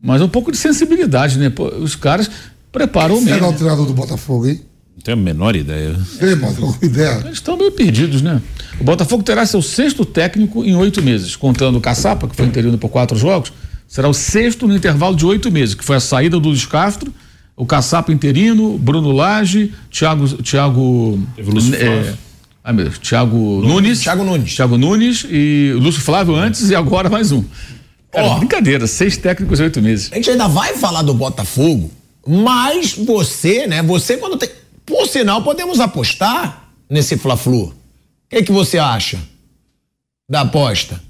mas 0.00 0.22
um 0.22 0.28
pouco 0.28 0.52
de 0.52 0.58
sensibilidade, 0.58 1.38
né? 1.38 1.50
Pô, 1.50 1.66
os 1.66 1.96
caras 1.96 2.30
preparam 2.70 3.16
o 3.16 3.20
Será 3.20 3.38
o 3.38 3.40
mesmo. 3.40 3.52
treinador 3.54 3.84
do 3.86 3.92
Botafogo, 3.94 4.46
hein? 4.46 4.60
Não 4.96 5.02
tenho 5.02 5.18
a 5.18 5.20
menor 5.20 5.56
ideia. 5.56 5.96
Ei, 6.20 6.34
mano, 6.34 6.54
alguma 6.56 6.78
ideia? 6.82 7.20
Eles 7.24 7.34
estão 7.34 7.56
meio 7.56 7.72
perdidos, 7.72 8.22
né? 8.22 8.40
O 8.80 8.84
Botafogo 8.84 9.22
terá 9.22 9.44
seu 9.46 9.62
sexto 9.62 10.04
técnico 10.04 10.64
em 10.64 10.74
oito 10.76 11.02
meses, 11.02 11.36
contando 11.36 11.78
o 11.78 11.80
Caçapa, 11.80 12.28
que 12.28 12.36
foi 12.36 12.46
interino 12.46 12.76
por 12.78 12.88
quatro 12.88 13.16
jogos, 13.16 13.52
será 13.88 14.08
o 14.08 14.14
sexto 14.14 14.66
no 14.66 14.74
intervalo 14.74 15.16
de 15.16 15.26
oito 15.26 15.50
meses, 15.50 15.74
que 15.74 15.84
foi 15.84 15.96
a 15.96 16.00
saída 16.00 16.38
do 16.38 16.48
Luiz 16.48 16.66
Castro, 16.66 17.12
o 17.56 17.66
Caçapa 17.66 18.12
interino, 18.12 18.78
Bruno 18.78 19.12
Lage, 19.12 19.72
Thiago. 19.90 20.26
Thiago 20.42 21.20
é, 21.74 22.14
ai, 22.64 22.72
meu 22.72 22.86
Deus, 22.86 22.98
Thiago 22.98 23.36
Nunes. 23.36 24.00
Thiago 24.00 24.24
Nunes. 24.24 24.54
Thiago 24.54 24.78
Nunes 24.78 25.26
e 25.28 25.72
o 25.76 25.78
Lúcio 25.78 26.00
Flávio 26.00 26.34
antes 26.34 26.70
e 26.70 26.74
agora 26.74 27.10
mais 27.10 27.30
um. 27.30 27.44
Cara, 28.10 28.26
Ó. 28.26 28.38
brincadeira, 28.38 28.86
seis 28.86 29.16
técnicos 29.16 29.60
em 29.60 29.64
oito 29.64 29.80
meses. 29.80 30.10
A 30.12 30.16
gente 30.16 30.30
ainda 30.30 30.48
vai 30.48 30.74
falar 30.76 31.02
do 31.02 31.14
Botafogo, 31.14 31.90
mas 32.26 32.94
você, 32.94 33.66
né? 33.66 33.82
Você 33.82 34.16
quando 34.16 34.36
tem. 34.36 34.48
Por 34.92 35.06
sinal, 35.08 35.42
podemos 35.42 35.80
apostar 35.80 36.68
nesse 36.88 37.16
Fla-Flu. 37.16 37.64
O 37.64 37.74
que, 38.28 38.42
que 38.42 38.52
você 38.52 38.78
acha 38.78 39.18
da 40.28 40.42
aposta? 40.42 41.00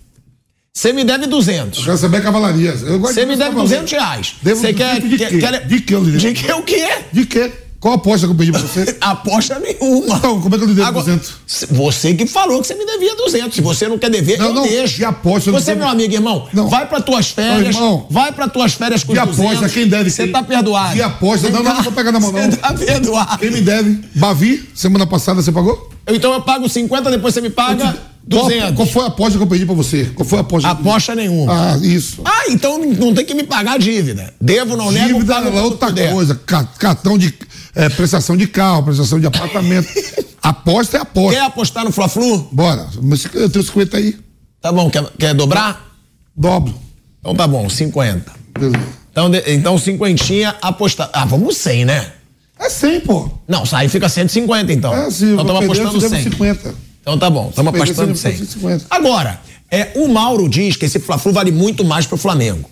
Você 0.73 0.93
me 0.93 1.03
deve 1.05 1.27
200. 1.27 1.81
Eu 1.81 1.85
quero 1.87 1.99
saber 1.99 2.23
cavalaria. 2.23 2.73
Você 2.77 3.21
de 3.23 3.27
me 3.27 3.37
deve 3.37 3.51
cavalaria. 3.51 3.81
200 3.81 3.93
reais. 3.93 4.35
Devo 4.41 4.61
Você 4.61 4.73
quer, 4.73 5.01
200 5.01 5.11
de 5.11 5.19
quer, 5.19 5.29
quê? 5.31 5.39
quer- 5.41 5.67
De 5.67 5.81
eu 5.95 6.05
devo? 6.05 6.19
De 6.19 6.33
que 6.33 6.53
o 6.53 6.63
quê? 6.63 6.89
De 7.13 7.27
quê? 7.27 7.53
Qual 7.83 7.95
aposta 7.95 8.29
que 8.29 8.33
eu 8.33 8.37
pedi 8.37 8.53
pra 8.53 8.61
você? 8.61 8.97
Aposta 9.03 9.59
nenhuma. 9.59 10.17
Não, 10.21 10.41
como 10.41 10.55
é 10.55 10.59
que 10.59 10.63
eu 10.65 10.69
lhe 10.69 10.75
devo 10.75 10.87
Agora, 10.87 11.05
200? 11.05 11.33
se- 11.45 11.67
Você 11.67 12.15
que 12.15 12.27
falou 12.27 12.61
que 12.61 12.69
você 12.69 12.77
me 12.77 12.87
devia 12.87 13.17
200. 13.17 13.55
Se 13.57 13.61
você 13.61 13.89
não 13.89 13.99
quer 13.99 14.09
dever, 14.09 14.39
Não, 14.39 14.47
eu 14.47 14.55
não, 14.55 14.63
deixo. 14.63 14.97
de 14.99 15.05
aposta 15.05 15.49
eu 15.51 15.53
não 15.53 15.59
Você, 15.61 15.73
devo- 15.73 15.81
meu 15.81 15.89
amigo, 15.89 16.15
irmão, 16.15 16.47
Não. 16.53 16.69
vai 16.69 16.87
pra 16.89 17.01
tuas 17.01 17.31
férias. 17.31 17.75
irmão. 17.75 18.07
vai 18.09 18.31
pra 18.31 18.47
tuas 18.49 18.75
férias 18.75 19.03
com 19.03 19.13
De 19.13 19.19
os 19.19 19.25
aposta, 19.25 19.43
200. 19.43 19.73
quem 19.73 19.89
deve? 19.89 20.11
Você 20.11 20.29
tá 20.29 20.45
perdoado. 20.45 20.95
De 20.95 21.03
aposta, 21.03 21.51
não, 21.51 21.61
não, 21.61 21.75
não 21.75 21.83
vou 21.83 21.93
pegar 21.93 22.13
na 22.13 22.21
mão, 22.21 22.31
não. 22.31 22.41
Você 22.51 22.57
tá 22.57 22.73
perdoado. 22.73 23.39
Quem 23.39 23.51
me 23.51 23.61
deve? 23.61 23.99
Bavi, 24.15 24.71
semana 24.75 25.05
passada 25.05 25.43
você 25.43 25.51
pagou? 25.51 25.91
Então 26.07 26.33
eu 26.33 26.41
pago 26.41 26.69
50, 26.69 27.11
depois 27.11 27.35
você 27.35 27.41
me 27.41 27.51
paga 27.51 27.97
200. 28.25 28.77
qual 28.77 28.87
foi 28.87 29.03
a 29.05 29.07
aposta 29.09 29.37
que 29.39 29.43
eu 29.43 29.47
pedi 29.49 29.67
pra 29.67 29.75
você? 29.75 30.05
Qual 30.15 30.27
foi 30.27 30.39
a 30.39 30.41
aposta? 30.43 30.69
Aposta 30.71 31.15
nenhuma. 31.15 31.53
Ah, 31.53 31.79
isso. 31.83 32.23
Ah, 32.25 32.45
então 32.51 32.79
não 32.79 33.13
tem 33.15 33.25
que 33.25 33.35
me 33.35 33.43
pagar 33.43 33.73
a 33.75 33.79
dívida. 33.79 34.33
Devo, 34.41 34.77
não 34.77 34.91
nego, 34.91 35.15
Dívida 35.15 35.35
é 35.35 35.61
outra 35.61 35.93
coisa. 35.93 36.35
Ca- 36.47 36.65
Cartão 36.79 37.19
de 37.19 37.35
é, 37.75 37.89
prestação 37.89 38.37
de 38.37 38.47
carro, 38.47 38.85
prestação 38.85 39.19
de 39.19 39.27
apartamento. 39.27 39.89
aposta 40.43 40.99
é 40.99 41.01
aposta. 41.01 41.39
Quer 41.39 41.45
apostar 41.47 41.85
no 41.85 41.93
Fla-Flu? 41.93 42.49
Bora. 42.53 42.87
Mas 43.03 43.25
Eu 43.35 43.51
tenho 43.51 43.65
50 43.65 43.97
aí. 43.97 44.17
Tá 44.61 44.71
bom, 44.73 44.89
quer, 44.89 45.05
quer 45.19 45.35
dobrar? 45.35 45.93
Dobro. 46.37 46.75
Então 47.21 47.35
tá 47.35 47.47
bom, 47.47 47.69
50. 47.69 48.33
Beleza. 48.59 48.85
Então, 49.11 49.31
de- 49.31 49.43
então 49.49 49.77
cinquentinha 49.77 50.55
apostar. 50.63 51.11
Ah, 51.13 51.25
vamos 51.25 51.57
100, 51.57 51.85
né? 51.85 52.13
É 52.59 52.69
100, 52.71 53.01
pô. 53.01 53.29
Não, 53.49 53.65
aí 53.73 53.89
fica 53.89 54.09
150 54.09 54.73
então. 54.73 54.95
É, 54.95 55.11
se 55.11 55.25
então 55.25 55.41
estamos 55.43 55.65
apostando 55.65 55.91
te 55.91 56.01
devo 56.01 56.15
100. 56.15 56.23
50. 56.31 56.75
Então 57.03 57.19
tá 57.19 57.29
bom, 57.29 57.49
estamos 57.51 57.75
apostando 57.75 58.15
você 58.17 58.31
100. 58.31 58.39
devo 58.39 58.53
50. 58.53 58.87
Agora, 58.89 59.41
é, 59.71 59.91
o 59.97 60.09
Mauro 60.09 60.49
diz 60.49 60.77
que 60.77 60.85
esse 60.87 61.01
Fla-Flu 61.01 61.33
vale 61.33 61.51
muito 61.51 61.85
mais 61.85 62.07
pro 62.07 62.17
Flamengo. 62.17 62.71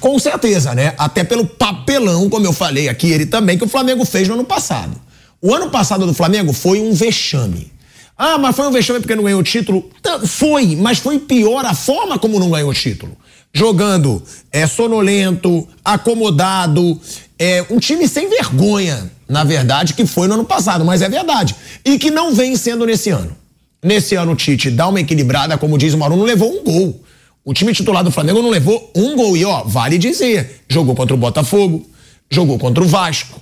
Com 0.00 0.18
certeza, 0.18 0.74
né? 0.74 0.94
Até 0.98 1.24
pelo 1.24 1.46
papelão, 1.46 2.28
como 2.28 2.46
eu 2.46 2.52
falei 2.52 2.88
aqui, 2.88 3.10
ele 3.10 3.26
também, 3.26 3.56
que 3.56 3.64
o 3.64 3.68
Flamengo 3.68 4.04
fez 4.04 4.26
no 4.26 4.34
ano 4.34 4.44
passado. 4.44 5.00
O 5.40 5.54
ano 5.54 5.70
passado 5.70 6.06
do 6.06 6.12
Flamengo 6.12 6.52
foi 6.52 6.80
um 6.80 6.92
vexame. 6.92 7.72
Ah, 8.16 8.36
mas 8.36 8.54
foi 8.54 8.66
um 8.66 8.70
vexame 8.70 9.00
porque 9.00 9.14
não 9.14 9.24
ganhou 9.24 9.40
o 9.40 9.44
título? 9.44 9.88
Tá, 10.02 10.18
foi, 10.20 10.76
mas 10.76 10.98
foi 10.98 11.18
pior 11.18 11.64
a 11.64 11.74
forma 11.74 12.18
como 12.18 12.38
não 12.38 12.50
ganhou 12.50 12.70
o 12.70 12.74
título. 12.74 13.16
Jogando 13.52 14.22
é, 14.52 14.66
sonolento, 14.66 15.66
acomodado, 15.84 17.00
é, 17.38 17.64
um 17.70 17.78
time 17.78 18.06
sem 18.06 18.28
vergonha, 18.28 19.10
na 19.28 19.44
verdade, 19.44 19.94
que 19.94 20.04
foi 20.04 20.28
no 20.28 20.34
ano 20.34 20.44
passado, 20.44 20.84
mas 20.84 21.00
é 21.00 21.08
verdade. 21.08 21.56
E 21.84 21.98
que 21.98 22.10
não 22.10 22.34
vem 22.34 22.56
sendo 22.56 22.84
nesse 22.84 23.10
ano. 23.10 23.34
Nesse 23.82 24.14
ano 24.14 24.32
o 24.32 24.36
Tite 24.36 24.70
dá 24.70 24.88
uma 24.88 25.00
equilibrada, 25.00 25.56
como 25.56 25.78
diz 25.78 25.94
o 25.94 25.98
Mauro, 25.98 26.16
não 26.16 26.24
levou 26.24 26.52
um 26.52 26.64
gol. 26.64 27.02
O 27.44 27.54
time 27.54 27.72
titular 27.72 28.04
do 28.04 28.10
Flamengo 28.10 28.42
não 28.42 28.50
levou 28.50 28.90
um 28.94 29.16
gol. 29.16 29.36
E 29.36 29.44
ó, 29.44 29.64
vale 29.64 29.96
dizer, 29.96 30.62
jogou 30.68 30.94
contra 30.94 31.14
o 31.14 31.18
Botafogo, 31.18 31.88
jogou 32.30 32.58
contra 32.58 32.84
o 32.84 32.86
Vasco. 32.86 33.40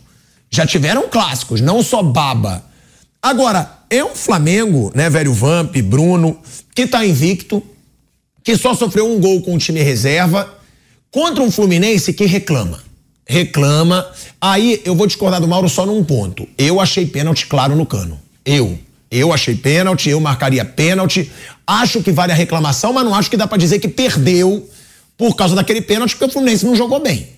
Já 0.50 0.66
tiveram 0.66 1.08
clássicos, 1.08 1.60
não 1.60 1.82
só 1.82 2.02
baba. 2.02 2.64
Agora, 3.20 3.78
é 3.90 4.04
um 4.04 4.14
Flamengo, 4.14 4.92
né, 4.94 5.10
velho 5.10 5.32
Vamp, 5.32 5.76
Bruno, 5.78 6.38
que 6.74 6.86
tá 6.86 7.04
invicto, 7.04 7.62
que 8.44 8.56
só 8.56 8.74
sofreu 8.74 9.12
um 9.12 9.20
gol 9.20 9.42
com 9.42 9.56
o 9.56 9.58
time 9.58 9.82
reserva, 9.82 10.54
contra 11.10 11.42
um 11.42 11.50
Fluminense 11.50 12.12
que 12.12 12.24
reclama. 12.24 12.80
Reclama. 13.26 14.06
Aí 14.40 14.80
eu 14.84 14.94
vou 14.94 15.06
discordar 15.06 15.40
do 15.40 15.48
Mauro 15.48 15.68
só 15.68 15.84
num 15.84 16.02
ponto. 16.04 16.48
Eu 16.56 16.80
achei 16.80 17.04
pênalti 17.04 17.46
claro 17.46 17.74
no 17.74 17.84
cano. 17.84 18.18
Eu. 18.44 18.78
Eu 19.10 19.32
achei 19.32 19.54
pênalti, 19.54 20.10
eu 20.10 20.20
marcaria 20.20 20.64
pênalti. 20.64 21.30
Acho 21.66 22.02
que 22.02 22.12
vale 22.12 22.32
a 22.32 22.34
reclamação, 22.34 22.92
mas 22.92 23.04
não 23.04 23.14
acho 23.14 23.30
que 23.30 23.36
dá 23.36 23.46
para 23.46 23.58
dizer 23.58 23.78
que 23.78 23.88
perdeu 23.88 24.68
por 25.16 25.34
causa 25.34 25.54
daquele 25.54 25.80
pênalti, 25.80 26.10
porque 26.14 26.26
o 26.26 26.32
Fluminense 26.32 26.64
não 26.64 26.76
jogou 26.76 27.00
bem. 27.00 27.28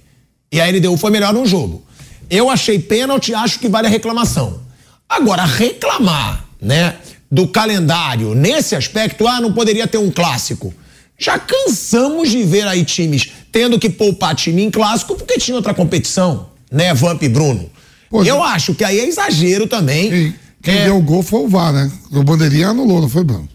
E 0.52 0.60
a 0.60 0.66
LDU 0.66 0.96
foi 0.96 1.10
melhor 1.10 1.32
no 1.32 1.46
jogo. 1.46 1.84
Eu 2.28 2.50
achei 2.50 2.78
pênalti, 2.78 3.34
acho 3.34 3.58
que 3.58 3.68
vale 3.68 3.86
a 3.86 3.90
reclamação. 3.90 4.60
Agora, 5.08 5.44
reclamar, 5.44 6.44
né, 6.60 6.96
do 7.30 7.48
calendário 7.48 8.34
nesse 8.34 8.74
aspecto, 8.74 9.26
ah, 9.26 9.40
não 9.40 9.52
poderia 9.52 9.86
ter 9.86 9.98
um 9.98 10.10
clássico. 10.10 10.74
Já 11.18 11.38
cansamos 11.38 12.30
de 12.30 12.42
ver 12.42 12.66
aí 12.66 12.84
times 12.84 13.30
tendo 13.52 13.78
que 13.78 13.90
poupar 13.90 14.34
time 14.34 14.62
em 14.62 14.70
clássico 14.70 15.14
porque 15.14 15.38
tinha 15.38 15.56
outra 15.56 15.74
competição, 15.74 16.48
né, 16.70 16.94
Vamp 16.94 17.22
e 17.22 17.28
Bruno? 17.28 17.70
Pô, 18.08 18.24
eu 18.24 18.42
acho 18.42 18.74
que 18.74 18.82
aí 18.82 18.98
é 18.98 19.06
exagero 19.06 19.66
também. 19.66 20.34
Quem 20.62 20.74
é. 20.74 20.84
deu 20.84 20.96
o 20.96 21.02
gol 21.02 21.22
foi 21.22 21.40
o 21.40 21.48
VAR, 21.48 21.72
né? 21.72 21.90
O 22.12 22.22
Bandeirinha 22.22 22.68
anulou, 22.68 23.00
não 23.00 23.08
foi, 23.08 23.24
Bruno? 23.24 23.48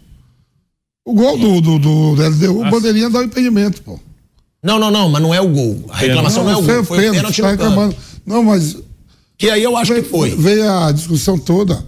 O 1.04 1.14
gol 1.14 1.38
do, 1.38 1.60
do, 1.60 1.78
do, 1.78 2.16
do 2.16 2.28
LDU, 2.28 2.60
o 2.66 2.70
Bandeirinha 2.70 3.08
dá 3.08 3.20
o 3.20 3.22
impedimento, 3.22 3.80
pô. 3.82 3.98
Não, 4.62 4.78
não, 4.78 4.90
não, 4.90 5.08
mas 5.08 5.22
não 5.22 5.32
é 5.32 5.40
o 5.40 5.48
gol. 5.48 5.84
A 5.88 5.98
reclamação 5.98 6.42
não, 6.42 6.50
não 6.50 6.58
é 6.58 6.62
o 6.62 6.66
gol. 6.66 6.84
Foi 6.84 6.98
pênalti, 6.98 7.16
pênalti 7.16 7.42
tá 7.42 7.50
reclamando. 7.50 7.96
Não, 8.26 8.42
mas. 8.42 8.76
Que 9.38 9.48
aí 9.50 9.62
eu 9.62 9.76
acho 9.76 9.94
que 9.94 10.02
foi. 10.02 10.34
Veio 10.34 10.68
a 10.68 10.90
discussão 10.90 11.38
toda. 11.38 11.84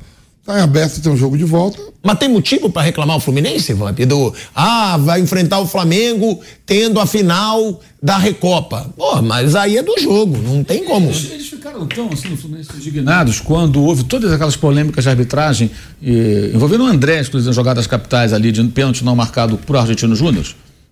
Tá 0.48 0.60
em 0.60 0.62
aberto, 0.62 1.02
tem 1.02 1.12
um 1.12 1.16
jogo 1.16 1.36
de 1.36 1.44
volta. 1.44 1.78
Mas 2.02 2.18
tem 2.18 2.26
motivo 2.26 2.70
para 2.70 2.80
reclamar 2.80 3.18
o 3.18 3.20
Fluminense, 3.20 3.74
Vamp? 3.74 3.98
Do, 3.98 4.32
ah, 4.54 4.96
vai 4.96 5.20
enfrentar 5.20 5.58
o 5.58 5.66
Flamengo 5.66 6.40
tendo 6.64 6.98
a 6.98 7.04
final 7.04 7.78
da 8.02 8.16
Recopa. 8.16 8.90
Pô, 8.96 9.20
mas 9.20 9.54
aí 9.54 9.76
é 9.76 9.82
do 9.82 9.94
jogo, 10.00 10.38
não 10.38 10.64
tem 10.64 10.84
como. 10.84 11.10
Eles, 11.10 11.30
eles 11.32 11.48
ficaram 11.48 11.86
tão 11.86 12.08
assim 12.10 12.30
no 12.30 12.38
Fluminense 12.38 12.70
indignados 12.74 13.40
quando 13.40 13.82
houve 13.82 14.04
todas 14.04 14.32
aquelas 14.32 14.56
polêmicas 14.56 15.04
de 15.04 15.10
arbitragem 15.10 15.70
eh, 16.02 16.52
envolvendo 16.54 16.84
o 16.84 16.86
André, 16.86 17.20
inclusive, 17.20 17.52
jogadas 17.52 17.86
capitais 17.86 18.32
ali 18.32 18.50
de 18.50 18.64
pênalti 18.68 19.04
não 19.04 19.14
marcado 19.14 19.58
por 19.58 19.76
Argentino 19.76 20.16
Júnior, 20.16 20.46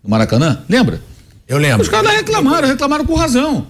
no 0.04 0.10
Maracanã. 0.10 0.64
Lembra? 0.68 1.00
Eu 1.48 1.56
lembro. 1.56 1.80
Os 1.80 1.88
caras 1.88 2.12
reclamaram, 2.12 2.68
reclamaram 2.68 3.06
com 3.06 3.14
razão. 3.14 3.68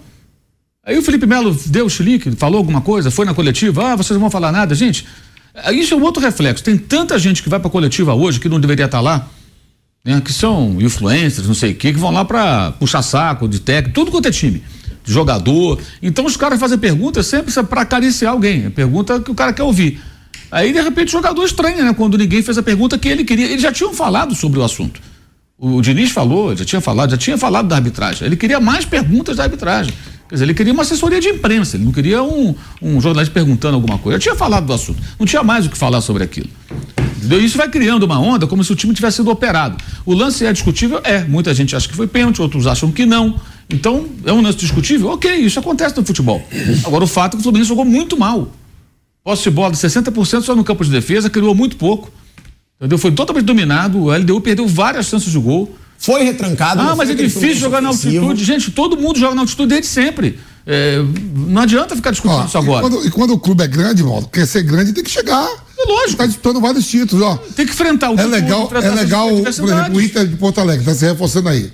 Aí 0.83 0.97
o 0.97 1.01
Felipe 1.01 1.25
Melo 1.25 1.57
deu 1.65 1.85
o 1.85 1.89
chilique, 1.89 2.31
falou 2.31 2.57
alguma 2.57 2.81
coisa, 2.81 3.09
foi 3.09 3.25
na 3.25 3.33
coletiva, 3.33 3.93
ah, 3.93 3.95
vocês 3.95 4.11
não 4.11 4.19
vão 4.21 4.29
falar 4.29 4.51
nada. 4.51 4.75
Gente, 4.75 5.05
isso 5.71 5.93
é 5.93 5.97
um 5.97 6.03
outro 6.03 6.21
reflexo. 6.21 6.63
Tem 6.63 6.77
tanta 6.77 7.17
gente 7.17 7.41
que 7.41 7.49
vai 7.49 7.59
para 7.59 7.69
coletiva 7.69 8.13
hoje 8.13 8.39
que 8.39 8.49
não 8.49 8.59
deveria 8.59 8.85
estar 8.85 8.97
tá 8.97 9.01
lá, 9.01 9.27
né, 10.05 10.21
que 10.21 10.31
são 10.31 10.79
influencers, 10.79 11.47
não 11.47 11.55
sei 11.55 11.71
o 11.71 11.75
quê, 11.75 11.91
que 11.91 11.99
vão 11.99 12.11
lá 12.11 12.23
para 12.23 12.71
puxar 12.73 13.01
saco 13.01 13.47
de 13.47 13.59
técnico, 13.59 13.93
tudo 13.93 14.11
quanto 14.11 14.27
é 14.27 14.31
time, 14.31 14.63
jogador. 15.03 15.79
Então 16.01 16.25
os 16.25 16.37
caras 16.37 16.59
fazem 16.59 16.77
perguntas 16.77 17.27
sempre 17.27 17.51
para 17.63 17.81
acariciar 17.81 18.31
alguém, 18.31 18.69
pergunta 18.69 19.19
que 19.19 19.31
o 19.31 19.35
cara 19.35 19.51
quer 19.51 19.63
ouvir. 19.63 19.99
Aí 20.51 20.71
de 20.71 20.81
repente 20.81 21.09
o 21.09 21.11
jogador 21.11 21.43
estranha, 21.43 21.83
né? 21.83 21.93
Quando 21.93 22.17
ninguém 22.17 22.41
fez 22.41 22.57
a 22.57 22.63
pergunta 22.63 22.97
que 22.97 23.09
ele 23.09 23.23
queria. 23.23 23.47
Eles 23.47 23.61
já 23.61 23.71
tinham 23.71 23.93
falado 23.93 24.33
sobre 24.33 24.59
o 24.59 24.63
assunto. 24.63 25.01
O 25.57 25.81
Diniz 25.81 26.11
falou, 26.11 26.55
já 26.55 26.63
tinha 26.63 26.79
falado, 26.79 27.11
já 27.11 27.17
tinha 27.17 27.37
falado 27.37 27.67
da 27.67 27.75
arbitragem. 27.75 28.25
Ele 28.25 28.37
queria 28.37 28.59
mais 28.59 28.85
perguntas 28.85 29.37
da 29.37 29.43
arbitragem. 29.43 29.93
Quer 30.27 30.35
dizer, 30.35 30.45
ele 30.45 30.53
queria 30.53 30.73
uma 30.73 30.83
assessoria 30.83 31.21
de 31.21 31.29
imprensa, 31.29 31.77
ele 31.77 31.85
não 31.85 31.91
queria 31.91 32.21
um, 32.21 32.53
um 32.81 32.99
jornalista 32.99 33.33
perguntando 33.33 33.75
alguma 33.75 33.97
coisa. 33.97 34.17
Eu 34.17 34.19
tinha 34.19 34.35
falado 34.35 34.65
do 34.65 34.73
assunto, 34.73 35.01
não 35.17 35.25
tinha 35.25 35.43
mais 35.43 35.65
o 35.65 35.69
que 35.69 35.77
falar 35.77 36.01
sobre 36.01 36.23
aquilo. 36.23 36.49
Entendeu? 37.17 37.43
Isso 37.43 37.57
vai 37.57 37.69
criando 37.69 38.03
uma 38.03 38.19
onda 38.19 38.45
como 38.45 38.63
se 38.63 38.71
o 38.71 38.75
time 38.75 38.93
tivesse 38.93 39.17
sido 39.17 39.31
operado. 39.31 39.77
O 40.05 40.13
lance 40.13 40.45
é 40.45 40.53
discutível? 40.53 41.01
É. 41.03 41.23
Muita 41.23 41.53
gente 41.53 41.75
acha 41.75 41.87
que 41.87 41.95
foi 41.95 42.07
pênalti, 42.07 42.41
outros 42.41 42.67
acham 42.67 42.91
que 42.91 43.05
não. 43.05 43.39
Então, 43.69 44.07
é 44.25 44.31
um 44.31 44.41
lance 44.41 44.57
discutível? 44.57 45.09
Ok, 45.09 45.33
isso 45.35 45.59
acontece 45.59 45.95
no 45.97 46.05
futebol. 46.05 46.45
Agora, 46.85 47.03
o 47.03 47.07
fato 47.07 47.33
é 47.33 47.35
que 47.35 47.39
o 47.39 47.43
Fluminense 47.43 47.69
jogou 47.69 47.85
muito 47.85 48.17
mal. 48.17 48.51
Posse 49.23 49.43
de 49.43 49.49
bola 49.51 49.71
de 49.71 49.77
60% 49.77 50.41
só 50.41 50.55
no 50.55 50.63
campo 50.63 50.85
de 50.85 50.91
defesa, 50.91 51.29
criou 51.29 51.53
muito 51.53 51.75
pouco. 51.75 52.11
Entendeu? 52.79 52.97
Foi 52.97 53.11
totalmente 53.11 53.45
dominado. 53.45 54.03
O 54.03 54.15
LDU 54.15 54.39
perdeu 54.39 54.67
várias 54.67 55.07
chances 55.07 55.31
de 55.31 55.39
gol. 55.39 55.75
Foi 55.97 56.23
retrancado. 56.23 56.81
Ah, 56.81 56.95
mas 56.95 57.09
é 57.09 57.15
difícil 57.15 57.55
jogar 57.55 57.81
na 57.81 57.89
altitude. 57.89 58.43
Gente, 58.43 58.71
todo 58.71 58.97
mundo 58.97 59.19
joga 59.19 59.35
na 59.35 59.41
altitude 59.41 59.69
desde 59.69 59.87
sempre. 59.87 60.39
É, 60.69 61.01
não 61.33 61.61
adianta 61.61 61.95
ficar 61.95 62.11
discutindo 62.11 62.41
ó, 62.41 62.45
isso 62.45 62.57
agora. 62.57 62.85
E 62.85 62.89
quando, 62.89 63.07
e 63.07 63.11
quando, 63.11 63.31
o 63.31 63.39
clube 63.39 63.63
é 63.63 63.67
grande, 63.67 64.03
mano, 64.03 64.27
quer 64.27 64.45
ser 64.45 64.63
grande 64.63 64.91
tem 64.91 65.03
que 65.03 65.09
chegar. 65.09 65.49
É 65.79 65.85
lógico. 65.85 66.17
Tá 66.17 66.25
disputando 66.25 66.59
vários 66.59 66.85
títulos, 66.87 67.25
ó. 67.25 67.37
Tem 67.55 67.65
que 67.65 67.71
enfrentar 67.71 68.11
o 68.11 68.19
É 68.19 68.25
legal, 68.25 68.69
é 68.73 68.89
legal, 68.89 69.29
por 69.29 69.47
exemplo, 69.47 69.95
o 69.95 70.01
Inter 70.01 70.27
de 70.27 70.35
Porto 70.35 70.59
Alegre, 70.59 70.85
tá 70.85 70.93
se 70.93 71.05
reforçando 71.05 71.47
aí. 71.47 71.71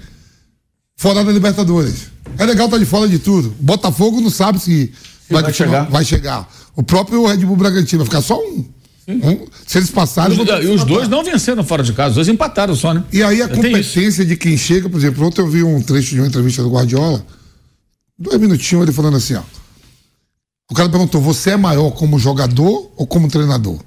Fora 0.96 1.24
da 1.24 1.32
Libertadores. 1.32 2.12
É 2.38 2.46
legal 2.46 2.68
estar 2.68 2.78
tá 2.78 2.84
de 2.84 2.90
fora 2.90 3.08
de 3.08 3.20
tudo. 3.20 3.54
Botafogo 3.60 4.22
não 4.22 4.30
sabe 4.30 4.60
se 4.60 4.94
vai, 5.30 5.42
vai, 5.42 5.54
chegar. 5.54 5.90
vai 5.90 6.06
chegar. 6.06 6.48
O 6.76 6.84
próprio 6.84 7.26
Red 7.26 7.38
Bull 7.38 7.56
Bragantino 7.56 8.04
vai 8.04 8.06
ficar 8.06 8.22
só 8.22 8.40
um. 8.40 8.66
Um, 9.08 9.46
se 9.68 9.78
eles 9.78 9.92
passarem. 9.92 10.40
Os, 10.40 10.48
e 10.64 10.68
os 10.68 10.84
dois 10.86 11.10
não 11.10 11.24
venceram 11.24 11.64
fora 11.64 11.84
de 11.84 11.92
casa, 11.92 12.10
os 12.10 12.16
dois 12.16 12.28
empataram 12.30 12.74
só, 12.76 12.94
né? 12.94 13.04
E 13.12 13.22
aí 13.22 13.42
a 13.42 13.50
competência 13.50 14.24
de 14.26 14.38
quem 14.38 14.58
chega, 14.58 14.90
por 14.90 14.98
exemplo, 14.98 15.26
ontem 15.26 15.42
eu 15.42 15.48
vi 15.48 15.62
um 15.62 15.82
trecho 15.82 16.12
de 16.12 16.22
uma 16.22 16.28
entrevista 16.28 16.64
do 16.64 16.70
Guardiola, 16.70 17.26
dois 18.18 18.40
minutinhos 18.40 18.84
ele 18.84 18.94
falando 18.94 19.18
assim, 19.18 19.36
ó. 19.36 19.44
O 20.72 20.74
cara 20.74 20.90
perguntou: 20.90 21.20
você 21.20 21.52
é 21.52 21.58
maior 21.58 21.92
como 21.92 22.18
jogador 22.18 22.92
ou 22.96 23.06
como 23.06 23.28
treinador? 23.28 23.80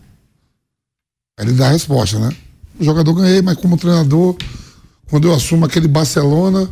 Aí 1.39 1.47
ele 1.47 1.53
dá 1.53 1.69
a 1.69 1.73
resposta, 1.73 2.19
né? 2.19 2.31
O 2.79 2.85
jogador 2.85 3.14
ganhei, 3.14 3.41
mas 3.41 3.57
como 3.57 3.79
treinador, 3.79 4.37
quando 5.09 5.29
eu 5.29 5.35
assumo 5.35 5.64
aquele 5.64 5.89
Barcelona, 5.89 6.69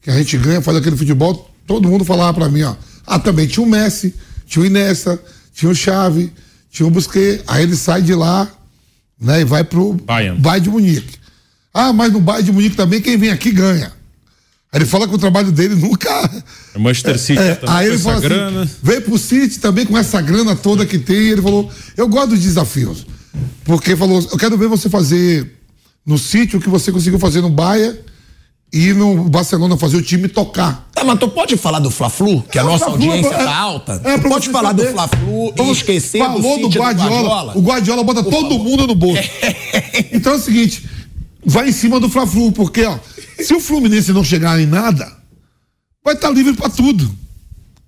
que 0.00 0.08
a 0.08 0.16
gente 0.16 0.38
ganha, 0.38 0.62
faz 0.62 0.76
aquele 0.76 0.96
futebol, 0.96 1.50
todo 1.66 1.88
mundo 1.88 2.04
falava 2.04 2.32
para 2.32 2.48
mim, 2.48 2.62
ó. 2.62 2.76
Ah, 3.04 3.18
também 3.18 3.48
tinha 3.48 3.66
o 3.66 3.68
Messi, 3.68 4.14
tinha 4.46 4.62
o 4.62 4.66
Inessa, 4.66 5.20
tinha 5.52 5.70
o 5.70 5.74
Xavi 5.74 6.32
tinha 6.70 6.86
o 6.86 6.90
Busquets, 6.90 7.42
aí 7.46 7.62
ele 7.62 7.76
sai 7.76 8.02
de 8.02 8.14
lá, 8.14 8.50
né, 9.20 9.40
e 9.40 9.44
vai 9.44 9.64
pro 9.64 9.94
Bayern, 9.94 10.40
Bayern 10.40 10.64
de 10.64 10.70
Munique. 10.70 11.18
Ah, 11.72 11.92
mas 11.92 12.12
no 12.12 12.20
Bayern 12.20 12.44
de 12.44 12.52
Munique 12.52 12.76
também 12.76 13.00
quem 13.00 13.16
vem 13.16 13.30
aqui 13.30 13.50
ganha. 13.50 13.92
Aí 14.70 14.80
ele 14.80 14.86
fala 14.86 15.08
que 15.08 15.14
o 15.14 15.18
trabalho 15.18 15.50
dele 15.50 15.74
nunca. 15.74 16.08
É 16.74 16.78
Manchester 16.78 17.16
City 17.18 17.40
é, 17.40 17.54
também, 17.54 17.74
aí 17.74 17.86
ele 17.86 17.98
fala 17.98 18.16
assim, 18.18 18.28
grana. 18.28 18.70
veio 18.82 19.02
pro 19.02 19.18
City 19.18 19.58
também 19.58 19.86
com 19.86 19.96
essa 19.96 20.20
grana 20.20 20.54
toda 20.54 20.84
que 20.84 20.98
tem. 20.98 21.16
Ele 21.16 21.40
falou: 21.40 21.70
Eu 21.96 22.06
gosto 22.06 22.30
dos 22.30 22.40
desafios. 22.40 23.06
Porque 23.64 23.96
falou: 23.96 24.20
Eu 24.30 24.36
quero 24.36 24.58
ver 24.58 24.68
você 24.68 24.90
fazer 24.90 25.50
no 26.04 26.18
City 26.18 26.56
o 26.56 26.60
que 26.60 26.68
você 26.68 26.92
conseguiu 26.92 27.18
fazer 27.18 27.40
no 27.40 27.48
Bayern 27.48 27.98
e 28.72 28.92
no 28.92 29.24
Barcelona 29.24 29.76
fazer 29.76 29.96
o 29.96 30.02
time 30.02 30.28
tocar. 30.28 30.88
Tá, 30.92 31.02
mas 31.04 31.18
tu 31.18 31.28
pode 31.28 31.56
falar 31.56 31.78
do 31.78 31.90
Fla-Flu, 31.90 32.42
que 32.42 32.58
a 32.58 32.64
nossa 32.64 32.86
audiência 32.86 33.32
é, 33.32 33.44
tá 33.44 33.56
alta? 33.56 34.00
É, 34.04 34.18
tu 34.18 34.28
pode 34.28 34.48
falar 34.50 34.72
do 34.72 34.84
Fla-Flu 34.84 35.54
e 35.56 35.70
esquecer 35.70 36.18
Falou 36.18 36.58
do, 36.58 36.68
do 36.68 36.78
Guardiola, 36.78 37.10
Guardiola. 37.10 37.58
O 37.58 37.62
Guardiola 37.62 38.04
bota 38.04 38.22
Por 38.22 38.30
todo 38.30 38.50
favor. 38.50 38.64
mundo 38.64 38.86
no 38.86 38.94
bolso. 38.94 39.22
então 40.12 40.34
é 40.34 40.36
o 40.36 40.40
seguinte, 40.40 40.84
vai 41.44 41.68
em 41.68 41.72
cima 41.72 41.98
do 41.98 42.08
Fla-Flu, 42.08 42.52
porque 42.52 42.84
ó, 42.84 42.98
se 43.40 43.54
o 43.54 43.60
Fluminense 43.60 44.12
não 44.12 44.22
chegar 44.22 44.60
em 44.60 44.66
nada, 44.66 45.10
vai 46.04 46.14
estar 46.14 46.28
tá 46.28 46.34
livre 46.34 46.52
para 46.52 46.68
tudo. 46.68 47.10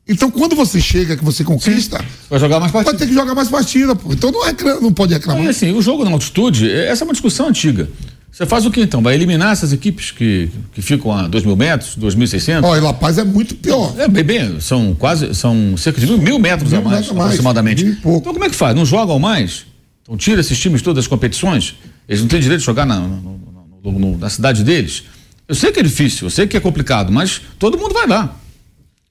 Então, 0.08 0.28
quando 0.28 0.56
você 0.56 0.80
chega, 0.80 1.16
que 1.16 1.24
você 1.24 1.44
conquista, 1.44 1.98
Sim. 1.98 2.04
vai 2.28 2.40
jogar 2.40 2.58
mais 2.58 2.72
partida. 2.72 2.90
Vai 2.90 2.98
ter 2.98 3.06
que 3.06 3.14
jogar 3.14 3.32
mais 3.32 3.48
partida, 3.48 3.94
pô. 3.94 4.12
Então 4.12 4.32
não, 4.32 4.44
é, 4.44 4.52
não 4.80 4.92
pode 4.92 5.12
reclamar. 5.12 5.44
Mas, 5.44 5.56
assim, 5.56 5.72
o 5.72 5.80
jogo 5.80 6.04
na 6.04 6.10
altitude, 6.10 6.68
essa 6.68 7.04
é 7.04 7.06
uma 7.06 7.12
discussão 7.12 7.46
antiga. 7.46 7.88
Você 8.32 8.46
faz 8.46 8.64
o 8.64 8.70
que 8.70 8.80
então? 8.80 9.02
Vai 9.02 9.14
eliminar 9.14 9.52
essas 9.52 9.72
equipes 9.72 10.10
que, 10.10 10.50
que 10.72 10.80
ficam 10.80 11.12
a 11.12 11.26
2 11.26 11.44
mil 11.44 11.56
metros, 11.56 11.96
2.600? 11.96 12.62
Ó, 12.62 12.70
oh, 12.70 12.76
e 12.76 12.80
La 12.80 12.92
Paz 12.92 13.18
é 13.18 13.24
muito 13.24 13.54
pior. 13.56 13.94
É, 13.98 14.06
bem, 14.06 14.22
bem, 14.22 14.60
são 14.60 14.94
quase, 14.94 15.34
são 15.34 15.76
cerca 15.76 16.00
de 16.00 16.06
mil, 16.06 16.18
mil 16.18 16.38
metros 16.38 16.70
mil 16.70 16.80
a 16.80 16.84
mais, 16.84 17.06
mais, 17.08 17.10
aproximadamente. 17.10 17.84
Então 17.84 18.20
como 18.20 18.44
é 18.44 18.48
que 18.48 18.54
faz? 18.54 18.74
Não 18.74 18.86
jogam 18.86 19.18
mais? 19.18 19.66
Então 20.02 20.16
tira 20.16 20.40
esses 20.40 20.58
times 20.58 20.80
todas 20.80 21.04
as 21.04 21.08
competições? 21.08 21.74
Eles 22.08 22.20
não 22.20 22.28
têm 22.28 22.40
direito 22.40 22.60
de 22.60 22.66
jogar 22.66 22.86
na, 22.86 23.00
no, 23.00 23.40
no, 23.82 23.92
no, 23.98 24.18
na 24.18 24.30
cidade 24.30 24.62
deles? 24.62 25.04
Eu 25.46 25.54
sei 25.54 25.72
que 25.72 25.80
é 25.80 25.82
difícil, 25.82 26.26
eu 26.26 26.30
sei 26.30 26.46
que 26.46 26.56
é 26.56 26.60
complicado, 26.60 27.10
mas 27.10 27.40
todo 27.58 27.76
mundo 27.76 27.92
vai 27.92 28.06
lá. 28.06 28.36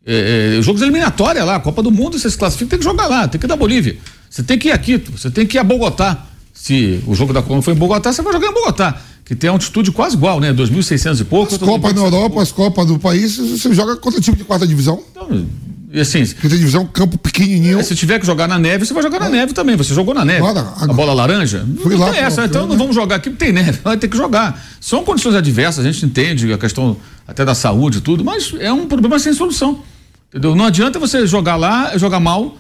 É, 0.06 0.58
é, 0.58 0.62
jogos 0.62 0.82
eliminatórios 0.82 1.46
lá, 1.46 1.60
Copa 1.60 1.84
do 1.84 1.91
Mundo, 1.91 2.18
você 2.18 2.30
se 2.30 2.38
classifica, 2.38 2.72
tem 2.72 2.80
que 2.80 2.86
jogar 2.86 3.08
lá, 3.08 3.28
tem 3.28 3.38
que 3.38 3.46
ir 3.46 3.50
da 3.50 3.58
Bolívia. 3.58 3.98
Você 4.30 4.41
tem 4.41 4.58
que 4.58 4.70
ir 4.70 4.72
a 4.72 4.78
Quito, 4.78 5.12
você 5.12 5.30
tem 5.30 5.46
que 5.46 5.58
ir 5.58 5.60
a 5.60 5.64
Bogotá. 5.64 6.26
Se 6.54 7.02
o 7.06 7.14
jogo 7.14 7.34
da 7.34 7.41
Copa 7.41 7.62
foi 7.62 7.74
em 7.74 7.78
Bogotá, 7.78 8.12
você 8.12 8.22
vai 8.22 8.34
jogar 8.34 8.48
em 8.48 8.54
Bogotá, 8.54 9.02
que 9.30 9.36
tem 9.36 9.48
altitude 9.48 9.92
quase 9.92 10.16
igual, 10.16 10.40
né? 10.40 10.52
2.600 10.52 11.22
e 11.22 11.24
pouco. 11.24 11.54
As 11.54 11.62
Copas 11.62 11.94
na 11.94 12.02
Europa, 12.02 12.42
as 12.42 12.52
Copas 12.52 12.88
do 12.88 12.98
país, 12.98 13.38
você 13.38 13.72
joga 13.76 13.96
contra 13.96 14.20
time 14.20 14.36
de 14.36 14.44
quarta 14.44 14.66
divisão. 14.66 15.04
Então, 15.12 15.46
e 15.94 16.00
assim, 16.00 16.26
Quarta 16.26 16.58
divisão, 16.58 16.84
campo 16.88 17.16
pequenininho. 17.16 17.84
se 17.84 17.96
tiver 17.96 18.18
que 18.18 18.26
jogar 18.26 18.48
na 18.48 18.58
neve, 18.58 18.88
você 18.88 18.94
vai 18.94 19.04
jogar 19.04 19.20
na 19.20 19.30
neve 19.30 19.54
também. 19.54 19.76
Você 19.76 19.94
jogou 19.94 20.16
na 20.16 20.26
neve. 20.26 20.40
Claro, 20.40 20.68
a 20.76 20.88
bola 20.88 21.14
laranja? 21.14 21.64
Fui 21.80 21.94
não 21.94 22.08
lá 22.08 22.12
tem 22.12 22.22
essa, 22.22 22.44
então 22.46 22.64
não 22.64 22.70
né? 22.70 22.76
vamos 22.76 22.96
jogar 22.96 23.18
aqui, 23.18 23.30
porque 23.30 23.46
tem 23.46 23.54
neve, 23.54 23.78
vai 23.84 23.98
ter 23.98 24.08
que 24.08 24.18
jogar. 24.18 24.60
São 24.82 25.04
condições 25.04 25.36
adversas, 25.36 25.86
a 25.86 25.92
gente 25.92 26.04
entende 26.04 26.52
a 26.52 26.58
questão 26.58 26.98
até 27.28 27.46
da 27.46 27.54
saúde 27.54 28.00
e 28.00 28.02
tudo, 28.02 28.26
mas 28.26 28.56
é 28.60 28.74
um 28.74 28.88
problema 28.88 29.20
sem 29.20 29.32
solução. 29.34 29.84
Entendeu? 30.30 30.56
Não 30.56 30.66
adianta 30.66 30.98
você 30.98 31.28
jogar 31.28 31.56
lá, 31.56 31.96
jogar 32.00 32.20
mal, 32.20 32.58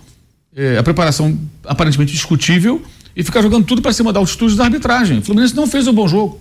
é, 0.55 0.77
a 0.77 0.83
preparação 0.83 1.35
aparentemente 1.65 2.13
discutível 2.13 2.79
e 3.15 3.23
ficar 3.23 3.41
jogando 3.41 3.65
tudo 3.65 3.81
para 3.81 3.91
cima 3.91 4.13
da 4.13 4.19
altitude 4.19 4.55
da 4.55 4.65
arbitragem. 4.65 5.17
O 5.17 5.21
Fluminense 5.23 5.55
não 5.55 5.65
fez 5.65 5.87
um 5.87 5.93
bom 5.93 6.07
jogo. 6.07 6.39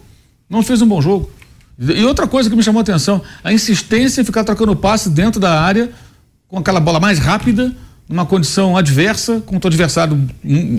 Não 0.48 0.62
fez 0.62 0.80
um 0.82 0.86
bom 0.86 1.00
jogo. 1.00 1.30
E 1.78 2.04
outra 2.04 2.26
coisa 2.26 2.50
que 2.50 2.56
me 2.56 2.62
chamou 2.62 2.80
a 2.80 2.82
atenção, 2.82 3.22
a 3.44 3.52
insistência 3.52 4.20
em 4.20 4.24
ficar 4.24 4.42
trocando 4.44 4.74
passe 4.74 5.08
dentro 5.10 5.40
da 5.40 5.60
área 5.60 5.90
com 6.48 6.58
aquela 6.58 6.80
bola 6.80 6.98
mais 6.98 7.18
rápida, 7.18 7.74
numa 8.08 8.24
condição 8.26 8.76
adversa, 8.76 9.40
com 9.44 9.56
o 9.56 9.66
adversário, 9.66 10.14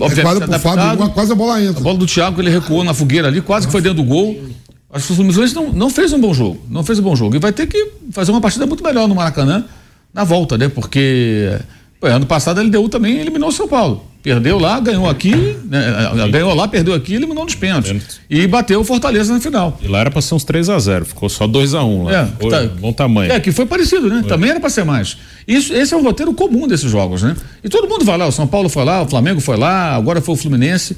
pro 0.40 0.58
Fábio, 0.58 0.80
adaptado. 0.82 1.00
uma- 1.00 1.10
quase 1.10 1.32
a 1.32 1.34
bola 1.34 1.62
entra. 1.62 1.80
A 1.80 1.82
bola 1.82 1.96
do 1.98 2.06
Thiago, 2.06 2.40
ele 2.42 2.50
recuou 2.50 2.82
na 2.84 2.92
fogueira 2.92 3.28
ali, 3.28 3.40
quase 3.40 3.66
que 3.66 3.72
foi 3.72 3.80
dentro 3.80 4.02
do 4.02 4.04
gol. 4.04 4.36
Acho 4.92 5.06
que 5.06 5.12
o 5.12 5.16
Fluminense 5.16 5.54
não, 5.54 5.72
não 5.72 5.88
fez 5.88 6.12
um 6.12 6.20
bom 6.20 6.34
jogo. 6.34 6.60
Não 6.68 6.82
fez 6.82 6.98
um 6.98 7.02
bom 7.02 7.14
jogo. 7.14 7.36
E 7.36 7.38
vai 7.38 7.52
ter 7.52 7.66
que 7.68 7.92
fazer 8.10 8.32
uma 8.32 8.40
partida 8.40 8.66
muito 8.66 8.82
melhor 8.82 9.06
no 9.06 9.14
Maracanã 9.14 9.64
na 10.12 10.24
volta, 10.24 10.58
né? 10.58 10.68
Porque 10.68 11.56
pô, 12.00 12.08
ano 12.08 12.26
passado 12.26 12.58
a 12.58 12.62
LDU 12.62 12.88
também 12.88 13.18
eliminou 13.18 13.50
o 13.50 13.52
São 13.52 13.68
Paulo. 13.68 14.04
Perdeu 14.22 14.58
lá, 14.58 14.78
ganhou 14.80 15.08
aqui, 15.08 15.34
né? 15.64 15.82
ganhou 16.30 16.54
lá, 16.54 16.68
perdeu 16.68 16.92
aqui, 16.92 17.14
eliminou 17.14 17.42
nos 17.44 17.54
pênaltis. 17.54 18.20
E 18.28 18.46
bateu 18.46 18.80
o 18.80 18.84
Fortaleza 18.84 19.32
na 19.32 19.40
final. 19.40 19.78
E 19.80 19.88
lá 19.88 20.00
era 20.00 20.10
pra 20.10 20.20
ser 20.20 20.34
uns 20.34 20.44
3 20.44 20.68
a 20.68 20.78
0 20.78 21.06
ficou 21.06 21.28
só 21.30 21.46
2 21.46 21.74
a 21.74 21.82
1 21.82 22.02
lá. 22.04 22.12
É, 22.12 22.26
Foi 22.38 22.50
tá- 22.50 22.66
Bom 22.78 22.92
tamanho. 22.92 23.32
É, 23.32 23.40
que 23.40 23.50
foi 23.50 23.64
parecido, 23.64 24.10
né? 24.10 24.22
Também 24.28 24.50
era 24.50 24.60
para 24.60 24.68
ser 24.68 24.84
mais. 24.84 25.16
Isso, 25.48 25.72
esse 25.72 25.94
é 25.94 25.96
o 25.96 26.02
roteiro 26.02 26.34
comum 26.34 26.68
desses 26.68 26.90
jogos, 26.90 27.22
né? 27.22 27.34
E 27.64 27.68
todo 27.70 27.88
mundo 27.88 28.04
vai 28.04 28.18
lá, 28.18 28.26
o 28.26 28.32
São 28.32 28.46
Paulo 28.46 28.68
foi 28.68 28.84
lá, 28.84 29.00
o 29.02 29.08
Flamengo 29.08 29.40
foi 29.40 29.56
lá, 29.56 29.94
agora 29.96 30.20
foi 30.20 30.34
o 30.34 30.36
Fluminense. 30.36 30.96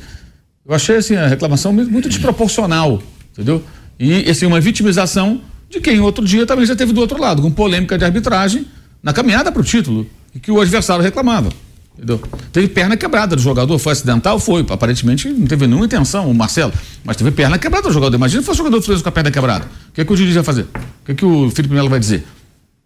Eu 0.66 0.74
achei 0.74 0.97
assim 0.97 1.15
a 1.15 1.28
reclamação 1.28 1.73
muito 1.73 1.90
muito 1.93 2.09
desproporcional, 2.09 3.01
entendeu? 3.32 3.62
E 4.01 4.28
assim 4.28 4.47
uma 4.47 4.61
vitimização 4.61 5.40
de 5.70 5.81
quem 5.81 6.01
outro 6.01 6.24
dia 6.24 6.44
também 6.44 6.66
já 6.66 6.74
teve 6.74 6.93
do 6.93 7.01
outro 7.01 7.20
lado, 7.20 7.40
com 7.40 7.51
polêmica 7.53 7.97
de 7.97 8.05
arbitragem 8.05 8.66
na 9.01 9.12
caminhada 9.12 9.53
para 9.53 9.61
o 9.62 9.65
título 9.65 10.07
e 10.35 10.40
que 10.40 10.51
o 10.51 10.61
adversário 10.61 11.05
reclamava. 11.05 11.51
Entendeu? 11.97 12.20
Teve 12.52 12.69
perna 12.69 12.97
quebrada 12.97 13.36
do 13.36 13.43
jogador, 13.43 13.78
foi 13.78 13.93
acidental? 13.93 14.39
Foi. 14.40 14.64
Aparentemente 14.69 15.28
não 15.28 15.47
teve 15.47 15.66
nenhuma 15.66 15.85
intenção, 15.86 16.31
o 16.31 16.35
Marcelo. 16.35 16.73
Mas 17.05 17.16
teve 17.16 17.31
perna 17.31 17.59
quebrada 17.59 17.89
do 17.89 17.93
jogador. 17.93 18.16
Imagina 18.16 18.40
se 18.43 18.47
fosse 18.47 18.56
o 18.56 18.64
jogador 18.64 18.78
do 18.78 18.82
Fluminense 18.82 19.02
com 19.02 19.09
a 19.09 19.12
perna 19.12 19.31
quebrada. 19.31 19.66
O 19.89 19.93
que, 19.93 20.01
é 20.01 20.05
que 20.05 20.12
o 20.12 20.16
juiz 20.16 20.35
vai 20.35 20.43
fazer? 20.43 20.62
O 20.62 21.05
que, 21.05 21.12
é 21.12 21.14
que 21.14 21.24
o 21.24 21.51
Felipe 21.51 21.74
Melo 21.74 21.89
vai 21.90 22.01
dizer? 22.01 22.24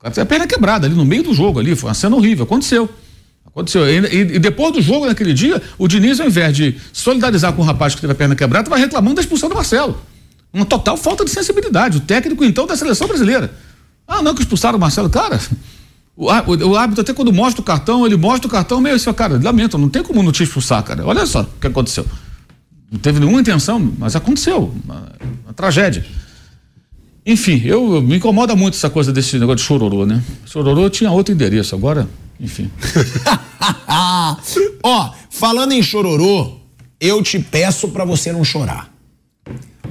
A 0.02 0.24
perna 0.24 0.46
quebrada 0.46 0.86
ali 0.86 0.94
no 0.94 1.04
meio 1.04 1.22
do 1.22 1.32
jogo 1.32 1.60
ali. 1.60 1.74
Foi 1.76 1.88
uma 1.88 1.94
cena 1.94 2.16
horrível. 2.16 2.44
Aconteceu. 2.44 2.88
Aconteceu. 3.46 3.88
E- 3.88 4.34
e 4.34 4.38
depois 4.38 4.72
do 4.72 4.82
jogo, 4.82 5.06
naquele 5.06 5.32
dia, 5.32 5.62
o 5.78 5.86
Diniz, 5.88 6.20
ao 6.20 6.26
invés 6.26 6.54
de 6.56 6.76
solidarizar 6.92 7.52
com 7.52 7.62
o 7.62 7.64
rapaz 7.64 7.94
que 7.94 8.00
teve 8.00 8.12
a 8.12 8.16
perna 8.16 8.34
quebrada, 8.34 8.68
vai 8.68 8.80
reclamando 8.80 9.14
da 9.14 9.20
expulsão 9.22 9.48
do 9.48 9.54
Marcelo. 9.54 9.98
Uma 10.52 10.64
total 10.66 10.96
falta 10.96 11.24
de 11.24 11.30
sensibilidade. 11.30 11.98
O 11.98 12.00
técnico, 12.00 12.44
então, 12.44 12.66
da 12.66 12.76
seleção 12.76 13.06
brasileira. 13.06 13.52
Ah, 14.06 14.22
não, 14.22 14.34
que 14.34 14.40
expulsaram 14.42 14.76
o 14.76 14.80
Marcelo. 14.80 15.08
Cara, 15.08 15.40
o, 16.16 16.26
o, 16.26 16.76
árbitro, 16.76 17.02
até 17.02 17.12
quando 17.12 17.32
mostra 17.32 17.60
o 17.60 17.64
cartão, 17.64 18.06
ele 18.06 18.16
mostra 18.16 18.46
o 18.46 18.50
cartão 18.50 18.80
meio 18.80 18.96
assim, 18.96 19.10
ó, 19.10 19.12
cara, 19.12 19.38
lamento, 19.42 19.76
não 19.76 19.88
tem 19.88 20.02
como 20.02 20.22
não 20.22 20.32
te 20.32 20.42
expulsar, 20.42 20.82
cara. 20.82 21.04
Olha 21.06 21.26
só 21.26 21.42
o 21.42 21.46
que 21.60 21.66
aconteceu. 21.66 22.06
Não 22.90 22.98
teve 22.98 23.20
nenhuma 23.20 23.40
intenção, 23.40 23.78
mas 23.98 24.16
aconteceu. 24.16 24.72
Uma, 24.84 25.12
uma 25.44 25.52
tragédia. 25.52 26.06
Enfim, 27.26 27.60
eu, 27.64 27.96
eu- 27.96 28.02
me 28.02 28.16
incomoda 28.16 28.56
muito 28.56 28.74
essa 28.74 28.88
coisa 28.88 29.12
desse 29.12 29.38
negócio 29.38 29.56
de 29.56 29.62
chororô, 29.64 30.06
né? 30.06 30.22
Chororô 30.46 30.88
tinha 30.88 31.10
outro 31.10 31.34
endereço, 31.34 31.74
agora, 31.74 32.08
enfim. 32.40 32.70
Ó, 34.82 35.10
falando 35.28 35.72
em 35.72 35.82
chororô, 35.82 36.58
eu 37.00 37.22
te 37.22 37.38
peço 37.38 37.88
pra 37.88 38.04
você 38.04 38.32
não 38.32 38.44
chorar. 38.44 38.90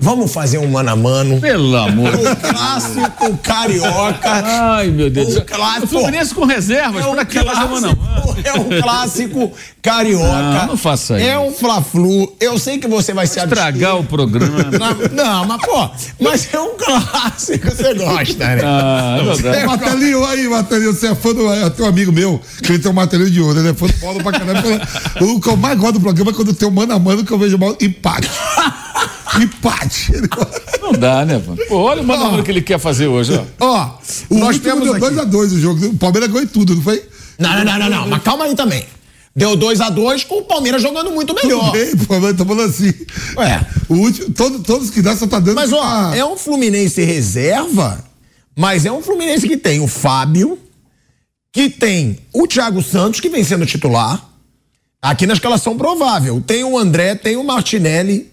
Vamos 0.05 0.31
fazer 0.31 0.59
um 0.59 0.67
mano 0.67 0.91
a 0.91 0.95
mano. 0.95 1.41
Pelo 1.41 1.75
amor 1.75 2.15
de 2.15 2.27
O 2.27 2.35
clássico 2.35 3.37
carioca. 3.41 4.29
Ai, 4.29 4.89
meu 4.89 5.09
Deus. 5.09 5.35
O 5.35 5.41
clássico. 5.41 5.85
O 5.85 5.87
Fluminense 5.87 6.35
com 6.35 6.45
reservas, 6.45 7.03
É 7.03 7.07
um 7.07 7.15
pra 7.15 7.25
que 7.25 7.43
fazer 7.43 7.67
mano 7.67 7.87
a 7.87 7.95
mano? 7.95 7.97
É 8.43 8.53
um 8.53 8.81
clássico 8.83 9.51
carioca. 9.81 10.27
Não, 10.27 10.67
não 10.67 10.77
faça 10.77 11.19
isso. 11.19 11.27
É 11.27 11.39
um 11.39 11.51
fla-flu. 11.51 12.31
Eu 12.39 12.59
sei 12.59 12.77
que 12.77 12.87
você 12.87 13.15
vai 13.15 13.25
se 13.25 13.39
Estragar 13.39 13.97
o 13.97 14.03
programa. 14.03 14.59
Não, 14.77 14.95
não, 15.11 15.45
mas 15.45 15.61
pô, 15.61 15.89
mas 16.19 16.53
é 16.53 16.59
um 16.59 16.75
clássico, 16.77 17.69
você 17.71 17.93
gosta, 17.95 18.55
né? 18.55 18.61
Ah, 18.63 19.17
é 19.55 19.65
Martelinho, 19.65 20.25
aí, 20.25 20.47
Martelinho, 20.47 20.93
você 20.93 21.07
é 21.07 21.15
fã 21.15 21.33
do. 21.33 21.51
É 21.51 21.69
teu 21.69 21.85
amigo 21.85 22.11
meu, 22.11 22.39
que 22.61 22.73
ele 22.73 22.79
tem 22.79 22.91
um 22.91 22.93
martelinho 22.93 23.31
de 23.31 23.41
ouro, 23.41 23.59
ele 23.59 23.69
é 23.69 23.73
fã 23.73 23.87
do 23.87 23.93
Paulo 23.93 24.21
pra 24.21 24.31
caramba. 24.33 24.61
O 25.21 25.39
que 25.39 25.49
eu 25.49 25.57
mais 25.57 25.79
gosto 25.79 25.93
do 25.93 26.01
programa 26.01 26.31
é 26.31 26.33
quando 26.33 26.53
tem 26.53 26.67
um 26.67 26.71
mano 26.71 26.93
a 26.93 26.99
mano 26.99 27.23
que 27.23 27.31
eu 27.31 27.39
vejo 27.39 27.57
mal 27.57 27.75
empate. 27.81 28.29
empate. 29.41 29.94
Não 30.81 30.91
dá, 30.93 31.25
né, 31.25 31.37
mano? 31.37 31.57
Pô, 31.67 31.77
olha 31.77 32.01
o 32.01 32.05
mano 32.05 32.23
a 32.25 32.31
mano 32.31 32.43
que 32.43 32.51
ele 32.51 32.61
quer 32.61 32.79
fazer 32.79 33.07
hoje, 33.07 33.33
ó. 33.33 33.65
Ó, 33.65 33.97
o 34.29 34.39
Nós 34.39 34.59
temos 34.59 34.83
deu 34.83 34.93
aqui. 34.93 35.05
2x2 35.05 35.53
o 35.53 35.59
jogo. 35.59 35.85
O 35.87 35.97
Palmeiras 35.97 36.29
ganhou 36.29 36.43
em 36.43 36.47
tudo, 36.47 36.75
não 36.75 36.81
foi? 36.81 37.03
Não, 37.39 37.53
não, 37.53 37.63
não, 37.63 37.79
não, 37.79 37.89
não, 37.89 38.07
mas 38.07 38.23
calma 38.23 38.45
aí 38.45 38.55
também. 38.55 38.85
Deu 39.35 39.57
2 39.57 39.81
a 39.81 39.89
2 39.89 40.23
com 40.23 40.35
o 40.35 40.43
Palmeiras 40.43 40.81
jogando 40.81 41.11
muito 41.11 41.33
melhor. 41.33 41.71
Tudo 41.71 41.71
bem, 41.73 41.97
pô, 41.97 42.19
mas 42.21 42.37
tô 42.37 42.45
falando 42.45 42.69
assim. 42.69 42.93
Ué. 43.35 43.67
O 43.89 43.95
último, 43.95 44.31
todo, 44.31 44.59
todos 44.59 44.89
que 44.89 45.01
dá 45.01 45.15
só 45.15 45.27
tá 45.27 45.39
dando. 45.39 45.55
Mas 45.55 45.73
ó, 45.73 45.81
ah, 45.83 46.13
é 46.15 46.23
um 46.23 46.37
Fluminense 46.37 47.03
reserva, 47.03 48.01
mas 48.55 48.85
é 48.85 48.91
um 48.91 49.01
Fluminense 49.01 49.45
que 49.45 49.57
tem 49.57 49.81
o 49.81 49.87
Fábio, 49.87 50.57
que 51.51 51.69
tem 51.69 52.17
o 52.33 52.47
Thiago 52.47 52.81
Santos, 52.81 53.19
que 53.19 53.27
vem 53.27 53.43
sendo 53.43 53.65
titular, 53.65 54.25
aqui 55.01 55.27
na 55.27 55.33
escalação 55.33 55.77
provável. 55.77 56.41
Tem 56.45 56.63
o 56.63 56.77
André, 56.77 57.15
tem 57.15 57.35
o 57.35 57.43
Martinelli, 57.43 58.31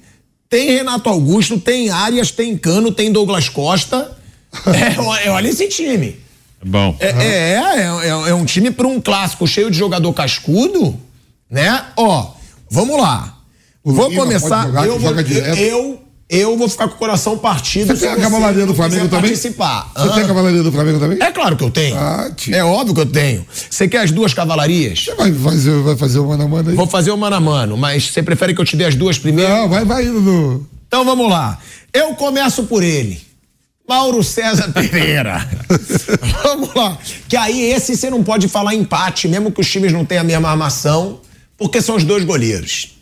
tem 0.52 0.70
Renato 0.70 1.08
Augusto, 1.08 1.58
tem 1.58 1.88
Arias, 1.88 2.30
tem 2.30 2.58
Cano, 2.58 2.92
tem 2.92 3.10
Douglas 3.10 3.48
Costa. 3.48 4.18
É, 4.66 5.00
ó- 5.00 5.32
olha 5.34 5.48
esse 5.48 5.66
time. 5.66 6.20
É 6.62 6.64
bom. 6.68 6.94
É, 7.00 7.06
é, 7.08 7.54
é, 7.54 8.06
é- 8.06 8.30
é 8.30 8.34
um 8.34 8.44
time 8.44 8.70
para 8.70 8.86
um 8.86 9.00
clássico 9.00 9.48
cheio 9.48 9.70
de 9.70 9.78
jogador 9.78 10.12
cascudo, 10.12 11.00
né? 11.50 11.86
Ó, 11.96 12.32
vamos 12.70 13.00
lá. 13.00 13.38
O 13.82 13.94
vou 13.94 14.10
Lima 14.10 14.24
começar. 14.24 14.66
jogar, 14.66 14.86
eu, 14.86 15.00
eu, 15.56 16.00
eu 16.34 16.56
vou 16.56 16.66
ficar 16.66 16.88
com 16.88 16.94
o 16.94 16.98
coração 16.98 17.36
partido. 17.36 17.94
Você 17.94 18.06
tem 18.06 18.08
a 18.08 18.16
cavalaria 18.16 18.64
do 18.64 18.74
Flamengo 18.74 19.04
também? 19.04 19.20
Participar. 19.20 19.92
Você 19.94 20.08
tem 20.14 20.22
a 20.22 20.26
cavalaria 20.26 20.62
do 20.62 20.72
Flamengo 20.72 20.98
também? 20.98 21.18
É 21.20 21.30
claro 21.30 21.58
que 21.58 21.62
eu 21.62 21.70
tenho. 21.70 21.94
Ah, 21.94 22.32
tio. 22.34 22.54
é 22.54 22.64
óbvio 22.64 22.94
que 22.94 23.00
eu 23.02 23.06
tenho. 23.06 23.46
Você 23.68 23.86
quer 23.86 23.98
as 23.98 24.10
duas 24.10 24.32
cavalarias? 24.32 25.04
Você 25.04 25.14
vai 25.14 25.30
fazer, 25.30 25.82
vai 25.82 25.94
fazer 25.94 26.20
o 26.20 26.26
mano 26.26 26.44
a 26.44 26.48
mano 26.48 26.70
aí? 26.70 26.74
Vou 26.74 26.86
fazer 26.86 27.10
o 27.10 27.18
mano 27.18 27.36
a 27.36 27.40
mano, 27.40 27.76
mas 27.76 28.10
você 28.10 28.22
prefere 28.22 28.54
que 28.54 28.60
eu 28.62 28.64
te 28.64 28.78
dê 28.78 28.86
as 28.86 28.94
duas 28.94 29.18
primeiro? 29.18 29.52
Não, 29.52 29.68
vai, 29.68 29.84
vai 29.84 30.06
indo 30.06 30.22
no. 30.22 30.66
Então 30.88 31.04
vamos 31.04 31.28
lá. 31.28 31.58
Eu 31.92 32.14
começo 32.14 32.62
por 32.64 32.82
ele. 32.82 33.20
Mauro 33.86 34.22
César 34.24 34.68
Pereira. 34.72 35.46
vamos 36.42 36.74
lá. 36.74 36.96
Que 37.28 37.36
aí 37.36 37.62
esse 37.72 37.94
você 37.94 38.08
não 38.08 38.24
pode 38.24 38.48
falar 38.48 38.74
empate, 38.74 39.28
mesmo 39.28 39.52
que 39.52 39.60
os 39.60 39.70
times 39.70 39.92
não 39.92 40.02
tenham 40.02 40.22
a 40.22 40.24
mesma 40.24 40.48
armação, 40.48 41.20
porque 41.58 41.82
são 41.82 41.96
os 41.96 42.04
dois 42.04 42.24
goleiros. 42.24 42.96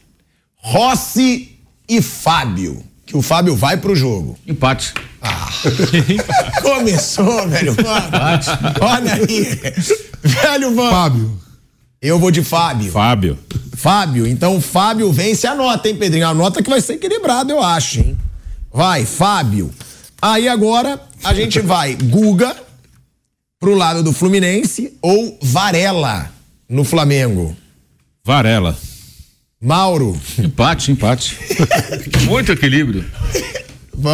Rossi 0.57 1.57
e 1.89 2.03
Fábio. 2.03 2.90
Que 3.11 3.17
o 3.17 3.23
Fábio 3.23 3.57
vai 3.57 3.77
pro 3.77 3.97
jogo. 3.97 4.39
Empate. 4.47 4.95
Começou, 6.63 7.49
velho. 7.49 7.75
Mano. 7.75 8.75
Olha 8.81 9.15
aí. 9.15 9.59
Velho, 10.23 10.73
vamos. 10.77 10.93
Fábio. 10.93 11.41
Eu 12.01 12.21
vou 12.21 12.31
de 12.31 12.45
Fábio. 12.45 12.93
Fábio. 12.93 13.37
Fábio, 13.75 14.29
então 14.29 14.57
o 14.57 14.61
Fábio 14.61 15.11
vence, 15.11 15.45
anota, 15.45 15.89
hein, 15.89 15.97
Pedrinho? 15.97 16.29
Anota 16.29 16.63
que 16.63 16.71
vai 16.71 16.81
ser 16.81 16.93
equilibrado, 16.95 17.51
eu 17.51 17.61
acho, 17.61 17.99
hein? 17.99 18.17
Vai, 18.73 19.05
Fábio. 19.05 19.73
Aí 20.23 20.49
agora 20.49 21.01
a 21.25 21.35
gente 21.35 21.59
vai 21.59 21.97
Guga 21.97 22.55
pro 23.59 23.75
lado 23.75 24.05
do 24.05 24.13
Fluminense 24.13 24.97
ou 25.03 25.37
Varela 25.43 26.31
no 26.69 26.85
Flamengo. 26.85 27.57
Varela. 28.25 28.79
Mauro. 29.63 30.19
Empate, 30.39 30.91
empate. 30.91 31.39
Muito 32.27 32.53
equilíbrio. 32.53 33.05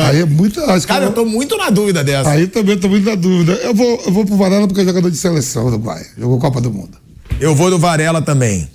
Aí 0.09 0.23
é 0.23 0.25
muito. 0.25 0.61
Acho 0.63 0.81
que 0.81 0.93
Cara, 0.93 1.05
eu 1.05 1.13
tô 1.13 1.25
muito 1.25 1.57
na 1.57 1.71
dúvida 1.71 2.03
dessa. 2.03 2.29
Aí 2.31 2.49
também 2.49 2.77
tô 2.77 2.89
muito 2.89 3.09
na 3.09 3.15
dúvida. 3.15 3.53
Eu 3.53 3.73
vou, 3.73 4.03
eu 4.05 4.11
vou 4.13 4.27
pro 4.27 4.37
Varela 4.37 4.67
porque 4.67 4.81
é 4.81 4.85
jogador 4.85 5.09
de 5.09 5.17
seleção 5.17 5.71
do 5.71 5.79
Bahia. 5.79 6.07
Jogou 6.19 6.41
Copa 6.41 6.61
do 6.61 6.73
Mundo. 6.73 6.99
Eu 7.39 7.55
vou 7.55 7.71
do 7.71 7.79
Varela 7.79 8.21
também. 8.21 8.69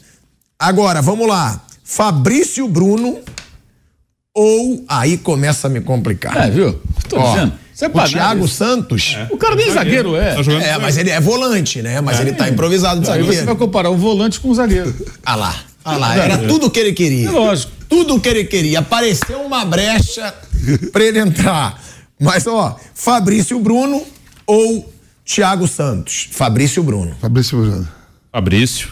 Agora, 0.57 1.02
vamos 1.02 1.27
lá. 1.27 1.61
Fabrício 1.84 2.65
Bruno 2.69 3.19
ou 4.34 4.85
aí 4.88 5.18
começa 5.18 5.68
a 5.68 5.69
me 5.69 5.81
complicar. 5.81 6.48
É, 6.48 6.49
viu? 6.49 6.81
Tô 7.10 7.18
Ó, 7.19 7.34
dizendo. 7.34 7.53
Você 7.73 7.85
é 7.85 7.88
o 7.89 7.91
Thiago 8.07 8.45
isso. 8.45 8.56
Santos. 8.56 9.18
O 9.31 9.38
cara 9.38 9.56
nem 9.56 9.69
zagueiro 9.69 10.15
é. 10.15 10.35
Tá 10.35 10.52
É, 10.64 10.77
mas 10.77 10.98
ele 10.98 11.10
é 11.10 11.19
volante, 11.19 11.81
né? 11.81 11.99
Mas 11.99 12.22
ele 12.22 12.31
tá 12.31 12.48
improvisado 12.48 13.02
de 13.02 13.10
Aí 13.11 13.19
você 13.19 13.26
vai 13.26 13.35
zagueiro. 13.38 13.60
comparar 13.60 13.89
o 13.89 13.98
volante 13.98 14.39
com 14.39 14.49
o 14.49 14.56
zagueiro. 14.56 14.95
Ah 15.26 15.35
lá, 15.35 15.56
ah 15.83 15.97
lá, 15.97 16.15
era 16.15 16.37
tudo 16.47 16.67
o 16.67 16.71
que 16.71 16.79
ele 16.79 16.93
queria. 16.93 17.27
É 17.27 17.31
lógico. 17.31 17.71
Tudo 17.89 18.15
o 18.15 18.19
que 18.19 18.29
ele 18.29 18.45
queria. 18.45 18.79
Apareceu 18.79 19.41
uma 19.41 19.65
brecha 19.65 20.33
pra 20.91 21.03
ele 21.03 21.19
entrar. 21.19 21.81
Mas, 22.19 22.45
ó, 22.47 22.77
Fabrício 22.93 23.59
Bruno 23.59 24.05
ou 24.45 24.93
Thiago 25.25 25.67
Santos? 25.67 26.27
Fabrício 26.31 26.83
Bruno. 26.83 27.15
Fabrício 27.19 27.57
Bruno. 27.57 27.87
Fabrício. 28.31 28.89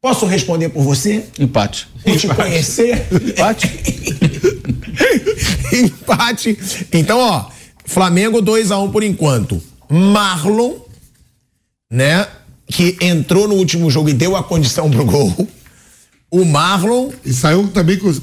Posso 0.00 0.26
responder 0.26 0.68
por 0.68 0.82
você? 0.82 1.24
Empate. 1.38 1.88
Por 2.04 2.16
te 2.16 2.28
conhecer? 2.28 3.06
Empate. 3.12 3.70
Empate. 5.72 6.58
Então, 6.92 7.18
ó, 7.18 7.46
Flamengo 7.84 8.42
2x1 8.42 8.90
por 8.90 9.02
enquanto. 9.02 9.62
Marlon, 9.88 10.74
né? 11.90 12.26
Que 12.66 12.96
entrou 13.00 13.46
no 13.46 13.54
último 13.54 13.90
jogo 13.90 14.08
e 14.08 14.12
deu 14.12 14.36
a 14.36 14.42
condição 14.42 14.90
pro 14.90 15.04
gol. 15.04 15.48
O 16.32 16.46
Marlon. 16.46 17.10
E 17.24 17.32
saiu 17.32 17.68
também 17.68 17.98
com, 17.98 18.08
os 18.08 18.20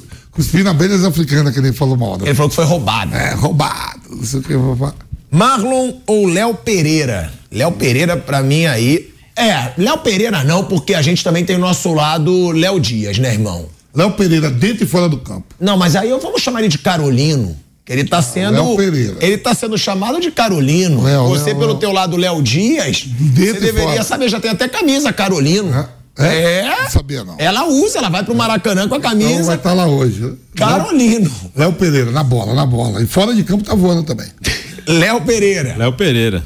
abelhas 0.68 1.04
africanas, 1.06 1.54
que 1.54 1.60
ele 1.60 1.72
falou 1.72 1.96
mal. 1.96 2.18
né? 2.18 2.24
Ele 2.26 2.34
falou 2.34 2.50
que 2.50 2.56
foi 2.56 2.66
roubado. 2.66 3.16
É, 3.16 3.36
roubado. 3.36 4.02
Não 4.10 4.24
sei 4.26 4.40
o 4.40 4.44
que. 4.44 4.54
roubado. 4.54 4.96
Marlon 5.30 5.94
ou 6.08 6.26
Léo 6.28 6.56
Pereira? 6.56 7.32
Léo 7.52 7.72
Pereira, 7.74 8.18
pra 8.18 8.42
mim, 8.42 8.66
aí. 8.66 9.12
É, 9.38 9.74
Léo 9.78 10.00
Pereira 10.00 10.44
não, 10.44 10.64
porque 10.66 10.96
a 10.96 11.02
gente 11.04 11.24
também 11.24 11.46
tem 11.46 11.56
o 11.56 11.60
nosso 11.60 11.94
lado 11.94 12.52
Léo 12.52 12.80
Dias, 12.80 13.20
né, 13.20 13.32
irmão? 13.34 13.68
Léo 13.94 14.12
Pereira, 14.14 14.50
dentro 14.50 14.84
e 14.84 14.88
fora 14.88 15.08
do 15.08 15.18
campo. 15.20 15.46
Não, 15.60 15.78
mas 15.78 15.96
aí 15.96 16.10
eu 16.10 16.20
vamos 16.20 16.42
chamar 16.42 16.60
ele 16.62 16.68
de 16.70 16.80
Carolino. 16.80 17.56
que 17.86 17.94
Ele 17.94 18.04
tá 18.06 18.22
sendo. 18.24 18.54
Léo 18.54 18.76
Pereira. 18.76 19.18
Ele 19.22 19.38
tá 19.38 19.54
sendo 19.54 19.78
chamado 19.78 20.20
de 20.20 20.32
Carolino. 20.32 21.04
Léo, 21.04 21.28
Você, 21.30 21.52
Léo, 21.52 21.60
pelo 21.60 21.72
Léo. 21.74 21.80
teu 21.80 21.92
lado 21.92 22.18
Léo 22.18 22.42
Dias, 22.42 23.04
Dentro 23.06 23.54
você 23.60 23.60
deveria 23.68 23.90
fora. 23.92 24.04
saber, 24.04 24.30
já 24.30 24.40
tem 24.40 24.50
até 24.52 24.68
camisa 24.68 25.14
Carolino. 25.14 25.74
É? 25.76 25.88
É? 26.20 26.64
Não 26.84 26.90
sabia, 26.90 27.24
não. 27.24 27.36
Ela 27.38 27.66
usa, 27.68 28.00
ela 28.00 28.10
vai 28.10 28.24
pro 28.24 28.36
Maracanã 28.36 28.88
com 28.88 28.96
a 28.96 28.98
Então 28.98 29.12
camisa. 29.12 29.44
vai 29.44 29.56
estar 29.56 29.74
lá 29.74 29.88
hoje. 29.88 30.34
Carolino. 30.56 31.32
Léo 31.56 31.74
Pereira, 31.74 32.12
na 32.12 32.24
bola, 32.24 32.54
na 32.54 32.66
bola. 32.66 33.02
E 33.02 33.08
fora 33.08 33.34
de 33.34 33.44
campo 33.44 33.64
tá 33.64 33.74
voando 33.74 34.04
também. 34.04 34.28
Léo 34.88 35.22
Pereira. 35.22 35.76
Léo 35.78 35.94
Pereira. 35.94 36.44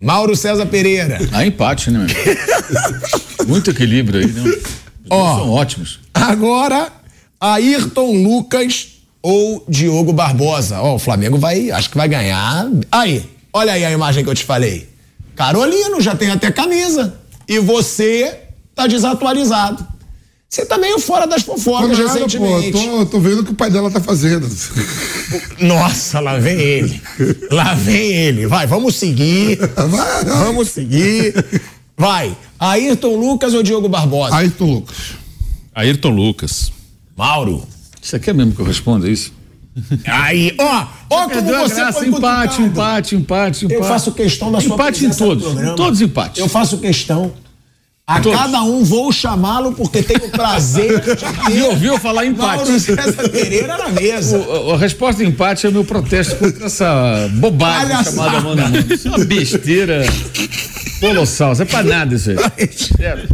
Mauro 0.00 0.34
César 0.36 0.66
Pereira. 0.66 1.18
Ah, 1.32 1.46
empate, 1.46 1.90
né, 1.90 2.00
meu? 2.06 3.46
Muito 3.46 3.70
equilíbrio 3.70 4.20
aí, 4.20 4.26
né? 4.26 4.42
Ó. 5.08 5.38
São 5.38 5.50
ótimos. 5.50 6.00
Agora, 6.12 6.90
Ayrton 7.40 8.12
Lucas 8.22 8.88
ou 9.22 9.64
Diogo 9.68 10.12
Barbosa. 10.12 10.80
Ó, 10.80 10.96
o 10.96 10.98
Flamengo 10.98 11.38
vai, 11.38 11.70
acho 11.70 11.88
que 11.90 11.96
vai 11.96 12.08
ganhar. 12.08 12.68
Aí, 12.90 13.24
olha 13.52 13.72
aí 13.72 13.84
a 13.84 13.90
imagem 13.90 14.24
que 14.24 14.30
eu 14.30 14.34
te 14.34 14.44
falei. 14.44 14.88
Carolino 15.36 16.00
já 16.00 16.14
tem 16.14 16.30
até 16.30 16.50
camisa. 16.50 17.14
E 17.48 17.58
você 17.58 18.40
tá 18.74 18.86
desatualizado. 18.86 19.86
Você 20.48 20.64
tá 20.64 20.78
meio 20.78 21.00
fora 21.00 21.26
das 21.26 21.42
fofocas 21.42 21.98
nada, 21.98 22.02
pô, 22.04 22.14
recentemente. 22.14 22.70
tô, 22.70 23.06
tô 23.06 23.20
vendo 23.20 23.40
o 23.40 23.44
que 23.44 23.50
o 23.50 23.54
pai 23.54 23.70
dela 23.70 23.90
tá 23.90 24.00
fazendo. 24.00 24.48
Nossa, 25.60 26.20
lá 26.20 26.38
vem 26.38 26.60
ele. 26.60 27.02
Lá 27.50 27.74
vem 27.74 28.12
ele. 28.12 28.46
Vai, 28.46 28.64
vamos 28.66 28.94
seguir. 28.94 29.58
Vamos 30.24 30.68
seguir. 30.68 31.34
Vai. 31.96 32.36
Ayrton 32.58 33.16
Lucas 33.16 33.52
ou 33.52 33.64
Diogo 33.64 33.88
Barbosa? 33.88 34.36
Ayrton 34.36 34.74
Lucas. 34.74 34.96
Ayrton 35.74 36.10
Lucas. 36.10 36.72
Mauro. 37.16 37.66
Você 38.00 38.20
quer 38.20 38.32
mesmo 38.32 38.52
que 38.52 38.60
eu 38.60 38.66
responda 38.66 39.08
isso? 39.08 39.32
Aí, 40.06 40.54
ó, 40.56 40.86
ó 41.10 41.28
como 41.28 41.42
você 41.42 41.74
graça, 41.74 41.98
foi 41.98 42.08
empate, 42.08 42.56
cutucado. 42.58 42.62
empate, 42.62 43.16
empate, 43.16 43.64
empate. 43.64 43.74
Eu 43.74 43.82
faço 43.82 44.12
questão 44.12 44.52
da 44.52 44.60
sua 44.60 44.74
Empate 44.74 45.04
em 45.04 45.10
todos. 45.10 45.44
Todos 45.74 46.00
empates. 46.00 46.38
Eu 46.38 46.48
faço 46.48 46.78
questão. 46.78 47.32
A 48.06 48.20
Todos. 48.20 48.38
cada 48.38 48.62
um 48.62 48.84
vou 48.84 49.10
chamá-lo 49.10 49.72
porque 49.72 50.02
tenho 50.02 50.26
o 50.26 50.30
prazer 50.30 51.00
de 51.00 51.16
ter 51.16 51.56
E 51.56 51.62
ouviu 51.62 51.98
falar 51.98 52.26
empate. 52.26 52.56
Mauro 52.68 52.78
César 52.78 53.28
Pereira 53.30 53.78
na 53.78 53.88
mesa. 53.88 54.36
O- 54.38 54.72
a 54.72 54.76
resposta 54.76 55.22
de 55.24 55.30
empate 55.30 55.64
é 55.64 55.70
o 55.70 55.72
meu 55.72 55.84
protesto 55.86 56.36
contra 56.36 56.66
essa 56.66 57.30
bobagem 57.32 57.88
Palhaçada. 57.88 58.10
chamada 58.16 58.40
mano 58.42 58.62
a 58.62 58.68
mano. 58.68 58.92
Isso 58.94 59.08
é 59.08 59.10
uma 59.10 59.24
besteira 59.24 60.02
colossal. 61.00 61.52
Isso 61.54 61.62
é 61.62 61.64
pra 61.64 61.82
nada 61.82 62.14
isso 62.14 62.30
aí. 62.30 62.36
Sério. 62.70 63.26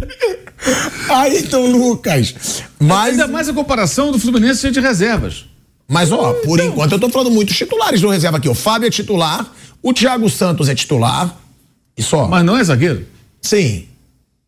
Ayrton 1.09 1.67
Lucas. 1.73 2.35
Mas, 2.79 3.13
Ainda 3.15 3.27
mais 3.27 3.49
a 3.49 3.53
comparação 3.53 4.13
do 4.13 4.21
Fluminense 4.21 4.61
cheio 4.61 4.73
de 4.73 4.79
reservas. 4.81 5.47
mas 5.89 6.13
ó, 6.13 6.33
por 6.45 6.61
Então. 6.61 6.73
enquanto 6.73 6.93
eu 6.93 6.99
tô 7.01 7.09
falando 7.09 7.33
muitos 7.33 7.57
titulares 7.57 8.01
do 8.01 8.09
reserva 8.09 8.37
aqui. 8.37 8.49
O 8.49 8.55
Fábio 8.55 8.87
é 8.87 8.91
titular, 8.91 9.53
o 9.83 9.93
Thiago 9.93 10.31
Santos 10.31 10.69
é 10.69 10.77
titular. 10.77 11.35
E 11.99 12.03
só. 12.05 12.29
Mas 12.29 12.45
não 12.45 12.57
é 12.57 12.63
zagueiro. 12.63 13.05
Sim. 13.43 13.87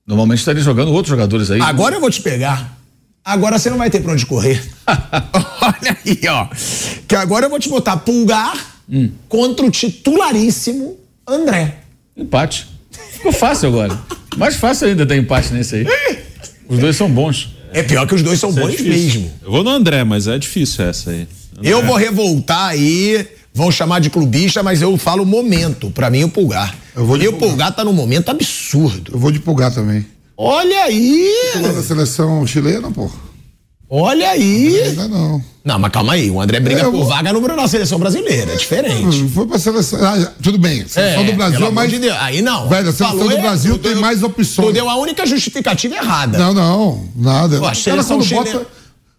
Normalmente 0.07 0.39
estaria 0.41 0.63
jogando 0.63 0.93
outros 0.93 1.11
jogadores 1.11 1.51
aí. 1.51 1.61
Agora 1.61 1.95
eu 1.97 2.01
vou 2.01 2.11
te 2.11 2.21
pegar. 2.23 2.79
Agora 3.25 3.59
você 3.59 3.71
não 3.71 3.79
vai 3.79 3.89
ter 3.89 4.01
pra 4.01 4.13
onde 4.13 4.27
correr. 4.27 4.61
Olha 4.87 5.97
aí, 6.05 6.21
ó. 6.29 6.49
Que 7.07 7.15
agora 7.15 7.47
eu 7.47 7.51
vou 7.51 7.59
te 7.61 7.69
botar 7.69 7.97
pulgar 7.99 8.73
Hum. 8.91 9.11
contra 9.29 9.65
o 9.65 9.71
titularíssimo 9.71 10.99
André. 11.27 11.79
Empate. 12.17 12.67
Ficou 13.13 13.33
fácil 13.33 13.69
agora. 13.69 13.99
Mais 14.37 14.57
fácil 14.57 14.89
ainda 14.89 15.07
ter 15.07 15.17
empate 15.17 15.53
nesse 15.55 15.77
aí. 15.77 15.87
Os 16.69 16.79
dois 16.81 16.97
são 16.97 17.09
bons. 17.09 17.51
É 17.73 17.83
pior 17.83 18.07
que 18.07 18.15
os 18.15 18.23
dois 18.23 18.41
são 18.41 18.51
Isso 18.51 18.59
é 18.59 18.63
bons 18.63 18.71
difícil. 18.73 19.21
mesmo. 19.21 19.33
Eu 19.43 19.51
vou 19.53 19.63
no 19.65 19.71
André, 19.71 20.03
mas 20.05 20.27
é 20.27 20.37
difícil 20.37 20.85
essa 20.85 21.11
aí. 21.11 21.29
André. 21.57 21.73
Eu 21.73 21.83
vou 21.87 21.97
revoltar 21.97 22.71
aí, 22.71 23.27
vão 23.55 23.71
chamar 23.71 24.01
de 24.01 24.11
clubista, 24.11 24.63
mas 24.63 24.81
eu 24.83 24.97
falo 24.97 25.25
momento. 25.27 25.91
Pra 25.91 26.09
mim, 26.11 26.25
o 26.25 26.29
Pulgar. 26.29 26.75
Eu 26.97 27.07
vou 27.07 27.17
e 27.17 27.29
o 27.29 27.33
Pulgar. 27.35 27.75
Tá 27.75 27.85
num 27.85 27.93
momento 27.93 28.29
absurdo. 28.31 29.13
Eu 29.15 29.19
vou 29.19 29.31
de 29.31 29.39
pulgar 29.41 29.73
também. 29.73 30.05
Olha 30.37 30.85
aí! 30.85 31.29
Titular 31.53 31.73
da 31.75 31.83
seleção 31.83 32.47
chilena, 32.47 32.91
pô. 32.91 33.11
Olha 33.89 34.31
aí! 34.31 34.81
Ainda 34.81 35.07
não. 35.07 35.45
Não, 35.65 35.79
mas 35.79 35.93
calma 35.93 36.15
aí. 36.15 36.31
O 36.31 36.41
André 36.41 36.59
briga 36.59 36.81
É, 36.81 36.85
eu 36.85 36.91
por 36.91 37.05
vaga 37.05 37.33
no 37.33 37.41
na 37.47 37.69
seleção 37.69 37.99
brasileira. 37.99 38.53
É 38.53 38.57
diferente. 38.57 39.29
Foi 39.29 39.47
pra 39.47 39.59
seleção. 39.59 39.99
Ah, 40.03 40.33
tudo 40.43 40.59
bem. 40.59 40.89
Seleção 40.89 41.25
do 41.27 41.33
Brasil 41.35 41.67
é 41.67 41.71
mais. 41.71 41.91
de 41.91 41.99
Deus. 41.99 42.17
Aí 42.19 42.41
não. 42.43 42.69
Velho, 42.69 42.89
a 42.89 42.93
seleção 42.93 43.09
Falou 43.19 43.29
do 43.29 43.37
é- 43.37 43.41
Brasil 43.41 43.79
tu 43.79 43.83
tem 43.89 43.95
mais 43.97 44.23
opções. 44.23 44.67
Tu 44.69 44.73
deu 44.73 44.89
a 44.89 44.97
única 44.97 45.25
justificativa 45.27 45.95
errada. 45.95 46.39
Não, 46.39 46.53
não, 46.55 47.09
nada. 47.15 47.59
Pô, 47.59 47.67
a 47.67 47.75
seleção 47.75 48.21
chilena- 48.23 48.63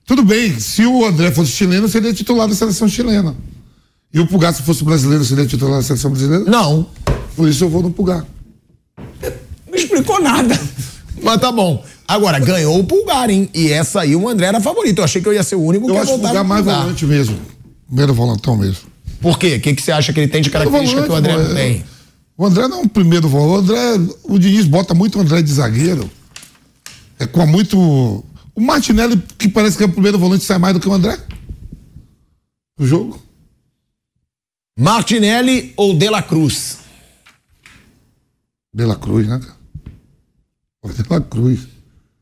Tudo 0.06 0.24
bem, 0.24 0.60
se 0.60 0.86
o 0.86 1.06
André 1.06 1.32
fosse 1.32 1.52
chileno, 1.52 1.88
seria 1.88 2.12
titular 2.14 2.48
da 2.48 2.56
seleção 2.56 2.90
chilena. 2.90 3.34
E 4.14 4.20
o 4.20 4.28
Pulgar, 4.28 4.54
se 4.54 4.62
fosse 4.62 4.84
brasileiro, 4.84 5.26
seria 5.26 5.46
titular 5.46 5.78
da 5.78 5.82
seleção 5.82 6.12
brasileira? 6.12 6.44
Não. 6.46 6.88
Por 7.36 7.50
isso 7.50 7.64
eu 7.64 7.70
vou 7.70 7.82
no 7.82 7.90
Pulgar. 7.92 8.26
Não 9.68 9.76
explicou 9.76 10.22
nada. 10.22 10.60
Mas 11.22 11.42
tá 11.42 11.52
bom. 11.52 11.84
Agora, 12.08 12.38
ganhou 12.40 12.80
o 12.80 12.84
Pulgar, 12.84 13.30
hein? 13.30 13.50
E 13.54 13.72
essa 13.72 14.02
aí 14.02 14.16
o 14.16 14.30
André 14.30 14.48
era 14.48 14.62
favorito. 14.62 15.00
Eu 15.00 15.04
achei 15.04 15.22
que 15.22 15.28
eu 15.28 15.34
ia 15.34 15.42
ser 15.42 15.56
o 15.56 15.62
único 15.64 15.86
Eu 15.86 15.90
que 15.90 15.96
ia 15.96 16.02
acho 16.04 16.12
o 16.12 16.18
voltar 16.18 16.28
Pulgar 16.28 16.44
no 16.44 16.50
mais 16.50 16.62
Pulgar. 16.64 16.82
volante 16.82 17.06
mesmo. 17.06 17.40
Primeiro 17.88 18.14
volantão 18.14 18.56
mesmo. 18.56 18.82
Por 19.20 19.40
quê? 19.40 19.56
O 19.56 19.62
que, 19.62 19.74
que 19.74 19.82
você 19.82 19.92
acha 19.92 20.14
que 20.14 20.20
ele 20.20 20.28
tem 20.28 20.42
de 20.42 20.50
característica 20.50 21.02
que 21.04 21.10
o 21.10 21.16
André 21.16 21.32
volante, 21.34 21.50
não 21.50 21.56
pô, 21.56 21.60
é- 21.60 21.64
tem? 21.74 21.86
O 22.38 22.46
André 22.46 22.68
não 22.68 22.78
é 22.80 22.82
um 22.82 22.88
primeiro 22.88 23.28
volante. 23.28 23.72
O 23.72 23.76
André, 23.76 24.14
o 24.24 24.38
Diniz 24.38 24.66
bota 24.66 24.94
muito 24.94 25.18
o 25.18 25.22
André 25.22 25.42
de 25.42 25.52
zagueiro. 25.52 26.10
É 27.18 27.26
com 27.26 27.46
muito. 27.48 27.78
O 28.56 28.62
Martinelli, 28.62 29.20
que 29.40 29.48
parece 29.48 29.78
que 29.78 29.84
é 29.84 29.86
o 29.88 29.92
primeiro 29.92 30.20
volante, 30.20 30.44
sai 30.44 30.58
mais 30.60 30.74
do 30.76 30.80
que 30.80 30.88
o 30.88 30.94
André. 30.94 31.18
O 32.80 32.86
jogo. 32.86 33.20
Martinelli 34.76 35.72
ou 35.78 35.94
De 35.94 36.10
La 36.10 36.24
Cruz? 36.24 36.80
De 38.74 38.86
La 38.86 38.96
Cruz, 38.96 39.28
né, 39.28 39.40
De 40.84 41.04
La 41.10 41.22
Cruz. 41.22 41.68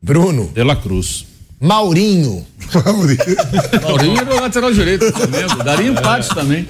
Bruno. 0.02 0.50
De 0.52 0.62
La 0.62 0.76
Cruz. 0.76 1.26
Maurinho. 1.58 2.46
Maurinho 3.82 4.18
era 4.18 4.34
o 4.34 4.40
lateral 4.40 4.72
direito 4.72 5.06
do 5.06 5.12
Flamengo. 5.12 5.64
Daria 5.64 5.88
empate 5.88 6.28
também. 6.34 6.68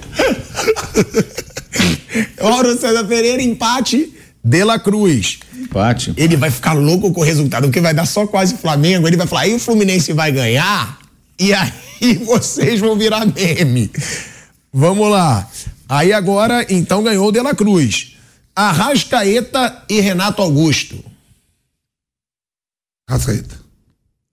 Mauro 2.40 2.78
César 2.78 3.04
Pereira, 3.04 3.42
empate. 3.42 4.14
De 4.44 4.62
La 4.62 4.78
Cruz. 4.78 5.40
Empate. 5.56 6.12
Ele 6.16 6.36
vai 6.36 6.50
ficar 6.50 6.74
louco 6.74 7.12
com 7.12 7.22
o 7.22 7.24
resultado, 7.24 7.64
porque 7.64 7.80
vai 7.80 7.94
dar 7.94 8.06
só 8.06 8.24
quase 8.26 8.56
Flamengo. 8.56 9.08
Ele 9.08 9.16
vai 9.16 9.26
falar, 9.26 9.42
aí 9.42 9.54
o 9.54 9.58
Fluminense 9.58 10.12
vai 10.12 10.30
ganhar, 10.30 10.98
e 11.40 11.52
aí 11.52 11.72
vocês 12.24 12.78
vão 12.78 12.96
virar 12.96 13.26
meme. 13.26 13.90
Vamos 14.72 15.10
lá. 15.10 15.48
Aí 15.88 16.12
agora, 16.12 16.66
então, 16.68 17.02
ganhou 17.02 17.28
o 17.28 17.32
De 17.32 17.40
La 17.40 17.54
Cruz. 17.54 18.16
Arrascaeta 18.54 19.84
e 19.88 20.00
Renato 20.00 20.42
Augusto. 20.42 21.02
Rascaeta. 23.08 23.60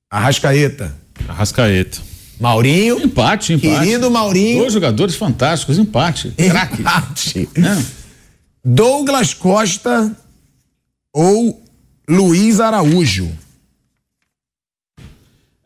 Arrascaeta. 0.10 0.96
Arrascaeta. 1.28 2.02
Maurinho. 2.40 3.00
Empate, 3.02 3.54
empate. 3.54 3.80
Querido 3.80 4.10
Maurinho. 4.10 4.60
Dois 4.60 4.74
jogadores 4.74 5.16
fantásticos, 5.16 5.78
empate. 5.78 6.32
Craque. 6.32 6.82
Empate. 6.82 7.50
É. 7.56 7.84
Douglas 8.64 9.34
Costa 9.34 10.16
ou 11.14 11.62
Luiz 12.08 12.60
Araújo. 12.60 13.30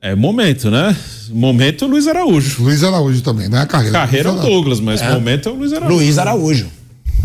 É 0.05 0.13
momento, 0.15 0.69
né? 0.69 0.93
Momento 1.29 1.87
Luiz 1.87 2.07
Araújo. 2.09 2.61
Luiz 2.61 2.83
Araújo 2.83 3.21
também, 3.21 3.47
é 3.49 3.57
a 3.57 3.65
carreira. 3.65 3.99
Carreira 3.99 4.27
é 4.27 4.31
o. 4.33 4.35
Douglas, 4.35 4.81
mas 4.81 5.01
É. 5.01 5.09
momento 5.13 5.47
é 5.47 5.51
o 5.53 5.55
Luiz 5.55 5.71
Araújo. 5.71 5.95
Luiz 5.95 6.17
Araújo. 6.17 6.67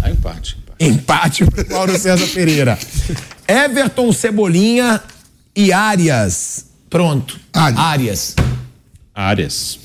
Ah, 0.01 0.09
empate. 0.13 0.57
Empate 0.79 1.45
pro 1.45 1.69
Mauro 1.73 1.99
César 1.99 2.25
Pereira. 2.33 2.79
Everton, 3.49 4.13
Cebolinha 4.13 5.03
e 5.57 5.73
Arias. 5.73 6.67
Pronto. 6.89 7.37
Arias. 7.53 8.37
Arias. 9.13 9.81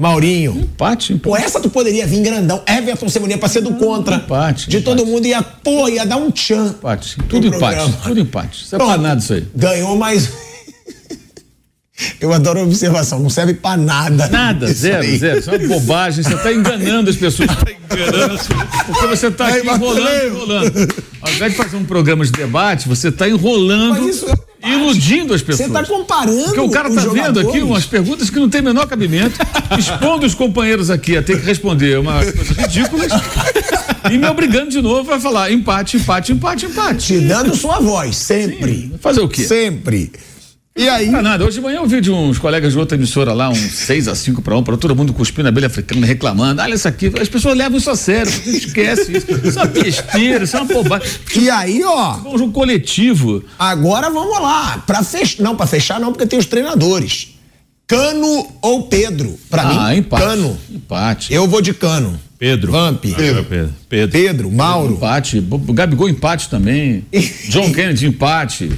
Maurinho. 0.00 0.52
Empate, 0.62 1.14
Pô, 1.16 1.36
essa 1.36 1.60
tu 1.60 1.68
poderia 1.68 2.06
vir 2.06 2.22
grandão. 2.22 2.62
Everton, 2.66 3.10
Cebolinha 3.10 3.36
pra 3.36 3.50
ser 3.50 3.60
do 3.60 3.74
contra. 3.74 4.16
Empate. 4.16 4.70
De 4.70 4.80
todo 4.80 5.04
mundo 5.04 5.26
ia, 5.26 5.42
pô, 5.42 5.86
ia 5.90 6.06
dar 6.06 6.16
um 6.16 6.30
tchan. 6.30 6.68
Empate. 6.68 7.18
Tudo 7.28 7.48
empate. 7.48 7.60
programa. 7.60 7.92
Tudo 8.02 8.20
empate. 8.20 8.64
Isso 8.64 8.74
é 8.76 8.78
nada 8.96 9.20
isso 9.20 9.34
aí. 9.34 9.46
Ganhou, 9.54 9.94
mas. 9.98 10.51
Eu 12.20 12.32
adoro 12.32 12.60
a 12.60 12.62
observação, 12.62 13.18
não 13.18 13.30
serve 13.30 13.54
pra 13.54 13.76
nada. 13.76 14.28
Nada, 14.28 14.72
zero, 14.72 15.02
aí. 15.02 15.18
zero. 15.18 15.38
Isso 15.38 15.50
é 15.50 15.56
uma 15.56 15.68
bobagem. 15.68 16.22
Você 16.22 16.34
está 16.34 16.52
enganando 16.52 17.10
as 17.10 17.16
pessoas. 17.16 17.48
Você 17.50 17.64
tá 17.64 17.72
enganando 17.72 18.34
as 18.34 18.46
pessoas. 18.46 18.68
Porque 18.86 19.06
você 19.06 19.26
está 19.26 19.46
Aí, 19.46 19.60
aqui 19.60 19.68
enrolando, 19.68 20.26
enrolando. 20.26 20.94
Ao 21.20 21.32
invés 21.32 21.52
de 21.52 21.58
fazer 21.58 21.76
um 21.76 21.84
programa 21.84 22.24
de 22.24 22.32
debate, 22.32 22.88
você 22.88 23.08
está 23.08 23.28
enrolando 23.28 24.00
Mas 24.02 24.16
isso 24.16 24.28
é 24.28 24.34
e 24.64 24.72
iludindo 24.72 25.34
as 25.34 25.42
pessoas. 25.42 25.68
Você 25.68 25.74
tá 25.74 25.84
comparando 25.84 26.44
Porque 26.44 26.60
o 26.60 26.70
cara 26.70 26.88
os 26.88 26.94
tá 26.94 27.02
vendo 27.10 27.40
aqui 27.40 27.60
umas 27.60 27.84
perguntas 27.84 28.30
que 28.30 28.38
não 28.38 28.48
tem 28.48 28.62
menor 28.62 28.86
cabimento, 28.86 29.38
expondo 29.76 30.24
os 30.24 30.34
companheiros 30.34 30.88
aqui 30.88 31.16
a 31.16 31.22
ter 31.22 31.40
que 31.40 31.44
responder 31.44 31.98
umas 31.98 32.30
coisas 32.30 32.56
ridículas 32.56 33.10
e 34.10 34.18
me 34.18 34.26
obrigando 34.28 34.70
de 34.70 34.80
novo 34.80 35.12
a 35.12 35.20
falar 35.20 35.50
empate, 35.50 35.96
empate, 35.96 36.32
empate, 36.32 36.66
empate. 36.66 37.06
Te 37.06 37.20
dando 37.20 37.56
sua 37.56 37.80
voz, 37.80 38.16
sempre. 38.16 38.92
Fazer 39.00 39.20
o 39.20 39.28
quê? 39.28 39.44
Sempre. 39.44 40.12
E 40.74 40.88
aí? 40.88 41.10
Não, 41.10 41.20
nada. 41.20 41.44
Hoje 41.44 41.56
de 41.56 41.60
manhã 41.62 41.76
eu 41.80 41.86
vi 41.86 42.00
de 42.00 42.10
uns 42.10 42.38
colegas 42.38 42.72
de 42.72 42.78
outra 42.78 42.96
emissora 42.96 43.34
lá, 43.34 43.50
um 43.50 43.54
6 43.54 44.08
a 44.08 44.14
5 44.14 44.40
para 44.40 44.56
um, 44.56 44.62
para 44.62 44.74
todo 44.78 44.96
mundo 44.96 45.12
cuspindo 45.12 45.46
a 45.46 45.50
abelha 45.50 45.66
africana, 45.66 46.06
reclamando. 46.06 46.62
Olha 46.62 46.74
isso 46.74 46.88
aqui. 46.88 47.12
As 47.20 47.28
pessoas 47.28 47.54
levam 47.58 47.76
isso 47.76 47.90
a 47.90 47.96
sério, 47.96 48.32
esquece 48.46 49.12
isso. 49.18 49.26
Isso 49.44 49.58
é 49.58 49.62
uma 49.62 49.68
besteira, 49.68 50.44
isso 50.44 50.56
é 50.56 50.60
uma 50.60 50.72
bobagem. 50.72 51.06
E 51.36 51.50
aí, 51.50 51.82
ó. 51.84 52.16
É 52.24 52.28
um 52.42 52.50
coletivo. 52.50 53.44
Agora 53.58 54.08
vamos 54.08 54.40
lá. 54.40 54.82
Pra 54.86 55.02
fechar. 55.02 55.42
Não, 55.42 55.54
pra 55.54 55.66
fechar 55.66 56.00
não, 56.00 56.10
porque 56.10 56.24
tem 56.26 56.38
os 56.38 56.46
treinadores. 56.46 57.34
Cano 57.86 58.46
ou 58.62 58.84
Pedro? 58.84 59.38
Pra 59.50 59.62
Ah, 59.64 59.90
mim, 59.90 59.98
empate. 59.98 60.22
Cano. 60.24 60.58
Empate. 60.70 61.34
Eu 61.34 61.46
vou 61.46 61.60
de 61.60 61.74
Cano. 61.74 62.18
Pedro. 62.38 62.72
Vamp. 62.72 63.02
Pedro. 63.02 63.44
Pedro. 63.44 63.74
Pedro. 63.90 64.10
Pedro, 64.10 64.50
Mauro. 64.50 64.94
Empate. 64.94 65.38
Gabigol 65.74 66.08
empate 66.08 66.48
também. 66.48 67.04
John 67.50 67.70
Kennedy 67.72 68.06
empate. 68.06 68.72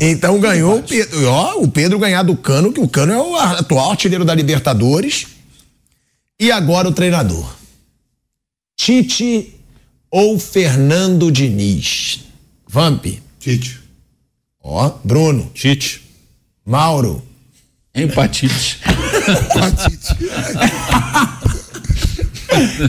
Então 0.00 0.40
ganhou 0.40 0.78
o 0.78 0.82
Pedro. 0.82 1.28
Ó, 1.28 1.62
o 1.62 1.68
Pedro 1.68 1.98
ganhar 1.98 2.22
do 2.22 2.36
Cano, 2.36 2.72
que 2.72 2.80
o 2.80 2.88
Cano 2.88 3.12
é 3.12 3.18
o 3.18 3.36
atual 3.36 3.90
artilheiro 3.90 4.24
da 4.24 4.34
Libertadores. 4.34 5.26
E 6.38 6.50
agora 6.50 6.88
o 6.88 6.92
treinador. 6.92 7.54
Tite 8.76 9.54
ou 10.10 10.38
Fernando 10.38 11.30
Diniz? 11.30 12.20
Vamp. 12.66 13.04
Tite. 13.38 13.78
Ó, 14.62 14.90
Bruno. 15.04 15.50
Tite. 15.52 16.02
Mauro. 16.64 17.22
Empatite. 17.94 18.80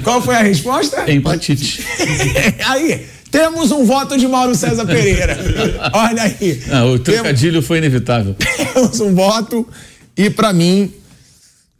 Qual 0.03 0.21
foi 0.21 0.35
a 0.35 0.41
resposta? 0.41 1.11
Empatite. 1.11 1.85
aí, 2.65 3.07
temos 3.31 3.71
um 3.71 3.85
voto 3.85 4.17
de 4.17 4.27
Mauro 4.27 4.53
César 4.53 4.85
Pereira. 4.85 5.37
Olha 5.93 6.23
aí. 6.23 6.61
Ah, 6.71 6.85
o 6.85 6.99
trocadilho 6.99 7.61
foi 7.61 7.77
inevitável. 7.77 8.35
Temos 8.35 8.99
um 8.99 9.15
voto 9.15 9.67
e 10.17 10.29
pra 10.29 10.51
mim, 10.53 10.91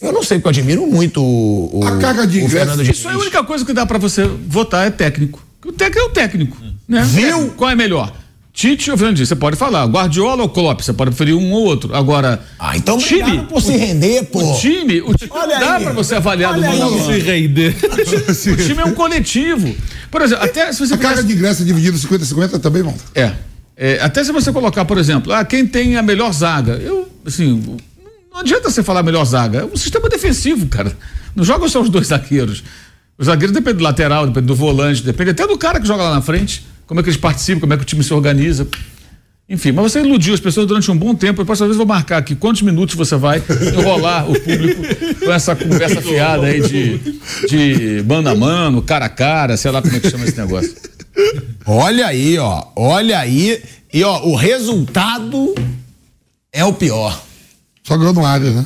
eu 0.01 0.11
não 0.13 0.23
sei 0.23 0.39
porque 0.39 0.47
eu 0.47 0.61
admiro 0.61 0.87
muito 0.87 1.21
o, 1.21 1.79
o, 1.79 1.85
A 1.87 1.97
carga 1.97 2.25
de 2.25 2.41
o 2.41 2.49
Fernando 2.49 2.81
Diniz. 2.81 2.97
Isso 2.97 3.09
é 3.09 3.13
a 3.13 3.17
única 3.17 3.43
coisa 3.43 3.65
que 3.65 3.73
dá 3.73 3.85
pra 3.85 3.97
você 3.97 4.23
votar 4.47 4.87
é 4.87 4.89
técnico. 4.89 5.45
O 5.65 5.71
técnico 5.71 5.99
é 5.99 6.09
o 6.09 6.13
técnico. 6.13 6.57
Né? 6.87 7.03
Viu? 7.03 7.49
Qual 7.57 7.69
é 7.69 7.75
melhor? 7.75 8.11
Tite 8.53 8.91
ou 8.91 8.97
Fernando 8.97 9.15
Diniz? 9.15 9.29
Você 9.29 9.35
pode 9.35 9.55
falar. 9.55 9.85
Guardiola 9.85 10.43
ou 10.43 10.49
Klopp? 10.49 10.81
Você 10.81 10.91
pode 10.91 11.11
preferir 11.11 11.35
um 11.35 11.51
ou 11.53 11.63
outro. 11.65 11.95
Agora, 11.95 12.41
Ah, 12.59 12.75
então 12.75 12.97
o 12.97 12.99
time, 12.99 13.43
por 13.45 13.61
se 13.61 13.77
render, 13.77 14.23
pô. 14.25 14.39
o 14.43 14.57
time, 14.59 15.01
o 15.01 15.13
time 15.13 15.31
Olha 15.33 15.59
não 15.59 15.67
dá 15.67 15.79
pra 15.79 15.93
você 15.93 16.15
avaliar 16.15 16.53
do 16.53 16.59
Olha 16.59 16.69
aí. 16.71 16.79
mano. 16.79 17.05
Se 17.05 17.19
render. 17.19 17.75
O 18.51 18.57
time 18.57 18.81
é 18.81 18.85
um 18.85 18.93
coletivo. 18.93 19.73
Por 20.11 20.21
exemplo, 20.21 20.43
até 20.43 20.71
se 20.73 20.85
você 20.85 20.93
A 20.93 20.97
carga 20.97 21.23
de 21.23 21.33
ingresso 21.33 21.63
dividida 21.63 21.97
50-50 21.97 22.59
também, 22.59 22.83
bom. 22.83 22.95
É. 23.15 23.31
É, 23.77 23.99
Até 24.01 24.23
se 24.23 24.31
você 24.31 24.51
colocar, 24.51 24.85
por 24.85 24.97
exemplo, 24.97 25.33
ah, 25.33 25.43
quem 25.43 25.65
tem 25.65 25.95
a 25.97 26.03
melhor 26.03 26.31
zaga. 26.33 26.73
Eu, 26.73 27.09
assim, 27.25 27.79
não 28.31 28.39
adianta 28.39 28.69
você 28.69 28.83
falar 28.83 29.01
melhor 29.01 29.25
zaga. 29.25 29.59
É 29.59 29.65
um 29.65 29.75
sistema 29.75 30.07
defensivo, 30.07 30.67
cara. 30.67 30.95
Não 31.35 31.43
jogam 31.43 31.67
só 31.67 31.81
os 31.81 31.89
dois 31.89 32.07
zagueiros. 32.07 32.63
Os 33.17 33.25
zagueiros 33.25 33.53
dependem 33.53 33.77
do 33.77 33.83
lateral, 33.83 34.27
depende 34.27 34.47
do 34.47 34.55
volante, 34.55 35.01
depende 35.01 35.31
até 35.31 35.47
do 35.47 35.57
cara 35.57 35.79
que 35.79 35.88
joga 35.88 36.03
lá 36.03 36.15
na 36.15 36.21
frente. 36.21 36.65
Como 36.85 36.99
é 36.99 37.03
que 37.03 37.09
eles 37.09 37.19
participam, 37.19 37.61
como 37.61 37.73
é 37.73 37.77
que 37.77 37.83
o 37.83 37.85
time 37.85 38.03
se 38.03 38.13
organiza. 38.13 38.67
Enfim, 39.51 39.73
mas 39.73 39.91
você 39.91 39.99
iludiu 39.99 40.33
as 40.33 40.39
pessoas 40.39 40.65
durante 40.65 40.89
um 40.89 40.97
bom 40.97 41.13
tempo. 41.13 41.41
Eu 41.41 41.45
posso, 41.45 41.61
às 41.63 41.67
vezes, 41.67 41.77
vou 41.77 41.85
marcar 41.85 42.19
aqui 42.19 42.35
quantos 42.35 42.61
minutos 42.61 42.95
você 42.95 43.17
vai 43.17 43.43
enrolar 43.77 44.31
o 44.31 44.39
público 44.39 44.81
com 45.25 45.29
essa 45.29 45.53
conversa 45.53 46.01
fiada 46.01 46.47
aí 46.47 46.61
de, 46.61 46.97
de 47.49 48.03
mano 48.07 48.29
a 48.29 48.35
mano, 48.35 48.81
cara 48.81 49.07
a 49.07 49.09
cara, 49.09 49.57
sei 49.57 49.69
lá 49.69 49.81
como 49.81 49.93
é 49.93 49.99
que 49.99 50.09
chama 50.09 50.23
esse 50.23 50.39
negócio. 50.39 50.73
Olha 51.65 52.07
aí, 52.07 52.37
ó. 52.37 52.63
Olha 52.77 53.19
aí. 53.19 53.61
E 53.93 54.01
ó, 54.05 54.25
o 54.25 54.35
resultado 54.35 55.53
é 56.53 56.63
o 56.63 56.71
pior. 56.71 57.21
Só 57.83 57.97
ganhou 57.97 58.13
no 58.13 58.25
área, 58.25 58.51
né? 58.51 58.65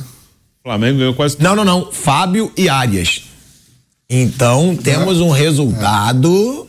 Flamengo 0.62 0.98
ganhou 0.98 1.14
quase. 1.14 1.36
Não, 1.40 1.56
não, 1.56 1.64
não. 1.64 1.90
Fábio 1.90 2.52
e 2.56 2.68
Arias. 2.68 3.24
Então 4.08 4.76
temos 4.76 5.20
um 5.20 5.30
resultado 5.30 6.68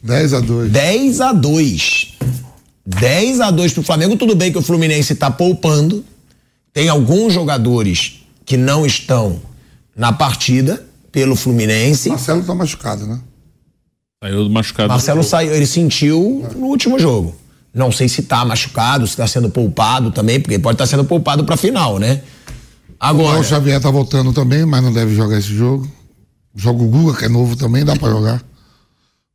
10 0.00 0.34
a 0.34 0.38
2 0.40 0.70
10 0.70 1.20
a 1.20 1.32
2. 1.32 2.21
10 2.84 3.40
a 3.40 3.50
2 3.50 3.72
pro 3.72 3.82
Flamengo. 3.82 4.16
Tudo 4.16 4.34
bem 4.34 4.52
que 4.52 4.58
o 4.58 4.62
Fluminense 4.62 5.14
tá 5.14 5.30
poupando. 5.30 6.04
Tem 6.72 6.88
alguns 6.88 7.32
jogadores 7.32 8.24
que 8.44 8.56
não 8.56 8.84
estão 8.84 9.40
na 9.94 10.12
partida 10.12 10.84
pelo 11.10 11.36
Fluminense. 11.36 12.08
Marcelo 12.08 12.42
tá 12.42 12.54
machucado, 12.54 13.06
né? 13.06 13.20
Saiu 14.22 14.48
machucado. 14.48 14.88
Marcelo 14.88 15.22
saiu, 15.22 15.54
ele 15.54 15.66
sentiu 15.66 16.46
no 16.56 16.66
último 16.66 16.98
jogo. 16.98 17.34
Não 17.74 17.90
sei 17.90 18.08
se 18.08 18.22
tá 18.22 18.44
machucado, 18.44 19.06
se 19.06 19.16
tá 19.16 19.26
sendo 19.26 19.50
poupado 19.50 20.10
também, 20.10 20.38
porque 20.40 20.58
pode 20.58 20.74
estar 20.74 20.86
sendo 20.86 21.04
poupado 21.04 21.44
pra 21.44 21.56
final, 21.56 21.98
né? 21.98 22.22
Agora, 23.00 23.40
O 23.40 23.44
Xavier 23.44 23.80
tá 23.80 23.90
voltando 23.90 24.32
também, 24.32 24.64
mas 24.64 24.82
não 24.82 24.92
deve 24.92 25.14
jogar 25.14 25.38
esse 25.38 25.52
jogo. 25.54 25.90
Joga 26.54 26.82
o 26.82 26.86
Guga, 26.86 27.18
que 27.18 27.24
é 27.24 27.28
novo 27.28 27.56
também, 27.56 27.84
dá 27.84 27.96
pra 27.96 28.10
jogar. 28.10 28.44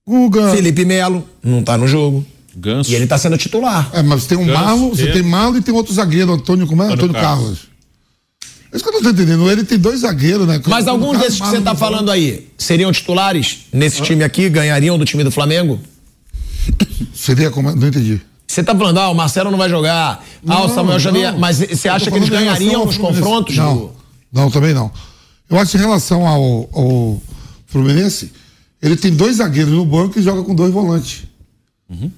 Guga. 0.07 0.51
Felipe 0.51 0.85
Melo 0.85 1.27
não 1.43 1.63
tá 1.63 1.77
no 1.77 1.87
jogo. 1.87 2.25
Ganso. 2.59 2.91
E 2.91 2.95
ele 2.95 3.05
tá 3.07 3.17
sendo 3.17 3.37
titular. 3.37 3.89
É, 3.93 4.01
mas 4.01 4.25
tem 4.25 4.37
um 4.37 4.45
Ganso, 4.45 4.59
Marlon, 4.63 4.89
você 4.89 5.11
tem- 5.11 5.21
Marlon 5.23 5.57
e 5.57 5.61
tem 5.61 5.73
outro 5.73 5.93
zagueiro, 5.93 6.33
Antônio, 6.33 6.65
como 6.65 6.81
é? 6.81 6.85
Antônio 6.87 7.05
Antônio 7.05 7.21
Carlos. 7.21 7.43
Carlos. 7.45 7.67
É 8.71 8.75
isso 8.75 8.83
que 8.83 8.89
eu 8.89 8.93
não 8.93 9.01
tô 9.01 9.09
entendendo. 9.11 9.49
Ele 9.49 9.63
tem 9.63 9.77
dois 9.77 10.01
zagueiros, 10.01 10.45
né? 10.47 10.61
Mas 10.65 10.83
Antônio 10.83 10.89
alguns 10.91 11.11
Carlos, 11.17 11.21
desses 11.27 11.39
que 11.41 11.47
você 11.47 11.61
tá 11.61 11.73
no 11.73 11.79
falando 11.79 12.11
aí 12.11 12.47
seriam 12.57 12.91
titulares 12.91 13.59
nesse 13.71 14.01
time 14.01 14.23
aqui, 14.23 14.49
ganhariam 14.49 14.97
do 14.97 15.05
time 15.05 15.23
do 15.23 15.31
Flamengo? 15.31 15.79
Seria 17.13 17.49
como. 17.51 17.73
Não 17.75 17.87
entendi. 17.87 18.19
Você 18.47 18.63
tá 18.63 18.75
falando, 18.75 18.97
ah, 18.99 19.09
o 19.09 19.13
Marcelo 19.15 19.51
não 19.51 19.57
vai 19.57 19.69
jogar, 19.69 20.23
ah, 20.47 20.63
o 20.63 20.67
Não, 20.67 20.73
Samuel 20.73 20.99
Xavier, 20.99 21.31
não. 21.33 21.39
mas 21.39 21.57
você 21.59 21.87
acha 21.89 22.09
que 22.09 22.17
eles 22.17 22.29
ganhariam 22.29 22.87
Fluminense. 22.89 22.99
confrontos? 22.99 23.55
Não, 23.57 23.75
do- 23.75 23.91
não, 24.31 24.49
também 24.49 24.73
não. 24.73 24.91
Eu 25.49 25.57
acho 25.59 25.71
que 25.71 25.77
em 25.77 25.81
relação 25.81 26.25
ao, 26.27 26.69
ao 26.73 27.21
Fluminense, 27.67 28.31
ele 28.81 28.95
tem 28.95 29.11
dois 29.13 29.37
zagueiros 29.37 29.73
no 29.73 29.85
banco 29.85 30.17
e 30.17 30.21
joga 30.21 30.43
com 30.43 30.55
dois 30.55 30.71
volantes. 30.73 31.23
Que 31.89 32.09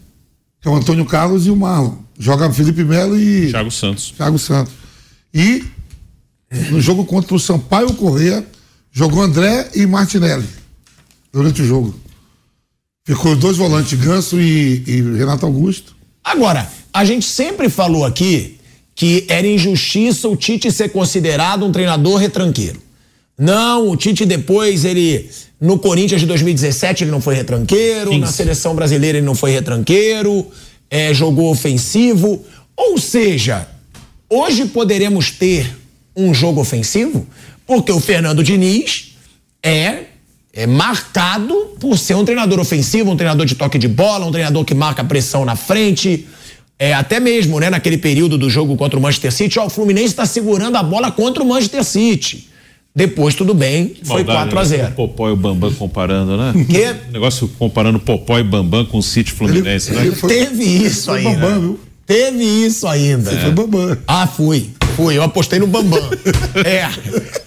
é 0.64 0.69
o 0.69 0.76
Antônio 0.76 1.06
Carlos 1.06 1.45
e 1.48 1.52
o 1.52 1.56
Marlon. 1.56 1.95
Joga 2.18 2.52
Felipe 2.52 2.84
Melo 2.84 3.18
e 3.18 3.49
Thiago 3.49 3.72
Santos. 3.72 4.11
Thiago 4.11 4.38
Santos. 4.38 4.73
E 5.34 5.64
no 6.69 6.81
jogo 6.81 7.06
contra 7.06 7.36
o 7.36 7.40
Sampaio 7.40 7.94
Correia, 7.94 8.45
jogou 8.91 9.22
André 9.22 9.69
e 9.76 9.86
Martinelli 9.86 10.48
durante 11.31 11.61
o 11.61 11.65
jogo. 11.65 11.98
Ficou 13.06 13.36
dois 13.36 13.57
volantes, 13.57 13.98
Ganso 13.98 14.40
e, 14.40 14.84
e 14.86 15.02
Renato 15.18 15.45
Augusto. 15.45 15.95
Agora, 16.23 16.69
a 16.94 17.06
gente 17.06 17.26
sempre 17.26 17.69
falou 17.69 18.06
aqui 18.06 18.60
que 18.94 19.26
era 19.30 19.48
injustiça 19.48 20.27
o 20.27 20.36
Tite 20.36 20.72
ser 20.72 20.90
considerado 20.90 21.65
um 21.65 21.72
treinador 21.72 22.18
retranqueiro. 22.18 22.81
Não, 23.39 23.89
o 23.89 23.95
Tite 23.95 24.25
depois, 24.25 24.83
ele. 24.83 25.29
No 25.61 25.79
Corinthians 25.79 26.21
de 26.21 26.27
2017 26.27 27.03
ele 27.03 27.11
não 27.11 27.19
foi 27.19 27.35
retranqueiro, 27.35 28.17
na 28.17 28.27
seleção 28.27 28.75
brasileira 28.75 29.17
ele 29.17 29.25
não 29.25 29.35
foi 29.35 29.51
retranqueiro, 29.51 30.45
é, 30.89 31.13
jogou 31.13 31.49
ofensivo. 31.49 32.45
Ou 32.75 32.97
seja, 32.97 33.67
hoje 34.29 34.65
poderemos 34.65 35.31
ter 35.31 35.69
um 36.15 36.33
jogo 36.33 36.61
ofensivo, 36.61 37.27
porque 37.65 37.91
o 37.91 37.99
Fernando 37.99 38.41
Diniz 38.41 39.15
é, 39.61 40.03
é 40.53 40.65
marcado 40.65 41.75
por 41.79 41.97
ser 41.97 42.15
um 42.15 42.25
treinador 42.25 42.59
ofensivo, 42.59 43.11
um 43.11 43.17
treinador 43.17 43.45
de 43.45 43.55
toque 43.55 43.77
de 43.77 43.87
bola, 43.87 44.25
um 44.25 44.31
treinador 44.31 44.63
que 44.63 44.73
marca 44.73 45.03
pressão 45.03 45.45
na 45.45 45.55
frente. 45.55 46.27
É, 46.77 46.93
até 46.93 47.19
mesmo, 47.19 47.59
né, 47.59 47.69
naquele 47.69 47.97
período 47.97 48.37
do 48.37 48.49
jogo 48.49 48.77
contra 48.77 48.97
o 48.97 49.01
Manchester 49.01 49.31
City, 49.31 49.59
ó, 49.59 49.65
o 49.65 49.69
Fluminense 49.69 50.07
está 50.07 50.25
segurando 50.25 50.77
a 50.77 50.83
bola 50.83 51.11
contra 51.11 51.43
o 51.43 51.45
Manchester 51.45 51.83
City. 51.83 52.48
Depois, 52.95 53.35
tudo 53.35 53.53
bem, 53.53 53.95
foi 54.03 54.23
Maldade, 54.23 54.51
4 54.51 54.59
a 54.59 54.61
né? 54.63 54.67
0 54.67 54.87
O 54.87 54.91
Popó 54.95 55.29
e 55.29 55.31
o 55.31 55.35
Bambam 55.35 55.71
comparando, 55.73 56.35
né? 56.35 56.53
Que? 56.65 57.11
Negócio 57.11 57.47
comparando 57.59 57.99
Popó 57.99 58.39
e 58.39 58.43
Bambam 58.43 58.83
com 58.85 58.97
o 58.97 59.03
City 59.03 59.31
Fluminense, 59.31 59.91
né? 59.91 60.11
Teve 60.27 60.63
isso 60.63 61.05
Foi 61.05 61.19
ainda. 61.25 61.39
Bambam, 61.39 61.61
viu? 61.61 61.79
Teve 62.05 62.43
isso 62.43 62.87
ainda. 62.87 63.31
Foi 63.31 63.51
Bambam. 63.51 63.97
Ah, 64.07 64.25
fui. 64.27 64.71
Fui. 64.95 65.15
Eu 65.15 65.23
apostei 65.23 65.59
no 65.59 65.67
Bambam. 65.67 66.01
é. 66.65 66.89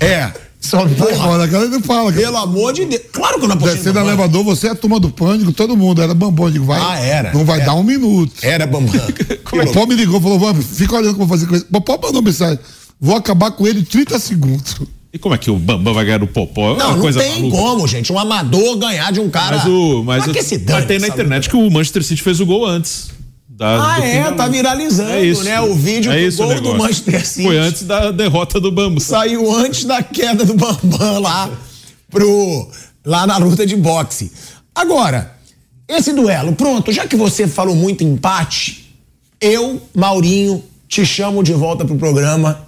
É. 0.07 0.33
Só, 0.61 0.87
porra, 0.87 1.25
Agora, 1.25 1.43
a 1.43 1.47
galera 1.49 1.71
não 1.71 1.83
fala. 1.83 2.13
pelo 2.13 2.37
amor 2.37 2.73
de 2.73 2.85
Deus. 2.85 3.03
Claro 3.13 3.39
que 3.39 3.45
eu 3.45 3.49
não 3.49 3.57
apostei 3.57 3.79
Descer 3.79 3.93
no 3.93 4.01
elevador, 4.01 4.45
você 4.45 4.69
é 4.69 4.71
a 4.71 4.75
turma 4.77 5.01
do 5.01 5.11
pânico, 5.11 5.53
todo 5.53 5.77
mundo. 5.77 6.01
Era 6.01 6.15
bambam. 6.15 6.47
Eu 6.47 6.53
digo, 6.53 6.65
vai. 6.65 6.81
Ah, 6.81 7.01
era. 7.01 7.33
Não 7.35 7.45
vai 7.45 7.57
Era. 7.57 7.67
dar 7.67 7.75
um 7.75 7.83
minuto. 7.83 8.33
Era 8.43 8.65
Bambam. 8.67 8.95
O 9.53 9.67
Popó 9.67 9.87
me 9.87 9.95
ligou, 9.97 10.19
falou, 10.21 10.39
vamos, 10.39 10.65
fica 10.65 10.95
olhando 10.95 11.11
o 11.11 11.15
que 11.17 11.21
eu 11.23 11.27
vou 11.27 11.37
fazer 11.37 11.47
com 11.47 11.57
ele. 11.57 11.65
Popó 11.65 11.99
mandou 12.01 12.23
mensagem. 12.23 12.59
Vou 12.99 13.17
acabar 13.17 13.51
com 13.51 13.67
ele 13.67 13.81
em 13.81 13.85
30 13.85 14.19
segundos. 14.19 14.77
E 15.13 15.19
como 15.19 15.35
é 15.35 15.39
que 15.39 15.51
o 15.51 15.57
Bambam 15.59 15.93
vai 15.93 16.05
ganhar 16.07 16.19
do 16.19 16.27
Popó? 16.27 16.75
É 16.75 16.79
Não, 16.79 16.87
uma 16.87 16.95
não 16.95 17.01
coisa 17.01 17.21
tem 17.21 17.35
maluca. 17.43 17.57
como, 17.57 17.87
gente. 17.87 18.11
Um 18.13 18.19
amador 18.19 18.77
ganhar 18.79 19.13
de 19.13 19.21
um 19.21 19.29
cara. 19.29 19.59
Mas 19.59 19.67
o. 19.67 20.03
Mas, 20.05 20.21
Mas 20.21 20.29
o- 20.29 20.33
que 20.33 20.43
se 20.43 20.57
mas 20.57 20.65
dane 20.67 20.87
tem 20.87 20.99
na 20.99 21.09
internet 21.09 21.49
que 21.51 21.57
o 21.57 21.71
Manchester 21.71 22.03
City 22.03 22.23
fez 22.23 22.41
o 22.41 22.47
gol 22.47 22.65
antes. 22.67 23.11
da- 23.49 23.95
Ah, 23.95 24.01
é, 24.05 24.23
da 24.25 24.33
tá 24.33 24.49
viralizando, 24.49 25.11
É 25.13 25.23
isso. 25.25 25.45
né? 25.45 25.61
O 25.61 25.75
vídeo 25.75 26.11
é 26.11 26.29
do 26.31 26.37
gol 26.37 26.61
do. 26.61 26.75
Manchester 26.79 27.27
City. 27.27 27.43
Foi 27.47 27.59
antes 27.59 27.83
da 27.83 28.11
derrota 28.11 28.59
do 28.59 28.73
Bambam. 28.73 28.99
Saiu 28.99 29.55
antes 29.55 29.85
da 29.85 30.03
queda 30.03 30.45
do 30.45 30.55
Bambam 30.55 31.21
lá 31.21 31.51
pro 32.11 32.69
lá 33.05 33.27
na 33.27 33.37
luta 33.37 33.67
de 33.67 33.77
boxe. 33.77 34.33
Agora, 34.75 35.37
esse 35.87 36.13
duelo, 36.15 36.55
pronto, 36.55 36.91
já 36.91 37.07
que 37.07 37.15
você 37.17 37.47
falou 37.47 37.77
muito 37.77 38.03
em 38.03 38.15
empate, 38.15 38.95
eu, 39.41 39.81
Maurinho, 39.95 40.65
te 40.89 41.05
chamo 41.05 41.43
de 41.43 41.53
volta 41.53 41.85
pro 41.85 41.97
programa 41.97 42.67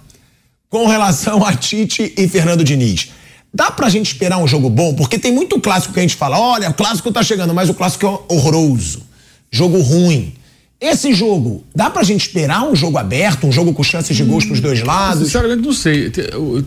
com 0.69 0.87
relação 0.87 1.45
a 1.45 1.53
Tite 1.53 2.13
e 2.17 2.27
Fernando 2.27 2.63
Diniz. 2.63 3.09
Dá 3.53 3.71
pra 3.71 3.87
gente 3.87 4.07
esperar 4.07 4.37
um 4.37 4.47
jogo 4.47 4.69
bom? 4.69 4.93
Porque 4.93 5.17
tem 5.17 5.31
muito 5.31 5.59
clássico 5.61 5.93
que 5.93 5.99
a 5.99 6.01
gente 6.01 6.15
fala, 6.15 6.37
olha, 6.37 6.69
o 6.69 6.73
clássico 6.73 7.11
tá 7.11 7.23
chegando, 7.23 7.53
mas 7.53 7.69
o 7.69 7.73
clássico 7.73 8.05
é 8.05 8.33
horroroso. 8.33 9.03
Jogo 9.49 9.79
ruim. 9.79 10.33
Esse 10.81 11.13
jogo, 11.13 11.63
dá 11.73 11.89
pra 11.89 12.03
gente 12.03 12.27
esperar 12.27 12.69
um 12.69 12.75
jogo 12.75 12.97
aberto, 12.97 13.47
um 13.47 13.51
jogo 13.51 13.73
com 13.73 13.81
chances 13.81 14.15
de 14.15 14.23
gols 14.23 14.43
pros 14.43 14.59
dois 14.59 14.83
lados? 14.83 15.23
Sinceramente, 15.23 15.65
não 15.65 15.71
sei. 15.71 16.11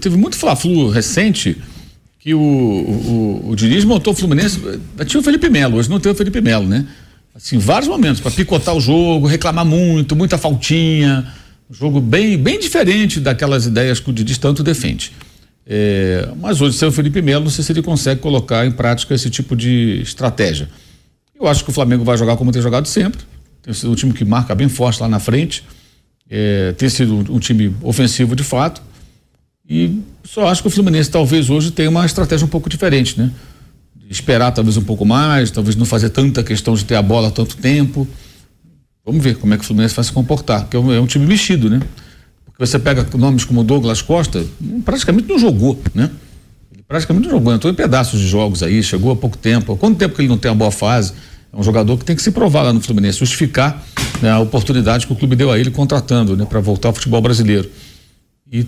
Teve 0.01 0.17
muito 0.17 0.37
Fla-Flu 0.37 0.89
recente 0.89 1.59
que 2.19 2.33
o, 2.33 2.41
o, 2.41 3.51
o 3.51 3.57
Diniz 3.57 3.85
montou 3.85 4.15
o 4.15 4.17
Fluminense. 4.17 4.59
Tinha 5.07 5.21
o 5.21 5.23
Felipe 5.23 5.51
Melo, 5.51 5.77
hoje 5.77 5.91
não 5.91 6.01
tem 6.01 6.11
o 6.11 6.15
Felipe 6.15 6.41
Melo, 6.41 6.67
né? 6.67 6.87
Assim, 7.35 7.59
vários 7.59 7.89
momentos, 7.89 8.21
para 8.21 8.31
picotar 8.31 8.75
o 8.75 8.81
jogo, 8.81 9.27
reclamar 9.27 9.65
muito, 9.65 10.17
muita 10.17 10.39
faltinha. 10.39 11.33
Um 11.71 11.75
jogo 11.75 12.01
bem, 12.01 12.39
bem 12.39 12.59
diferente 12.59 13.21
daquelas 13.21 13.67
ideias 13.67 14.01
que 14.01 14.09
o 14.09 14.13
Diniz 14.13 14.39
tanto 14.39 14.63
defende. 14.63 15.13
É, 15.67 16.27
mas 16.41 16.63
hoje, 16.63 16.79
sem 16.79 16.89
o 16.89 16.93
Felipe 16.93 17.21
Melo, 17.21 17.45
não 17.45 17.51
sei 17.51 17.63
se 17.63 17.73
ele 17.73 17.83
consegue 17.83 18.23
colocar 18.23 18.65
em 18.67 18.73
prática 18.73 19.15
esse 19.15 19.29
tipo 19.29 19.55
de 19.55 20.01
estratégia. 20.01 20.69
Eu 21.39 21.47
acho 21.47 21.63
que 21.63 21.71
o 21.71 21.73
Flamengo 21.73 22.05
vai 22.05 22.17
jogar 22.17 22.37
como 22.37 22.51
tem 22.51 22.63
jogado 22.63 22.89
sempre. 22.89 23.21
Tem 23.63 23.75
sido 23.75 23.93
um 23.93 23.95
time 23.95 24.15
que 24.15 24.25
marca 24.25 24.55
bem 24.55 24.69
forte 24.69 25.01
lá 25.01 25.09
na 25.09 25.21
frente. 25.21 25.63
É, 26.31 26.73
tem 26.73 26.89
sido 26.89 27.17
um 27.31 27.39
time 27.39 27.75
ofensivo 27.83 28.35
de 28.35 28.43
fato. 28.43 28.83
E 29.69 30.01
só 30.25 30.49
acho 30.49 30.63
que 30.63 30.69
o 30.69 30.71
Fluminense 30.71 31.11
talvez 31.11 31.51
hoje 31.51 31.71
tenha 31.71 31.91
uma 31.91 32.07
estratégia 32.07 32.47
um 32.47 32.49
pouco 32.49 32.71
diferente, 32.71 33.19
né? 33.19 33.31
Esperar 34.09 34.53
talvez 34.53 34.79
um 34.79 34.85
pouco 34.85 35.05
mais, 35.05 35.51
talvez 35.51 35.77
não 35.77 35.85
fazer 35.85 36.09
tanta 36.09 36.43
questão 36.43 36.75
de 36.75 36.83
ter 36.87 36.95
a 36.95 37.03
bola 37.03 37.31
tanto 37.31 37.59
tempo. 37.59 38.09
Vamos 39.09 39.25
ver 39.25 39.39
como 39.39 39.55
é 39.55 39.57
que 39.57 39.65
o 39.65 39.67
Fluminense 39.67 39.97
vai 39.97 40.05
se 40.05 40.13
comportar, 40.13 40.65
porque 40.65 40.77
é 40.77 40.81
um, 40.81 41.03
é 41.03 41.07
time 41.07 41.25
mexido, 41.25 41.71
né? 41.71 41.81
Porque 42.45 42.67
você 42.67 42.79
pega 42.79 43.07
nomes 43.17 43.43
como 43.43 43.65
Douglas 43.65 44.03
Costa, 44.03 44.45
hum, 44.61 44.83
praticamente 44.83 45.27
não 45.27 45.39
jogou, 45.39 45.81
né? 45.95 46.11
Ele 46.71 46.83
praticamente 46.87 47.27
não 47.27 47.31
jogou, 47.31 47.55
entrou 47.55 47.73
em 47.73 47.75
pedaços 47.75 48.21
de 48.21 48.29
jogos 48.29 48.63
aí, 48.63 48.83
chegou 48.83 49.11
há 49.11 49.17
pouco 49.17 49.39
tempo. 49.39 49.73
Há 49.73 49.79
quanto 49.79 49.97
tempo 49.97 50.15
que 50.15 50.21
ele 50.21 50.29
não 50.29 50.37
tem 50.37 50.51
uma 50.51 50.59
boa 50.59 50.71
fase? 50.71 51.15
É 51.51 51.57
um 51.57 51.63
jogador 51.63 51.97
que 51.97 52.05
tem 52.05 52.15
que 52.15 52.21
se 52.21 52.33
provar 52.33 52.61
lá 52.61 52.71
no 52.71 52.83
Fluminense, 52.83 53.19
justificar 53.19 53.83
né, 54.21 54.31
a 54.31 54.41
oportunidade 54.41 55.07
que 55.07 55.13
o 55.15 55.17
clube 55.17 55.35
deu 55.35 55.51
a 55.51 55.59
ele 55.59 55.71
contratando, 55.71 56.37
né, 56.37 56.45
para 56.45 56.61
voltar 56.61 56.89
ao 56.91 56.95
futebol 56.95 57.23
brasileiro. 57.23 57.71
E 58.53 58.67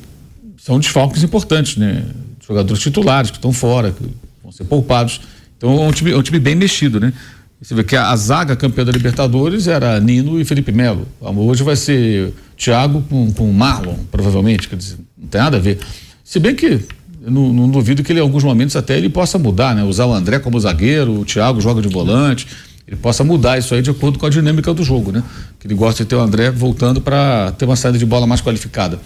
são 0.56 0.80
desfalques 0.80 1.22
importantes, 1.22 1.76
né? 1.76 2.02
Jogadores 2.48 2.82
titulares 2.82 3.30
que 3.30 3.36
estão 3.36 3.52
fora, 3.52 3.90
que 3.92 4.08
vão 4.42 4.50
ser 4.50 4.64
poupados. 4.64 5.20
Então 5.58 5.84
é 5.84 5.86
um 5.86 5.92
time, 5.92 6.12
é 6.12 6.16
um 6.16 6.22
time 6.22 6.38
bem 6.38 6.54
mexido, 6.54 6.98
né? 6.98 7.12
Você 7.60 7.74
vê 7.74 7.84
que 7.84 7.94
a, 7.94 8.10
a 8.10 8.16
zaga 8.16 8.56
campeã 8.56 8.84
da 8.84 8.92
Libertadores 8.92 9.68
era 9.68 10.00
Nino 10.00 10.40
e 10.40 10.44
Felipe 10.44 10.72
Melo. 10.72 11.06
Hoje 11.20 11.62
vai 11.62 11.76
ser 11.76 12.32
Thiago 12.56 13.02
com, 13.02 13.30
com 13.32 13.52
Marlon, 13.52 13.96
provavelmente. 14.10 14.68
Quer 14.68 14.76
dizer, 14.76 14.96
não 15.18 15.28
tem 15.28 15.40
nada 15.40 15.58
a 15.58 15.60
ver. 15.60 15.78
Se 16.24 16.38
bem 16.38 16.54
que 16.54 16.80
não, 17.20 17.52
não 17.52 17.68
duvido 17.68 18.02
que 18.02 18.12
ele, 18.12 18.20
em 18.20 18.22
alguns 18.22 18.42
momentos, 18.42 18.76
até 18.76 18.96
ele 18.96 19.10
possa 19.10 19.38
mudar, 19.38 19.74
né? 19.74 19.84
Usar 19.84 20.06
o 20.06 20.14
André 20.14 20.38
como 20.38 20.58
zagueiro, 20.58 21.20
o 21.20 21.24
Thiago 21.24 21.60
joga 21.60 21.82
de 21.82 21.88
volante. 21.88 22.46
Ele 22.88 22.96
possa 22.96 23.22
mudar 23.22 23.58
isso 23.58 23.74
aí 23.74 23.82
de 23.82 23.90
acordo 23.90 24.18
com 24.18 24.26
a 24.26 24.30
dinâmica 24.30 24.72
do 24.72 24.82
jogo, 24.82 25.12
né? 25.12 25.22
Que 25.58 25.66
ele 25.66 25.74
gosta 25.74 26.02
de 26.02 26.08
ter 26.08 26.16
o 26.16 26.20
André 26.20 26.50
voltando 26.50 27.00
para 27.00 27.52
ter 27.52 27.66
uma 27.66 27.76
saída 27.76 27.98
de 27.98 28.06
bola 28.06 28.26
mais 28.26 28.40
qualificada. 28.40 28.98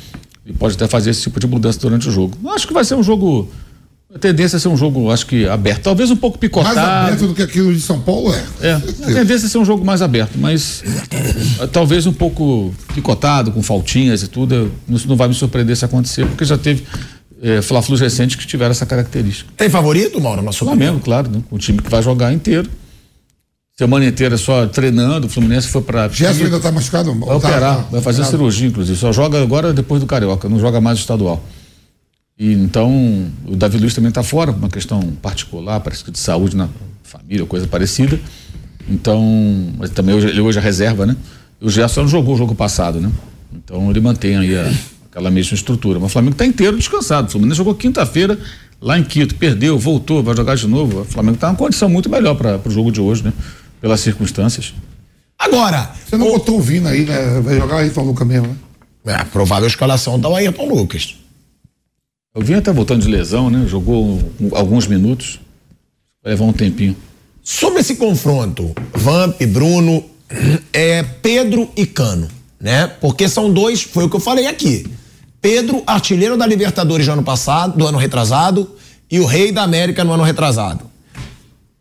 Ele 0.47 0.57
pode 0.57 0.75
até 0.75 0.87
fazer 0.87 1.11
esse 1.11 1.23
tipo 1.23 1.41
de 1.41 1.47
mudança 1.47 1.81
durante 1.81 2.09
o 2.09 2.13
jogo. 2.13 2.39
Acho 2.51 2.67
que 2.69 2.73
vai 2.73 2.85
ser 2.85 2.95
um 2.95 3.03
jogo. 3.03 3.51
A 4.15 4.19
tendência 4.19 4.57
é 4.57 4.61
ser 4.61 4.69
um 4.69 4.77
jogo, 4.77 5.11
acho 5.11 5.27
que 5.27 5.49
aberto. 5.49 5.83
Talvez 5.83 6.09
um 6.09 6.17
pouco 6.17 6.39
picotado. 6.39 6.77
Mais 6.77 6.89
aberto 6.89 7.27
do 7.27 7.35
que 7.35 7.43
aquilo 7.43 7.75
de 7.75 7.81
São 7.81 7.99
Paulo 8.01 8.33
é. 8.33 8.45
É, 8.61 8.73
a 8.75 9.07
tendência 9.07 9.47
é 9.47 9.49
ser 9.49 9.59
um 9.59 9.65
jogo 9.65 9.85
mais 9.85 10.03
aberto, 10.03 10.39
mas 10.39 10.85
eh, 11.61 11.67
talvez 11.73 12.07
um 12.07 12.13
pouco 12.13 12.73
picotado, 12.95 13.51
com 13.51 13.61
faltinhas 13.61 14.23
e 14.23 14.29
tudo. 14.29 14.71
Isso 14.89 15.09
não 15.09 15.17
vai 15.17 15.27
me 15.27 15.35
surpreender 15.35 15.77
se 15.77 15.85
acontecer, 15.85 16.27
porque 16.27 16.45
já 16.45 16.57
teve 16.57 16.85
é, 17.43 17.61
Fla-Flus 17.61 18.01
recentes 18.01 18.37
que 18.37 18.47
tiveram 18.47 18.71
essa 18.71 18.87
característica. 18.87 19.51
Tem 19.57 19.69
favorito, 19.69 20.21
Mauro, 20.21 20.43
na 20.43 20.53
sua 20.53 20.69
Flamengo, 20.69 21.01
claro, 21.01 21.29
né? 21.29 21.43
Um 21.51 21.59
time 21.59 21.83
que 21.83 21.91
vai 21.91 22.01
jogar 22.01 22.33
inteiro. 22.33 22.71
Semana 23.77 24.07
inteira 24.07 24.39
só 24.39 24.67
treinando, 24.67 25.27
o 25.27 25.29
Fluminense 25.29 25.67
foi 25.67 25.83
pra. 25.83 26.09
Gerson 26.09 26.45
ainda 26.45 26.61
tá 26.61 26.71
machucado? 26.71 27.13
Vai 27.13 27.29
Tá, 27.29 27.35
operar, 27.35 27.77
tá, 27.79 27.83
vai 27.91 28.01
fazer 28.01 28.23
tá. 28.23 28.29
cirurgia, 28.29 28.69
inclusive. 28.69 28.97
Só 28.97 29.11
joga 29.11 29.43
agora 29.43 29.73
depois 29.73 30.01
do 30.01 30.07
Carioca, 30.07 30.49
não 30.49 30.61
joga 30.61 30.81
mais 30.81 30.99
o 30.99 31.01
estadual. 31.01 31.43
E 32.39 32.53
então, 32.53 32.91
o 33.47 33.55
Davi 33.57 33.79
Luiz 33.79 33.95
também 33.95 34.09
está 34.09 34.23
fora, 34.23 34.53
por 34.53 34.59
uma 34.59 34.69
questão 34.69 35.01
particular, 35.23 35.79
parece 35.81 36.03
que 36.05 36.11
de 36.11 36.19
saúde 36.19 36.57
na 36.57 36.69
família, 37.03 37.47
coisa 37.47 37.67
parecida. 37.67 38.19
Então, 38.89 39.23
mas 39.79 39.91
também 39.91 40.15
hoje, 40.15 40.27
ele 40.29 40.41
hoje 40.41 40.59
é 40.59 40.63
reserva, 40.63 41.07
né? 41.07 41.17
E 41.61 41.65
o 41.67 41.71
Gerson 41.71 42.03
não 42.03 42.09
jogou 42.09 42.35
o 42.35 42.39
jogo 42.39 42.55
passado, 42.55 43.01
né? 43.01 43.11
Então 43.53 43.89
ele 43.91 44.01
mantém 44.01 44.37
aí 44.37 44.57
a- 44.57 44.73
aquela 45.11 45.31
mesma 45.31 45.55
estrutura. 45.55 45.99
Mas 46.01 46.11
o 46.11 46.13
Flamengo 46.13 46.33
está 46.35 46.45
inteiro 46.45 46.77
descansado. 46.77 47.29
O 47.29 47.31
Fluminense 47.31 47.57
jogou 47.59 47.75
quinta-feira 47.75 48.39
lá 48.81 48.99
em 48.99 49.05
Quito, 49.05 49.37
perdeu, 49.37 49.79
voltou, 49.79 50.23
vai 50.23 50.37
jogar 50.37 50.57
de 50.57 50.67
novo. 50.67 51.03
O 51.03 51.05
Flamengo 51.05 51.37
está 51.37 51.47
numa 51.47 51.57
condição 51.57 51.89
muito 51.89 52.11
melhor 52.11 52.35
para 52.35 52.61
o 52.67 52.71
jogo 52.71 52.91
de 52.91 53.01
hoje, 53.01 53.23
né? 53.23 53.33
Pelas 53.81 54.01
circunstâncias. 54.01 54.75
Agora. 55.39 55.91
Você 56.05 56.17
não 56.17 56.27
botou 56.27 56.59
o 56.59 56.61
Vina 56.61 56.91
aí, 56.91 57.05
né? 57.07 57.41
Vai 57.41 57.57
jogar 57.59 57.77
aí, 57.79 57.91
Tom 57.91 58.03
Luca 58.03 58.25
mesmo, 58.25 58.49
né? 58.49 58.55
É, 59.07 59.15
a 59.15 59.25
provável 59.25 59.67
escalação 59.69 60.19
da 60.19 60.29
Ayrton 60.29 60.69
Lucas. 60.69 61.17
Eu 62.35 62.43
vim 62.43 62.55
até 62.55 62.73
voltando 62.73 63.01
de 63.01 63.09
lesão, 63.09 63.49
né? 63.49 63.65
Jogou 63.69 64.21
alguns 64.55 64.89
minutos. 64.89 65.39
Vai 66.21 66.33
levar 66.33 66.47
um 66.47 66.53
tempinho. 66.53 66.97
Sobre 67.45 67.79
esse 67.79 67.95
confronto, 67.95 68.75
Vamp, 68.93 69.41
Bruno, 69.45 70.05
é 70.73 71.05
Pedro 71.05 71.71
e 71.77 71.87
Cano, 71.87 72.27
né? 72.59 72.89
Porque 73.01 73.29
são 73.29 73.53
dois, 73.53 73.83
foi 73.83 74.07
o 74.07 74.11
que 74.11 74.17
eu 74.17 74.21
falei 74.21 74.49
aqui. 74.49 74.85
Pedro, 75.41 75.85
artilheiro 75.87 76.37
da 76.37 76.45
Libertadores 76.45 77.07
do 77.07 77.13
ano 77.13 77.23
passado, 77.23 77.79
do 77.79 77.87
ano 77.87 77.99
retrasado, 77.99 78.69
e 79.09 79.21
o 79.21 79.27
rei 79.27 79.53
da 79.53 79.63
América 79.63 80.03
no 80.03 80.13
ano 80.13 80.25
retrasado. 80.25 80.91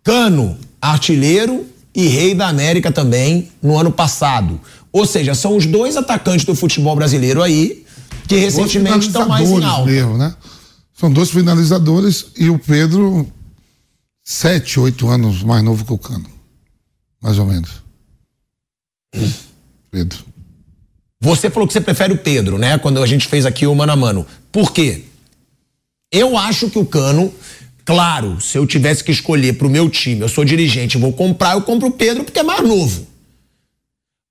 Cano, 0.03 0.55
artilheiro 0.79 1.65
e 1.95 2.07
rei 2.07 2.35
da 2.35 2.47
América 2.47 2.91
também 2.91 3.49
no 3.59 3.75
ano 3.75 3.91
passado. 3.91 4.61
Ou 4.91 5.07
seja, 5.07 5.33
são 5.33 5.57
os 5.57 5.65
dois 5.65 5.97
atacantes 5.97 6.45
do 6.45 6.53
futebol 6.53 6.95
brasileiro 6.95 7.41
aí 7.41 7.82
que 8.27 8.35
recentemente 8.35 9.07
estão 9.07 9.27
mais 9.27 9.49
em 9.49 9.63
alta. 9.63 9.89
mesmo, 9.89 10.17
né? 10.17 10.35
São 10.93 11.11
dois 11.11 11.31
finalizadores 11.31 12.27
e 12.37 12.49
o 12.49 12.57
Pedro, 12.57 13.27
sete, 14.23 14.79
oito 14.79 15.07
anos 15.07 15.43
mais 15.43 15.63
novo 15.63 15.83
que 15.83 15.93
o 15.93 15.97
Cano. 15.97 16.29
Mais 17.21 17.39
ou 17.39 17.45
menos. 17.45 17.83
Pedro. 19.89 20.19
Você 21.21 21.49
falou 21.49 21.67
que 21.67 21.73
você 21.73 21.81
prefere 21.81 22.13
o 22.13 22.17
Pedro, 22.17 22.57
né? 22.57 22.77
Quando 22.77 23.01
a 23.01 23.07
gente 23.07 23.27
fez 23.27 23.45
aqui 23.45 23.65
o 23.65 23.73
mano 23.73 23.93
a 23.93 23.95
mano. 23.95 24.25
Por 24.51 24.71
quê? 24.73 25.05
Eu 26.11 26.37
acho 26.37 26.69
que 26.69 26.77
o 26.77 26.85
Cano, 26.85 27.33
claro, 27.85 28.39
se 28.41 28.57
eu 28.57 28.67
tivesse 28.67 29.03
que 29.03 29.11
escolher 29.11 29.53
pro 29.53 29.69
meu 29.69 29.89
time, 29.89 30.21
eu 30.21 30.29
sou 30.29 30.43
dirigente, 30.43 30.97
vou 30.97 31.13
comprar, 31.13 31.53
eu 31.53 31.61
compro 31.61 31.87
o 31.87 31.91
Pedro 31.91 32.23
porque 32.23 32.39
é 32.39 32.43
mais 32.43 32.61
novo. 32.67 33.07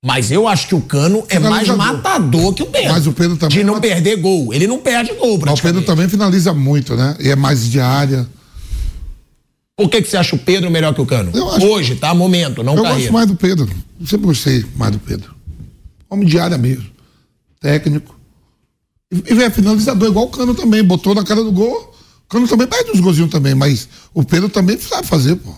Mas 0.04 0.32
eu 0.32 0.48
acho 0.48 0.66
que 0.66 0.74
o 0.74 0.80
Cano 0.80 1.24
é 1.28 1.38
mais 1.38 1.68
matador 1.68 2.52
que 2.52 2.62
o 2.62 2.66
Pedro. 2.66 2.90
Mas 2.92 3.06
o 3.06 3.12
Pedro 3.12 3.36
também. 3.36 3.58
De 3.58 3.62
não 3.64 3.80
perder 3.80 4.16
gol. 4.16 4.52
Ele 4.52 4.66
não 4.66 4.78
perde 4.80 5.12
gol, 5.14 5.38
Mas 5.46 5.60
o 5.60 5.62
Pedro 5.62 5.82
também 5.82 6.08
finaliza 6.08 6.52
muito, 6.52 6.96
né? 6.96 7.16
E 7.20 7.28
é 7.30 7.36
mais 7.36 7.70
de 7.70 7.78
área. 7.78 8.28
Por 9.76 9.88
que, 9.88 10.02
que 10.02 10.10
você 10.10 10.16
acha 10.16 10.34
o 10.34 10.38
Pedro 10.40 10.70
melhor 10.72 10.92
que 10.92 11.00
o 11.00 11.06
Cano? 11.06 11.30
Eu 11.32 11.48
acho- 11.50 11.66
Hoje, 11.66 11.94
tá? 11.94 12.12
Momento, 12.12 12.64
não 12.64 12.74
Eu 12.74 12.82
carreira. 12.82 13.00
gosto 13.04 13.12
mais 13.12 13.26
do 13.28 13.36
Pedro. 13.36 13.70
Sempre 14.04 14.26
gostei 14.26 14.64
mais 14.76 14.90
do 14.90 14.98
Pedro. 14.98 15.32
Homem 16.10 16.26
de 16.26 16.36
área 16.38 16.58
mesmo. 16.58 16.84
Técnico. 17.60 18.18
E, 19.12 19.34
e 19.34 19.42
é 19.42 19.50
finalizador, 19.50 20.08
igual 20.08 20.26
o 20.26 20.30
Cano 20.30 20.52
também. 20.52 20.82
Botou 20.82 21.14
na 21.14 21.22
cara 21.22 21.44
do 21.44 21.52
gol, 21.52 21.94
Cano 22.28 22.48
também 22.48 22.66
perde 22.66 22.90
uns 22.90 22.98
golzinhos 23.00 23.30
também, 23.30 23.54
mas 23.54 23.88
o 24.12 24.24
Pedro 24.24 24.48
também 24.48 24.76
sabe 24.80 25.06
fazer, 25.06 25.36
pô. 25.36 25.54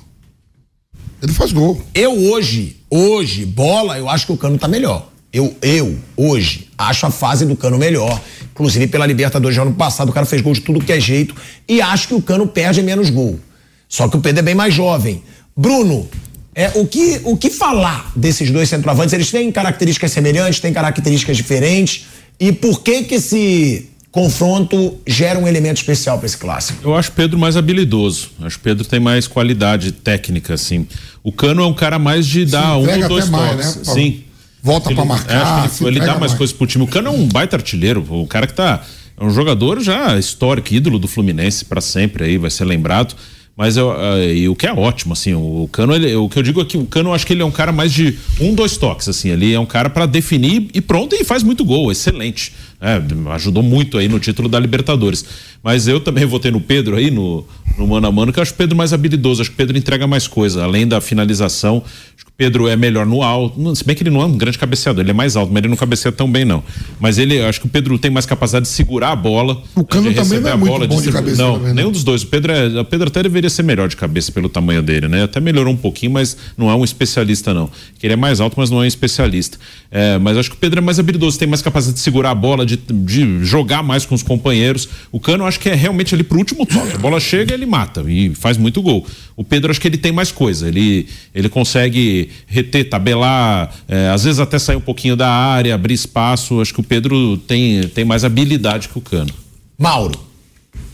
Ele 1.24 1.32
faz 1.32 1.52
gol. 1.52 1.80
Eu 1.94 2.12
hoje, 2.12 2.76
hoje, 2.90 3.46
bola, 3.46 3.96
eu 3.96 4.10
acho 4.10 4.26
que 4.26 4.32
o 4.32 4.36
Cano 4.36 4.59
tá 4.59 4.68
melhor. 4.68 5.09
Eu, 5.32 5.56
eu, 5.62 5.96
hoje, 6.14 6.68
acho 6.76 7.06
a 7.06 7.10
fase 7.10 7.46
do 7.46 7.56
Cano 7.56 7.78
melhor. 7.78 8.20
Inclusive 8.52 8.86
pela 8.88 9.06
Libertadores 9.06 9.56
do 9.56 9.62
ano 9.62 9.72
passado, 9.72 10.10
o 10.10 10.12
cara 10.12 10.26
fez 10.26 10.42
gol 10.42 10.52
de 10.52 10.60
tudo 10.60 10.84
que 10.84 10.92
é 10.92 11.01
jeito. 11.01 11.34
E 11.66 11.80
acho 11.80 12.09
que 12.09 12.14
o 12.14 12.20
Cano 12.20 12.46
perde 12.46 12.82
menos 12.82 13.09
gol. 13.09 13.40
Só 13.88 14.06
que 14.06 14.18
o 14.18 14.20
Pedro 14.20 14.40
é 14.40 14.42
bem 14.42 14.55
mais 14.55 14.74
jovem. 14.74 15.22
Bruno, 15.56 16.06
é, 16.55 16.72
o, 16.74 16.86
que, 16.86 17.22
o 17.24 17.38
que 17.38 17.48
falar 17.48 18.12
desses 18.14 18.51
dois 18.51 18.68
centroavantes? 18.68 19.14
Eles 19.14 19.30
têm 19.30 19.51
características 19.51 20.12
semelhantes, 20.12 20.60
têm 20.60 20.74
características 20.74 21.38
diferentes. 21.38 22.05
E 22.38 22.52
por 22.52 22.82
que 22.82 23.05
que 23.05 23.14
esse 23.14 23.88
confronto 24.14 24.96
gera 25.04 25.36
um 25.40 25.48
elemento 25.48 25.78
especial 25.78 26.18
para 26.18 26.26
esse 26.26 26.38
clássico? 26.38 26.78
Eu 26.84 26.94
acho 26.94 27.10
Pedro 27.10 27.36
mais 27.36 27.56
habilidoso. 27.56 28.28
Acho 28.42 28.60
Pedro 28.60 28.84
tem 28.84 29.00
mais 29.00 29.26
qualidade 29.26 29.90
técnica, 29.90 30.54
assim. 30.54 30.86
O 31.24 31.32
Cano 31.32 31.62
é 31.64 31.66
um 31.66 31.74
cara 31.74 31.98
mais 31.98 32.24
de 32.24 32.46
dar 32.46 32.76
um 32.76 32.88
ou 32.88 33.08
dois 33.08 33.28
mais, 33.28 33.74
toques. 33.74 33.88
né? 33.88 33.92
Sim. 33.94 34.20
Volta 34.62 34.88
Ele- 34.90 34.94
pra 34.94 35.04
marcar. 35.04 35.42
acho 35.42 35.68
que 35.68 35.74
se 35.74 35.82
ele, 35.82 35.90
ele 35.90 35.98
dá 35.98 36.04
entrega 36.04 36.20
mais, 36.20 36.32
coisas 36.32 36.56
pro 36.56 36.64
time. 36.64 36.84
O 36.84 36.86
Cano 36.86 37.08
é 37.08 37.10
um 37.10 37.26
baita 37.26 37.56
artilheiro, 37.56 38.06
o 38.08 38.24
cara 38.28 38.46
que 38.46 38.54
tá. 38.54 38.84
É 39.20 39.24
um 39.24 39.30
jogador 39.30 39.80
já 39.80 40.16
histórico, 40.16 40.72
ídolo 40.72 41.00
do 41.00 41.08
Fluminense 41.08 41.64
para 41.64 41.80
sempre 41.80 42.22
aí, 42.24 42.38
vai 42.38 42.50
ser 42.52 42.64
lembrado. 42.66 43.16
Mas 43.56 43.76
eu, 43.76 43.93
e 44.35 44.48
o 44.48 44.56
que 44.56 44.66
é 44.66 44.72
ótimo, 44.72 45.12
assim, 45.12 45.32
o 45.32 45.68
Cano, 45.70 45.94
ele- 45.94 46.12
o 46.16 46.28
que 46.28 46.36
eu 46.39 46.43
digo 46.43 46.60
é 46.60 46.64
que 46.64 46.76
o 46.76 46.86
Cano, 46.86 47.10
eu 47.10 47.14
acho 47.14 47.24
que 47.24 47.32
ele 47.32 47.43
é 47.43 47.44
um 47.44 47.52
cara 47.52 47.70
mais 47.70 47.93
de 47.93 48.18
um, 48.40 48.52
dois 48.52 48.76
toques, 48.76 49.09
assim, 49.09 49.31
ele 49.31 49.52
é 49.55 49.60
um 49.60 49.64
cara 49.66 49.89
para 49.89 50.06
definir 50.06 50.68
e 50.74 50.81
pronto, 50.81 51.14
e 51.14 51.22
faz 51.24 51.44
muito 51.44 51.64
gol, 51.64 51.93
excelente. 51.93 52.52
É, 52.81 53.01
ajudou 53.35 53.62
muito 53.62 53.97
aí 53.97 54.09
no 54.09 54.18
título 54.18 54.48
da 54.48 54.59
Libertadores. 54.59 55.24
Mas 55.64 55.88
eu 55.88 55.98
também 55.98 56.26
votei 56.26 56.50
no 56.50 56.60
Pedro 56.60 56.94
aí, 56.94 57.10
no, 57.10 57.42
no 57.78 57.86
mano 57.86 58.06
a 58.06 58.12
mano, 58.12 58.32
que 58.32 58.38
eu 58.38 58.42
acho 58.42 58.52
o 58.52 58.54
Pedro 58.54 58.76
mais 58.76 58.92
habilidoso, 58.92 59.40
acho 59.40 59.50
que 59.50 59.54
o 59.54 59.56
Pedro 59.56 59.78
entrega 59.78 60.06
mais 60.06 60.28
coisa, 60.28 60.62
além 60.62 60.86
da 60.86 61.00
finalização. 61.00 61.82
Acho 62.14 62.26
que 62.26 62.30
o 62.30 62.34
Pedro 62.36 62.68
é 62.68 62.76
melhor 62.76 63.06
no 63.06 63.22
alto, 63.22 63.58
não, 63.58 63.74
se 63.74 63.82
bem 63.82 63.96
que 63.96 64.02
ele 64.02 64.10
não 64.10 64.20
é 64.20 64.26
um 64.26 64.36
grande 64.36 64.58
cabeceador, 64.58 65.02
ele 65.02 65.10
é 65.10 65.14
mais 65.14 65.36
alto, 65.36 65.50
mas 65.52 65.60
ele 65.60 65.68
não 65.68 65.76
cabeceia 65.76 66.12
tão 66.12 66.30
bem, 66.30 66.44
não. 66.44 66.62
Mas 67.00 67.16
ele, 67.16 67.40
acho 67.40 67.60
que 67.60 67.66
o 67.66 67.68
Pedro 67.70 67.98
tem 67.98 68.10
mais 68.10 68.26
capacidade 68.26 68.66
de 68.66 68.72
segurar 68.72 69.12
a 69.12 69.16
bola. 69.16 69.62
O 69.74 69.84
Cano 69.84 70.12
também 70.12 70.40
não 70.40 70.50
é 70.50 70.56
muito 70.56 70.86
bom 70.86 71.00
de 71.00 71.10
cabeça 71.10 71.42
Não, 71.42 71.54
também, 71.54 71.68
né? 71.68 71.74
nenhum 71.76 71.90
dos 71.90 72.04
dois. 72.04 72.22
O 72.22 72.26
Pedro, 72.26 72.52
é, 72.52 72.80
o 72.80 72.84
Pedro 72.84 73.08
até 73.08 73.22
deveria 73.22 73.48
ser 73.48 73.62
melhor 73.62 73.88
de 73.88 73.96
cabeça 73.96 74.30
pelo 74.30 74.50
tamanho 74.50 74.82
dele, 74.82 75.08
né? 75.08 75.22
Até 75.22 75.40
melhorou 75.40 75.72
um 75.72 75.76
pouquinho, 75.76 76.12
mas 76.12 76.36
não 76.58 76.70
é 76.70 76.74
um 76.74 76.84
especialista, 76.84 77.54
não. 77.54 77.70
Ele 78.02 78.12
é 78.12 78.16
mais 78.16 78.40
alto, 78.40 78.54
mas 78.58 78.70
não 78.70 78.78
é 78.78 78.84
um 78.84 78.86
especialista. 78.86 79.58
É, 79.90 80.18
mas 80.18 80.36
acho 80.36 80.50
que 80.50 80.56
o 80.56 80.58
Pedro 80.58 80.80
é 80.80 80.82
mais 80.82 80.98
habilidoso, 80.98 81.38
tem 81.38 81.48
mais 81.48 81.62
capacidade 81.62 81.96
de 81.96 82.02
segurar 82.02 82.32
a 82.32 82.34
bola, 82.34 82.66
de, 82.66 82.76
de 82.76 83.42
jogar 83.44 83.82
mais 83.82 84.04
com 84.04 84.14
os 84.14 84.22
companheiros. 84.22 84.88
O 85.10 85.18
Cano, 85.18 85.44
eu 85.44 85.48
acho 85.55 85.60
que 85.60 85.68
é 85.68 85.74
realmente 85.74 86.14
ali 86.14 86.24
pro 86.24 86.39
último 86.39 86.66
toque. 86.66 86.94
A 86.94 86.98
bola 86.98 87.20
chega, 87.20 87.55
ele 87.55 87.64
mata 87.64 88.05
e 88.09 88.35
faz 88.35 88.56
muito 88.56 88.82
gol. 88.82 89.06
O 89.36 89.44
Pedro, 89.44 89.70
acho 89.70 89.81
que 89.81 89.86
ele 89.86 89.97
tem 89.97 90.10
mais 90.10 90.32
coisa. 90.32 90.68
Ele, 90.68 91.09
ele 91.35 91.48
consegue 91.48 92.31
reter, 92.47 92.89
tabelar, 92.89 93.72
é, 93.89 94.09
às 94.09 94.24
vezes 94.24 94.40
até 94.40 94.59
sair 94.59 94.76
um 94.76 94.81
pouquinho 94.81 95.16
da 95.16 95.28
área, 95.28 95.74
abrir 95.74 95.94
espaço. 95.94 96.60
Acho 96.60 96.74
que 96.74 96.81
o 96.81 96.82
Pedro 96.82 97.36
tem, 97.39 97.86
tem 97.89 98.05
mais 98.05 98.24
habilidade 98.24 98.89
que 98.89 98.98
o 98.98 99.01
Cano. 99.01 99.32
Mauro. 99.78 100.18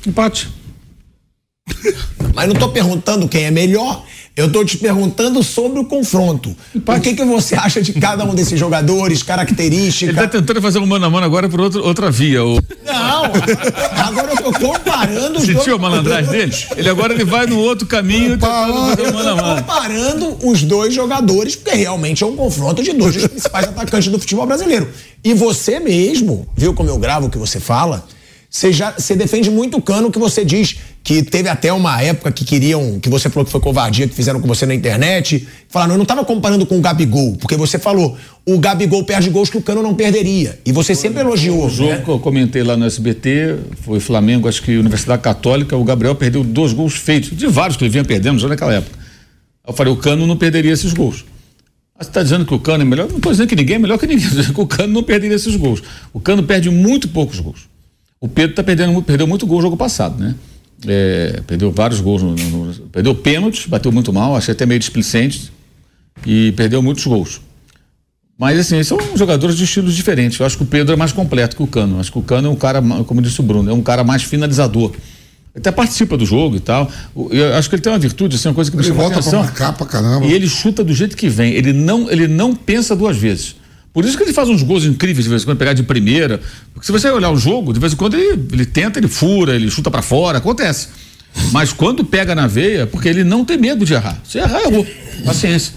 Empate. 0.07 0.49
Mas 2.35 2.49
não 2.49 2.55
tô 2.55 2.69
perguntando 2.69 3.29
quem 3.29 3.45
é 3.45 3.51
melhor, 3.51 4.05
eu 4.41 4.51
tô 4.51 4.65
te 4.65 4.79
perguntando 4.79 5.43
sobre 5.43 5.79
o 5.79 5.85
confronto. 5.85 6.57
O 6.75 7.01
que, 7.01 7.15
que 7.15 7.25
você 7.25 7.55
acha 7.55 7.83
de 7.83 7.93
cada 7.93 8.25
um 8.25 8.35
desses 8.35 8.59
jogadores, 8.59 9.23
características? 9.23 10.17
Ele 10.17 10.27
tá 10.27 10.29
tentando 10.29 10.63
fazer 10.63 10.79
um 10.79 10.87
mano 10.87 11.05
a 11.05 11.11
mano 11.11 11.27
agora 11.27 11.49
por 11.49 11.61
outro, 11.61 11.85
outra 11.85 12.11
via. 12.11 12.45
O... 12.45 12.55
Não, 12.85 13.25
agora 14.07 14.33
eu 14.33 14.37
tô 14.43 14.53
comparando 14.53 15.39
os 15.39 15.45
Sentiu 15.45 15.65
dois. 15.65 15.69
a 15.69 15.79
malandragem 15.79 16.31
dele? 16.31 16.55
Ele 16.77 16.89
agora 16.89 17.13
ele 17.13 17.25
vai 17.25 17.47
no 17.47 17.59
outro 17.59 17.87
caminho 17.87 18.31
tentando 18.31 18.97
fazer 18.97 19.09
um 19.09 19.13
mano 19.13 19.29
a 19.29 19.37
mano. 19.37 19.63
comparando 19.63 20.39
os 20.43 20.63
dois 20.63 20.95
jogadores, 20.95 21.55
porque 21.55 21.77
realmente 21.77 22.25
é 22.25 22.27
um 22.27 22.35
confronto 22.35 22.83
de 22.83 22.93
dois 22.93 23.15
dos 23.15 23.27
principais 23.27 23.67
atacantes 23.67 24.09
do 24.11 24.19
futebol 24.19 24.47
brasileiro. 24.47 24.89
E 25.23 25.35
você 25.35 25.79
mesmo, 25.79 26.49
viu 26.57 26.73
como 26.73 26.89
eu 26.89 26.99
gravo 26.99 27.27
o 27.27 27.31
que 27.31 27.39
você 27.39 27.61
fala? 27.61 28.07
Você, 28.49 28.73
já, 28.73 28.93
você 28.93 29.15
defende 29.15 29.49
muito 29.49 29.77
o 29.77 29.83
cano 29.83 30.11
que 30.11 30.19
você 30.19 30.45
diz 30.45 30.77
que 31.03 31.23
teve 31.23 31.49
até 31.49 31.73
uma 31.73 32.01
época 32.03 32.31
que 32.31 32.45
queriam, 32.45 33.01
que 33.01 33.09
você 33.09 33.31
falou 33.31 33.45
que 33.45 33.51
foi 33.51 33.61
covardia 33.61 34.07
que 34.07 34.15
fizeram 34.15 34.41
com 34.41 34.47
você 34.47 34.67
na 34.67 34.75
internet. 34.75 35.47
Falaram, 35.69 35.93
eu 35.93 35.97
não 35.97 36.03
estava 36.03 36.25
comparando 36.25 36.67
com 36.67 36.79
o 36.79 36.81
Gabigol, 36.81 37.37
porque 37.37 37.57
você 37.57 37.79
falou, 37.79 38.17
o 38.47 38.59
Gabigol 38.59 39.03
perde 39.05 39.31
gols 39.31 39.49
que 39.49 39.57
o 39.57 39.63
cano 39.63 39.83
não 39.83 39.95
perderia. 39.95 40.59
E 40.65 40.73
você 40.73 40.95
sempre 40.95 41.21
elogiou. 41.21 41.67
O 41.67 41.71
jogo 41.71 41.91
né? 41.91 42.03
que 42.05 42.09
eu 42.09 42.19
comentei 42.19 42.63
lá 42.63 42.77
no 42.77 42.85
SBT 42.85 43.57
foi 43.83 43.99
Flamengo, 43.99 44.49
acho 44.49 44.63
que 44.63 44.77
Universidade 44.77 45.23
Católica, 45.23 45.77
o 45.77 45.85
Gabriel 45.85 46.15
perdeu 46.15 46.45
dois 46.45 46.73
gols 46.73 46.95
feitos, 46.95 47.37
de 47.37 47.47
vários 47.47 47.77
que 47.77 47.85
ele 47.85 47.91
vinha 47.91 48.05
perdendo 48.05 48.39
já 48.39 48.49
naquela 48.49 48.75
época. 48.75 48.99
Eu 49.67 49.73
falei, 49.73 49.93
o 49.93 49.97
Cano 49.97 50.27
não 50.27 50.37
perderia 50.37 50.73
esses 50.73 50.93
gols. 50.93 51.25
Você 51.99 52.09
está 52.09 52.23
dizendo 52.23 52.47
que 52.47 52.55
o 52.55 52.59
Cano 52.59 52.83
é 52.83 52.85
melhor? 52.85 53.09
Não 53.09 53.17
estou 53.17 53.31
dizendo 53.31 53.49
que 53.49 53.57
ninguém 53.57 53.77
é 53.77 53.79
melhor 53.79 53.99
que 53.99 54.07
ninguém, 54.07 54.25
estou 54.25 54.41
dizendo 54.41 54.55
que 54.55 54.61
o 54.61 54.67
Cano 54.67 54.93
não 54.93 55.03
perderia 55.03 55.37
esses 55.37 55.57
gols. 55.57 55.83
O 56.13 56.21
Cano 56.21 56.43
perde 56.43 56.71
muito 56.71 57.09
poucos 57.09 57.41
gols. 57.41 57.69
O 58.21 58.29
Pedro 58.29 58.55
tá 58.55 58.63
perdendo, 58.63 59.01
perdeu 59.03 59.27
muito 59.27 59.47
gol 59.47 59.59
no 59.59 59.63
jogo 59.63 59.77
passado, 59.77 60.19
né? 60.23 60.35
É, 60.87 61.43
perdeu 61.47 61.71
vários 61.71 62.01
gols, 62.01 62.23
no, 62.23 62.35
no- 62.35 62.73
perdeu 62.87 63.15
pênaltis, 63.15 63.67
bateu 63.67 63.93
muito 63.93 64.13
mal, 64.13 64.35
achei 64.37 64.53
até 64.53 64.65
meio 64.65 64.81
displicente 64.81 65.53
e 66.27 66.53
perdeu 66.53 66.83
muitos 66.83 67.05
gols. 67.05 67.41
Mas 68.39 68.59
assim, 68.59 68.83
são 68.83 68.99
jogadores 69.15 69.57
de 69.57 69.65
estilos 69.65 69.95
diferentes. 69.95 70.39
Eu 70.41 70.47
acho 70.47 70.57
que 70.57 70.63
o 70.63 70.67
Pedro 70.67 70.95
é 70.95 70.97
mais 70.97 71.13
completo 71.13 71.55
que 71.55 71.63
o 71.63 71.67
Cano. 71.67 71.97
Eu 71.97 72.01
acho 72.01 72.11
que 72.11 72.19
o 72.19 72.23
Cano 72.23 72.49
é 72.49 72.51
um 72.51 72.57
cara, 72.57 72.81
como 73.07 73.21
disse 73.21 73.39
o 73.41 73.43
Bruno, 73.43 73.71
é 73.71 73.75
um 73.75 73.83
cara 73.83 74.03
mais 74.03 74.23
finalizador. 74.23 74.93
Ele 74.93 75.61
até 75.61 75.71
participa 75.71 76.17
do 76.17 76.25
jogo 76.25 76.57
e 76.57 76.61
tal. 76.61 76.91
Eu 77.31 77.55
acho 77.57 77.69
que 77.69 77.75
ele 77.75 77.83
tem 77.83 77.93
uma 77.93 77.99
virtude, 77.99 78.37
assim, 78.37 78.49
uma 78.49 78.55
coisa 78.55 78.71
que 78.71 78.77
me 78.79 78.83
Ele 78.83 78.89
chamou 78.89 79.05
a 79.05 79.09
volta 79.11 79.21
pra 79.21 79.29
atenção. 79.39 79.43
marcar 79.45 79.73
pra 79.77 79.87
caramba. 79.87 80.25
E 80.25 80.33
ele 80.33 80.49
chuta 80.49 80.83
do 80.83 80.95
jeito 80.95 81.15
que 81.15 81.29
vem. 81.29 81.53
Ele 81.53 81.75
não, 81.75 82.11
ele 82.11 82.27
não 82.27 82.55
pensa 82.55 82.97
duas 82.97 83.17
vezes. 83.19 83.57
Por 83.93 84.05
isso 84.05 84.17
que 84.17 84.23
ele 84.23 84.33
faz 84.33 84.49
uns 84.49 84.63
gols 84.63 84.85
incríveis 84.85 85.25
de 85.25 85.31
vez 85.31 85.43
em 85.43 85.45
quando, 85.45 85.59
pegar 85.59 85.73
de 85.73 85.83
primeira. 85.83 86.41
Porque 86.73 86.87
se 86.87 86.93
você 86.93 87.11
olhar 87.11 87.31
o 87.31 87.37
jogo, 87.37 87.73
de 87.73 87.81
vez 87.81 87.93
em 87.93 87.97
quando 87.97 88.15
ele, 88.15 88.41
ele 88.53 88.65
tenta, 88.65 88.99
ele 88.99 89.09
fura, 89.09 89.55
ele 89.55 89.71
chuta 89.71 89.91
pra 89.91 90.03
fora, 90.03 90.39
acontece. 90.39 90.89
Mas 91.53 91.73
quando 91.73 92.05
pega 92.05 92.35
na 92.35 92.47
veia, 92.47 92.87
porque 92.87 93.09
ele 93.09 93.25
não 93.25 93.45
tem 93.45 93.59
medo 93.59 93.85
de 93.85 93.95
errar. 93.95 94.21
Se 94.25 94.39
errar, 94.39 94.63
errou. 94.63 94.87
Paciência. 95.25 95.75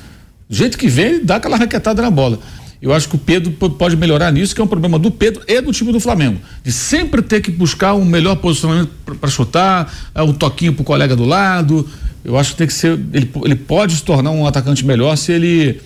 Do 0.49 0.55
jeito 0.55 0.77
que 0.77 0.87
vem, 0.87 1.05
ele 1.05 1.19
dá 1.23 1.37
aquela 1.37 1.57
raquetada 1.57 2.01
na 2.01 2.11
bola. 2.11 2.39
Eu 2.81 2.93
acho 2.93 3.07
que 3.07 3.15
o 3.15 3.17
Pedro 3.17 3.51
pode 3.51 3.95
melhorar 3.95 4.29
nisso, 4.29 4.53
que 4.53 4.59
é 4.59 4.63
um 4.63 4.67
problema 4.67 4.99
do 4.99 5.09
Pedro 5.09 5.41
e 5.47 5.61
do 5.61 5.71
time 5.71 5.91
do 5.91 6.01
Flamengo. 6.01 6.39
De 6.63 6.71
sempre 6.71 7.21
ter 7.21 7.41
que 7.41 7.49
buscar 7.49 7.93
um 7.93 8.03
melhor 8.03 8.35
posicionamento 8.35 8.89
para 9.19 9.29
chutar, 9.29 10.11
é, 10.13 10.21
um 10.21 10.33
toquinho 10.33 10.73
pro 10.73 10.83
colega 10.83 11.15
do 11.15 11.23
lado. 11.23 11.87
Eu 12.25 12.37
acho 12.37 12.51
que 12.51 12.57
tem 12.57 12.67
que 12.67 12.73
ser. 12.73 12.99
Ele, 13.13 13.31
ele 13.45 13.55
pode 13.55 13.95
se 13.95 14.03
tornar 14.03 14.31
um 14.31 14.45
atacante 14.45 14.85
melhor 14.85 15.15
se 15.15 15.31
ele 15.31 15.79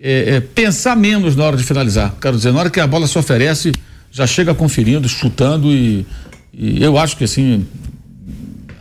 é, 0.00 0.36
é, 0.36 0.40
pensar 0.40 0.96
menos 0.96 1.34
na 1.34 1.44
hora 1.44 1.56
de 1.56 1.64
finalizar. 1.64 2.14
Quero 2.20 2.36
dizer, 2.36 2.52
na 2.52 2.60
hora 2.60 2.70
que 2.70 2.80
a 2.80 2.86
bola 2.86 3.06
se 3.06 3.18
oferece, 3.18 3.72
já 4.10 4.26
chega 4.26 4.54
conferindo, 4.54 5.08
chutando 5.08 5.72
e, 5.72 6.06
e 6.52 6.82
eu 6.82 6.96
acho 6.96 7.16
que 7.16 7.24
assim 7.24 7.66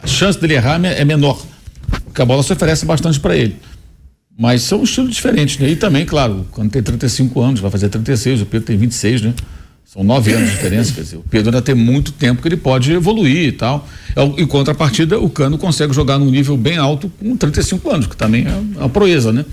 a 0.01 0.07
chance 0.07 0.39
dele 0.39 0.53
errar 0.53 0.83
é 0.85 1.03
menor, 1.03 1.43
porque 2.05 2.21
a 2.21 2.25
bola 2.25 2.41
se 2.43 2.53
oferece 2.53 2.85
bastante 2.85 3.19
para 3.19 3.35
ele. 3.35 3.57
Mas 4.39 4.61
são 4.61 4.83
estilos 4.83 5.15
diferentes, 5.15 5.57
né? 5.57 5.69
E 5.69 5.75
também, 5.75 6.05
claro, 6.05 6.45
quando 6.51 6.69
tem 6.69 6.83
35 6.83 7.41
anos, 7.41 7.59
vai 7.59 7.71
fazer 7.71 7.89
36, 7.89 8.43
o 8.43 8.45
Pedro 8.45 8.67
tem 8.67 8.77
26, 8.77 9.23
né? 9.23 9.33
São 9.83 10.03
nove 10.03 10.31
anos 10.33 10.49
de 10.49 10.55
diferença, 10.55 10.93
quer 10.93 11.01
dizer, 11.01 11.17
o 11.17 11.23
Pedro 11.23 11.49
ainda 11.49 11.61
tem 11.61 11.73
muito 11.73 12.11
tempo 12.11 12.41
que 12.41 12.47
ele 12.47 12.57
pode 12.57 12.91
evoluir 12.91 13.47
e 13.47 13.51
tal. 13.51 13.87
Em 14.37 14.45
contrapartida, 14.45 15.17
o 15.17 15.29
Cano 15.29 15.57
consegue 15.57 15.93
jogar 15.93 16.19
num 16.19 16.29
nível 16.29 16.55
bem 16.55 16.77
alto 16.77 17.09
com 17.19 17.35
35 17.35 17.89
anos, 17.89 18.05
que 18.05 18.15
também 18.15 18.45
é 18.45 18.79
uma 18.79 18.89
proeza, 18.89 19.31
né? 19.33 19.43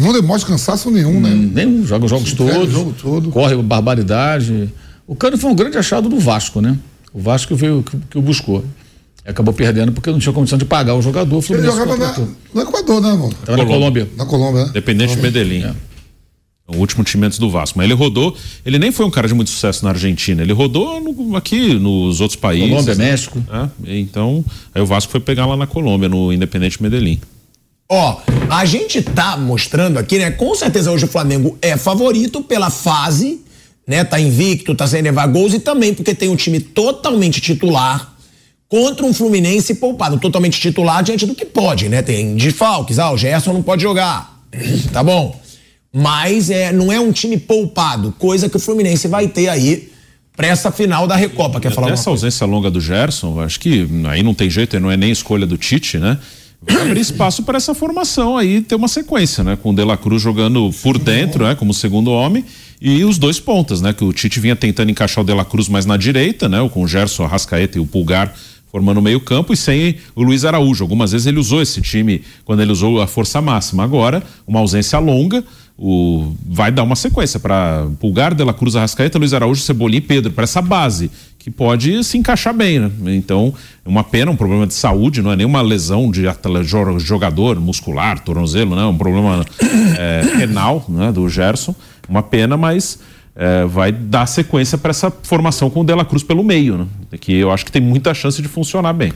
Não 0.00 0.12
demonstra 0.12 0.50
cansaço 0.50 0.90
nenhum, 0.90 1.20
né? 1.20 1.30
Nenhum, 1.30 1.84
joga 1.86 2.04
os 2.04 2.10
jogos 2.10 2.32
o 2.32 2.36
todos, 2.36 2.72
jogo 2.72 2.94
todo. 3.00 3.30
corre 3.30 3.56
barbaridade. 3.56 4.72
O 5.06 5.14
Cano 5.14 5.36
foi 5.36 5.50
um 5.50 5.54
grande 5.54 5.76
achado 5.78 6.08
do 6.08 6.18
Vasco, 6.18 6.60
né? 6.60 6.76
O 7.12 7.20
Vasco 7.20 7.54
veio 7.56 7.82
que, 7.82 7.96
que 8.10 8.18
o 8.18 8.22
buscou. 8.22 8.64
Acabou 9.26 9.52
perdendo 9.52 9.92
porque 9.92 10.10
não 10.10 10.18
tinha 10.18 10.32
condição 10.32 10.58
de 10.58 10.64
pagar 10.64 10.94
o 10.94 11.02
jogador. 11.02 11.36
O 11.38 11.52
Ele 11.54 11.62
jogava 11.64 11.96
na, 11.96 12.14
no 12.54 12.60
Equador, 12.62 13.00
né, 13.02 13.12
mano? 13.12 13.34
Tava 13.44 13.58
na 13.58 13.66
Colômbia. 13.66 14.08
Na 14.16 14.24
Colômbia, 14.26 14.64
né? 14.66 14.70
Dependente 14.72 15.14
de 15.14 15.22
Medellín. 15.22 15.64
É. 15.64 15.74
O 16.66 16.76
último 16.78 17.02
time 17.02 17.26
antes 17.26 17.38
do 17.38 17.50
Vasco. 17.50 17.76
Mas 17.76 17.84
ele 17.84 17.94
rodou. 17.94 18.34
Ele 18.64 18.78
nem 18.78 18.92
foi 18.92 19.04
um 19.04 19.10
cara 19.10 19.26
de 19.28 19.34
muito 19.34 19.50
sucesso 19.50 19.84
na 19.84 19.90
Argentina. 19.90 20.40
Ele 20.42 20.52
rodou 20.52 21.00
no- 21.00 21.36
aqui 21.36 21.74
nos 21.74 22.20
outros 22.20 22.38
países. 22.38 22.68
Colômbia, 22.70 22.94
né? 22.94 23.04
México. 23.10 23.42
É, 23.84 23.98
então, 23.98 24.44
aí 24.74 24.80
o 24.80 24.86
Vasco 24.86 25.10
foi 25.10 25.20
pegar 25.20 25.46
lá 25.46 25.56
na 25.56 25.66
Colômbia, 25.66 26.08
no 26.08 26.32
Independente 26.32 26.80
Medellín. 26.82 27.20
Ó, 27.92 28.20
a 28.48 28.64
gente 28.64 29.02
tá 29.02 29.36
mostrando 29.36 29.98
aqui, 29.98 30.16
né? 30.16 30.30
Com 30.30 30.54
certeza 30.54 30.92
hoje 30.92 31.06
o 31.06 31.08
Flamengo 31.08 31.58
é 31.60 31.76
favorito 31.76 32.40
pela 32.40 32.70
fase, 32.70 33.40
né? 33.84 34.04
Tá 34.04 34.20
invicto, 34.20 34.76
tá 34.76 34.86
sem 34.86 35.02
levar 35.02 35.26
gols 35.26 35.52
e 35.54 35.58
também 35.58 35.92
porque 35.92 36.14
tem 36.14 36.28
um 36.28 36.36
time 36.36 36.60
totalmente 36.60 37.40
titular 37.40 38.14
contra 38.68 39.04
um 39.04 39.12
Fluminense 39.12 39.74
poupado, 39.74 40.20
totalmente 40.20 40.60
titular 40.60 41.02
diante 41.02 41.26
do 41.26 41.34
que 41.34 41.44
pode, 41.44 41.88
né? 41.88 42.00
Tem 42.00 42.36
desfalques, 42.36 43.00
ah, 43.00 43.10
o 43.10 43.18
Gerson 43.18 43.52
não 43.52 43.62
pode 43.62 43.82
jogar. 43.82 44.40
tá 44.92 45.02
bom. 45.02 45.36
Mas 45.92 46.48
é, 46.48 46.70
não 46.70 46.92
é 46.92 47.00
um 47.00 47.10
time 47.10 47.36
poupado, 47.36 48.14
coisa 48.16 48.48
que 48.48 48.56
o 48.56 48.60
Fluminense 48.60 49.08
vai 49.08 49.26
ter 49.26 49.48
aí 49.48 49.90
para 50.36 50.46
essa 50.46 50.70
final 50.70 51.08
da 51.08 51.16
Recopa. 51.16 51.58
Quer 51.58 51.72
falar 51.72 51.88
Até 51.88 51.94
essa 51.94 52.08
ausência 52.08 52.46
longa 52.46 52.70
do 52.70 52.80
Gerson, 52.80 53.40
acho 53.40 53.58
que 53.58 53.88
aí 54.08 54.22
não 54.22 54.32
tem 54.32 54.48
jeito, 54.48 54.78
não 54.78 54.92
é 54.92 54.96
nem 54.96 55.10
escolha 55.10 55.44
do 55.44 55.58
Tite, 55.58 55.98
né? 55.98 56.16
Vai 56.62 56.82
abrir 56.82 57.00
espaço 57.00 57.42
para 57.42 57.56
essa 57.56 57.74
formação 57.74 58.36
aí 58.36 58.60
ter 58.60 58.74
uma 58.74 58.88
sequência, 58.88 59.42
né? 59.42 59.56
Com 59.56 59.70
o 59.70 59.74
De 59.74 59.82
La 59.82 59.96
Cruz 59.96 60.20
jogando 60.20 60.70
por 60.82 60.98
dentro, 60.98 61.44
né? 61.44 61.54
Como 61.54 61.72
segundo 61.72 62.10
homem 62.10 62.44
e 62.80 63.02
os 63.02 63.16
dois 63.16 63.40
pontas, 63.40 63.80
né? 63.80 63.94
Que 63.94 64.04
o 64.04 64.12
Tite 64.12 64.38
vinha 64.38 64.54
tentando 64.54 64.90
encaixar 64.90 65.24
o 65.24 65.26
De 65.26 65.32
La 65.32 65.44
Cruz 65.44 65.68
mais 65.68 65.86
na 65.86 65.96
direita, 65.96 66.48
né? 66.48 66.68
Com 66.68 66.82
o 66.82 66.88
Gerson, 66.88 67.24
a 67.24 67.28
Rascaeta 67.28 67.78
e 67.78 67.80
o 67.80 67.86
Pulgar 67.86 68.34
formando 68.70 69.02
meio 69.02 69.20
campo 69.20 69.52
e 69.52 69.56
sem 69.56 69.96
o 70.14 70.22
Luiz 70.22 70.44
Araújo. 70.44 70.84
Algumas 70.84 71.12
vezes 71.12 71.26
ele 71.26 71.38
usou 71.38 71.60
esse 71.60 71.80
time 71.80 72.22
quando 72.44 72.60
ele 72.60 72.70
usou 72.70 73.00
a 73.00 73.06
força 73.06 73.40
máxima. 73.40 73.82
Agora, 73.82 74.22
uma 74.46 74.60
ausência 74.60 74.98
longa, 74.98 75.42
o, 75.76 76.32
vai 76.46 76.70
dar 76.70 76.82
uma 76.82 76.94
sequência 76.94 77.40
para 77.40 77.88
Pulgar, 77.98 78.34
De 78.34 78.44
La 78.44 78.52
Cruz, 78.52 78.76
Arrascaeta, 78.76 79.18
Luiz 79.18 79.32
Araújo, 79.32 79.62
Cebolinha 79.62 79.98
e 79.98 80.02
Pedro, 80.02 80.30
para 80.30 80.44
essa 80.44 80.62
base 80.62 81.10
que 81.40 81.50
pode 81.50 82.04
se 82.04 82.18
encaixar 82.18 82.52
bem, 82.52 82.78
né? 82.78 82.90
Então, 83.16 83.52
é 83.82 83.88
uma 83.88 84.04
pena, 84.04 84.30
um 84.30 84.36
problema 84.36 84.66
de 84.66 84.74
saúde, 84.74 85.22
não 85.22 85.32
é 85.32 85.36
nenhuma 85.36 85.62
lesão 85.62 86.10
de 86.10 86.22
jogador 86.98 87.58
muscular, 87.58 88.20
tornozelo, 88.20 88.76
não, 88.76 88.82
é 88.82 88.86
um 88.86 88.98
problema 88.98 89.44
é, 89.98 90.20
renal, 90.36 90.84
né, 90.86 91.10
do 91.10 91.26
Gerson. 91.30 91.74
Uma 92.06 92.22
pena, 92.22 92.58
mas 92.58 92.98
é, 93.34 93.64
vai 93.64 93.90
dar 93.90 94.26
sequência 94.26 94.76
para 94.76 94.90
essa 94.90 95.10
formação 95.22 95.70
com 95.70 95.80
o 95.80 95.84
Dela 95.84 96.04
Cruz 96.04 96.22
pelo 96.22 96.44
meio, 96.44 96.76
né? 96.76 96.86
Que 97.18 97.32
eu 97.36 97.50
acho 97.50 97.64
que 97.64 97.72
tem 97.72 97.80
muita 97.80 98.12
chance 98.12 98.42
de 98.42 98.46
funcionar 98.48 98.92
bem. 98.92 99.12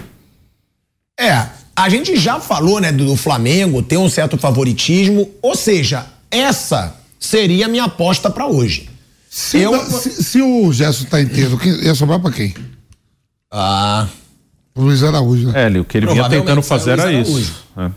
É, 1.21 1.47
a 1.77 1.91
gente 1.91 2.17
já 2.17 2.41
falou, 2.41 2.81
né, 2.81 2.91
do, 2.91 3.17
Flamengo 3.17 3.83
ter 3.83 3.99
um 3.99 4.09
certo 4.09 4.39
favoritismo, 4.39 5.29
ou 5.43 5.55
seja, 5.55 6.07
essa 6.31 6.97
seria 7.21 7.67
a 7.67 7.69
minha 7.69 7.85
aposta 7.85 8.31
para 8.31 8.47
hoje. 8.47 8.89
Se, 9.37 9.59
eu... 9.59 9.77
se, 9.91 10.23
se, 10.23 10.41
o 10.41 10.73
Gerson 10.73 11.07
tá 11.07 11.21
inteiro, 11.21 11.59
ia 11.83 11.93
sobrar 11.97 12.21
para 12.21 12.31
quem? 12.31 12.55
Ah. 13.51 14.07
O 14.73 14.83
Luiz 14.83 15.03
Araújo, 15.03 15.51
né? 15.51 15.73
É, 15.73 15.81
o 15.81 15.85
que 15.85 15.99
ele 15.99 16.07
vinha 16.07 16.29
tentando 16.29 16.63
fazer 16.63 16.93
era 16.93 17.13
isso. 17.13 17.53
É. 17.77 17.91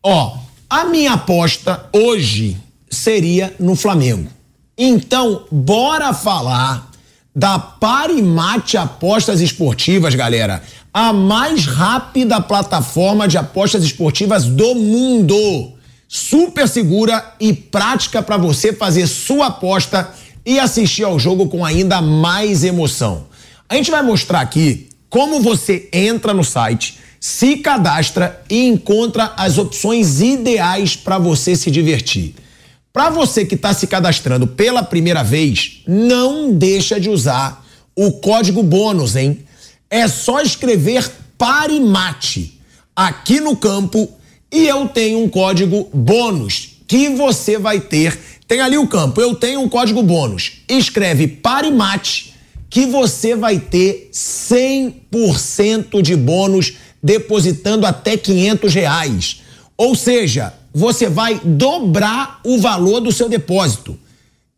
Ó, 0.00 0.38
a 0.70 0.84
minha 0.84 1.14
aposta 1.14 1.86
hoje 1.92 2.56
seria 2.88 3.52
no 3.58 3.74
Flamengo. 3.74 4.30
Então, 4.78 5.46
bora 5.50 6.14
falar 6.14 6.88
da 7.34 7.58
Parimate 7.58 8.76
Apostas 8.76 9.40
Esportivas, 9.40 10.14
galera. 10.14 10.62
A 10.94 11.12
mais 11.12 11.66
rápida 11.66 12.40
plataforma 12.40 13.26
de 13.26 13.36
apostas 13.36 13.82
esportivas 13.82 14.44
do 14.44 14.76
mundo. 14.76 15.72
Super 16.06 16.68
segura 16.68 17.34
e 17.40 17.52
prática 17.52 18.22
para 18.22 18.36
você 18.36 18.72
fazer 18.72 19.08
sua 19.08 19.48
aposta 19.48 20.08
e 20.48 20.58
assistir 20.58 21.04
ao 21.04 21.18
jogo 21.18 21.46
com 21.46 21.62
ainda 21.62 22.00
mais 22.00 22.64
emoção. 22.64 23.26
A 23.68 23.74
gente 23.74 23.90
vai 23.90 24.02
mostrar 24.02 24.40
aqui 24.40 24.88
como 25.10 25.42
você 25.42 25.90
entra 25.92 26.32
no 26.32 26.42
site, 26.42 26.98
se 27.20 27.58
cadastra 27.58 28.42
e 28.48 28.66
encontra 28.66 29.34
as 29.36 29.58
opções 29.58 30.22
ideais 30.22 30.96
para 30.96 31.18
você 31.18 31.54
se 31.54 31.70
divertir. 31.70 32.34
Para 32.90 33.10
você 33.10 33.44
que 33.44 33.56
está 33.56 33.74
se 33.74 33.86
cadastrando 33.86 34.46
pela 34.46 34.82
primeira 34.82 35.22
vez, 35.22 35.82
não 35.86 36.50
deixa 36.50 36.98
de 36.98 37.10
usar 37.10 37.62
o 37.94 38.12
código 38.12 38.62
bônus, 38.62 39.16
hein? 39.16 39.40
É 39.90 40.08
só 40.08 40.40
escrever 40.40 41.12
Parimate 41.36 42.58
aqui 42.96 43.38
no 43.38 43.54
campo 43.54 44.10
e 44.50 44.66
eu 44.66 44.88
tenho 44.88 45.22
um 45.22 45.28
código 45.28 45.90
bônus 45.92 46.78
que 46.88 47.10
você 47.10 47.58
vai 47.58 47.80
ter. 47.80 48.18
Tem 48.48 48.62
ali 48.62 48.78
o 48.78 48.88
campo, 48.88 49.20
eu 49.20 49.34
tenho 49.34 49.60
um 49.60 49.68
código 49.68 50.02
bônus. 50.02 50.62
Escreve 50.66 51.28
Parimate 51.28 52.32
que 52.70 52.86
você 52.86 53.36
vai 53.36 53.58
ter 53.58 54.08
100% 54.10 56.00
de 56.00 56.16
bônus 56.16 56.72
depositando 57.02 57.86
até 57.86 58.16
500 58.16 58.74
reais. 58.74 59.42
Ou 59.76 59.94
seja, 59.94 60.54
você 60.72 61.10
vai 61.10 61.38
dobrar 61.44 62.40
o 62.42 62.58
valor 62.58 63.00
do 63.00 63.12
seu 63.12 63.28
depósito. 63.28 63.98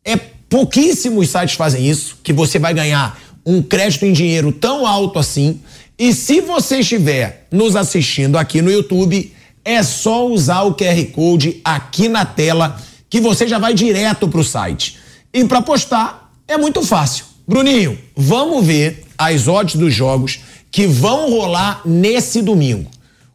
É 0.05 0.17
pouquíssimos 0.17 1.29
sites 1.29 1.57
fazem 1.57 1.89
isso, 1.89 2.19
que 2.23 2.33
você 2.33 2.61
vai 2.61 2.73
ganhar 2.73 3.21
um 3.45 3.61
crédito 3.61 4.07
em 4.07 4.13
dinheiro 4.13 4.53
tão 4.53 4.87
alto 4.87 5.19
assim. 5.19 5.61
E 5.99 6.13
se 6.15 6.41
você 6.41 6.79
estiver 6.79 7.49
nos 7.51 7.75
assistindo 7.75 8.39
aqui 8.39 8.63
no 8.63 8.71
YouTube, 8.71 9.33
é 9.65 9.83
só 9.83 10.27
usar 10.27 10.63
o 10.63 10.75
QR 10.75 11.05
Code 11.13 11.61
aqui 11.65 12.09
na 12.09 12.25
tela 12.25 12.81
que 13.11 13.21
você 13.21 13.47
já 13.47 13.59
vai 13.59 13.75
direto 13.75 14.29
para 14.29 14.41
o 14.41 14.45
site. 14.45 14.99
E 15.35 15.45
para 15.45 15.61
postar 15.61 16.33
é 16.47 16.57
muito 16.57 16.83
fácil. 16.83 17.25
Bruninho, 17.47 17.99
vamos 18.17 18.65
ver 18.65 19.05
as 19.19 19.49
odds 19.49 19.75
dos 19.75 19.93
jogos 19.93 20.41
que 20.71 20.87
vão 20.87 21.29
rolar 21.29 21.83
nesse 21.85 22.41
domingo. 22.41 22.89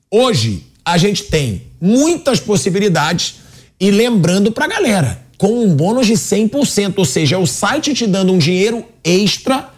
Hoje 0.10 0.66
a 0.86 0.98
gente 0.98 1.24
tem 1.24 1.64
muitas 1.82 2.40
possibilidades 2.40 3.36
e 3.80 3.92
lembrando 3.92 4.52
pra 4.52 4.68
galera, 4.68 5.22
com 5.38 5.66
um 5.66 5.76
bônus 5.76 6.08
de 6.08 6.14
100%, 6.14 6.94
ou 6.96 7.06
seja, 7.06 7.36
é 7.36 7.38
o 7.38 7.46
site 7.46 7.94
te 7.94 8.08
dando 8.08 8.32
um 8.32 8.38
dinheiro 8.38 8.86
extra 9.04 9.70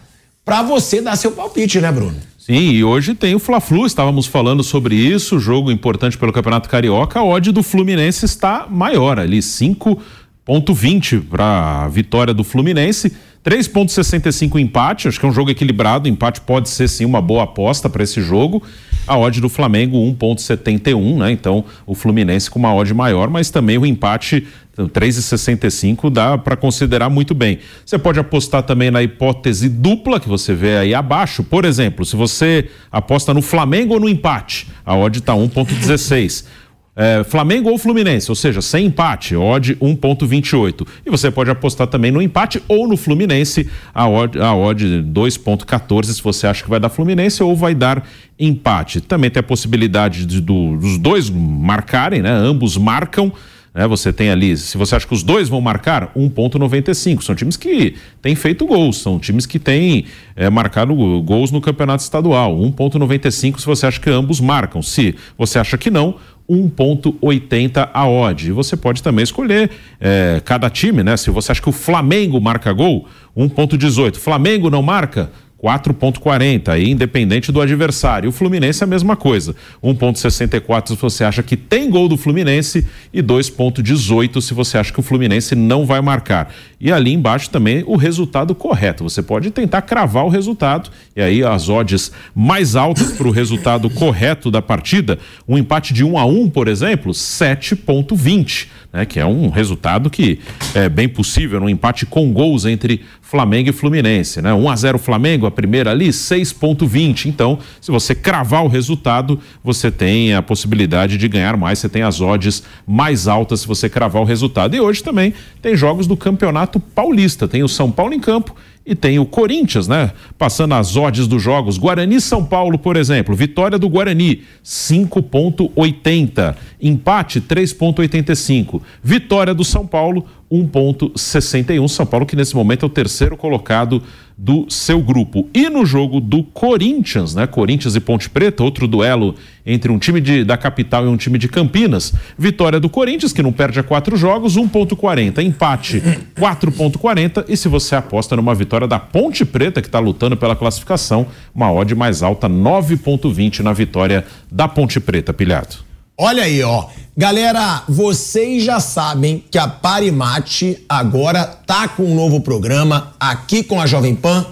para 0.46 0.62
você 0.62 1.02
dar 1.02 1.16
seu 1.16 1.32
palpite, 1.32 1.82
né, 1.82 1.92
Bruno? 1.92 2.16
Sim, 2.48 2.72
e 2.72 2.82
hoje 2.82 3.14
tem 3.14 3.36
o 3.36 3.40
Fla-Flu, 3.40 3.86
estávamos 3.86 4.26
falando 4.26 4.64
sobre 4.64 4.96
isso, 4.96 5.38
jogo 5.38 5.70
importante 5.70 6.18
pelo 6.18 6.32
Campeonato 6.32 6.70
Carioca, 6.70 7.20
a 7.20 7.26
odd 7.26 7.52
do 7.52 7.62
Fluminense 7.62 8.24
está 8.24 8.66
maior 8.72 9.20
ali, 9.20 9.40
5.20 9.40 11.24
para 11.30 11.84
a 11.84 11.90
vitória 11.90 12.34
do 12.34 12.46
Fluminense. 12.46 13.12
3,65 13.44 14.62
empate, 14.62 15.10
acho 15.10 15.20
que 15.20 15.26
é 15.26 15.30
um 15.30 15.34
jogo 15.34 15.50
equilibrado. 15.50 16.08
Empate 16.08 16.40
pode 16.40 16.70
ser 16.70 16.88
sim 16.88 17.04
uma 17.04 17.22
boa 17.22 17.44
aposta 17.44 17.90
para 17.90 18.04
esse 18.04 18.22
jogo. 18.22 18.64
A 19.06 19.18
odd 19.18 19.42
do 19.42 19.50
Flamengo 19.50 19.98
1,71, 19.98 21.18
né? 21.18 21.32
Então 21.32 21.66
o 21.86 21.96
Fluminense 21.96 22.50
com 22.50 22.60
uma 22.60 22.74
odd 22.74 22.94
maior, 22.94 23.30
mas 23.30 23.50
também 23.50 23.78
o 23.78 23.86
empate 23.86 24.48
3,65 24.78 26.10
dá 26.10 26.38
para 26.38 26.56
considerar 26.56 27.10
muito 27.10 27.34
bem. 27.34 27.60
Você 27.86 27.98
pode 27.98 28.20
apostar 28.20 28.64
também 28.64 28.92
na 28.92 29.02
hipótese 29.02 29.70
dupla 29.70 30.20
que 30.20 30.30
você 30.30 30.54
vê 30.54 30.78
aí 30.78 30.94
abaixo. 30.94 31.44
Por 31.44 31.66
exemplo, 31.66 32.06
se 32.06 32.16
você 32.16 32.70
aposta 32.92 33.34
no 33.34 33.42
Flamengo 33.42 33.96
ou 33.96 34.00
no 34.00 34.10
empate, 34.10 34.68
a 34.86 34.96
odd 34.96 35.20
está 35.20 35.34
1,16 35.34 36.46
é, 36.98 37.24
Flamengo 37.24 37.70
ou 37.70 37.78
Fluminense, 37.78 38.32
ou 38.32 38.36
seja, 38.36 38.60
sem 38.60 38.88
empate, 38.88 39.36
odd 39.36 39.76
1.28. 39.76 40.88
E 41.06 41.12
você 41.12 41.30
pode 41.30 41.52
apostar 41.52 41.86
também 41.86 42.10
no 42.10 42.20
empate 42.20 42.62
ou 42.68 42.88
no 42.88 42.98
Fluminense, 42.98 43.70
a 43.94 44.10
odd, 44.10 44.40
a 44.40 44.56
odd 44.56 44.84
2.14 44.84 46.06
se 46.06 46.24
você 46.24 46.48
acha 46.48 46.64
que 46.64 46.70
vai 46.70 46.80
dar 46.80 46.90
Fluminense 46.90 47.44
ou 47.44 47.56
vai 47.56 47.76
dar 47.76 48.04
empate. 48.40 49.00
Também 49.00 49.30
tem 49.30 49.40
a 49.40 49.44
possibilidade 49.44 50.26
de, 50.26 50.42
do, 50.42 50.76
dos 50.78 50.98
dois 50.98 51.30
marcarem, 51.30 52.24
né? 52.24 52.32
Ambos 52.32 52.76
marcam. 52.78 53.32
Né? 53.78 53.88
Você 53.88 54.12
tem 54.12 54.32
ali, 54.32 54.58
se 54.58 54.76
você 54.76 54.96
acha 54.96 55.06
que 55.06 55.14
os 55.14 55.22
dois 55.22 55.48
vão 55.48 55.62
marcar, 55.62 56.12
1,95. 56.16 57.22
São 57.22 57.36
times 57.36 57.56
que 57.56 57.94
têm 58.24 58.34
feito 58.34 58.66
gols, 58.66 58.98
são 58.98 59.20
times 59.20 59.46
que 59.46 59.60
têm 59.60 60.06
é, 60.36 60.50
marcado 60.50 60.96
gols 61.22 61.52
no 61.52 61.62
campeonato 61.62 62.02
estadual. 62.02 62.58
1,95 62.58 63.60
se 63.60 63.66
você 63.68 63.86
acha 63.86 64.02
que 64.02 64.10
ambos 64.10 64.42
marcam. 64.42 64.82
Se 64.82 65.14
você 65.38 65.60
acha 65.60 65.78
que 65.78 65.92
não, 65.92 66.16
1,80 66.50 67.90
a 67.94 68.10
odd. 68.10 68.48
E 68.48 68.52
você 68.52 68.76
pode 68.76 69.04
também 69.04 69.22
escolher 69.22 69.70
é, 70.02 70.42
cada 70.44 70.72
time, 70.72 71.04
né? 71.04 71.16
Se 71.16 71.30
você 71.30 71.52
acha 71.52 71.62
que 71.62 71.70
o 71.70 71.74
Flamengo 71.74 72.42
marca 72.42 72.74
gol, 72.74 73.06
1,18. 73.38 74.16
Flamengo 74.16 74.72
não 74.72 74.82
marca? 74.82 75.30
4,40, 75.62 76.70
aí 76.70 76.92
independente 76.92 77.52
do 77.52 77.60
adversário. 77.60 78.30
O 78.30 78.32
Fluminense 78.32 78.84
é 78.84 78.86
a 78.86 78.88
mesma 78.88 79.16
coisa. 79.16 79.56
1,64 79.84 80.90
se 80.90 80.96
você 80.96 81.24
acha 81.24 81.42
que 81.42 81.58
tem 81.58 81.90
gol 81.90 82.08
do 82.08 82.16
Fluminense 82.16 82.86
e 83.12 83.24
2,18 83.24 84.40
se 84.40 84.54
você 84.54 84.78
acha 84.78 84.94
que 84.94 85.00
o 85.00 85.04
Fluminense 85.04 85.56
não 85.56 85.86
vai 85.86 86.00
marcar. 86.00 86.54
E 86.80 86.92
ali 86.92 87.12
embaixo 87.12 87.50
também 87.50 87.84
o 87.88 87.96
resultado 87.96 88.54
correto. 88.54 89.04
Você 89.04 89.24
pode 89.24 89.50
tentar 89.50 89.82
cravar 89.82 90.26
o 90.26 90.30
resultado 90.30 90.92
e 91.16 91.22
aí 91.22 91.44
as 91.44 91.70
odds 91.70 92.12
mais 92.36 92.76
altas 92.76 93.14
para 93.14 93.28
o 93.28 93.32
resultado 93.32 93.90
correto 93.90 94.52
da 94.52 94.62
partida, 94.62 95.18
um 95.48 95.58
empate 95.58 95.92
de 95.94 96.04
1 96.04 96.18
a 96.20 96.26
1, 96.26 96.50
por 96.50 96.68
exemplo, 96.68 97.12
7,20 97.12 98.68
né, 98.92 99.06
que 99.06 99.20
é 99.20 99.26
um 99.26 99.50
resultado 99.50 100.10
que 100.10 100.40
é 100.74 100.88
bem 100.88 101.08
possível, 101.08 101.62
um 101.62 101.70
empate 101.70 102.06
com 102.06 102.32
gols 102.32 102.66
entre 102.66 103.02
Flamengo 103.22 103.70
e 103.70 103.74
Fluminense. 103.74 104.42
Né? 104.42 104.54
1 104.54 104.70
a 104.70 104.76
0 104.76 104.98
Flamengo, 104.98 105.46
a 105.48 105.52
primeira 105.52 105.92
ali, 105.92 106.10
6,20. 106.10 107.26
Então, 107.26 107.60
se 107.82 107.92
você 107.92 108.14
cravar 108.14 108.64
o 108.64 108.68
resultado, 108.68 109.40
você 109.64 109.90
tem 109.90 110.34
a 110.34 110.42
possibilidade 110.42 111.18
de 111.18 111.28
ganhar 111.28 111.58
mais, 111.58 111.80
você 111.80 111.90
tem 111.90 112.04
as 112.04 112.22
odds 112.22 112.64
mais 112.86 113.28
altas 113.28 113.62
se 113.62 113.68
você 113.68 113.90
cravar 113.90 114.22
o 114.22 114.26
resultado. 114.26 114.76
E 114.76 114.80
hoje 114.80 115.04
também 115.04 115.34
tem 115.62 115.76
jogos 115.76 116.08
do 116.08 116.18
Campeonato 116.18 116.80
Paulista. 116.80 117.48
Tem 117.48 117.64
o 117.64 117.68
São 117.68 117.92
Paulo 117.92 118.14
em 118.14 118.20
campo 118.20 118.56
e 118.88 118.96
tem 118.96 119.20
o 119.20 119.26
Corinthians, 119.26 119.86
né? 119.86 120.12
Passando 120.38 120.74
as 120.74 120.96
odds 120.96 121.28
dos 121.28 121.44
jogos. 121.44 121.78
Guarani 121.78 122.22
São 122.22 122.46
Paulo, 122.46 122.80
por 122.80 122.96
exemplo. 122.96 123.36
Vitória 123.36 123.78
do 123.78 123.90
Guarani, 123.90 124.44
5,80. 124.64 126.56
Empate, 126.82 127.42
3,85. 127.42 128.82
Vitória 129.04 129.54
do 129.54 129.66
São 129.66 129.86
Paulo, 129.86 130.26
1,61. 130.52 131.88
São 131.88 132.06
Paulo, 132.06 132.26
que 132.26 132.36
nesse 132.36 132.56
momento 132.56 132.84
é 132.84 132.86
o 132.86 132.90
terceiro 132.90 133.36
colocado 133.36 134.02
do 134.38 134.68
seu 134.70 135.02
grupo. 135.02 135.50
E 135.54 135.68
no 135.68 135.84
jogo 135.84 136.22
do 136.22 136.44
Corinthians, 136.44 137.34
né? 137.34 137.48
Corinthians 137.48 137.96
e 137.96 138.00
Ponte 138.00 138.30
Preta, 138.30 138.64
outro 138.64 138.88
duelo 138.88 139.34
entre 139.66 139.92
um 139.92 139.98
time 139.98 140.22
de, 140.22 140.44
da 140.44 140.56
capital 140.56 141.06
e 141.06 141.08
um 141.08 141.18
time 141.18 141.40
de 141.40 141.48
Campinas. 141.48 142.14
Vitória 142.38 142.80
do 142.80 142.88
Corinthians, 142.88 143.34
que 143.34 143.42
não 143.42 143.52
perde 143.52 143.80
a 143.80 143.84
quatro 143.84 144.16
jogos, 144.16 144.56
1,40. 144.56 145.44
Empate, 145.44 146.02
4,40. 146.36 147.46
E 147.50 147.58
se 147.58 147.68
você 147.68 147.96
aposta 147.96 148.36
numa 148.36 148.54
vitória 148.54 148.88
da 148.88 149.00
Ponte 149.00 149.44
Preta, 149.44 149.82
que 149.82 149.88
está 149.88 150.00
lutando 150.00 150.38
pela 150.38 150.56
classificação, 150.56 151.26
uma 151.54 151.72
odd 151.72 151.96
mais 151.96 152.22
alta, 152.22 152.48
9,20 152.48 153.62
na 153.62 153.74
vitória 153.74 154.24
da 154.52 154.68
Ponte 154.68 155.00
Preta, 155.00 155.34
pilhado. 155.34 155.87
Olha 156.20 156.46
aí, 156.46 156.64
ó. 156.64 156.88
Galera, 157.16 157.84
vocês 157.88 158.64
já 158.64 158.80
sabem 158.80 159.44
que 159.52 159.58
a 159.60 159.68
Parimate 159.68 160.84
agora 160.90 161.46
tá 161.46 161.88
com 161.88 162.06
um 162.06 162.16
novo 162.16 162.42
programa 162.42 163.14
aqui 163.20 163.62
com 163.62 163.80
a 163.80 163.86
Jovem 163.86 164.16
Pan. 164.16 164.44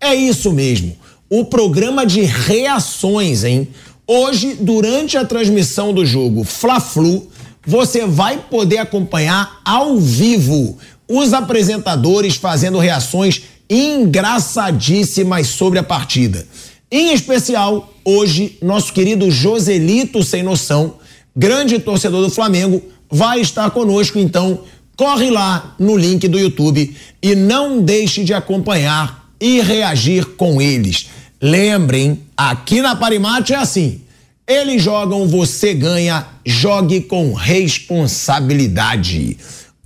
É 0.00 0.12
isso 0.12 0.52
mesmo. 0.52 0.96
O 1.30 1.44
programa 1.44 2.04
de 2.04 2.22
reações, 2.22 3.44
hein? 3.44 3.68
Hoje, 4.04 4.56
durante 4.60 5.16
a 5.16 5.24
transmissão 5.24 5.94
do 5.94 6.04
jogo 6.04 6.42
Fla-Flu, 6.42 7.28
você 7.64 8.04
vai 8.04 8.38
poder 8.50 8.78
acompanhar 8.78 9.60
ao 9.64 9.96
vivo 9.96 10.76
os 11.08 11.32
apresentadores 11.32 12.34
fazendo 12.34 12.80
reações 12.80 13.42
engraçadíssimas 13.70 15.46
sobre 15.46 15.78
a 15.78 15.82
partida. 15.84 16.44
Em 16.90 17.12
especial, 17.12 17.94
hoje, 18.04 18.58
nosso 18.60 18.92
querido 18.92 19.30
Joselito 19.30 20.24
Sem 20.24 20.42
Noção 20.42 21.03
grande 21.36 21.78
torcedor 21.78 22.22
do 22.22 22.30
Flamengo, 22.30 22.82
vai 23.10 23.40
estar 23.40 23.70
conosco. 23.70 24.18
Então, 24.18 24.62
corre 24.96 25.30
lá 25.30 25.74
no 25.78 25.96
link 25.96 26.26
do 26.28 26.38
YouTube 26.38 26.94
e 27.22 27.34
não 27.34 27.82
deixe 27.82 28.22
de 28.24 28.34
acompanhar 28.34 29.28
e 29.40 29.60
reagir 29.60 30.24
com 30.36 30.62
eles. 30.62 31.08
Lembrem, 31.40 32.20
aqui 32.36 32.80
na 32.80 32.94
Parimate 32.96 33.52
é 33.52 33.56
assim. 33.56 34.00
Eles 34.46 34.82
jogam, 34.82 35.26
você 35.26 35.72
ganha, 35.72 36.26
jogue 36.44 37.00
com 37.02 37.32
responsabilidade. 37.32 39.38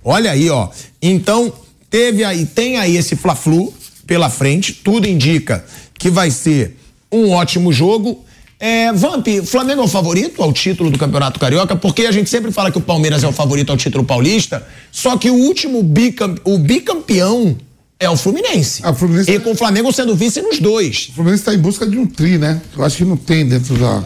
Olha 0.03 0.31
aí, 0.31 0.49
ó. 0.49 0.67
Então, 1.01 1.53
teve 1.89 2.25
aí, 2.25 2.45
tem 2.45 2.75
aí 2.77 2.97
esse 2.97 3.15
Fla-Flu 3.15 3.73
pela 4.05 4.29
frente, 4.29 4.73
tudo 4.73 5.07
indica 5.07 5.63
que 5.97 6.09
vai 6.09 6.29
ser 6.31 6.77
um 7.11 7.31
ótimo 7.31 7.71
jogo. 7.71 8.25
É, 8.59 8.91
Vamp, 8.91 9.25
Flamengo 9.45 9.81
é 9.81 9.85
o 9.85 9.87
favorito 9.87 10.43
ao 10.43 10.51
título 10.51 10.91
do 10.91 10.99
Campeonato 10.99 11.39
Carioca, 11.39 11.77
porque 11.77 12.05
a 12.05 12.11
gente 12.11 12.29
sempre 12.29 12.51
fala 12.51 12.69
que 12.69 12.77
o 12.77 12.81
Palmeiras 12.81 13.23
é 13.23 13.27
o 13.27 13.31
favorito 13.31 13.71
ao 13.71 13.77
título 13.77 14.03
paulista, 14.03 14.67
só 14.91 15.17
que 15.17 15.29
o 15.29 15.35
último 15.35 15.81
bicampe, 15.81 16.41
o 16.43 16.57
bicampeão 16.57 17.55
é 17.97 18.09
o 18.09 18.17
Fluminense. 18.17 18.81
Ah, 18.83 18.91
o 18.91 18.93
Fluminense 18.93 19.31
e 19.31 19.39
com 19.39 19.51
o 19.51 19.55
Flamengo 19.55 19.91
sendo 19.93 20.13
vice 20.13 20.41
nos 20.41 20.59
dois. 20.59 21.07
O 21.09 21.13
Fluminense 21.13 21.41
está 21.41 21.53
em 21.53 21.57
busca 21.57 21.87
de 21.87 21.97
um 21.97 22.05
tri, 22.05 22.37
né? 22.37 22.61
Eu 22.75 22.83
acho 22.83 22.97
que 22.97 23.05
não 23.05 23.15
tem 23.15 23.47
dentro 23.47 23.77
da. 23.77 24.03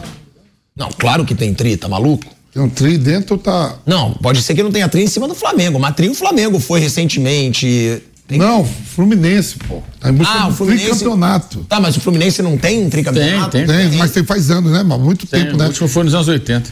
Não, 0.76 0.88
claro 0.90 1.24
que 1.24 1.34
tem 1.34 1.52
tri, 1.52 1.76
tá 1.76 1.88
maluco? 1.88 2.24
Tem 2.52 2.62
um 2.62 2.68
tri 2.68 2.96
dentro, 2.96 3.36
tá. 3.36 3.76
Não, 3.84 4.12
pode 4.14 4.40
ser 4.40 4.54
que 4.54 4.62
não 4.62 4.70
tenha 4.70 4.88
tri 4.88 5.02
em 5.02 5.08
cima 5.08 5.26
do 5.26 5.34
Flamengo, 5.34 5.80
mas 5.80 5.96
tri 5.96 6.08
o 6.08 6.14
Flamengo 6.14 6.60
foi 6.60 6.78
recentemente. 6.78 8.00
Tem... 8.26 8.38
Não, 8.38 8.64
Fluminense, 8.64 9.56
pô. 9.68 9.82
Tá 10.00 10.08
em 10.08 10.14
busca 10.14 10.32
Ah, 10.32 10.44
o 10.44 10.46
de 10.46 10.52
um 10.52 10.56
Fluminense- 10.56 10.86
tricampeonato. 10.90 11.66
Tá, 11.68 11.78
mas 11.78 11.96
o 11.96 12.00
Fluminense 12.00 12.40
não 12.42 12.56
tem 12.56 12.82
um 12.84 12.88
tricampeonato? 12.88 13.50
Tem, 13.50 13.66
Tem, 13.66 13.92
mas 13.98 14.12
tem 14.12 14.24
faz 14.24 14.50
anos, 14.50 14.72
né? 14.72 14.82
Mas 14.82 14.98
muito 14.98 15.26
Tem, 15.26 15.42
tempo, 15.44 15.56
o 15.56 15.58
né? 15.58 15.66
último 15.66 15.86
foi 15.88 16.04
nos 16.04 16.14
anos 16.14 16.28
80. 16.28 16.70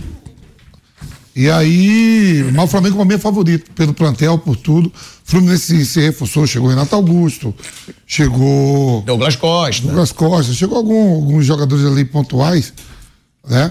E 1.35 1.51
aí, 1.51 2.45
mas 2.55 2.65
o 2.65 2.69
Flamengo 2.69 2.97
pra 2.97 3.05
mim 3.07 3.15
é 3.15 3.19
favorito, 3.19 3.71
pelo 3.73 3.95
plantel, 3.95 4.39
por 4.39 4.55
tudo. 4.57 4.89
O 4.89 4.93
Fluminense 5.25 5.85
se 5.87 6.01
reforçou, 6.01 6.47
chegou 6.47 6.69
Renato 6.69 6.95
Augusto, 6.95 7.55
chegou 8.07 9.03
Douglas 9.03 9.37
Costa. 9.37 9.83
Douglas 9.87 10.13
Costa, 10.13 10.53
chegou 10.53 10.77
algum- 10.77 11.15
alguns 11.15 11.47
jogadores 11.47 11.85
ali 11.87 12.05
pontuais, 12.05 12.73
né? 13.49 13.71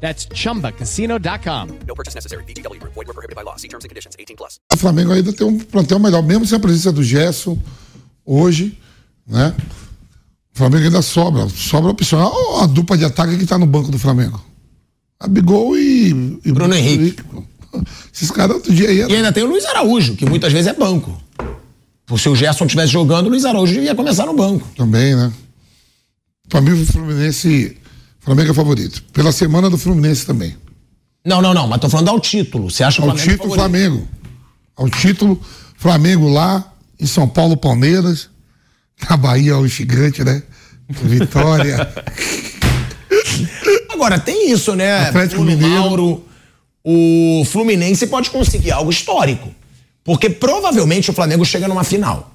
That's 0.00 0.26
chumbacasino.com. 0.34 1.66
No 1.86 1.94
purchase 1.94 2.14
necessary. 2.14 2.44
VGW 2.44 2.78
Group. 2.78 2.94
Void 2.94 3.06
were 3.06 3.14
prohibited 3.14 3.34
by 3.34 3.42
law. 3.42 3.56
See 3.56 3.68
terms 3.68 3.84
and 3.84 3.88
conditions. 3.88 4.14
18 4.18 4.36
plus. 4.36 4.58
o 4.72 4.76
Flamengo 4.76 5.12
ainda 5.12 5.32
tem 5.32 5.46
um 5.46 5.58
plantel 5.58 5.98
melhor, 5.98 6.22
mesmo 6.22 6.44
sem 6.46 6.56
a 6.56 6.60
presença 6.60 6.92
do 6.92 7.02
Gerson 7.02 7.58
hoje, 8.24 8.78
né? 9.26 9.54
O 10.54 10.58
Flamengo 10.58 10.84
ainda 10.84 11.02
sobra, 11.02 11.48
sobra 11.48 11.90
opcional. 11.90 12.32
Ó, 12.34 12.62
a 12.62 12.66
dupla 12.66 12.96
de 12.96 13.04
ataque 13.04 13.36
que 13.36 13.46
tá 13.46 13.58
no 13.58 13.66
banco 13.66 13.90
do 13.90 13.98
Flamengo. 13.98 14.42
Abigol 15.18 15.76
e, 15.78 16.38
e 16.44 16.52
Bruno 16.52 16.74
Henrique. 16.74 17.22
Esses 18.12 18.30
caras 18.30 18.56
outro 18.56 18.74
dia 18.74 18.88
aí 18.88 18.98
E 19.00 19.16
ainda 19.16 19.32
tem 19.32 19.42
o 19.44 19.46
Luiz 19.46 19.64
Araújo, 19.66 20.14
que 20.16 20.24
muitas 20.26 20.52
vezes 20.52 20.66
é 20.68 20.72
banco. 20.74 21.20
Se 22.16 22.28
o 22.28 22.36
Gerson 22.36 22.64
estivesse 22.64 22.92
jogando, 22.92 23.26
o 23.26 23.30
Luiz 23.30 23.44
Araújo 23.44 23.80
ia 23.80 23.94
começar 23.94 24.26
no 24.26 24.34
banco. 24.34 24.66
também, 24.76 25.14
né? 25.14 25.32
Pra 26.48 26.60
mim, 26.60 26.70
o 26.70 26.86
Fluminense. 26.86 27.76
O 28.26 28.34
Flamengo 28.34 28.50
é 28.50 28.54
favorito. 28.54 29.04
Pela 29.12 29.30
semana 29.30 29.70
do 29.70 29.78
Fluminense 29.78 30.26
também. 30.26 30.56
Não, 31.24 31.40
não, 31.40 31.54
não, 31.54 31.68
mas 31.68 31.80
tô 31.80 31.88
falando 31.88 32.08
ao 32.08 32.18
título. 32.18 32.68
Você 32.68 32.82
acha 32.82 33.00
o 33.00 33.04
Ao 33.04 33.10
Flamengo 33.12 33.30
título, 33.30 33.54
favorito? 33.54 33.78
Flamengo. 33.78 34.08
Ao 34.76 34.90
título, 34.90 35.40
Flamengo 35.76 36.28
lá, 36.28 36.72
em 36.98 37.06
São 37.06 37.28
Paulo, 37.28 37.56
Palmeiras. 37.56 38.28
Na 39.08 39.16
Bahia, 39.16 39.56
o 39.56 39.68
gigante, 39.68 40.24
né? 40.24 40.42
Vitória. 40.88 41.88
Agora, 43.90 44.18
tem 44.18 44.50
isso, 44.50 44.74
né? 44.74 45.06
Atlético 45.06 45.42
Bruno 45.42 45.56
Mineiro. 45.56 45.80
Mauro, 45.80 46.24
o 46.82 47.44
Fluminense 47.44 48.08
pode 48.08 48.30
conseguir 48.30 48.72
algo 48.72 48.90
histórico. 48.90 49.54
Porque 50.02 50.28
provavelmente 50.28 51.10
o 51.10 51.14
Flamengo 51.14 51.44
chega 51.44 51.68
numa 51.68 51.84
final. 51.84 52.32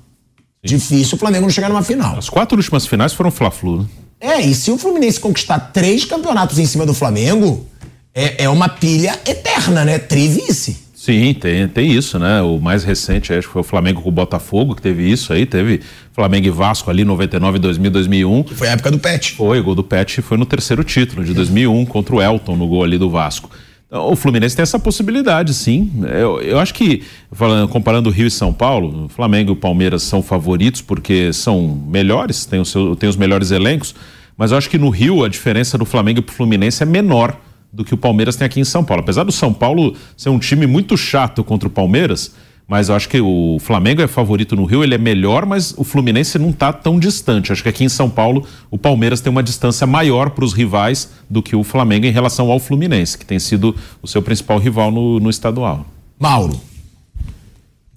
Difícil 0.64 1.16
o 1.16 1.20
Flamengo 1.20 1.48
não 1.48 1.52
chegar 1.52 1.68
numa 1.68 1.84
final. 1.84 2.18
As 2.18 2.30
quatro 2.30 2.56
últimas 2.58 2.86
finais 2.86 3.12
foram 3.12 3.30
Fla-Flu, 3.30 3.82
né? 3.82 3.88
É, 4.22 4.40
e 4.40 4.54
se 4.54 4.70
o 4.70 4.78
Fluminense 4.78 5.20
conquistar 5.20 5.60
três 5.60 6.06
campeonatos 6.06 6.60
em 6.60 6.66
cima 6.68 6.86
do 6.86 6.94
Flamengo, 6.94 7.66
é, 8.14 8.44
é 8.44 8.50
uma 8.50 8.70
pilha 8.70 9.20
eterna, 9.26 9.84
né? 9.84 9.98
Trivice. 9.98 10.78
Sim, 10.94 11.34
tem, 11.34 11.68
tem 11.68 11.92
isso, 11.92 12.20
né? 12.20 12.44
O 12.44 12.60
mais 12.60 12.84
recente, 12.84 13.34
acho 13.34 13.48
que 13.48 13.54
foi 13.54 13.62
o 13.62 13.66
Flamengo 13.66 14.04
com 14.04 14.10
o 14.10 14.12
Botafogo, 14.12 14.76
que 14.76 14.82
teve 14.84 15.10
isso 15.10 15.34
aí. 15.34 15.48
Teve 15.48 15.82
Flamengo 16.14 16.46
e 16.46 16.52
Vasco 16.52 16.92
ali, 16.92 17.04
99, 17.04 17.58
2000, 17.58 17.90
2001. 17.90 18.44
Foi 18.44 18.68
a 18.68 18.74
época 18.74 18.92
do 18.92 19.00
Pet. 19.00 19.32
Foi, 19.32 19.60
o 19.60 19.64
gol 19.64 19.74
do 19.74 19.84
Pet 19.84 20.22
foi 20.22 20.38
no 20.38 20.46
terceiro 20.46 20.84
título, 20.84 21.26
de 21.26 21.34
2001, 21.34 21.86
contra 21.88 22.16
o 22.16 22.22
Elton, 22.22 22.56
no 22.56 22.68
gol 22.68 22.84
ali 22.84 23.00
do 23.00 23.10
Vasco. 23.10 23.50
O 23.92 24.16
Fluminense 24.16 24.56
tem 24.56 24.64
essa 24.64 24.80
possibilidade, 24.80 25.54
sim. 25.54 25.92
Eu, 26.04 26.40
eu 26.40 26.60
acho 26.60 26.74
que, 26.74 27.04
falando, 27.30 27.68
comparando 27.68 28.10
Rio 28.10 28.26
e 28.26 28.32
São 28.32 28.54
Paulo, 28.54 29.06
o 29.06 29.10
Flamengo 29.10 29.52
e 29.52 29.54
o 29.54 29.56
Palmeiras 29.56 30.02
são 30.04 30.24
favoritos 30.24 30.82
porque 30.82 31.34
são 31.34 31.68
melhores, 31.90 32.46
têm, 32.46 32.62
o 32.62 32.96
têm 32.96 33.10
os 33.10 33.18
melhores 33.18 33.52
elencos, 33.52 33.94
mas 34.38 34.52
eu 34.52 34.58
acho 34.58 34.70
que 34.70 34.78
no 34.78 34.90
Rio 34.90 35.26
a 35.26 35.28
diferença 35.28 35.78
do 35.78 35.84
Flamengo 35.84 36.20
e 36.20 36.22
pro 36.22 36.34
Fluminense 36.34 36.82
é 36.82 36.86
menor 36.86 37.38
do 37.72 37.84
que 37.84 37.94
o 37.94 37.98
Palmeiras 37.98 38.38
tem 38.38 38.46
aqui 38.46 38.62
em 38.62 38.64
São 38.64 38.82
Paulo. 38.82 39.04
Apesar 39.04 39.26
do 39.26 39.32
São 39.32 39.54
Paulo 39.54 39.94
ser 40.16 40.30
um 40.30 40.40
time 40.40 40.66
muito 40.66 40.96
chato 40.96 41.44
contra 41.44 41.68
o 41.68 41.72
Palmeiras, 41.72 42.34
mas 42.72 42.88
eu 42.88 42.96
acho 42.96 43.10
que 43.10 43.20
o 43.20 43.58
Flamengo 43.60 44.02
é 44.02 44.08
favorito 44.08 44.56
no 44.56 44.64
Rio, 44.64 44.82
ele 44.82 44.96
é 44.96 44.98
melhor, 44.98 45.46
mas 45.46 45.74
o 45.76 45.84
Fluminense 45.84 46.40
não 46.40 46.52
está 46.52 46.72
tão 46.72 46.98
distante. 46.98 47.52
Acho 47.52 47.62
que 47.62 47.68
aqui 47.68 47.84
em 47.84 47.90
São 47.90 48.10
Paulo 48.10 48.48
o 48.70 48.78
Palmeiras 48.78 49.20
tem 49.20 49.30
uma 49.30 49.44
distância 49.44 49.86
maior 49.86 50.30
para 50.30 50.46
os 50.46 50.54
rivais 50.54 51.12
do 51.30 51.44
que 51.44 51.54
o 51.54 51.66
Flamengo 51.66 52.06
em 52.06 52.12
relação 52.12 52.50
ao 52.50 52.62
Fluminense, 52.62 53.18
que 53.18 53.26
tem 53.26 53.40
sido 53.40 53.76
o 54.02 54.08
seu 54.08 54.22
principal 54.22 54.58
rival 54.58 54.90
no, 54.90 55.20
no 55.20 55.30
estadual. 55.30 55.86
Mauro. 56.18 56.62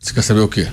Você 0.00 0.12
quer 0.12 0.22
saber 0.22 0.40
o 0.40 0.48
quê? 0.48 0.66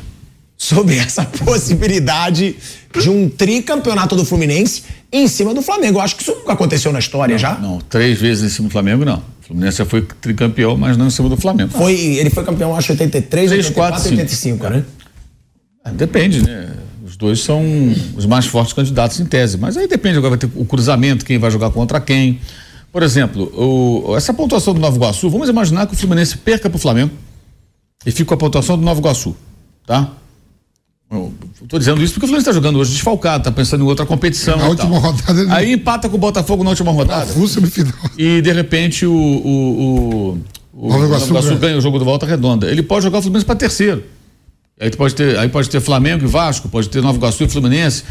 Sobre 0.64 0.98
essa 1.00 1.26
possibilidade 1.44 2.56
de 3.02 3.10
um 3.10 3.28
tricampeonato 3.28 4.16
do 4.16 4.24
Fluminense 4.24 4.84
em 5.12 5.28
cima 5.28 5.56
do 5.56 5.62
Flamengo. 5.64 5.98
Eu 5.98 6.02
acho 6.04 6.16
que 6.16 6.22
isso 6.22 6.36
nunca 6.36 6.54
aconteceu 6.54 6.92
na 6.94 7.00
história 7.00 7.36
já. 7.36 7.58
Não, 7.58 7.80
três 7.80 8.20
vezes 8.22 8.44
em 8.44 8.56
cima 8.56 8.68
do 8.68 8.72
Flamengo, 8.72 9.04
não. 9.04 9.18
O 9.18 9.48
Fluminense 9.48 9.80
já 9.80 9.86
foi 9.86 10.04
tricampeão, 10.04 10.78
mas 10.78 10.96
não 10.98 11.08
em 11.08 11.10
cima 11.10 11.28
do 11.30 11.36
Flamengo. 11.36 11.72
Foi, 11.72 11.96
ele 12.00 12.30
foi 12.30 12.44
campeão, 12.44 12.76
acho, 12.76 12.92
83, 12.92 13.28
Três, 13.50 13.52
84 13.52 13.74
quatro, 14.02 14.08
e 14.10 14.20
85, 14.20 14.70
né? 14.70 14.84
Ah, 15.84 15.90
Depende, 15.90 16.44
né? 16.44 16.70
Os 17.04 17.18
dois 17.18 17.40
são 17.40 17.64
os 18.16 18.28
mais 18.28 18.46
fortes 18.46 18.72
candidatos 18.72 19.20
em 19.20 19.26
tese. 19.26 19.58
Mas 19.58 19.76
aí 19.78 19.88
depende, 19.88 20.20
agora 20.20 20.38
vai 20.38 20.38
ter 20.38 20.50
o 20.56 20.64
cruzamento, 20.64 21.26
quem 21.26 21.40
vai 21.40 21.50
jogar 21.50 21.72
contra 21.72 22.00
quem. 22.00 22.40
Por 22.94 23.02
exemplo, 23.02 23.52
o- 23.58 24.16
essa 24.16 24.32
pontuação 24.32 24.76
do 24.76 24.80
Nova 24.80 24.96
Iguaçu, 24.96 25.28
vamos 25.28 25.50
imaginar 25.50 25.88
que 25.88 25.96
o 25.96 25.98
Fluminense 25.98 26.38
perca 26.38 26.70
para 26.70 26.78
o 26.78 26.80
Flamengo 26.80 27.12
e 28.06 28.12
fica 28.12 28.26
com 28.26 28.34
a 28.36 28.38
pontuação 28.38 28.78
do 28.78 28.84
Nova 28.84 29.00
Iguaçu, 29.00 29.36
tá? 29.88 30.12
O 31.12 31.34
Tô 31.68 31.78
dizendo 31.78 32.02
isso 32.02 32.14
porque 32.14 32.26
o 32.26 32.28
Fluminense 32.30 32.50
está 32.50 32.54
jogando 32.54 32.80
hoje 32.80 32.92
desfalcado, 32.92 33.44
tá 33.44 33.52
pensando 33.52 33.84
em 33.84 33.88
outra 33.88 34.06
competição. 34.06 34.58
Na 34.58 34.68
última 34.70 34.90
tal. 34.90 35.00
rodada 35.12 35.42
ele- 35.42 35.52
Aí 35.52 35.74
empata 35.74 36.08
com 36.08 36.16
o 36.16 36.20
Botafogo 36.20 36.64
na 36.64 36.70
última 36.70 36.92
rodada. 36.92 37.26
Full 37.34 37.48
semifinal. 37.50 37.94
E 38.18 38.42
de 38.42 38.52
repente 38.54 39.06
o. 39.06 39.12
o, 39.14 40.38
o, 40.74 40.86
o 40.88 40.90
Nova 40.90 41.06
Iguaçu 41.06 41.34
ganha. 41.34 41.56
ganha 41.58 41.78
o 41.78 41.82
jogo 41.82 42.00
do 42.00 42.06
volta 42.06 42.26
redonda. 42.26 42.72
Ele 42.72 42.82
pode 42.82 43.04
jogar 43.04 43.20
o 43.20 43.22
Fluminense 43.22 43.46
para 43.46 43.56
terceiro. 43.56 44.04
Aí 44.80 44.90
pode 44.90 45.14
ter, 45.14 45.38
aí 45.38 45.50
pode 45.50 45.70
ter 45.70 45.80
Flamengo 45.82 46.24
e 46.24 46.28
Vasco, 46.28 46.70
pode 46.70 46.88
ter 46.90 47.02
Nova 47.02 47.18
Iguaçu 47.18 47.44
e 47.44 47.48
Fluminense. 47.50 48.04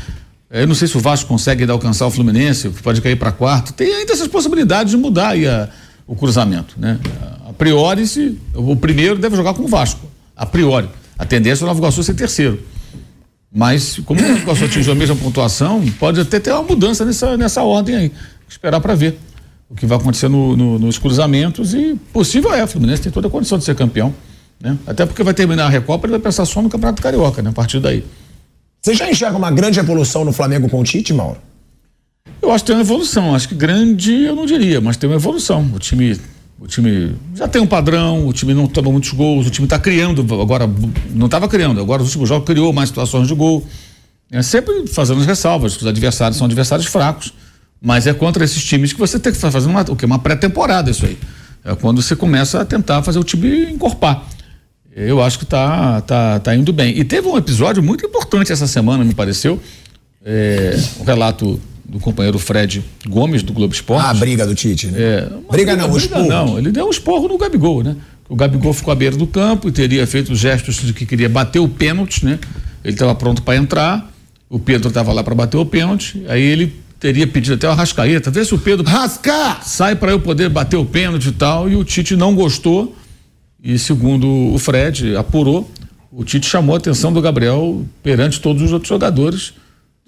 Eu 0.51 0.66
não 0.66 0.74
sei 0.74 0.86
se 0.86 0.97
o 0.97 1.01
Vasco 1.01 1.27
consegue 1.28 1.62
ainda 1.62 1.72
alcançar 1.72 2.06
o 2.06 2.10
Fluminense, 2.10 2.68
pode 2.82 3.01
cair 3.01 3.16
para 3.16 3.32
quarto. 3.32 3.72
Tem 3.72 3.93
ainda 3.94 4.12
essas 4.12 4.28
possibilidades 4.28 4.90
de 4.90 4.97
mudar 4.98 5.28
aí 5.31 5.47
a- 5.48 5.68
o 6.06 6.14
cruzamento, 6.14 6.74
né? 6.77 6.98
A 7.48 7.52
priori, 7.52 8.06
se, 8.06 8.36
o 8.55 8.77
primeiro 8.77 9.16
deve 9.18 9.36
jogar 9.36 9.55
com 9.55 9.62
o 9.64 9.68
Vasco. 9.68 10.01
A 10.36 10.44
priori. 10.44 10.89
A 11.18 11.24
tendência 11.24 11.62
é 11.62 11.64
o 11.64 11.68
Nova 11.68 11.78
Iguaçu 11.81 12.02
ser 12.02 12.14
terceiro. 12.14 12.60
Mas, 13.52 13.98
como 14.05 14.20
o 14.20 14.36
Iguaçu 14.39 14.64
atingiu 14.64 14.93
a 14.93 14.94
mesma 14.97 15.16
pontuação, 15.16 15.85
pode 15.98 16.20
até 16.20 16.39
ter 16.39 16.52
uma 16.52 16.62
mudança 16.62 17.05
nessa, 17.05 17.36
nessa 17.36 17.62
ordem 17.62 17.97
aí. 17.97 18.12
Esperar 18.48 18.81
para 18.81 18.94
ver 18.94 19.18
o 19.68 19.74
que 19.74 19.86
vai 19.86 19.98
acontecer 19.98 20.28
no- 20.28 20.56
no- 20.56 20.78
nos 20.78 20.98
cruzamentos 20.98 21.74
e 21.74 21.97
possível 22.12 22.52
é, 22.55 22.62
o 22.62 22.66
Fluminense 22.68 23.02
tem 23.02 23.10
toda 23.12 23.27
a 23.27 23.31
condição 23.31 23.59
de 23.59 23.64
ser 23.64 23.74
campeão. 23.74 24.14
Né? 24.60 24.77
Até 24.86 25.05
porque 25.06 25.22
vai 25.22 25.35
terminar 25.35 25.66
a 25.66 25.68
Recopa, 25.68 26.06
ele 26.06 26.12
vai 26.12 26.20
pensar 26.20 26.44
só 26.44 26.60
no 26.62 26.68
Campeonato 26.68 27.01
Carioca, 27.02 27.40
né? 27.43 27.51
A 27.51 27.52
partir 27.52 27.81
daí. 27.81 28.05
Você 28.82 28.94
já 28.94 29.10
enxerga 29.10 29.36
uma 29.36 29.51
grande 29.51 29.78
evolução 29.81 30.24
no 30.24 30.32
Flamengo 30.32 30.68
com 30.68 30.81
o 30.81 30.85
Tite, 30.85 31.12
Mauro? 31.12 31.39
Eu 32.43 32.52
acho 32.52 32.62
que 32.64 32.68
tem 32.68 32.77
uma 32.77 32.82
evolução. 32.82 33.35
Acho 33.35 33.48
que 33.48 33.55
grande 33.55 34.12
eu 34.12 34.36
não 34.36 34.44
diria, 34.47 34.81
mas 34.81 34.97
tem 34.97 35.09
uma 35.09 35.16
evolução. 35.16 35.68
O 35.74 35.78
time, 35.78 36.18
o 36.61 36.66
time 36.66 37.16
já 37.35 37.49
tem 37.49 37.61
um 37.61 37.66
padrão, 37.66 38.27
o 38.27 38.32
time 38.35 38.53
não 38.53 38.66
toma 38.66 38.93
muitos 38.93 39.11
gols, 39.12 39.47
o 39.47 39.51
time 39.51 39.65
está 39.65 39.78
criando, 39.78 40.20
agora 40.41 40.70
não 41.11 41.24
estava 41.24 41.49
criando, 41.49 41.81
agora 41.81 42.03
os 42.03 42.09
últimos 42.09 42.28
jogos 42.28 42.47
criou 42.47 42.70
mais 42.70 42.91
situações 42.91 43.27
de 43.27 43.35
gol. 43.35 43.66
É 44.31 44.43
sempre 44.43 44.87
fazendo 44.87 45.20
as 45.20 45.27
ressalvas, 45.27 45.74
os 45.81 45.87
adversários 45.87 46.37
são 46.37 46.45
adversários 46.45 46.87
fracos. 46.87 47.32
Mas 47.82 48.07
é 48.07 48.12
contra 48.12 48.45
esses 48.45 48.62
times 48.62 48.93
que 48.93 48.99
você 48.99 49.19
tem 49.19 49.32
que 49.32 49.39
fazer 49.39 49.66
uma, 49.66 49.82
o 49.89 50.07
uma 50.07 50.19
pré-temporada 50.19 50.91
isso 50.91 51.07
aí. 51.07 51.19
É 51.65 51.74
quando 51.74 52.03
você 52.03 52.15
começa 52.15 52.61
a 52.61 52.65
tentar 52.65 53.03
fazer 53.03 53.19
o 53.19 53.24
time 53.24 53.73
encorpar. 53.73 54.23
Eu 54.95 55.23
acho 55.23 55.39
que 55.39 55.47
tá, 55.47 56.03
tá, 56.03 56.41
tá 56.41 56.55
indo 56.55 56.74
bem. 56.74 56.99
E 56.99 57.05
teve 57.05 57.27
um 57.27 57.39
episódio 57.39 57.82
muito 57.82 58.05
importante 58.05 58.53
essa 58.53 58.66
semana, 58.66 59.03
me 59.03 59.15
pareceu. 59.15 59.59
É, 60.23 60.78
o 60.99 61.05
relato 61.05 61.59
do 61.90 61.98
companheiro 61.98 62.38
Fred 62.38 62.84
Gomes, 63.08 63.42
do 63.42 63.52
Globo 63.52 63.74
Esporte. 63.74 64.06
Ah, 64.06 64.10
a 64.10 64.14
briga 64.14 64.46
do 64.46 64.54
Tite, 64.54 64.86
né? 64.86 65.00
É, 65.00 65.28
uma 65.32 65.50
Briga 65.50 65.74
não, 65.74 65.90
o 65.90 65.96
esporro. 65.96 66.28
Não, 66.28 66.56
ele 66.56 66.70
deu 66.70 66.86
um 66.86 66.90
esporro 66.90 67.26
no 67.26 67.36
Gabigol, 67.36 67.82
né? 67.82 67.96
O 68.28 68.36
Gabigol 68.36 68.72
ficou 68.72 68.92
à 68.92 68.94
beira 68.94 69.16
do 69.16 69.26
campo 69.26 69.68
e 69.68 69.72
teria 69.72 70.06
feito 70.06 70.32
gestos 70.36 70.76
de 70.76 70.92
que 70.92 71.04
queria 71.04 71.28
bater 71.28 71.58
o 71.58 71.68
pênalti, 71.68 72.24
né? 72.24 72.38
Ele 72.84 72.94
estava 72.94 73.12
pronto 73.12 73.42
para 73.42 73.56
entrar, 73.56 74.08
o 74.48 74.56
Pedro 74.56 74.86
estava 74.88 75.12
lá 75.12 75.24
para 75.24 75.34
bater 75.34 75.56
o 75.56 75.66
pênalti, 75.66 76.24
aí 76.28 76.40
ele 76.40 76.72
teria 77.00 77.26
pedido 77.26 77.54
até 77.54 77.66
o 77.66 77.72
Arrascaeta, 77.72 78.30
vê 78.30 78.44
se 78.44 78.54
o 78.54 78.58
Pedro 78.58 78.86
Rascar! 78.86 79.66
sai 79.66 79.96
para 79.96 80.12
eu 80.12 80.20
poder 80.20 80.48
bater 80.48 80.76
o 80.76 80.84
pênalti 80.84 81.26
e 81.26 81.32
tal, 81.32 81.68
e 81.68 81.74
o 81.74 81.82
Tite 81.82 82.14
não 82.14 82.36
gostou, 82.36 82.94
e 83.60 83.76
segundo 83.78 84.28
o 84.54 84.58
Fred 84.58 85.16
apurou, 85.16 85.68
o 86.12 86.22
Tite 86.22 86.46
chamou 86.46 86.76
a 86.76 86.78
atenção 86.78 87.12
do 87.12 87.20
Gabriel 87.20 87.84
perante 88.00 88.40
todos 88.40 88.62
os 88.62 88.72
outros 88.72 88.88
jogadores, 88.88 89.54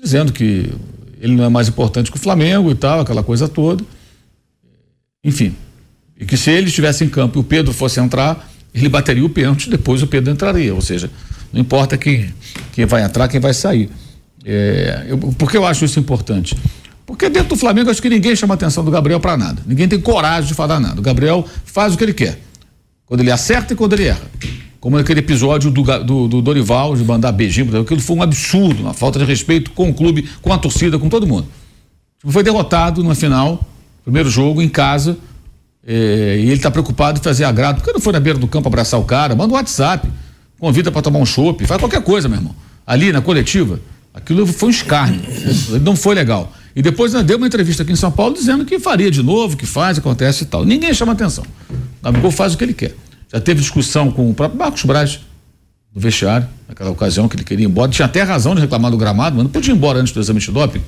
dizendo 0.01 0.33
que 0.33 0.71
ele 1.23 1.37
não 1.37 1.45
é 1.45 1.49
mais 1.49 1.69
importante 1.69 2.11
que 2.11 2.17
o 2.17 2.21
Flamengo 2.21 2.69
e 2.69 2.75
tal, 2.75 3.01
aquela 3.01 3.23
coisa 3.23 3.49
toda. 3.49 3.85
Enfim, 5.25 5.55
e 6.19 6.27
que 6.27 6.37
se 6.37 6.51
ele 6.51 6.67
estivesse 6.67 7.05
em 7.05 7.09
campo 7.09 7.39
e 7.39 7.41
o 7.41 7.45
Pedro 7.45 7.73
fosse 7.73 8.01
entrar, 8.01 8.51
ele 8.75 8.89
bateria 8.89 9.25
o 9.25 9.29
pênalti, 9.29 9.71
depois 9.71 10.03
o 10.03 10.09
Pedro 10.09 10.33
entraria, 10.33 10.75
ou 10.75 10.81
seja, 10.81 11.09
não 11.53 11.61
importa 11.61 11.97
quem, 11.97 12.35
quem 12.73 12.87
vai 12.87 13.05
entrar, 13.05 13.29
quem 13.29 13.39
vai 13.39 13.55
sair. 13.55 13.89
É, 14.45 15.07
eu, 15.07 15.17
por 15.17 15.49
que 15.49 15.57
eu 15.57 15.65
acho 15.65 15.85
isso 15.85 16.01
importante? 16.01 16.57
Porque 17.07 17.29
dentro 17.29 17.51
do 17.51 17.57
Flamengo 17.57 17.89
acho 17.89 18.03
que 18.03 18.09
ninguém 18.09 18.35
chama 18.35 18.55
a 18.55 18.57
atenção 18.57 18.85
do 18.85 18.91
Gabriel 18.91 19.21
para 19.21 19.37
nada. 19.37 19.63
Ninguém 19.65 19.87
tem 19.87 20.01
coragem 20.01 20.49
de 20.49 20.55
falar 20.55 20.81
nada. 20.81 20.99
O 20.99 21.03
Gabriel 21.03 21.47
faz 21.65 21.95
o 21.95 21.99
que 21.99 22.03
ele 22.03 22.15
quer. 22.15 22.41
Quando 23.07 23.21
ele 23.21 23.31
acerta 23.31 23.75
e 23.75 23.77
quando 23.77 23.93
ele 23.93 24.07
erra. 24.07 24.29
Como 24.83 24.97
naquele 24.97 25.21
episódio 25.21 25.71
do, 25.71 25.85
do, 26.03 26.27
do 26.27 26.43
Dorival 26.43 26.97
de 26.97 27.05
mandar 27.05 27.31
beijinho, 27.31 27.81
aquilo 27.81 28.01
foi 28.01 28.17
um 28.17 28.23
absurdo, 28.23 28.83
uma 28.83 28.93
falta 28.93 29.17
de 29.17 29.25
respeito 29.25 29.71
com 29.71 29.89
o 29.89 29.95
clube, 29.95 30.29
com 30.43 30.53
a 30.53 30.59
torcida, 30.59 30.99
com 30.99 31.09
todo 31.09 31.25
mundo. 31.25 31.47
Tipo, 32.19 32.33
Foi 32.33 32.43
derrotado 32.43 33.05
na 33.05 33.15
final, 33.15 33.65
primeiro 34.03 34.29
jogo, 34.29 34.61
em 34.61 34.69
casa, 34.69 35.17
eh, 35.87 36.39
e 36.41 36.47
ele 36.47 36.55
está 36.55 36.69
preocupado 36.69 37.21
em 37.21 37.23
fazer 37.23 37.45
agrado. 37.45 37.77
Por 37.77 37.85
que 37.85 37.93
não 37.93 38.01
foi 38.01 38.13
na 38.13 38.19
beira 38.19 38.37
do 38.37 38.49
campo 38.49 38.67
abraçar 38.67 38.99
o 38.99 39.05
cara? 39.05 39.37
Manda 39.37 39.55
um 39.55 39.57
WhatsApp, 39.57 40.11
convida 40.59 40.91
para 40.91 41.01
tomar 41.01 41.21
um 41.21 41.27
chopp, 41.27 41.65
faz 41.65 41.81
qualquer 41.81 42.03
coisa, 42.03 42.29
meu 42.29 42.39
irmão. 42.39 42.55
Ali 42.85 43.13
na 43.13 43.21
coletiva, 43.21 43.79
aquilo 44.13 44.45
foi 44.49 44.71
um 44.71 44.73
escárnio. 44.73 45.21
não 45.81 45.95
foi 45.95 46.17
legal. 46.17 46.53
E 46.75 46.83
depois 46.83 47.15
ainda 47.15 47.25
deu 47.25 47.37
uma 47.37 47.47
entrevista 47.47 47.85
aqui 47.85 47.93
em 47.93 47.97
São 47.97 48.11
Paulo 48.11 48.35
dizendo 48.35 48.65
que 48.65 48.81
faria 48.81 49.13
de 49.13 49.23
novo, 49.23 49.57
que 49.57 49.65
faz, 49.65 49.97
acontece 49.99 50.43
e 50.43 50.47
tal. 50.49 50.65
Ninguém 50.65 50.93
chama 50.93 51.13
atenção. 51.13 51.45
O 51.71 52.05
Gabigol 52.05 52.33
faz 52.33 52.55
o 52.55 52.59
que 52.59 52.65
ele 52.65 52.75
quer. 52.75 52.97
Já 53.33 53.41
teve 53.41 53.61
discussão 53.61 54.11
com 54.11 54.31
o 54.31 54.35
próprio 54.35 54.59
Marcos 54.59 54.85
Braz, 54.85 55.21
no 55.95 56.01
vestiário, 56.01 56.47
naquela 56.69 56.91
ocasião 56.91 57.29
que 57.29 57.37
ele 57.37 57.45
queria 57.45 57.65
ir 57.65 57.69
embora. 57.69 57.91
Tinha 57.91 58.07
até 58.07 58.23
razão 58.23 58.55
de 58.55 58.61
reclamar 58.61 58.91
do 58.91 58.97
gramado, 58.97 59.37
mas 59.37 59.45
não 59.45 59.51
podia 59.51 59.73
ir 59.73 59.77
embora 59.77 59.99
antes 59.99 60.13
do 60.13 60.21
exame 60.21 60.41
de 60.41 60.51
doping. 60.51 60.83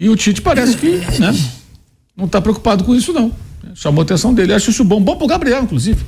E 0.00 0.08
o 0.08 0.16
Tite 0.16 0.40
parece 0.40 0.76
que 0.76 0.98
né, 1.20 1.36
não 2.16 2.26
está 2.26 2.40
preocupado 2.40 2.84
com 2.84 2.94
isso, 2.94 3.12
não. 3.12 3.32
Chamou 3.74 4.02
a 4.02 4.04
atenção 4.04 4.32
dele. 4.34 4.52
Acho 4.52 4.70
isso 4.70 4.84
bom. 4.84 5.00
Bom 5.00 5.16
pro 5.16 5.26
Gabriel, 5.26 5.62
inclusive. 5.62 6.04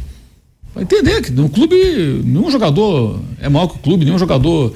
Vai 0.75 0.85
entender 0.85 1.21
que 1.23 1.31
no 1.33 1.49
clube, 1.49 1.77
nenhum 2.25 2.51
jogador 2.51 3.21
é 3.41 3.49
maior 3.49 3.67
que 3.67 3.77
o 3.77 3.79
clube, 3.79 4.05
nenhum 4.05 4.19
jogador 4.19 4.75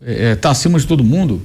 está 0.00 0.50
acima 0.50 0.78
de 0.78 0.86
todo 0.86 1.04
mundo. 1.04 1.40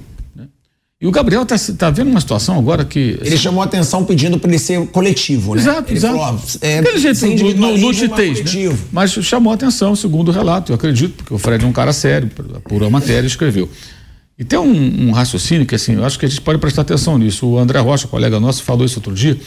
E 1.01 1.07
o 1.07 1.11
Gabriel 1.11 1.41
está 1.41 1.57
tá 1.75 1.89
vendo 1.89 2.11
uma 2.11 2.21
situação 2.21 2.59
agora 2.59 2.85
que. 2.85 3.17
Ele 3.23 3.35
chamou 3.35 3.63
a 3.63 3.65
atenção 3.65 4.05
pedindo 4.05 4.37
para 4.37 4.51
ele 4.51 4.59
ser 4.59 4.85
coletivo, 4.89 5.55
né? 5.55 5.61
Exato, 5.61 5.89
ele 5.89 5.97
exato. 5.97 6.15
Falou, 6.15 6.39
ó, 6.39 6.57
é, 6.61 6.77
Aquele 6.77 6.99
jeito 6.99 7.25
no, 7.55 7.73
no 7.73 7.91
né? 7.91 8.07
coletivo. 8.07 8.87
Mas 8.91 9.11
chamou 9.11 9.51
a 9.51 9.55
atenção, 9.55 9.95
segundo 9.95 10.29
o 10.29 10.31
relato, 10.31 10.71
eu 10.71 10.75
acredito, 10.75 11.15
porque 11.15 11.33
o 11.33 11.39
Fred 11.39 11.65
é 11.65 11.67
um 11.67 11.73
cara 11.73 11.91
sério, 11.91 12.29
apurou 12.55 12.87
a 12.87 12.91
matéria 12.91 13.23
e 13.23 13.27
escreveu. 13.27 13.67
E 14.37 14.43
tem 14.43 14.59
um, 14.59 15.07
um 15.07 15.11
raciocínio 15.11 15.65
que, 15.65 15.73
assim, 15.73 15.95
eu 15.95 16.05
acho 16.05 16.19
que 16.19 16.25
a 16.27 16.29
gente 16.29 16.41
pode 16.41 16.59
prestar 16.59 16.83
atenção 16.83 17.17
nisso. 17.17 17.47
O 17.47 17.57
André 17.57 17.79
Rocha, 17.79 18.07
colega 18.07 18.39
nosso, 18.39 18.61
falou 18.61 18.85
isso 18.85 18.99
outro 18.99 19.13
dia. 19.13 19.39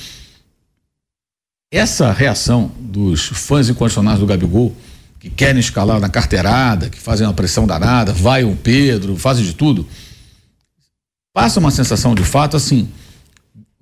Essa 1.72 2.10
reação 2.10 2.72
dos 2.80 3.26
fãs 3.26 3.68
incondicionais 3.68 4.18
do 4.18 4.26
Gabigol, 4.26 4.74
que 5.20 5.30
querem 5.30 5.60
escalar 5.60 6.00
na 6.00 6.08
carteirada, 6.08 6.90
que 6.90 6.98
fazem 6.98 7.24
uma 7.24 7.32
pressão 7.32 7.64
danada, 7.64 8.12
vai 8.12 8.42
o 8.42 8.56
Pedro, 8.56 9.16
fazem 9.16 9.44
de 9.44 9.54
tudo, 9.54 9.86
passa 11.34 11.58
uma 11.58 11.72
sensação 11.72 12.14
de 12.14 12.22
fato 12.22 12.56
assim. 12.56 12.88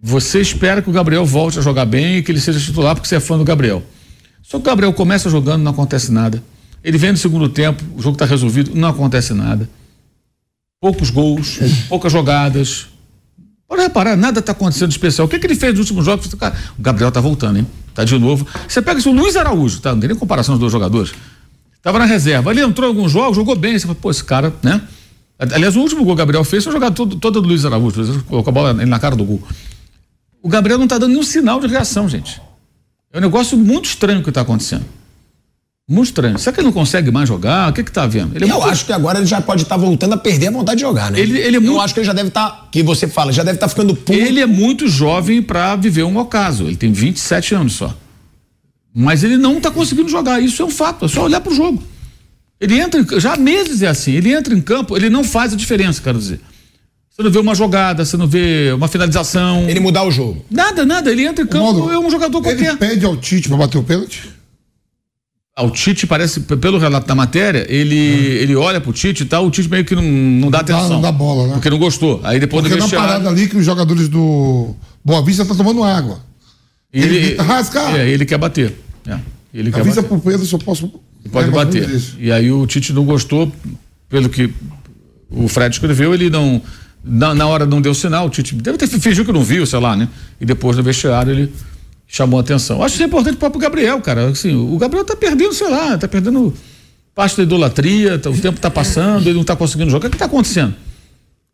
Você 0.00 0.40
espera 0.40 0.82
que 0.82 0.90
o 0.90 0.92
Gabriel 0.92 1.24
volte 1.24 1.58
a 1.58 1.62
jogar 1.62 1.84
bem 1.84 2.16
e 2.16 2.22
que 2.22 2.32
ele 2.32 2.40
seja 2.40 2.58
titular 2.58 2.96
porque 2.96 3.06
você 3.06 3.16
é 3.16 3.20
fã 3.20 3.38
do 3.38 3.44
Gabriel. 3.44 3.84
Só 4.42 4.58
que 4.58 4.62
o 4.62 4.66
Gabriel 4.66 4.92
começa 4.92 5.30
jogando, 5.30 5.62
não 5.62 5.70
acontece 5.70 6.10
nada. 6.10 6.42
Ele 6.82 6.98
vem 6.98 7.12
no 7.12 7.18
segundo 7.18 7.48
tempo, 7.48 7.84
o 7.94 8.02
jogo 8.02 8.16
está 8.16 8.24
resolvido, 8.24 8.72
não 8.74 8.88
acontece 8.88 9.32
nada. 9.34 9.70
Poucos 10.80 11.10
gols, 11.10 11.60
poucas 11.88 12.10
jogadas. 12.10 12.88
Pode 13.68 13.82
reparar, 13.82 14.16
nada 14.16 14.40
está 14.40 14.50
acontecendo 14.50 14.88
de 14.88 14.94
especial. 14.94 15.26
O 15.26 15.30
que, 15.30 15.38
que 15.38 15.46
ele 15.46 15.54
fez 15.54 15.72
nos 15.72 15.80
últimos 15.80 16.04
jogos? 16.04 16.34
Cara, 16.34 16.56
o 16.76 16.82
Gabriel 16.82 17.08
está 17.08 17.20
voltando, 17.20 17.58
hein? 17.58 17.66
Tá 17.94 18.02
de 18.02 18.18
novo. 18.18 18.46
Você 18.66 18.82
pega 18.82 18.98
esse 18.98 19.08
o 19.08 19.12
Luiz 19.12 19.36
Araújo, 19.36 19.80
tá? 19.80 19.92
Não 19.92 20.00
tem 20.00 20.08
nem 20.08 20.18
comparação 20.18 20.54
dos 20.54 20.60
dois 20.60 20.72
jogadores. 20.72 21.12
Tava 21.80 21.98
na 21.98 22.04
reserva. 22.04 22.50
Ele 22.50 22.62
entrou 22.62 22.88
em 22.90 22.94
alguns 22.94 23.12
jogos, 23.12 23.36
jogou 23.36 23.54
bem. 23.54 23.78
Você 23.78 23.86
fala, 23.86 23.94
pô, 23.94 24.10
esse 24.10 24.24
cara, 24.24 24.52
né? 24.62 24.80
Aliás, 25.50 25.74
o 25.76 25.80
último 25.80 26.04
gol 26.04 26.14
que 26.14 26.22
o 26.22 26.24
Gabriel 26.24 26.44
fez 26.44 26.62
foi 26.64 26.72
jogar 26.72 26.90
todo, 26.92 27.16
todo 27.16 27.40
do 27.40 27.48
Luiz 27.48 27.64
Araújo, 27.64 28.22
colocou 28.24 28.50
a 28.50 28.54
bola 28.54 28.72
na 28.86 28.98
cara 28.98 29.16
do 29.16 29.24
gol. 29.24 29.42
O 30.42 30.48
Gabriel 30.48 30.78
não 30.78 30.84
está 30.84 30.98
dando 30.98 31.10
nenhum 31.10 31.22
sinal 31.22 31.60
de 31.60 31.66
reação, 31.66 32.08
gente. 32.08 32.40
É 33.12 33.18
um 33.18 33.20
negócio 33.20 33.56
muito 33.58 33.86
estranho 33.86 34.22
que 34.22 34.28
está 34.28 34.40
acontecendo. 34.42 34.84
Muito 35.88 36.06
estranho. 36.06 36.38
Será 36.38 36.52
que 36.54 36.60
ele 36.60 36.66
não 36.66 36.72
consegue 36.72 37.10
mais 37.10 37.28
jogar? 37.28 37.70
O 37.70 37.72
que 37.72 37.82
que 37.82 37.90
tá 37.92 38.06
vendo? 38.06 38.34
Ele 38.36 38.44
é 38.44 38.48
eu 38.48 38.54
muito- 38.54 38.68
acho 38.70 38.86
que 38.86 38.92
agora 38.92 39.18
ele 39.18 39.26
já 39.26 39.40
pode 39.40 39.62
estar 39.62 39.76
voltando 39.76 40.12
a 40.14 40.16
perder 40.16 40.46
a 40.46 40.50
vontade 40.52 40.76
de 40.78 40.82
jogar, 40.82 41.10
né? 41.10 41.18
Ele- 41.20 41.38
ele 41.38 41.56
é 41.56 41.58
Eu 41.58 41.62
muito- 41.62 41.80
acho 41.80 41.92
que 41.92 42.00
ele 42.00 42.06
já 42.06 42.12
deve 42.12 42.28
estar, 42.28 42.68
que 42.70 42.82
você 42.82 43.08
fala, 43.08 43.32
já 43.32 43.42
deve 43.42 43.56
estar 43.56 43.68
ficando 43.68 43.94
puto. 43.94 44.12
Ele 44.12 44.40
é 44.40 44.46
muito 44.46 44.86
jovem 44.88 45.42
para 45.42 45.74
viver 45.76 46.04
um 46.04 46.16
ocaso. 46.16 46.64
Ele 46.64 46.76
tem 46.76 46.92
27 46.92 47.54
anos 47.54 47.72
só. 47.74 47.94
Mas 48.94 49.24
ele 49.24 49.36
não 49.36 49.56
está 49.58 49.70
conseguindo 49.70 50.08
jogar. 50.08 50.40
Isso 50.40 50.62
é 50.62 50.64
um 50.64 50.70
fato. 50.70 51.04
É 51.04 51.08
só 51.08 51.24
olhar 51.24 51.40
para 51.40 51.52
o 51.52 51.54
jogo. 51.54 51.82
Ele 52.62 52.78
entra, 52.80 53.00
em, 53.00 53.20
já 53.20 53.34
há 53.34 53.36
meses 53.36 53.82
é 53.82 53.88
assim. 53.88 54.12
Ele 54.12 54.32
entra 54.32 54.54
em 54.54 54.60
campo, 54.60 54.96
ele 54.96 55.10
não 55.10 55.24
faz 55.24 55.52
a 55.52 55.56
diferença, 55.56 56.00
quero 56.00 56.16
dizer. 56.16 56.38
Você 57.10 57.22
não 57.22 57.30
vê 57.30 57.38
uma 57.40 57.56
jogada, 57.56 58.04
você 58.04 58.16
não 58.16 58.26
vê 58.28 58.70
uma 58.72 58.86
finalização. 58.86 59.68
Ele 59.68 59.80
mudar 59.80 60.04
o 60.04 60.12
jogo. 60.12 60.44
Nada, 60.48 60.86
nada. 60.86 61.10
Ele 61.10 61.26
entra 61.26 61.44
em 61.44 61.46
campo, 61.48 61.90
é 61.90 61.98
um 61.98 62.08
jogador 62.08 62.40
qualquer. 62.40 62.68
Ele 62.68 62.76
pede 62.76 63.04
ao 63.04 63.16
Tite 63.16 63.48
pra 63.48 63.56
bater 63.58 63.78
o 63.78 63.82
pênalti? 63.82 64.30
Ao 65.56 65.70
Tite, 65.70 66.06
parece, 66.06 66.40
pelo 66.40 66.78
relato 66.78 67.06
da 67.06 67.14
matéria, 67.14 67.66
ele, 67.68 67.96
ele 67.96 68.54
olha 68.54 68.80
pro 68.80 68.92
Tite 68.92 69.24
e 69.24 69.26
tal, 69.26 69.44
o 69.44 69.50
Tite 69.50 69.68
meio 69.68 69.84
que 69.84 69.94
não, 69.94 70.02
não 70.02 70.50
dá 70.50 70.60
atenção. 70.60 70.88
não 70.88 71.00
dá 71.02 71.10
bola, 71.12 71.48
né? 71.48 71.52
Porque 71.54 71.68
não 71.68 71.78
gostou. 71.78 72.20
Aí 72.22 72.38
depois 72.40 72.62
Porque 72.62 72.76
do 72.76 72.78
na 72.78 72.84
vestiário. 72.86 73.08
parada 73.08 73.28
ali 73.28 73.48
que 73.48 73.56
os 73.56 73.64
jogadores 73.66 74.08
do 74.08 74.74
Boa 75.04 75.22
Vista 75.22 75.42
estão 75.42 75.56
tomando 75.56 75.82
água. 75.82 76.20
Ele, 76.92 77.20
grita, 77.20 77.42
rasca! 77.42 77.80
É, 77.98 78.08
ele 78.08 78.24
quer 78.24 78.38
bater. 78.38 78.72
É, 79.06 79.18
ele 79.52 79.70
quer 79.72 79.80
Avisa 79.80 80.00
bater. 80.00 80.08
pro 80.08 80.30
Pedro 80.30 80.46
se 80.46 80.54
eu 80.54 80.58
posso. 80.58 80.90
Pode 81.30 81.48
É, 81.48 81.52
bater. 81.52 82.02
E 82.18 82.32
aí 82.32 82.50
o 82.50 82.66
Tite 82.66 82.92
não 82.92 83.04
gostou, 83.04 83.50
pelo 84.08 84.28
que 84.28 84.50
O 85.30 85.48
Fred 85.48 85.74
escreveu, 85.74 86.12
ele 86.12 86.28
não. 86.28 86.60
Na, 87.04 87.34
na 87.34 87.46
hora 87.46 87.64
não 87.66 87.80
deu 87.80 87.94
sinal, 87.94 88.26
o 88.26 88.30
Tite 88.30 88.54
deve 88.54 88.76
ter 88.78 88.86
fingido 88.86 89.24
que 89.24 89.32
não 89.32 89.42
viu, 89.42 89.64
sei 89.66 89.80
lá, 89.80 89.96
né? 89.96 90.08
E 90.40 90.44
depois 90.44 90.76
no 90.76 90.82
vestiário 90.82 91.32
ele 91.32 91.52
chamou 92.06 92.38
a 92.38 92.42
atenção. 92.42 92.82
Acho 92.82 92.94
isso 92.96 93.02
importante 93.04 93.36
para 93.36 93.48
o 93.48 93.58
Gabriel, 93.58 94.00
cara. 94.00 94.28
Assim, 94.28 94.54
o 94.54 94.76
Gabriel 94.76 95.04
tá 95.04 95.16
perdendo, 95.16 95.52
sei 95.54 95.68
lá, 95.70 95.96
tá 95.96 96.06
perdendo 96.06 96.52
parte 97.14 97.36
da 97.38 97.42
idolatria, 97.44 98.18
tá- 98.18 98.28
o 98.30 98.36
tempo 98.38 98.60
tá 98.60 98.70
passando, 98.70 99.26
ele 99.26 99.36
não 99.36 99.44
tá 99.44 99.56
conseguindo 99.56 99.90
jogar. 99.90 100.08
O 100.08 100.10
que 100.10 100.18
tá 100.18 100.26
acontecendo? 100.26 100.74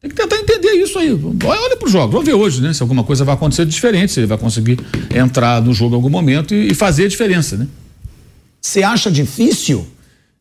Tem 0.00 0.10
que 0.10 0.16
tentar 0.16 0.36
entender 0.36 0.72
isso 0.72 0.98
aí. 0.98 1.12
Olha, 1.12 1.60
olha 1.60 1.76
pro 1.76 1.88
jogo, 1.88 2.12
vamos 2.12 2.26
ver 2.26 2.34
hoje, 2.34 2.60
né? 2.60 2.72
Se 2.72 2.82
alguma 2.82 3.02
coisa 3.04 3.24
vai 3.24 3.34
acontecer 3.34 3.64
diferente, 3.66 4.12
se 4.12 4.20
ele 4.20 4.26
vai 4.26 4.38
conseguir 4.38 4.78
entrar 5.14 5.62
no 5.62 5.72
jogo 5.72 5.94
em 5.94 5.96
algum 5.96 6.10
momento 6.10 6.54
e, 6.54 6.72
e 6.72 6.74
fazer 6.74 7.04
a 7.04 7.08
diferença, 7.08 7.56
né? 7.56 7.66
Você 8.60 8.82
acha 8.82 9.10
difícil 9.10 9.86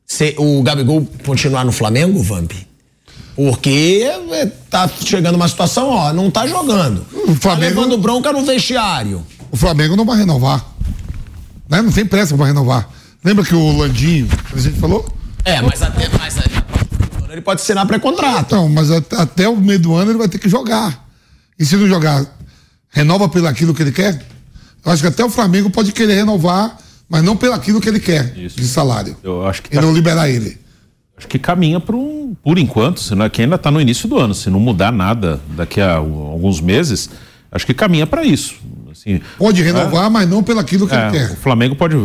se 0.06 0.36
o 0.38 0.62
Gabigol 0.64 1.08
continuar 1.26 1.64
no 1.66 1.72
Flamengo, 1.72 2.22
Vamp? 2.22 2.52
Porque 3.36 4.10
é, 4.32 4.46
tá 4.70 4.88
chegando 4.90 5.36
uma 5.36 5.48
situação, 5.48 5.90
ó, 5.90 6.12
não 6.12 6.32
tá 6.32 6.48
jogando. 6.48 7.06
O 7.14 7.36
Flamengo- 7.36 7.40
Tá 7.40 7.56
levando 7.82 7.98
bronca 7.98 8.32
no 8.34 8.44
vestiário. 8.44 9.26
O 9.52 9.58
Flamengo 9.58 9.96
não 9.96 10.06
vai 10.06 10.18
renovar. 10.18 10.66
Né? 11.70 11.82
Não 11.82 11.92
tem 11.92 12.06
pressa 12.06 12.36
pra 12.36 12.48
renovar. 12.48 12.90
Lembra 13.24 13.46
que 13.46 13.54
o 13.54 13.78
Landinho, 13.78 14.28
a 14.54 14.58
gente 14.60 14.80
falou? 14.80 15.08
É, 15.46 15.62
mas 15.62 15.82
até 15.82 16.10
mas, 16.18 16.36
ele 17.30 17.42
pode 17.42 17.62
assinar 17.62 17.86
pré-contrato. 17.86 18.40
Então, 18.48 18.68
mas 18.70 18.90
at- 18.90 19.14
até 19.14 19.48
o 19.48 19.56
meio 19.56 19.80
do 19.80 19.96
ano 19.96 20.12
ele 20.12 20.18
vai 20.18 20.28
ter 20.28 20.40
que 20.40 20.50
jogar. 20.50 21.06
E 21.60 21.66
se 21.66 21.76
não 21.76 21.88
jogar, 21.88 22.26
renova 22.90 23.30
pelo 23.30 23.48
aquilo 23.48 23.74
que 23.74 23.84
ele 23.84 23.92
quer? 23.92 24.26
Eu 24.84 24.92
acho 24.92 25.02
que 25.02 25.08
até 25.08 25.24
o 25.24 25.30
Flamengo 25.30 25.70
pode 25.70 25.92
querer 25.92 26.16
renovar, 26.16 26.78
mas 27.10 27.24
não 27.24 27.36
pelo 27.38 27.54
aquilo 27.54 27.80
que 27.82 27.88
ele 27.90 28.00
quer 28.00 28.32
de 28.34 28.68
salário. 28.68 29.16
Eu 29.24 29.46
acho 29.48 29.62
que 29.64 29.70
E 29.70 29.76
tá- 29.76 29.82
não 29.82 29.94
liberar 29.94 30.30
ele. 30.30 30.58
Acho 31.18 31.28
que 31.28 31.40
caminha 31.40 31.80
para 31.80 31.96
um, 31.96 32.36
por 32.44 32.58
enquanto, 32.60 33.00
senão 33.00 33.26
aqui 33.26 33.42
ainda 33.42 33.56
está 33.56 33.72
no 33.72 33.82
início 33.82 34.08
do 34.08 34.18
ano. 34.20 34.36
Se 34.36 34.50
não 34.52 34.60
mudar 34.60 34.92
nada 34.92 35.40
daqui 35.56 35.82
a 35.82 35.96
alguns 35.96 36.62
meses, 36.62 37.10
acho 37.52 37.66
que 37.66 37.74
caminha 37.74 38.06
para 38.06 38.24
isso. 38.24 38.56
Assim, 38.92 39.20
Pode 39.38 39.62
renovar, 39.64 40.12
mas 40.12 40.30
não 40.30 40.44
pelo 40.44 40.60
aquilo 40.60 40.88
que 40.88 40.94
é, 40.94 41.02
ele 41.08 41.12
quer. 41.12 41.32
O 41.32 41.36
Flamengo 41.38 41.76
pode. 41.76 41.96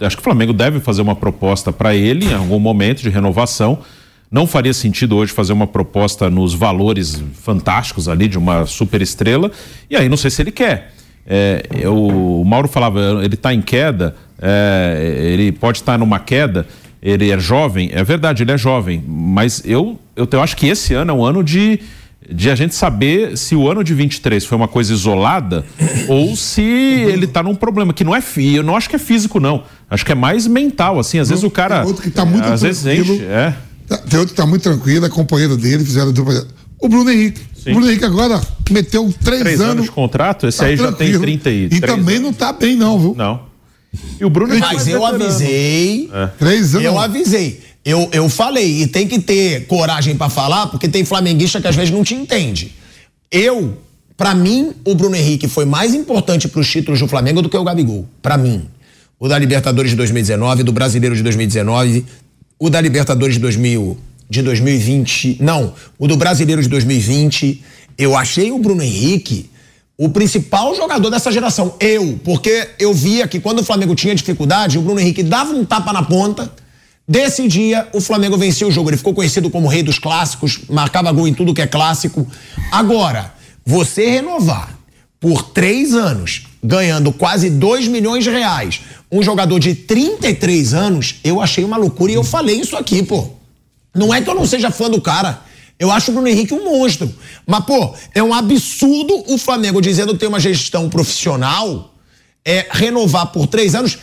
Acho 0.00 0.16
que 0.16 0.20
o 0.20 0.24
Flamengo 0.24 0.52
deve 0.52 0.78
fazer 0.78 1.02
uma 1.02 1.16
proposta 1.16 1.72
para 1.72 1.94
ele 1.96 2.26
em 2.26 2.34
algum 2.34 2.60
momento 2.60 3.02
de 3.02 3.08
renovação. 3.08 3.78
Não 4.30 4.46
faria 4.46 4.72
sentido 4.72 5.16
hoje 5.16 5.32
fazer 5.32 5.52
uma 5.52 5.66
proposta 5.66 6.30
nos 6.30 6.54
valores 6.54 7.20
fantásticos 7.42 8.08
ali 8.08 8.28
de 8.28 8.38
uma 8.38 8.66
super 8.66 9.02
estrela. 9.02 9.50
E 9.90 9.96
aí 9.96 10.08
não 10.08 10.16
sei 10.16 10.30
se 10.30 10.40
ele 10.42 10.52
quer. 10.52 10.92
É, 11.32 11.62
eu- 11.80 11.94
o 11.96 12.44
Mauro 12.44 12.66
falava, 12.66 13.20
ele 13.24 13.34
está 13.36 13.54
em 13.54 13.62
queda, 13.62 14.16
é, 14.42 15.30
ele 15.32 15.52
pode 15.52 15.78
estar 15.78 15.96
numa 15.96 16.18
queda, 16.18 16.66
ele 17.00 17.30
é 17.30 17.38
jovem, 17.38 17.88
é 17.92 18.02
verdade, 18.02 18.42
ele 18.42 18.50
é 18.50 18.58
jovem, 18.58 19.02
mas 19.06 19.62
eu, 19.64 19.96
eu, 20.16 20.26
eu 20.30 20.42
acho 20.42 20.56
que 20.56 20.66
esse 20.66 20.92
ano 20.92 21.12
é 21.12 21.14
um 21.14 21.24
ano 21.24 21.44
de, 21.44 21.78
de 22.28 22.50
a 22.50 22.56
gente 22.56 22.74
saber 22.74 23.38
se 23.38 23.54
o 23.54 23.70
ano 23.70 23.84
de 23.84 23.94
23 23.94 24.44
foi 24.44 24.56
uma 24.58 24.66
coisa 24.66 24.92
isolada 24.92 25.64
ou 26.08 26.34
se 26.34 26.62
ele 26.62 27.28
tá 27.28 27.44
num 27.44 27.54
problema 27.54 27.92
que 27.94 28.02
não 28.02 28.14
é 28.14 28.20
eu 28.36 28.64
não 28.64 28.74
acho 28.76 28.90
que 28.90 28.96
é 28.96 28.98
físico 28.98 29.38
não, 29.38 29.62
acho 29.88 30.04
que 30.04 30.10
é 30.10 30.16
mais 30.16 30.48
mental 30.48 30.98
assim, 30.98 31.20
às 31.20 31.28
vezes 31.28 31.44
o 31.44 31.50
cara 31.50 31.78
Tem 31.80 31.86
outro 31.88 32.02
que 32.02 32.10
tá 32.10 32.24
muito 32.24 32.44
às 32.44 32.60
vezes 32.62 32.82
tranquilo. 32.82 33.14
enche, 33.14 33.24
é. 33.24 33.54
Tá- 33.88 33.98
Tem 33.98 34.18
outro 34.18 34.34
que 34.34 34.40
tá 34.40 34.46
muito 34.46 34.62
tranquilo, 34.62 35.06
é 35.06 35.08
companheiro 35.08 35.56
dele, 35.56 35.84
fizeram 35.84 36.12
dupla. 36.12 36.44
O 36.78 36.88
Bruno 36.88 37.10
Henrique. 37.10 37.40
O 37.66 37.72
Bruno 37.72 37.88
Henrique 37.88 38.04
agora 38.04 38.40
meteu 38.70 39.12
três, 39.22 39.40
Três 39.40 39.60
anos 39.60 39.72
anos. 39.72 39.84
de 39.84 39.90
contrato, 39.90 40.46
esse 40.46 40.58
tá 40.58 40.66
aí 40.66 40.76
já 40.76 40.84
tem 40.92 41.10
tranquilo. 41.10 41.22
33 41.22 41.72
E 41.72 41.80
também 41.80 42.18
não 42.18 42.32
tá 42.32 42.52
bem, 42.52 42.76
não, 42.76 42.98
viu? 42.98 43.14
Não. 43.16 43.42
E 44.20 44.24
o 44.24 44.30
Bruno 44.30 44.56
Mas 44.58 44.86
eu 44.86 45.04
avisei. 45.04 46.08
É. 46.12 46.26
Três 46.38 46.74
anos. 46.74 46.84
Eu 46.86 46.98
avisei. 46.98 47.60
Eu, 47.84 48.08
eu 48.12 48.28
falei, 48.28 48.82
e 48.82 48.86
tem 48.86 49.06
que 49.08 49.18
ter 49.18 49.66
coragem 49.66 50.14
pra 50.16 50.28
falar, 50.28 50.66
porque 50.68 50.88
tem 50.88 51.04
flamenguista 51.04 51.60
que 51.60 51.66
às 51.68 51.74
vezes 51.74 51.90
não 51.90 52.04
te 52.04 52.14
entende. 52.14 52.72
Eu, 53.30 53.78
pra 54.16 54.34
mim, 54.34 54.72
o 54.84 54.94
Bruno 54.94 55.16
Henrique 55.16 55.48
foi 55.48 55.64
mais 55.64 55.94
importante 55.94 56.46
pros 56.46 56.70
títulos 56.70 57.00
do 57.00 57.08
Flamengo 57.08 57.40
do 57.42 57.48
que 57.48 57.56
o 57.56 57.64
Gabigol. 57.64 58.06
Pra 58.22 58.36
mim. 58.36 58.66
O 59.18 59.28
da 59.28 59.38
Libertadores 59.38 59.90
de 59.90 59.96
2019, 59.96 60.62
do 60.62 60.72
Brasileiro 60.72 61.14
de 61.16 61.22
2019, 61.22 62.04
o 62.58 62.70
da 62.70 62.80
Libertadores 62.80 63.34
de 63.34 63.40
2000, 63.40 63.98
de 64.30 64.40
2020, 64.42 65.38
não, 65.40 65.74
o 65.98 66.06
do 66.06 66.16
Brasileiro 66.16 66.62
de 66.62 66.68
2020. 66.68 67.62
Eu 67.98 68.16
achei 68.16 68.52
o 68.52 68.58
Bruno 68.58 68.82
Henrique 68.82 69.50
o 69.98 70.08
principal 70.08 70.74
jogador 70.74 71.10
dessa 71.10 71.30
geração. 71.30 71.74
Eu, 71.78 72.18
porque 72.24 72.68
eu 72.78 72.94
via 72.94 73.28
que 73.28 73.38
quando 73.38 73.58
o 73.58 73.62
Flamengo 73.62 73.94
tinha 73.94 74.14
dificuldade, 74.14 74.78
o 74.78 74.80
Bruno 74.80 74.98
Henrique 74.98 75.22
dava 75.22 75.52
um 75.52 75.62
tapa 75.62 75.92
na 75.92 76.02
ponta. 76.02 76.50
Desse 77.06 77.46
dia, 77.46 77.86
o 77.92 78.00
Flamengo 78.00 78.38
venceu 78.38 78.68
o 78.68 78.70
jogo. 78.70 78.88
Ele 78.88 78.96
ficou 78.96 79.12
conhecido 79.12 79.50
como 79.50 79.68
rei 79.68 79.82
dos 79.82 79.98
clássicos, 79.98 80.60
marcava 80.70 81.12
gol 81.12 81.28
em 81.28 81.34
tudo 81.34 81.52
que 81.52 81.60
é 81.60 81.66
clássico. 81.66 82.26
Agora, 82.72 83.34
você 83.62 84.08
renovar 84.08 84.74
por 85.20 85.42
três 85.42 85.92
anos, 85.92 86.46
ganhando 86.64 87.12
quase 87.12 87.50
2 87.50 87.86
milhões 87.88 88.24
de 88.24 88.30
reais, 88.30 88.80
um 89.12 89.22
jogador 89.22 89.58
de 89.58 89.74
33 89.74 90.72
anos, 90.72 91.16
eu 91.22 91.42
achei 91.42 91.62
uma 91.62 91.76
loucura 91.76 92.10
e 92.10 92.14
eu 92.14 92.24
falei 92.24 92.58
isso 92.58 92.74
aqui, 92.74 93.02
pô. 93.02 93.39
Não 93.94 94.12
é 94.14 94.20
que 94.20 94.28
eu 94.30 94.34
não 94.34 94.46
seja 94.46 94.70
fã 94.70 94.88
do 94.88 95.00
cara. 95.00 95.40
Eu 95.78 95.90
acho 95.90 96.10
o 96.10 96.14
Bruno 96.14 96.28
Henrique 96.28 96.52
um 96.52 96.64
monstro. 96.64 97.12
Mas, 97.46 97.64
pô, 97.64 97.94
é 98.14 98.22
um 98.22 98.34
absurdo 98.34 99.24
o 99.28 99.38
Flamengo 99.38 99.80
dizendo 99.80 100.12
que 100.12 100.20
tem 100.20 100.28
uma 100.28 100.38
gestão 100.40 100.88
profissional, 100.90 101.94
é 102.44 102.66
renovar 102.70 103.26
por 103.28 103.46
três 103.46 103.74
anos. 103.74 103.98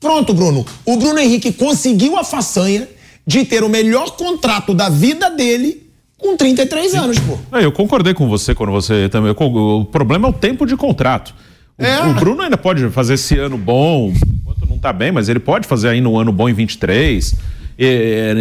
Pronto, 0.00 0.34
Bruno. 0.34 0.66
O 0.84 0.96
Bruno 0.96 1.18
Henrique 1.18 1.52
conseguiu 1.52 2.18
a 2.18 2.24
façanha 2.24 2.88
de 3.26 3.44
ter 3.44 3.62
o 3.62 3.68
melhor 3.68 4.16
contrato 4.16 4.74
da 4.74 4.88
vida 4.88 5.30
dele 5.30 5.86
com 6.18 6.36
33 6.36 6.94
anos, 6.94 7.18
pô. 7.18 7.38
Não, 7.50 7.60
eu 7.60 7.70
concordei 7.70 8.12
com 8.12 8.28
você 8.28 8.54
quando 8.54 8.72
você 8.72 9.08
também. 9.08 9.32
O 9.36 9.84
problema 9.84 10.26
é 10.26 10.30
o 10.30 10.34
tempo 10.34 10.66
de 10.66 10.76
contrato. 10.76 11.34
O, 11.78 11.84
É. 11.84 12.06
o 12.06 12.14
Bruno 12.14 12.42
ainda 12.42 12.58
pode 12.58 12.88
fazer 12.90 13.14
esse 13.14 13.38
ano 13.38 13.56
bom, 13.56 14.12
enquanto 14.40 14.68
não 14.68 14.78
tá 14.78 14.92
bem, 14.92 15.12
mas 15.12 15.28
ele 15.28 15.38
pode 15.38 15.66
fazer 15.68 15.88
ainda 15.88 16.08
um 16.08 16.18
ano 16.18 16.32
bom 16.32 16.48
em 16.48 16.52
23. 16.52 17.34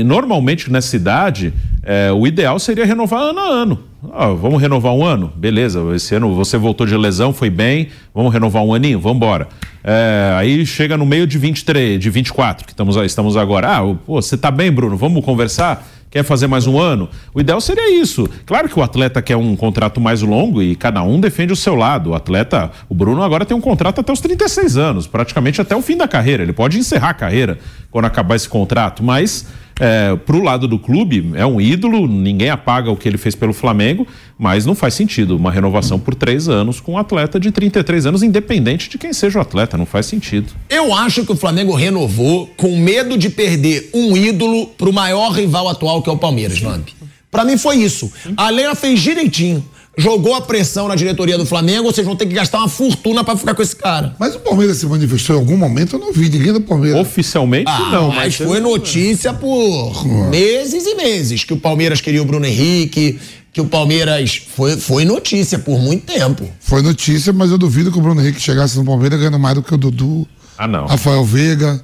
Normalmente 0.06 0.72
nessa 0.72 0.96
idade, 0.96 1.54
é, 1.84 2.12
o 2.12 2.28
ideal 2.28 2.60
seria 2.60 2.86
renovar 2.86 3.22
ano 3.22 3.40
a 3.40 3.48
ano. 3.48 3.80
Ah, 4.14 4.30
vamos 4.30 4.62
renovar 4.62 4.94
um 4.94 5.04
ano? 5.04 5.32
Beleza, 5.36 5.82
esse 5.96 6.16
ano 6.16 6.34
você 6.34 6.58
voltou 6.58 6.86
de 6.86 6.96
lesão, 6.96 7.34
foi 7.34 7.50
bem, 7.50 7.90
vamos 8.14 8.32
renovar 8.34 8.64
um 8.64 8.74
aninho? 8.74 9.00
Vamos 9.00 9.18
embora. 9.18 9.48
É, 9.84 10.34
aí 10.38 10.66
chega 10.66 10.98
no 10.98 11.06
meio 11.06 11.26
de 11.26 11.38
23, 11.38 12.00
de 12.00 12.10
24, 12.10 12.66
que 12.66 12.74
estamos, 12.74 12.96
estamos 12.98 13.38
agora. 13.38 13.78
Ah, 13.78 13.96
pô, 14.06 14.22
você 14.22 14.38
tá 14.38 14.52
bem, 14.52 14.72
Bruno? 14.72 14.96
Vamos 14.98 15.24
conversar? 15.24 15.88
Quer 16.12 16.24
fazer 16.24 16.48
mais 16.48 16.66
um 16.66 16.80
ano? 16.80 17.08
O 17.36 17.40
ideal 17.40 17.62
seria 17.62 18.02
isso. 18.02 18.28
Claro 18.44 18.68
que 18.68 18.80
o 18.80 18.82
atleta 18.82 19.22
quer 19.22 19.36
um 19.36 19.56
contrato 19.56 20.02
mais 20.02 20.24
longo 20.24 20.60
e 20.60 20.76
cada 20.76 21.04
um 21.04 21.20
defende 21.20 21.54
o 21.54 21.56
seu 21.56 21.76
lado. 21.76 22.10
O 22.10 22.16
atleta, 22.16 22.72
o 22.90 22.96
Bruno 22.96 23.22
agora 23.22 23.46
tem 23.46 23.56
um 23.56 23.62
contrato 23.62 24.02
até 24.02 24.12
os 24.12 24.20
36 24.20 24.76
anos, 24.76 25.06
praticamente 25.06 25.62
até 25.62 25.76
o 25.76 25.84
fim 25.84 25.96
da 25.96 26.08
carreira. 26.08 26.42
Ele 26.42 26.54
pode 26.54 26.80
encerrar 26.80 27.10
a 27.10 27.14
carreira 27.14 27.60
quando 27.92 28.06
acabar 28.06 28.36
esse 28.36 28.50
contrato, 28.50 29.04
mas 29.04 29.46
é, 29.80 30.16
pro 30.26 30.44
lado 30.44 30.68
do 30.68 30.78
clube 30.78 31.32
é 31.36 31.46
um 31.46 31.62
ídolo, 31.62 32.08
ninguém 32.08 32.50
apaga 32.50 32.92
o 32.92 32.98
que 32.98 33.08
ele 33.08 33.18
fez 33.18 33.36
pelo 33.36 33.54
Flamengo, 33.54 34.06
mas 34.38 34.66
não 34.66 34.76
faz 34.76 34.94
sentido 34.94 35.36
uma 35.38 35.52
renovação 35.52 36.00
por 36.00 36.14
três 36.14 36.50
anos 36.50 36.80
com 36.80 36.94
um 36.94 36.98
atleta 36.98 37.40
de 37.40 37.52
33 37.52 38.06
anos, 38.06 38.24
independente 38.24 38.90
de 38.90 38.98
quem 38.98 39.14
seja 39.14 39.40
o 39.40 39.42
atleta, 39.42 39.78
não 39.78 39.86
faz 39.86 40.06
sentido. 40.06 40.54
Eu 40.70 40.94
acho 40.94 41.26
que 41.26 41.32
o 41.32 41.36
Flamengo 41.36 41.74
renovou 41.74 42.48
com 42.58 42.78
medo 42.78 43.18
de 43.18 43.30
perder 43.30 43.90
um 43.94 44.18
ídolo 44.18 44.68
pro 44.68 44.92
maior 44.92 45.32
rival 45.32 45.70
atual 45.70 46.02
que 46.02 46.10
é 46.10 46.14
o 46.14 46.18
Palmeiras, 46.18 46.60
Vamp. 46.60 46.90
Pra 47.32 47.46
mim 47.46 47.58
foi 47.58 47.78
isso. 47.78 48.12
A 48.36 48.50
Leila 48.50 48.76
fez 48.76 49.00
direitinho. 49.00 49.64
Jogou 50.00 50.34
a 50.34 50.42
pressão 50.42 50.88
na 50.88 50.96
diretoria 50.96 51.38
do 51.38 51.46
Flamengo, 51.46 51.92
vocês 51.92 52.08
vão 52.08 52.16
ter 52.16 52.26
que 52.26 52.34
gastar 52.34 52.60
uma 52.60 52.70
fortuna 52.70 53.24
pra 53.24 53.36
ficar 53.36 53.54
com 53.54 53.62
esse 53.62 53.76
cara. 53.76 54.16
Mas 54.18 54.34
o 54.34 54.40
Palmeiras 54.40 54.78
se 54.78 54.86
manifestou 54.86 55.36
em 55.36 55.40
algum 55.40 55.58
momento, 55.58 55.98
eu 55.98 56.00
não 56.00 56.14
vi 56.14 56.30
ninguém 56.30 56.54
do 56.54 56.62
Palmeiras. 56.62 57.02
Oficialmente 57.02 57.66
Ah, 57.70 57.90
não, 57.92 58.08
mas 58.08 58.18
mas 58.18 58.36
foi 58.48 58.60
notícia 58.62 59.34
por 59.34 60.06
meses 60.30 60.86
e 60.86 60.96
meses 60.96 61.44
que 61.44 61.54
o 61.54 61.58
Palmeiras 61.58 62.00
queria 62.00 62.22
o 62.22 62.26
Bruno 62.26 62.46
Henrique, 62.46 63.20
que 63.52 63.60
o 63.60 63.66
Palmeiras 63.66 64.42
foi, 64.56 64.78
foi 64.78 65.04
notícia 65.04 65.60
por 65.60 65.80
muito 65.80 66.06
tempo. 66.06 66.48
Foi 66.62 66.82
notícia, 66.82 67.34
mas 67.34 67.52
eu 67.52 67.58
duvido 67.58 67.92
que 67.92 67.98
o 67.98 68.02
Bruno 68.02 68.22
Henrique 68.22 68.40
chegasse 68.40 68.78
no 68.78 68.86
Palmeiras 68.86 69.20
ganhando 69.20 69.40
mais 69.40 69.56
do 69.56 69.62
que 69.64 69.74
o 69.74 69.78
Dudu, 69.78 70.26
Ah, 70.58 70.68
não. 70.68 70.86
Rafael 70.86 71.26
Veiga. 71.26 71.84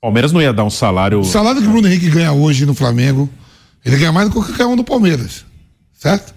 Palmeiras 0.00 0.30
não 0.32 0.40
ia 0.40 0.52
dar 0.52 0.64
um 0.64 0.70
salário. 0.70 1.20
O 1.20 1.24
salário 1.24 1.60
que 1.60 1.66
o 1.66 1.70
Bruno 1.70 1.86
Henrique 1.88 2.08
ganha 2.08 2.32
hoje 2.32 2.64
no 2.64 2.72
Flamengo, 2.74 3.28
ele 3.84 3.96
ganha 3.96 4.12
mais 4.12 4.28
do 4.28 4.32
que 4.40 4.46
qualquer 4.46 4.64
um 4.66 4.76
do 4.76 4.84
Palmeiras. 4.84 5.44
Certo? 5.98 6.34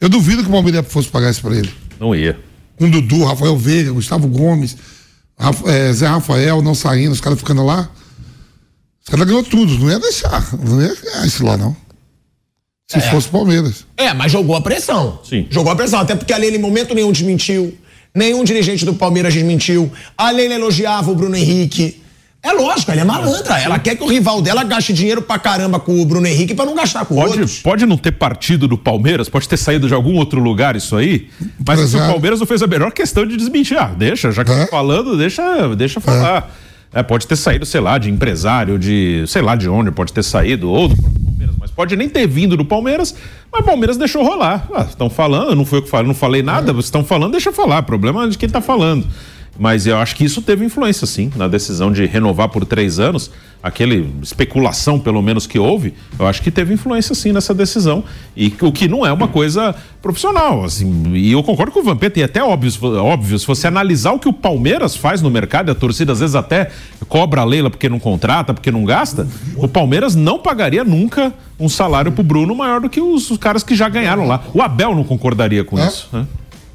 Eu 0.00 0.08
duvido 0.08 0.42
que 0.42 0.48
o 0.48 0.52
Palmeiras 0.52 0.86
fosse 0.88 1.08
pagar 1.08 1.30
isso 1.30 1.42
pra 1.42 1.54
ele. 1.54 1.70
Não 1.98 2.14
ia. 2.14 2.38
Com 2.78 2.88
Dudu, 2.88 3.24
Rafael 3.24 3.56
Veiga, 3.56 3.92
Gustavo 3.92 4.26
Gomes, 4.26 4.76
Rafa- 5.38 5.70
eh, 5.70 5.92
Zé 5.92 6.06
Rafael 6.06 6.62
não 6.62 6.74
saindo, 6.74 7.12
os 7.12 7.20
caras 7.20 7.38
ficando 7.38 7.64
lá. 7.64 7.90
Os 9.02 9.08
caras 9.10 9.26
ganhou 9.26 9.42
tudo, 9.42 9.78
não 9.78 9.90
ia 9.90 9.98
deixar. 9.98 10.48
Não 10.58 10.80
ia 10.80 10.94
ganhar 10.94 11.26
isso 11.26 11.44
lá, 11.44 11.56
não. 11.56 11.76
Se 12.90 12.98
É. 12.98 13.00
fosse 13.02 13.28
o 13.28 13.30
Palmeiras. 13.30 13.84
É, 13.96 14.12
mas 14.14 14.32
jogou 14.32 14.56
a 14.56 14.60
pressão. 14.60 15.20
Sim. 15.28 15.46
Jogou 15.50 15.70
a 15.72 15.76
pressão, 15.76 16.00
até 16.00 16.14
porque 16.16 16.32
a 16.32 16.36
Leila 16.38 16.56
em 16.56 16.60
momento 16.60 16.94
nenhum 16.94 17.12
desmentiu. 17.12 17.76
Nenhum 18.14 18.42
dirigente 18.42 18.84
do 18.84 18.94
Palmeiras 18.94 19.32
desmentiu. 19.32 19.92
A 20.18 20.30
Leila 20.30 20.54
elogiava 20.54 21.10
o 21.10 21.14
Bruno 21.14 21.36
Henrique. 21.36 22.02
É 22.42 22.52
lógico, 22.52 22.90
ela 22.90 23.02
é 23.02 23.04
malandra. 23.04 23.58
Ela 23.60 23.78
quer 23.78 23.96
que 23.96 24.02
o 24.02 24.06
rival 24.06 24.40
dela 24.40 24.64
gaste 24.64 24.94
dinheiro 24.94 25.20
pra 25.20 25.38
caramba 25.38 25.78
com 25.78 26.00
o 26.00 26.04
Bruno 26.06 26.26
Henrique 26.26 26.54
pra 26.54 26.64
não 26.64 26.74
gastar 26.74 27.04
com 27.04 27.14
Pode, 27.14 27.32
outros. 27.32 27.58
pode 27.58 27.84
não 27.84 27.98
ter 27.98 28.12
partido 28.12 28.66
do 28.66 28.78
Palmeiras, 28.78 29.28
pode 29.28 29.46
ter 29.46 29.58
saído 29.58 29.86
de 29.86 29.92
algum 29.92 30.16
outro 30.16 30.40
lugar 30.40 30.74
isso 30.74 30.96
aí, 30.96 31.28
mas 31.66 31.80
se 31.90 31.96
o. 31.96 31.98
Palmeiras 31.98 32.40
não 32.40 32.46
fez 32.46 32.62
a 32.62 32.66
menor 32.66 32.92
questão 32.92 33.26
de 33.26 33.36
desmentir. 33.36 33.76
Ah, 33.76 33.92
deixa, 33.94 34.32
já 34.32 34.42
que 34.42 34.50
tá 34.50 34.66
falando, 34.68 35.18
deixa, 35.18 35.42
deixa 35.76 36.00
falar. 36.00 36.50
É, 36.92 37.02
pode 37.02 37.26
ter 37.26 37.36
saído, 37.36 37.64
sei 37.66 37.80
lá, 37.80 37.98
de 37.98 38.10
empresário, 38.10 38.78
de 38.78 39.22
sei 39.28 39.42
lá 39.42 39.54
de 39.54 39.68
onde 39.68 39.92
pode 39.92 40.12
ter 40.12 40.24
saído, 40.24 40.68
ou 40.70 40.88
do 40.88 40.96
próprio 40.96 41.20
Palmeiras, 41.22 41.54
mas 41.60 41.70
pode 41.70 41.94
nem 41.94 42.08
ter 42.08 42.26
vindo 42.26 42.56
do 42.56 42.64
Palmeiras, 42.64 43.14
mas 43.52 43.60
o 43.60 43.64
Palmeiras 43.64 43.96
deixou 43.96 44.24
rolar. 44.24 44.66
Estão 44.88 45.08
falando, 45.10 45.54
não 45.54 45.64
foi 45.64 45.78
eu 45.78 45.82
que 45.82 45.90
falei, 45.90 46.06
não 46.06 46.14
falei 46.14 46.42
nada, 46.42 46.72
vocês 46.72 46.86
estão 46.86 47.04
falando, 47.04 47.32
deixa 47.32 47.52
falar. 47.52 47.82
Problema 47.82 48.24
é 48.24 48.28
de 48.28 48.36
quem 48.38 48.48
tá 48.48 48.60
falando. 48.60 49.06
Mas 49.62 49.86
eu 49.86 49.98
acho 49.98 50.16
que 50.16 50.24
isso 50.24 50.40
teve 50.40 50.64
influência, 50.64 51.06
sim, 51.06 51.30
na 51.36 51.46
decisão 51.46 51.92
de 51.92 52.06
renovar 52.06 52.48
por 52.48 52.64
três 52.64 52.98
anos. 52.98 53.30
Aquele 53.62 54.10
especulação, 54.22 54.98
pelo 54.98 55.20
menos, 55.20 55.46
que 55.46 55.58
houve, 55.58 55.92
eu 56.18 56.26
acho 56.26 56.40
que 56.40 56.50
teve 56.50 56.72
influência, 56.72 57.14
sim, 57.14 57.30
nessa 57.30 57.52
decisão. 57.52 58.02
E 58.34 58.50
o 58.62 58.72
que 58.72 58.88
não 58.88 59.04
é 59.04 59.12
uma 59.12 59.28
coisa 59.28 59.74
profissional, 60.00 60.64
assim. 60.64 61.12
E 61.14 61.30
eu 61.32 61.42
concordo 61.42 61.70
com 61.72 61.80
o 61.80 61.82
Vampeta, 61.82 62.18
e 62.18 62.22
é 62.22 62.24
até 62.24 62.42
óbvio, 62.42 62.70
se- 62.70 62.82
óbvio, 62.82 63.38
se 63.38 63.46
você 63.46 63.66
analisar 63.66 64.12
o 64.12 64.18
que 64.18 64.26
o 64.26 64.32
Palmeiras 64.32 64.96
faz 64.96 65.20
no 65.20 65.28
mercado, 65.30 65.68
e 65.68 65.72
a 65.72 65.74
torcida 65.74 66.10
às 66.12 66.20
vezes 66.20 66.34
até 66.34 66.70
cobra 67.06 67.42
a 67.42 67.44
Leila 67.44 67.68
porque 67.68 67.86
não 67.90 67.98
contrata, 67.98 68.54
porque 68.54 68.70
não 68.70 68.82
gasta, 68.86 69.28
o 69.56 69.68
Palmeiras 69.68 70.14
não 70.14 70.38
pagaria 70.38 70.82
nunca 70.82 71.34
um 71.58 71.68
salário 71.68 72.10
pro 72.12 72.24
Bruno 72.24 72.54
maior 72.54 72.80
do 72.80 72.88
que 72.88 72.98
os, 73.02 73.30
os 73.30 73.36
caras 73.36 73.62
que 73.62 73.74
já 73.76 73.90
ganharam 73.90 74.26
lá. 74.26 74.42
O 74.54 74.62
Abel 74.62 74.94
não 74.94 75.04
concordaria 75.04 75.62
com 75.64 75.78
isso, 75.78 76.08
né? 76.10 76.26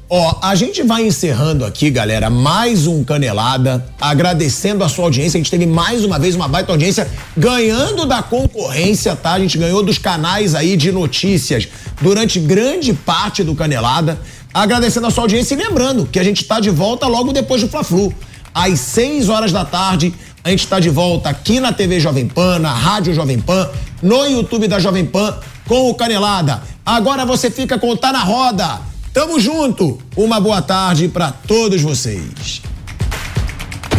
Ó, 0.08 0.38
a 0.40 0.54
gente 0.54 0.84
vai 0.84 1.04
encerrando 1.04 1.64
aqui, 1.64 1.90
galera, 1.90 2.30
mais 2.30 2.86
um 2.86 3.02
Canelada, 3.02 3.84
agradecendo 4.00 4.84
a 4.84 4.88
sua 4.88 5.06
audiência. 5.06 5.36
A 5.36 5.40
gente 5.40 5.50
teve 5.50 5.66
mais 5.66 6.04
uma 6.04 6.16
vez 6.16 6.36
uma 6.36 6.46
baita 6.46 6.70
audiência, 6.70 7.10
ganhando 7.36 8.06
da 8.06 8.22
concorrência, 8.22 9.16
tá? 9.16 9.32
A 9.32 9.40
gente 9.40 9.58
ganhou 9.58 9.82
dos 9.82 9.98
canais 9.98 10.54
aí 10.54 10.76
de 10.76 10.92
notícias 10.92 11.66
durante 12.00 12.38
grande 12.38 12.92
parte 12.92 13.42
do 13.42 13.56
Canelada. 13.56 14.16
Agradecendo 14.54 15.08
a 15.08 15.10
sua 15.10 15.24
audiência 15.24 15.54
e 15.56 15.58
lembrando 15.58 16.06
que 16.06 16.20
a 16.20 16.24
gente 16.24 16.44
tá 16.44 16.60
de 16.60 16.70
volta 16.70 17.08
logo 17.08 17.32
depois 17.32 17.60
do 17.60 17.68
Fla-Flu. 17.68 18.14
Às 18.54 18.78
6 18.78 19.28
horas 19.28 19.50
da 19.50 19.64
tarde, 19.64 20.14
a 20.44 20.50
gente 20.50 20.68
tá 20.68 20.78
de 20.78 20.88
volta 20.88 21.30
aqui 21.30 21.58
na 21.58 21.72
TV 21.72 21.98
Jovem 21.98 22.28
Pan, 22.28 22.60
na 22.60 22.72
Rádio 22.72 23.12
Jovem 23.12 23.40
Pan, 23.40 23.68
no 24.00 24.24
YouTube 24.24 24.68
da 24.68 24.78
Jovem 24.78 25.04
Pan, 25.04 25.36
com 25.66 25.90
o 25.90 25.94
Canelada. 25.96 26.62
Agora 26.86 27.26
você 27.26 27.50
fica 27.50 27.76
com 27.76 27.90
o 27.90 27.96
Tá 27.96 28.12
na 28.12 28.22
Roda. 28.22 28.95
Tamo 29.16 29.40
junto. 29.40 29.96
Uma 30.14 30.38
boa 30.38 30.60
tarde 30.60 31.08
pra 31.08 31.32
todos 31.32 31.80
vocês. 31.80 32.60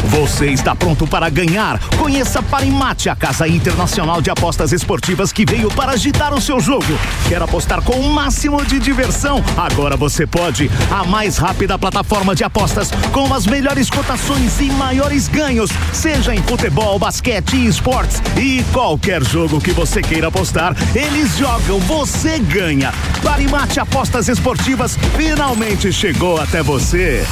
Você 0.05 0.47
está 0.47 0.75
pronto 0.75 1.05
para 1.05 1.29
ganhar? 1.29 1.79
Conheça 1.97 2.41
Parimate, 2.41 3.09
a 3.09 3.15
casa 3.15 3.47
internacional 3.47 4.21
de 4.21 4.29
apostas 4.29 4.71
esportivas 4.71 5.31
que 5.31 5.45
veio 5.45 5.69
para 5.69 5.91
agitar 5.91 6.33
o 6.33 6.41
seu 6.41 6.59
jogo. 6.59 6.97
Quer 7.27 7.41
apostar 7.41 7.81
com 7.81 7.99
o 7.99 8.09
máximo 8.09 8.65
de 8.65 8.79
diversão? 8.79 9.43
Agora 9.57 9.97
você 9.97 10.25
pode. 10.25 10.69
A 10.91 11.03
mais 11.03 11.37
rápida 11.37 11.77
plataforma 11.77 12.35
de 12.35 12.43
apostas 12.43 12.89
com 13.11 13.33
as 13.33 13.45
melhores 13.45 13.89
cotações 13.89 14.59
e 14.59 14.71
maiores 14.71 15.27
ganhos, 15.27 15.69
seja 15.93 16.33
em 16.33 16.41
futebol, 16.43 16.97
basquete 16.97 17.55
e 17.55 17.67
esportes. 17.67 18.21
E 18.37 18.63
qualquer 18.71 19.23
jogo 19.23 19.59
que 19.59 19.71
você 19.71 20.01
queira 20.01 20.27
apostar, 20.27 20.75
eles 20.95 21.37
jogam, 21.37 21.79
você 21.79 22.39
ganha. 22.39 22.93
Parimate 23.23 23.79
Apostas 23.79 24.27
Esportivas 24.27 24.97
finalmente 25.15 25.91
chegou 25.91 26.39
até 26.39 26.61
você. 26.63 27.25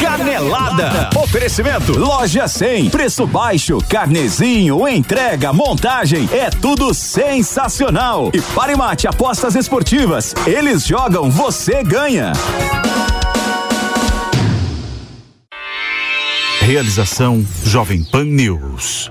Canelada. 0.00 1.10
Oferecimento 1.16 1.98
Loja 1.98 2.48
100. 2.48 2.90
Preço 2.90 3.26
baixo, 3.26 3.78
carnezinho, 3.88 4.86
entrega, 4.88 5.52
montagem. 5.52 6.28
É 6.32 6.50
tudo 6.50 6.92
sensacional. 6.92 8.30
E 8.34 8.40
Parimate 8.40 9.06
Apostas 9.06 9.54
Esportivas. 9.54 10.34
Eles 10.46 10.86
jogam, 10.86 11.30
você 11.30 11.82
ganha. 11.82 12.32
Realização 16.60 17.44
Jovem 17.64 18.04
Pan 18.04 18.24
News. 18.24 19.10